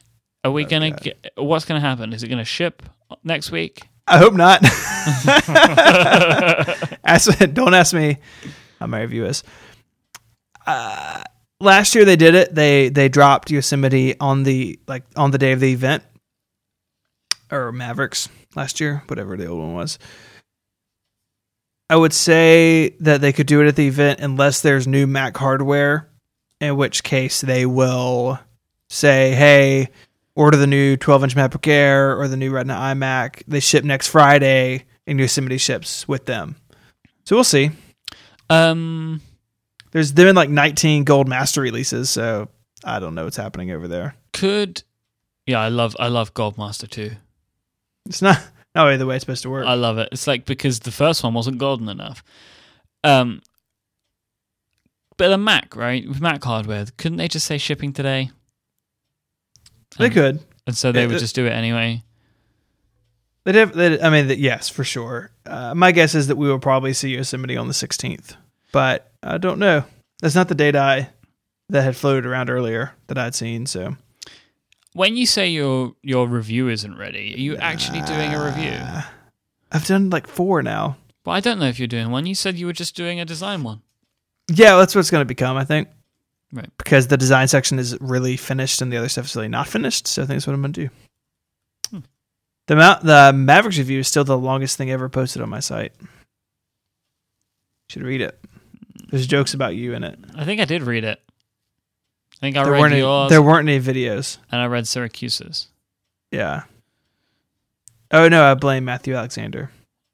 Are 0.43 0.51
we 0.51 0.65
Oh, 0.65 0.69
gonna 0.69 0.91
get? 0.91 1.33
What's 1.37 1.65
gonna 1.65 1.79
happen? 1.81 2.13
Is 2.13 2.23
it 2.23 2.29
gonna 2.29 2.45
ship 2.45 2.83
next 3.23 3.51
week? 3.51 3.81
I 4.07 4.17
hope 4.17 4.33
not. 4.33 4.61
ask, 7.03 7.29
don't 7.53 7.73
ask 7.73 7.93
me 7.93 8.17
how 8.79 8.87
my 8.87 9.01
review 9.01 9.25
is. 9.25 9.43
Uh, 10.65 11.21
last 11.59 11.95
year 11.95 12.05
they 12.05 12.15
did 12.15 12.35
it. 12.35 12.53
They 12.55 12.89
they 12.89 13.09
dropped 13.09 13.51
Yosemite 13.51 14.19
on 14.19 14.43
the 14.43 14.79
like 14.87 15.03
on 15.15 15.31
the 15.31 15.37
day 15.37 15.51
of 15.51 15.59
the 15.59 15.71
event, 15.71 16.03
or 17.51 17.71
Mavericks 17.71 18.29
last 18.55 18.79
year, 18.79 19.03
whatever 19.07 19.37
the 19.37 19.47
old 19.47 19.59
one 19.59 19.73
was. 19.73 19.99
I 21.89 21.95
would 21.95 22.13
say 22.13 22.89
that 22.99 23.21
they 23.21 23.33
could 23.33 23.47
do 23.47 23.61
it 23.61 23.67
at 23.67 23.75
the 23.75 23.87
event 23.87 24.19
unless 24.19 24.61
there's 24.61 24.87
new 24.87 25.07
Mac 25.07 25.35
hardware, 25.35 26.09
in 26.61 26.77
which 26.77 27.03
case 27.03 27.41
they 27.41 27.65
will 27.65 28.39
say, 28.89 29.33
"Hey, 29.33 29.89
order 30.35 30.57
the 30.57 30.67
new 30.67 30.97
12-inch 30.97 31.35
MacBook 31.35 31.67
Air 31.67 32.19
or 32.19 32.27
the 32.27 32.37
new 32.37 32.51
Retina 32.51 32.75
iMac. 32.75 33.43
They 33.47 33.59
ship 33.59 33.83
next 33.83 34.07
Friday, 34.07 34.85
and 35.07 35.19
Yosemite 35.19 35.57
ships 35.57 36.07
with 36.07 36.25
them." 36.25 36.55
So 37.25 37.35
we'll 37.35 37.43
see. 37.43 37.71
Um, 38.49 39.21
There's 39.91 40.11
been 40.11 40.35
like 40.35 40.49
19 40.49 41.03
gold 41.03 41.27
master 41.27 41.61
releases, 41.61 42.09
so 42.09 42.49
I 42.83 42.99
don't 42.99 43.15
know 43.15 43.23
what's 43.25 43.37
happening 43.37 43.71
over 43.71 43.87
there. 43.87 44.15
could 44.33 44.83
yeah, 45.49 45.59
I 45.59 45.69
love 45.69 45.95
I 45.99 46.09
love 46.09 46.35
Goldmaster 46.35 46.87
too. 46.87 47.11
It's 48.05 48.21
not 48.21 48.39
really 48.75 48.97
the 48.97 49.05
way 49.05 49.15
it's 49.15 49.23
supposed 49.23 49.43
to 49.43 49.49
work. 49.49 49.65
I 49.65 49.73
love 49.73 49.97
it. 49.97 50.09
It's 50.11 50.27
like 50.27 50.45
because 50.45 50.79
the 50.79 50.91
first 50.91 51.23
one 51.23 51.33
wasn't 51.33 51.57
golden 51.57 51.89
enough. 51.89 52.23
Um, 53.03 53.41
but 55.17 55.29
the 55.29 55.37
Mac, 55.37 55.75
right? 55.75 56.07
With 56.07 56.21
Mac 56.21 56.43
hardware, 56.43 56.85
couldn't 56.97 57.17
they 57.17 57.27
just 57.27 57.45
say 57.45 57.57
shipping 57.57 57.93
today? 57.93 58.31
they 59.97 60.09
could. 60.09 60.39
and 60.67 60.77
so 60.77 60.91
they 60.91 61.01
Yeah, 61.01 61.07
would 61.07 61.19
just 61.19 61.35
do 61.35 61.45
it 61.45 61.51
anyway. 61.51 62.03
They 63.45 63.51
did. 63.53 63.73
They, 63.73 63.99
I 64.01 64.09
mean, 64.09 64.27
that 64.27 64.37
yes, 64.37 64.69
for 64.69 64.83
sure. 64.83 65.31
Uh, 65.45 65.73
my 65.73 65.91
guess 65.91 66.13
is 66.13 66.27
that 66.27 66.35
we 66.37 66.47
will 66.47 66.59
probably 66.59 66.93
see 66.93 67.09
Yosemite 67.15 67.57
on 67.57 67.67
the 67.67 67.73
16th, 67.73 68.35
but 68.71 69.11
I 69.23 69.37
don't 69.39 69.59
know. 69.59 69.83
That's 70.21 70.35
not 70.35 70.47
the 70.47 70.55
date 70.55 70.75
I 70.75 71.09
that 71.69 71.81
had 71.83 71.95
floated 71.95 72.25
around 72.25 72.49
earlier 72.49 72.93
that 73.07 73.17
I'd 73.17 73.35
seen. 73.35 73.65
So 73.65 73.95
When 74.93 75.15
you 75.15 75.25
say 75.25 75.49
your 75.49 75.93
your 76.01 76.27
review 76.27 76.69
isn't 76.69 76.97
ready, 76.97 77.33
are 77.35 77.39
you 77.39 77.57
actually 77.57 78.01
doing 78.01 78.33
a 78.33 78.43
review? 78.43 78.77
I've 79.71 79.85
done 79.85 80.09
like 80.09 80.27
four 80.27 80.63
now. 80.63 80.97
But 81.23 81.31
I 81.31 81.39
don't 81.41 81.59
know 81.59 81.67
if 81.67 81.77
you're 81.77 81.87
doing 81.87 82.09
one. 82.09 82.25
You 82.25 82.33
said 82.35 82.57
you 82.57 82.65
were 82.65 82.73
just 82.73 82.95
doing 82.95 83.19
a 83.19 83.25
design 83.25 83.63
one. 83.63 83.81
Yeah, 84.51 84.77
that's 84.77 84.95
what 84.95 85.01
it's 85.01 85.11
going 85.11 85.21
to 85.21 85.25
become. 85.25 85.57
I 85.57 85.65
think. 85.65 85.89
Right. 86.51 86.69
Because 86.77 87.07
the 87.07 87.17
design 87.17 87.47
section 87.47 87.77
is 87.77 87.95
really 88.01 88.35
finished 88.35 88.81
and 88.81 88.91
the 88.91 88.97
other 88.97 89.09
stuff 89.09 89.25
is 89.25 89.35
really 89.35 89.47
not 89.47 89.67
finished. 89.67 90.07
So 90.07 90.23
I 90.23 90.25
think 90.25 90.37
that's 90.37 90.47
what 90.47 90.53
I'm 90.53 90.61
going 90.61 90.73
to 90.73 90.81
do. 90.81 90.89
Hmm. 91.91 91.99
The 92.67 92.75
Ma- 92.75 92.99
the 92.99 93.31
Mavericks 93.33 93.77
review 93.77 93.99
is 93.99 94.07
still 94.07 94.23
the 94.23 94.37
longest 94.37 94.75
thing 94.77 94.89
ever 94.89 95.09
posted 95.09 95.43
on 95.43 95.49
my 95.49 95.59
site. 95.59 95.93
Should 97.89 98.01
read 98.03 98.21
it. 98.21 98.39
There's 99.09 99.27
jokes 99.27 99.53
about 99.53 99.75
you 99.75 99.93
in 99.93 100.03
it. 100.03 100.17
I 100.35 100.45
think 100.45 100.61
I 100.61 100.65
did 100.65 100.83
read 100.83 101.03
it. 101.03 101.19
I 102.39 102.45
think 102.45 102.55
I 102.57 102.63
there 102.63 102.73
read 102.73 102.79
weren't 102.79 102.95
yours 102.95 103.23
any, 103.25 103.29
there 103.29 103.41
weren't 103.41 103.67
any 103.67 103.79
videos. 103.79 104.37
and 104.51 104.61
I 104.61 104.67
read 104.67 104.87
Syracuse's. 104.87 105.67
Yeah. 106.31 106.63
Oh 108.11 108.27
no, 108.29 108.43
I 108.49 108.53
blame 108.55 108.85
Matthew 108.85 109.15
Alexander. 109.15 109.71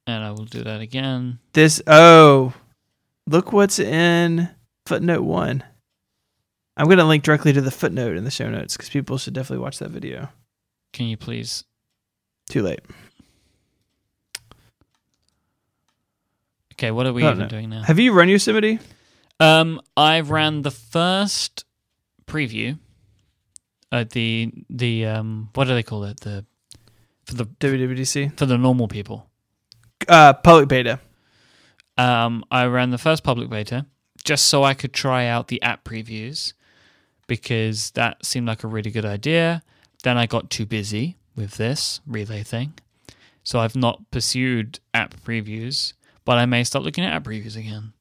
And 0.07 0.23
I 0.23 0.31
will 0.31 0.45
do 0.45 0.63
that 0.63 0.81
again. 0.81 1.39
This 1.53 1.81
oh, 1.87 2.53
look 3.27 3.51
what's 3.53 3.79
in 3.79 4.49
footnote 4.85 5.23
one. 5.23 5.63
I'm 6.77 6.87
gonna 6.89 7.05
link 7.05 7.23
directly 7.23 7.53
to 7.53 7.61
the 7.61 7.71
footnote 7.71 8.17
in 8.17 8.23
the 8.23 8.31
show 8.31 8.49
notes 8.49 8.75
because 8.75 8.89
people 8.89 9.17
should 9.17 9.33
definitely 9.33 9.63
watch 9.63 9.79
that 9.79 9.89
video. 9.91 10.29
Can 10.93 11.05
you 11.07 11.17
please? 11.17 11.63
Too 12.49 12.61
late. 12.63 12.81
Okay, 16.73 16.91
what 16.91 17.05
are 17.05 17.13
we 17.13 17.23
Oh, 17.23 17.27
even 17.27 17.39
no. 17.39 17.47
doing 17.47 17.69
now? 17.69 17.83
Have 17.83 17.99
you 17.99 18.11
run 18.13 18.29
Yosemite? 18.29 18.79
Um, 19.39 19.81
I 19.95 20.21
ran 20.21 20.61
the 20.61 20.71
first 20.71 21.64
preview. 22.27 22.77
Uh, 23.91 24.05
the 24.11 24.51
the 24.69 25.05
um, 25.05 25.49
what 25.53 25.67
do 25.67 25.73
they 25.73 25.83
call 25.83 26.03
it? 26.05 26.19
The 26.21 26.45
for 27.25 27.35
the 27.35 27.45
WWDC? 27.45 28.37
for 28.37 28.45
the 28.45 28.57
normal 28.57 28.87
people. 28.87 29.29
Uh, 30.07 30.33
public 30.33 30.67
beta. 30.67 30.99
Um, 31.97 32.43
I 32.51 32.65
ran 32.65 32.91
the 32.91 32.97
first 32.97 33.23
public 33.23 33.49
beta 33.49 33.85
just 34.23 34.45
so 34.45 34.63
I 34.63 34.73
could 34.73 34.93
try 34.93 35.27
out 35.27 35.47
the 35.47 35.61
app 35.61 35.83
previews 35.83 36.53
because 37.27 37.91
that 37.91 38.25
seemed 38.25 38.47
like 38.47 38.63
a 38.63 38.67
really 38.67 38.91
good 38.91 39.05
idea. 39.05 39.63
Then 40.03 40.17
I 40.17 40.25
got 40.25 40.49
too 40.49 40.65
busy 40.65 41.17
with 41.35 41.55
this 41.55 42.01
relay 42.05 42.43
thing. 42.43 42.73
So 43.43 43.59
I've 43.59 43.75
not 43.75 44.11
pursued 44.11 44.79
app 44.93 45.15
previews, 45.23 45.93
but 46.25 46.37
I 46.37 46.45
may 46.45 46.63
start 46.63 46.83
looking 46.83 47.03
at 47.03 47.13
app 47.13 47.23
previews 47.23 47.55
again. 47.55 47.93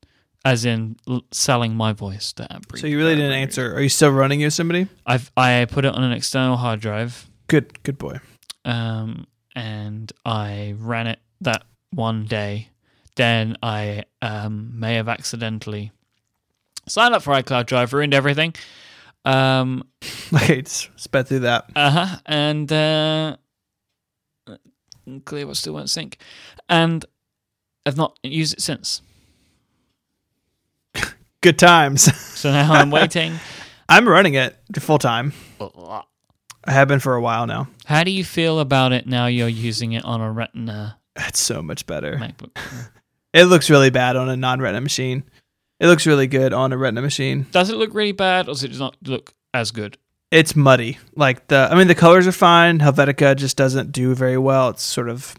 As 0.45 0.65
in 0.67 0.97
l- 1.09 1.25
selling 1.31 1.75
my 1.75 1.93
voice 1.95 2.33
to 2.35 2.43
previews. 2.69 2.81
So 2.81 2.87
you 2.87 2.99
really 2.99 3.15
didn't 3.15 3.33
answer. 3.33 3.75
Are 3.75 3.81
you 3.81 3.89
still 3.89 4.11
running 4.11 4.41
Yosemite? 4.41 4.89
I've 5.07 5.31
I 5.37 5.67
put 5.71 5.85
it 5.87 5.95
on 5.95 6.03
an 6.03 6.13
external 6.13 6.57
hard 6.59 6.81
drive, 6.81 7.27
Good, 7.47 7.83
good 7.83 7.97
boy. 7.97 8.19
um, 8.67 9.27
and 9.57 10.13
I 10.27 10.75
ran 10.79 11.07
it 11.07 11.21
that 11.41 11.65
one 11.93 12.25
day. 12.27 12.69
Then 13.17 13.57
I 13.63 14.03
um, 14.21 14.79
may 14.79 14.97
have 14.97 15.09
accidentally 15.09 15.93
signed 16.87 17.15
up 17.15 17.23
for 17.23 17.33
iCloud 17.33 17.65
Drive, 17.67 17.93
ruined 17.95 18.13
everything. 18.13 18.55
Um, 19.25 19.85
Okay, 20.35 20.61
just 20.63 20.91
sped 20.97 21.29
through 21.29 21.41
that. 21.41 21.71
uh 21.77 21.91
huh, 21.91 22.17
and 22.27 22.71
uh, 22.73 23.37
clear 25.25 25.47
what 25.47 25.57
still 25.57 25.75
won't 25.75 25.89
sync, 25.91 26.19
and 26.69 27.05
I've 27.87 27.97
not 27.97 28.19
used 28.23 28.55
it 28.55 28.61
since. 28.61 29.01
Good 31.45 31.59
times. 31.59 32.11
So 32.45 32.51
now 32.53 32.75
I'm 32.75 32.91
waiting. 32.91 33.39
I'm 33.89 34.07
running 34.07 34.35
it 34.35 34.55
full 34.79 34.99
time. 34.99 35.33
I 35.59 36.03
have 36.67 36.89
been 36.89 37.01
for 37.01 37.15
a 37.15 37.21
while 37.23 37.47
now. 37.47 37.69
How 37.87 38.05
do 38.05 38.11
you 38.11 38.23
feel 38.23 38.61
about 38.61 38.93
it 38.93 39.07
now? 39.07 39.27
You're 39.27 39.49
using 39.49 39.93
it 39.93 40.05
on 40.05 40.21
a 40.21 40.31
Retina 40.31 40.99
It's 41.17 41.41
so 41.41 41.63
much 41.63 41.87
better. 41.87 42.17
MacBook. 42.17 42.57
It 43.33 43.45
looks 43.45 43.71
really 43.71 43.89
bad 43.89 44.17
on 44.17 44.29
a 44.29 44.37
non-Retina 44.37 44.83
machine. 44.83 45.25
It 45.81 45.87
looks 45.87 46.07
really 46.07 46.27
good 46.27 46.53
on 46.53 46.73
a 46.73 46.77
Retina 46.77 47.01
machine. 47.01 47.47
Does 47.51 47.71
it 47.71 47.77
look 47.77 47.95
really 47.95 48.13
bad, 48.13 48.47
or 48.47 48.53
does 48.53 48.63
it 48.63 48.79
not 48.79 48.97
look 49.03 49.33
as 49.55 49.71
good? 49.71 49.97
It's 50.31 50.55
muddy. 50.55 50.99
Like 51.17 51.49
the, 51.49 51.69
I 51.71 51.75
mean, 51.77 51.89
the 51.89 51.95
colors 51.95 52.27
are 52.27 52.33
fine. 52.33 52.79
Helvetica 52.79 53.37
just 53.37 53.57
doesn't 53.57 53.91
do 53.91 54.15
very 54.15 54.37
well. 54.39 54.69
It's 54.69 54.83
sort 54.83 55.09
of, 55.09 55.35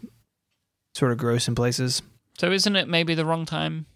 sort 0.94 1.12
of 1.12 1.18
gross 1.18 1.46
in 1.46 1.54
places. 1.54 2.02
So 2.38 2.50
isn't 2.50 2.74
it 2.76 2.88
maybe 2.88 3.14
the 3.14 3.24
wrong 3.24 3.46
time? 3.46 3.86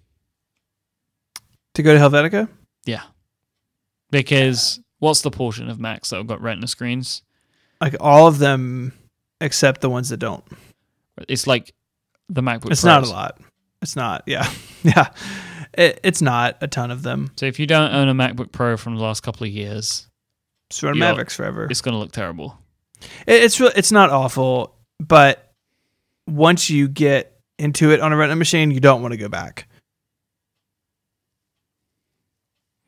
To 1.74 1.82
go 1.82 1.94
to 1.94 2.00
Helvetica, 2.00 2.48
Yeah. 2.84 3.02
Because 4.10 4.80
what's 4.98 5.22
the 5.22 5.30
portion 5.30 5.68
of 5.70 5.78
Macs 5.78 6.10
that 6.10 6.16
have 6.16 6.26
got 6.26 6.40
Retina 6.40 6.66
screens? 6.66 7.22
like 7.80 7.96
all 7.98 8.26
of 8.26 8.38
them 8.38 8.92
except 9.40 9.80
the 9.80 9.88
ones 9.90 10.10
that 10.10 10.18
don't. 10.18 10.44
It's 11.28 11.46
like 11.46 11.74
the 12.28 12.42
MacBook. 12.42 12.62
Pro 12.62 12.70
It's 12.70 12.84
not 12.84 13.04
a 13.04 13.10
lot. 13.10 13.40
It's 13.82 13.96
not. 13.96 14.24
Yeah, 14.26 14.50
yeah. 14.82 15.08
It, 15.72 16.00
it's 16.02 16.20
not 16.20 16.58
a 16.60 16.68
ton 16.68 16.90
of 16.90 17.02
them. 17.02 17.30
So 17.36 17.46
if 17.46 17.58
you 17.58 17.66
don't 17.66 17.92
own 17.92 18.08
a 18.08 18.14
MacBook 18.14 18.52
Pro 18.52 18.76
from 18.76 18.96
the 18.96 19.02
last 19.02 19.22
couple 19.22 19.46
of 19.46 19.52
years, 19.52 20.08
run 20.82 20.98
Mavericks 20.98 21.36
forever. 21.36 21.66
it's 21.70 21.80
going 21.80 21.94
to 21.94 21.98
look 21.98 22.12
terrible. 22.12 22.58
It, 23.26 23.44
it's. 23.44 23.60
It's 23.60 23.92
not 23.92 24.10
awful, 24.10 24.74
but 24.98 25.52
once 26.26 26.68
you 26.68 26.88
get 26.88 27.40
into 27.58 27.92
it 27.92 28.00
on 28.00 28.12
a 28.12 28.16
Retina 28.16 28.36
machine, 28.36 28.70
you 28.70 28.80
don't 28.80 29.02
want 29.02 29.12
to 29.12 29.18
go 29.18 29.28
back. 29.28 29.68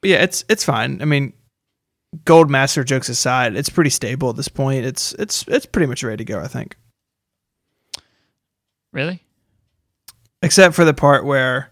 But 0.02 0.10
yeah, 0.10 0.22
it's 0.22 0.44
it's 0.50 0.64
fine. 0.64 1.00
I 1.00 1.04
mean, 1.06 1.32
Gold 2.26 2.50
Master 2.50 2.84
jokes 2.84 3.08
aside, 3.08 3.56
it's 3.56 3.70
pretty 3.70 3.88
stable 3.90 4.28
at 4.30 4.36
this 4.36 4.48
point. 4.48 4.84
It's 4.84 5.12
it's 5.14 5.44
it's 5.48 5.64
pretty 5.64 5.86
much 5.86 6.02
ready 6.02 6.18
to 6.24 6.24
go. 6.32 6.40
I 6.40 6.48
think, 6.48 6.76
Really? 8.92 9.22
except 10.42 10.74
for 10.74 10.84
the 10.84 10.92
part 10.92 11.24
where 11.24 11.70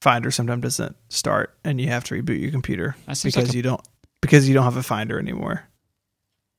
Finder 0.00 0.30
sometimes 0.30 0.62
doesn't 0.62 0.96
start 1.08 1.54
and 1.64 1.80
you 1.80 1.88
have 1.88 2.04
to 2.04 2.14
reboot 2.14 2.40
your 2.40 2.52
computer 2.52 2.94
because 3.06 3.24
like 3.36 3.48
a, 3.52 3.56
you 3.56 3.62
don't 3.62 3.80
because 4.22 4.48
you 4.48 4.54
don't 4.54 4.64
have 4.64 4.76
a 4.76 4.82
Finder 4.82 5.18
anymore. 5.18 5.64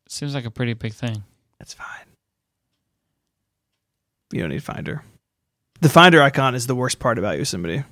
seems 0.10 0.36
like 0.36 0.46
a 0.46 0.52
pretty 0.52 0.74
big 0.74 0.94
thing. 0.94 1.24
That's 1.58 1.74
fine. 1.74 1.88
You 4.34 4.42
don't 4.42 4.50
need 4.50 4.64
Finder. 4.64 5.04
The 5.80 5.90
Finder 5.90 6.22
icon 6.22 6.54
is 6.54 6.68
the 6.68 6.76
worst 6.76 7.00
part 7.00 7.18
about 7.18 7.38
Yosemite. 7.38 7.84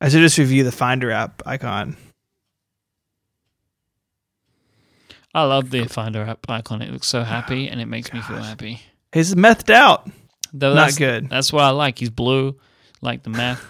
I 0.00 0.08
should 0.08 0.20
just 0.20 0.38
review 0.38 0.64
the 0.64 0.72
Finder 0.72 1.10
app 1.10 1.42
icon. 1.44 1.96
I 5.34 5.44
love 5.44 5.70
the 5.70 5.86
Finder 5.86 6.22
app 6.22 6.48
icon. 6.48 6.82
It 6.82 6.90
looks 6.90 7.06
so 7.06 7.22
happy, 7.22 7.68
and 7.68 7.80
it 7.80 7.86
makes 7.86 8.12
me 8.12 8.20
feel 8.20 8.42
happy. 8.42 8.82
He's 9.12 9.34
methed 9.34 9.70
out. 9.70 10.08
Though 10.52 10.74
Not 10.74 10.86
that's, 10.86 10.98
good. 10.98 11.28
That's 11.28 11.52
what 11.52 11.62
I 11.64 11.70
like. 11.70 11.98
He's 11.98 12.10
blue, 12.10 12.58
like 13.00 13.22
the 13.22 13.30
meth. 13.30 13.62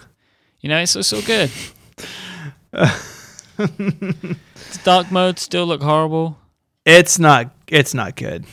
You 0.61 0.69
know, 0.69 0.79
it's 0.79 0.91
so, 0.91 1.01
so 1.01 1.21
good. 1.21 1.51
Its 3.59 4.83
dark 4.83 5.11
mode 5.11 5.37
still 5.37 5.65
look 5.65 5.83
horrible. 5.83 6.37
It's 6.85 7.19
not. 7.19 7.53
It's 7.67 7.93
not 7.93 8.15
good. 8.15 8.45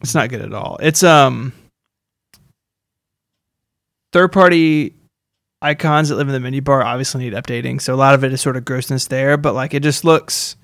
It's 0.00 0.14
not 0.14 0.28
good 0.28 0.42
at 0.42 0.52
all. 0.52 0.78
It's 0.80 1.02
um 1.02 1.52
third 4.12 4.32
party 4.32 4.94
icons 5.62 6.08
that 6.08 6.16
live 6.16 6.28
in 6.28 6.34
the 6.34 6.40
menu 6.40 6.62
bar 6.62 6.82
obviously 6.82 7.24
need 7.24 7.32
updating. 7.32 7.80
So 7.80 7.94
a 7.94 7.96
lot 7.96 8.14
of 8.14 8.24
it 8.24 8.32
is 8.32 8.40
sort 8.40 8.56
of 8.56 8.64
grossness 8.64 9.08
there, 9.08 9.36
but 9.36 9.54
like 9.54 9.74
it 9.74 9.82
just 9.82 10.04
looks. 10.04 10.56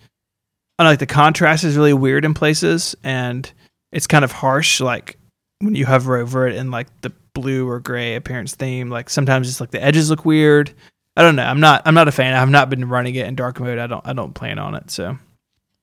I 0.78 0.82
don't 0.82 0.86
know, 0.86 0.92
like 0.92 0.98
the 0.98 1.06
contrast 1.06 1.62
is 1.62 1.76
really 1.76 1.92
weird 1.92 2.24
in 2.24 2.34
places, 2.34 2.96
and 3.04 3.50
it's 3.92 4.08
kind 4.08 4.24
of 4.24 4.32
harsh. 4.32 4.80
Like 4.80 5.18
when 5.60 5.74
you 5.74 5.86
hover 5.86 6.16
over 6.16 6.48
it 6.48 6.56
in 6.56 6.70
like 6.70 6.88
the 7.00 7.12
blue 7.32 7.68
or 7.68 7.80
gray 7.80 8.16
appearance 8.16 8.54
theme, 8.54 8.90
like 8.90 9.08
sometimes 9.08 9.48
it's 9.48 9.60
like 9.60 9.70
the 9.70 9.82
edges 9.82 10.10
look 10.10 10.24
weird. 10.24 10.72
I 11.16 11.22
don't 11.22 11.36
know. 11.36 11.44
I'm 11.44 11.60
not. 11.60 11.82
I'm 11.84 11.94
not 11.94 12.08
a 12.08 12.12
fan. 12.12 12.34
I've 12.34 12.50
not 12.50 12.70
been 12.70 12.88
running 12.88 13.14
it 13.14 13.26
in 13.26 13.36
dark 13.36 13.60
mode. 13.60 13.78
I 13.78 13.86
don't. 13.86 14.06
I 14.06 14.12
don't 14.12 14.34
plan 14.34 14.58
on 14.58 14.74
it. 14.74 14.90
So. 14.90 15.16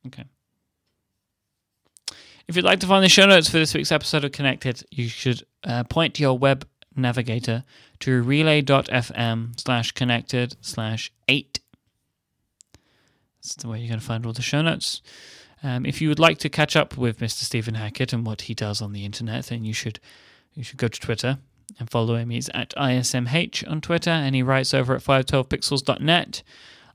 Okay. 0.08 0.26
If 2.48 2.58
you'd 2.58 2.66
like 2.66 2.82
to 2.82 2.88
find 2.88 3.02
the 3.02 3.08
show 3.08 3.26
notes 3.26 3.50
for 3.50 3.58
this 3.58 3.74
week's 3.74 3.94
episode 3.94 4.26
of 4.26 4.34
Connected, 4.34 4.84
you 4.92 5.08
should 5.08 5.44
uh, 5.64 5.86
point 5.86 6.16
to 6.16 6.22
your 6.22 6.38
web 6.38 6.68
navigator 6.98 7.64
to 8.02 8.22
relay.fm 8.22 9.60
slash 9.60 9.92
connected 9.92 10.56
slash 10.62 11.12
eight. 11.28 11.60
That's 13.42 13.56
the 13.56 13.68
way 13.68 13.80
you're 13.80 13.90
going 13.90 14.00
to 14.00 14.06
find 14.06 14.26
all 14.26 14.34
the 14.34 14.42
show 14.42 14.62
notes. 14.62 15.02
Um, 15.64 15.86
if 15.86 16.02
you 16.02 16.10
would 16.10 16.20
like 16.20 16.38
to 16.40 16.50
catch 16.50 16.76
up 16.76 16.98
with 16.98 17.20
Mr. 17.20 17.44
Stephen 17.44 17.76
Hackett 17.76 18.14
and 18.14 18.26
what 18.26 18.42
he 18.42 18.54
does 18.54 18.82
on 18.82 18.94
the 18.94 19.06
internet, 19.06 19.46
then 19.46 19.64
you 19.64 19.74
should 19.74 20.00
you 20.54 20.64
should 20.64 20.78
go 20.78 20.88
to 20.88 21.00
Twitter 21.00 21.38
and 21.80 21.90
follow 21.90 22.16
him. 22.16 22.30
He's 22.30 22.50
at 22.50 22.74
ISMH 22.76 23.70
on 23.70 23.80
Twitter 23.82 24.10
and 24.10 24.36
he 24.36 24.44
writes 24.44 24.74
over 24.74 24.96
at 24.96 25.04
512pixels.net. 25.04 26.44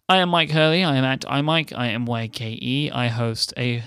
I 0.08 0.18
am 0.18 0.30
Myke 0.30 0.50
Hurley. 0.50 0.84
I 0.84 0.96
am 0.96 1.04
at 1.04 1.22
iMyke. 1.22 1.76
I 1.76 1.88
am 1.88 2.06
YKE. 2.06 2.92
I 2.92 3.08
host 3.08 3.54
a 3.56 3.82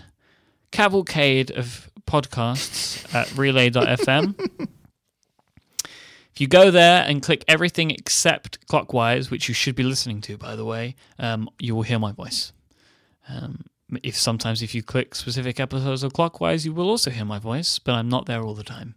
cavalcade 0.71 1.51
of 1.51 1.89
podcasts 2.07 3.13
at 3.13 3.37
relay.fm. 3.37 4.67
if 6.39 6.41
you 6.41 6.47
go 6.47 6.71
there 6.71 7.03
and 7.05 7.21
click 7.21 7.43
everything 7.49 7.91
except 7.91 8.65
clockwise, 8.67 9.29
which 9.29 9.49
you 9.49 9.53
should 9.53 9.75
be 9.75 9.83
listening 9.83 10.21
to, 10.21 10.37
by 10.37 10.55
the 10.55 10.63
way, 10.63 10.95
um, 11.19 11.49
you 11.59 11.75
will 11.75 11.81
hear 11.81 11.99
my 11.99 12.13
voice. 12.13 12.53
Um, 13.27 13.65
if 14.03 14.17
sometimes 14.17 14.61
if 14.61 14.73
you 14.73 14.81
click 14.81 15.15
specific 15.15 15.59
episodes 15.59 16.01
of 16.01 16.13
clockwise, 16.13 16.65
you 16.65 16.71
will 16.71 16.89
also 16.89 17.11
hear 17.11 17.25
my 17.25 17.39
voice, 17.39 17.77
but 17.77 17.93
I'm 17.93 18.07
not 18.07 18.25
there 18.25 18.41
all 18.41 18.53
the 18.53 18.63
time. 18.63 18.95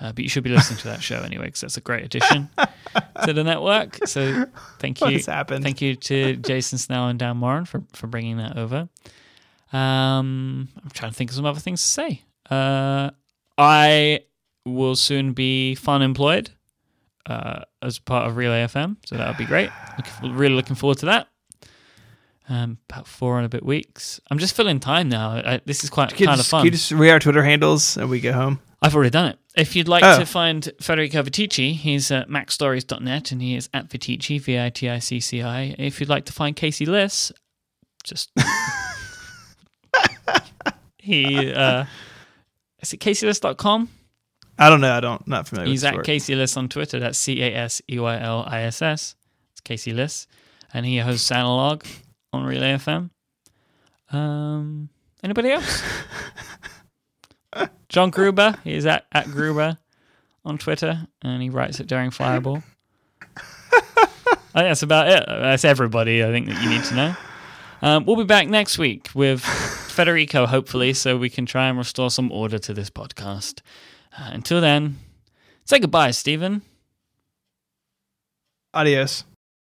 Uh, 0.00 0.12
but 0.12 0.20
you 0.20 0.30
should 0.30 0.42
be 0.42 0.48
listening 0.48 0.78
to 0.78 0.88
that 0.88 1.02
show 1.02 1.20
anyway, 1.20 1.44
because 1.44 1.60
that's 1.60 1.76
a 1.76 1.82
great 1.82 2.02
addition 2.02 2.48
to 3.26 3.34
the 3.34 3.44
network. 3.44 3.98
So 4.06 4.46
thank 4.78 5.02
you, 5.02 5.18
thank 5.62 5.82
you 5.82 5.96
to 5.96 6.36
Jason 6.36 6.78
Snell 6.78 7.08
and 7.08 7.18
Dan 7.18 7.36
Moren 7.36 7.66
for 7.66 7.82
for 7.92 8.06
bringing 8.06 8.38
that 8.38 8.56
over. 8.56 8.88
Um, 9.70 10.68
I'm 10.82 10.90
trying 10.94 11.10
to 11.10 11.14
think 11.14 11.28
of 11.28 11.36
some 11.36 11.44
other 11.44 11.60
things 11.60 11.82
to 11.82 11.88
say. 11.88 12.22
Uh, 12.48 13.10
I 13.58 14.20
will 14.64 14.96
soon 14.96 15.34
be 15.34 15.74
fun 15.74 16.00
employed 16.00 16.52
uh, 17.30 17.62
as 17.82 17.98
part 17.98 18.26
of 18.28 18.36
Relay 18.36 18.64
FM, 18.64 18.96
so 19.06 19.16
that 19.16 19.28
would 19.28 19.38
be 19.38 19.44
great. 19.46 19.70
Looking, 19.96 20.36
really 20.36 20.54
looking 20.54 20.76
forward 20.76 20.98
to 20.98 21.06
that. 21.06 21.28
Um, 22.48 22.78
about 22.90 23.06
four 23.06 23.36
and 23.36 23.46
a 23.46 23.48
bit 23.48 23.64
weeks. 23.64 24.20
I'm 24.30 24.38
just 24.38 24.56
filling 24.56 24.80
time 24.80 25.08
now. 25.08 25.30
I, 25.30 25.60
this 25.66 25.84
is 25.84 25.90
quite 25.90 26.12
kind 26.16 26.40
of 26.40 26.46
fun. 26.46 26.64
you 26.64 26.72
just 26.72 26.90
read 26.90 27.10
our 27.10 27.20
Twitter 27.20 27.44
handles 27.44 27.96
and 27.96 28.10
we 28.10 28.18
go 28.20 28.32
home? 28.32 28.58
I've 28.82 28.94
already 28.96 29.10
done 29.10 29.26
it. 29.30 29.38
If 29.56 29.76
you'd 29.76 29.86
like 29.88 30.02
Oh. 30.02 30.18
to 30.18 30.26
find 30.26 30.68
Federico 30.80 31.22
Viticci, 31.22 31.74
he's 31.74 32.10
at 32.10 32.28
macstories.net 32.28 33.30
and 33.30 33.40
he 33.40 33.54
is 33.54 33.68
at 33.72 33.88
Viticci, 33.88 34.40
V 34.40 34.58
I 34.58 34.70
T 34.70 34.88
I 34.88 34.98
C 34.98 35.20
C 35.20 35.42
I. 35.42 35.76
If 35.78 36.00
you'd 36.00 36.08
like 36.08 36.24
to 36.24 36.32
find 36.32 36.56
Casey 36.56 36.86
Liss, 36.86 37.30
just. 38.02 38.30
he. 40.98 41.52
Uh, 41.52 41.84
is 42.80 42.92
it 42.92 43.00
CaseyLiss.com? 43.00 43.88
I 44.60 44.68
don't 44.68 44.82
know. 44.82 44.92
I 44.92 45.00
don't. 45.00 45.26
Not 45.26 45.48
familiar. 45.48 45.70
He's 45.70 45.84
at. 45.84 46.04
Casey 46.04 46.34
Liss 46.34 46.56
on 46.56 46.68
Twitter. 46.68 47.00
That's 47.00 47.18
C 47.18 47.42
A 47.42 47.54
S 47.54 47.80
E 47.90 47.98
Y 47.98 48.20
L 48.20 48.44
I 48.46 48.62
S 48.62 48.82
S. 48.82 49.16
It's 49.52 49.60
Casey 49.62 49.92
Liss. 49.92 50.26
And 50.74 50.84
he 50.84 50.98
hosts 50.98 51.32
Analog 51.32 51.82
on 52.32 52.44
Relay 52.44 52.74
FM. 52.74 53.10
Um, 54.12 54.90
anybody 55.24 55.50
else? 55.50 55.82
John 57.88 58.10
Gruber. 58.10 58.58
He's 58.62 58.84
at, 58.84 59.06
at 59.12 59.26
Gruber 59.26 59.78
on 60.44 60.58
Twitter. 60.58 61.08
And 61.22 61.42
he 61.42 61.48
writes 61.48 61.80
at 61.80 61.86
Daring 61.86 62.10
Fireball. 62.10 62.62
I 64.52 64.62
think 64.62 64.68
that's 64.68 64.82
about 64.82 65.08
it. 65.08 65.24
That's 65.26 65.64
everybody 65.64 66.22
I 66.22 66.28
think 66.28 66.48
that 66.48 66.62
you 66.62 66.68
need 66.68 66.84
to 66.84 66.94
know. 66.94 67.16
Um, 67.82 68.04
we'll 68.04 68.16
be 68.16 68.24
back 68.24 68.46
next 68.46 68.78
week 68.78 69.08
with 69.14 69.40
Federico, 69.40 70.46
hopefully, 70.46 70.92
so 70.92 71.16
we 71.16 71.30
can 71.30 71.46
try 71.46 71.68
and 71.68 71.78
restore 71.78 72.10
some 72.10 72.30
order 72.30 72.58
to 72.58 72.74
this 72.74 72.90
podcast. 72.90 73.60
Uh, 74.16 74.30
until 74.32 74.60
then, 74.60 74.98
say 75.64 75.78
goodbye, 75.78 76.10
Stephen. 76.10 76.62
Adios. 78.74 79.24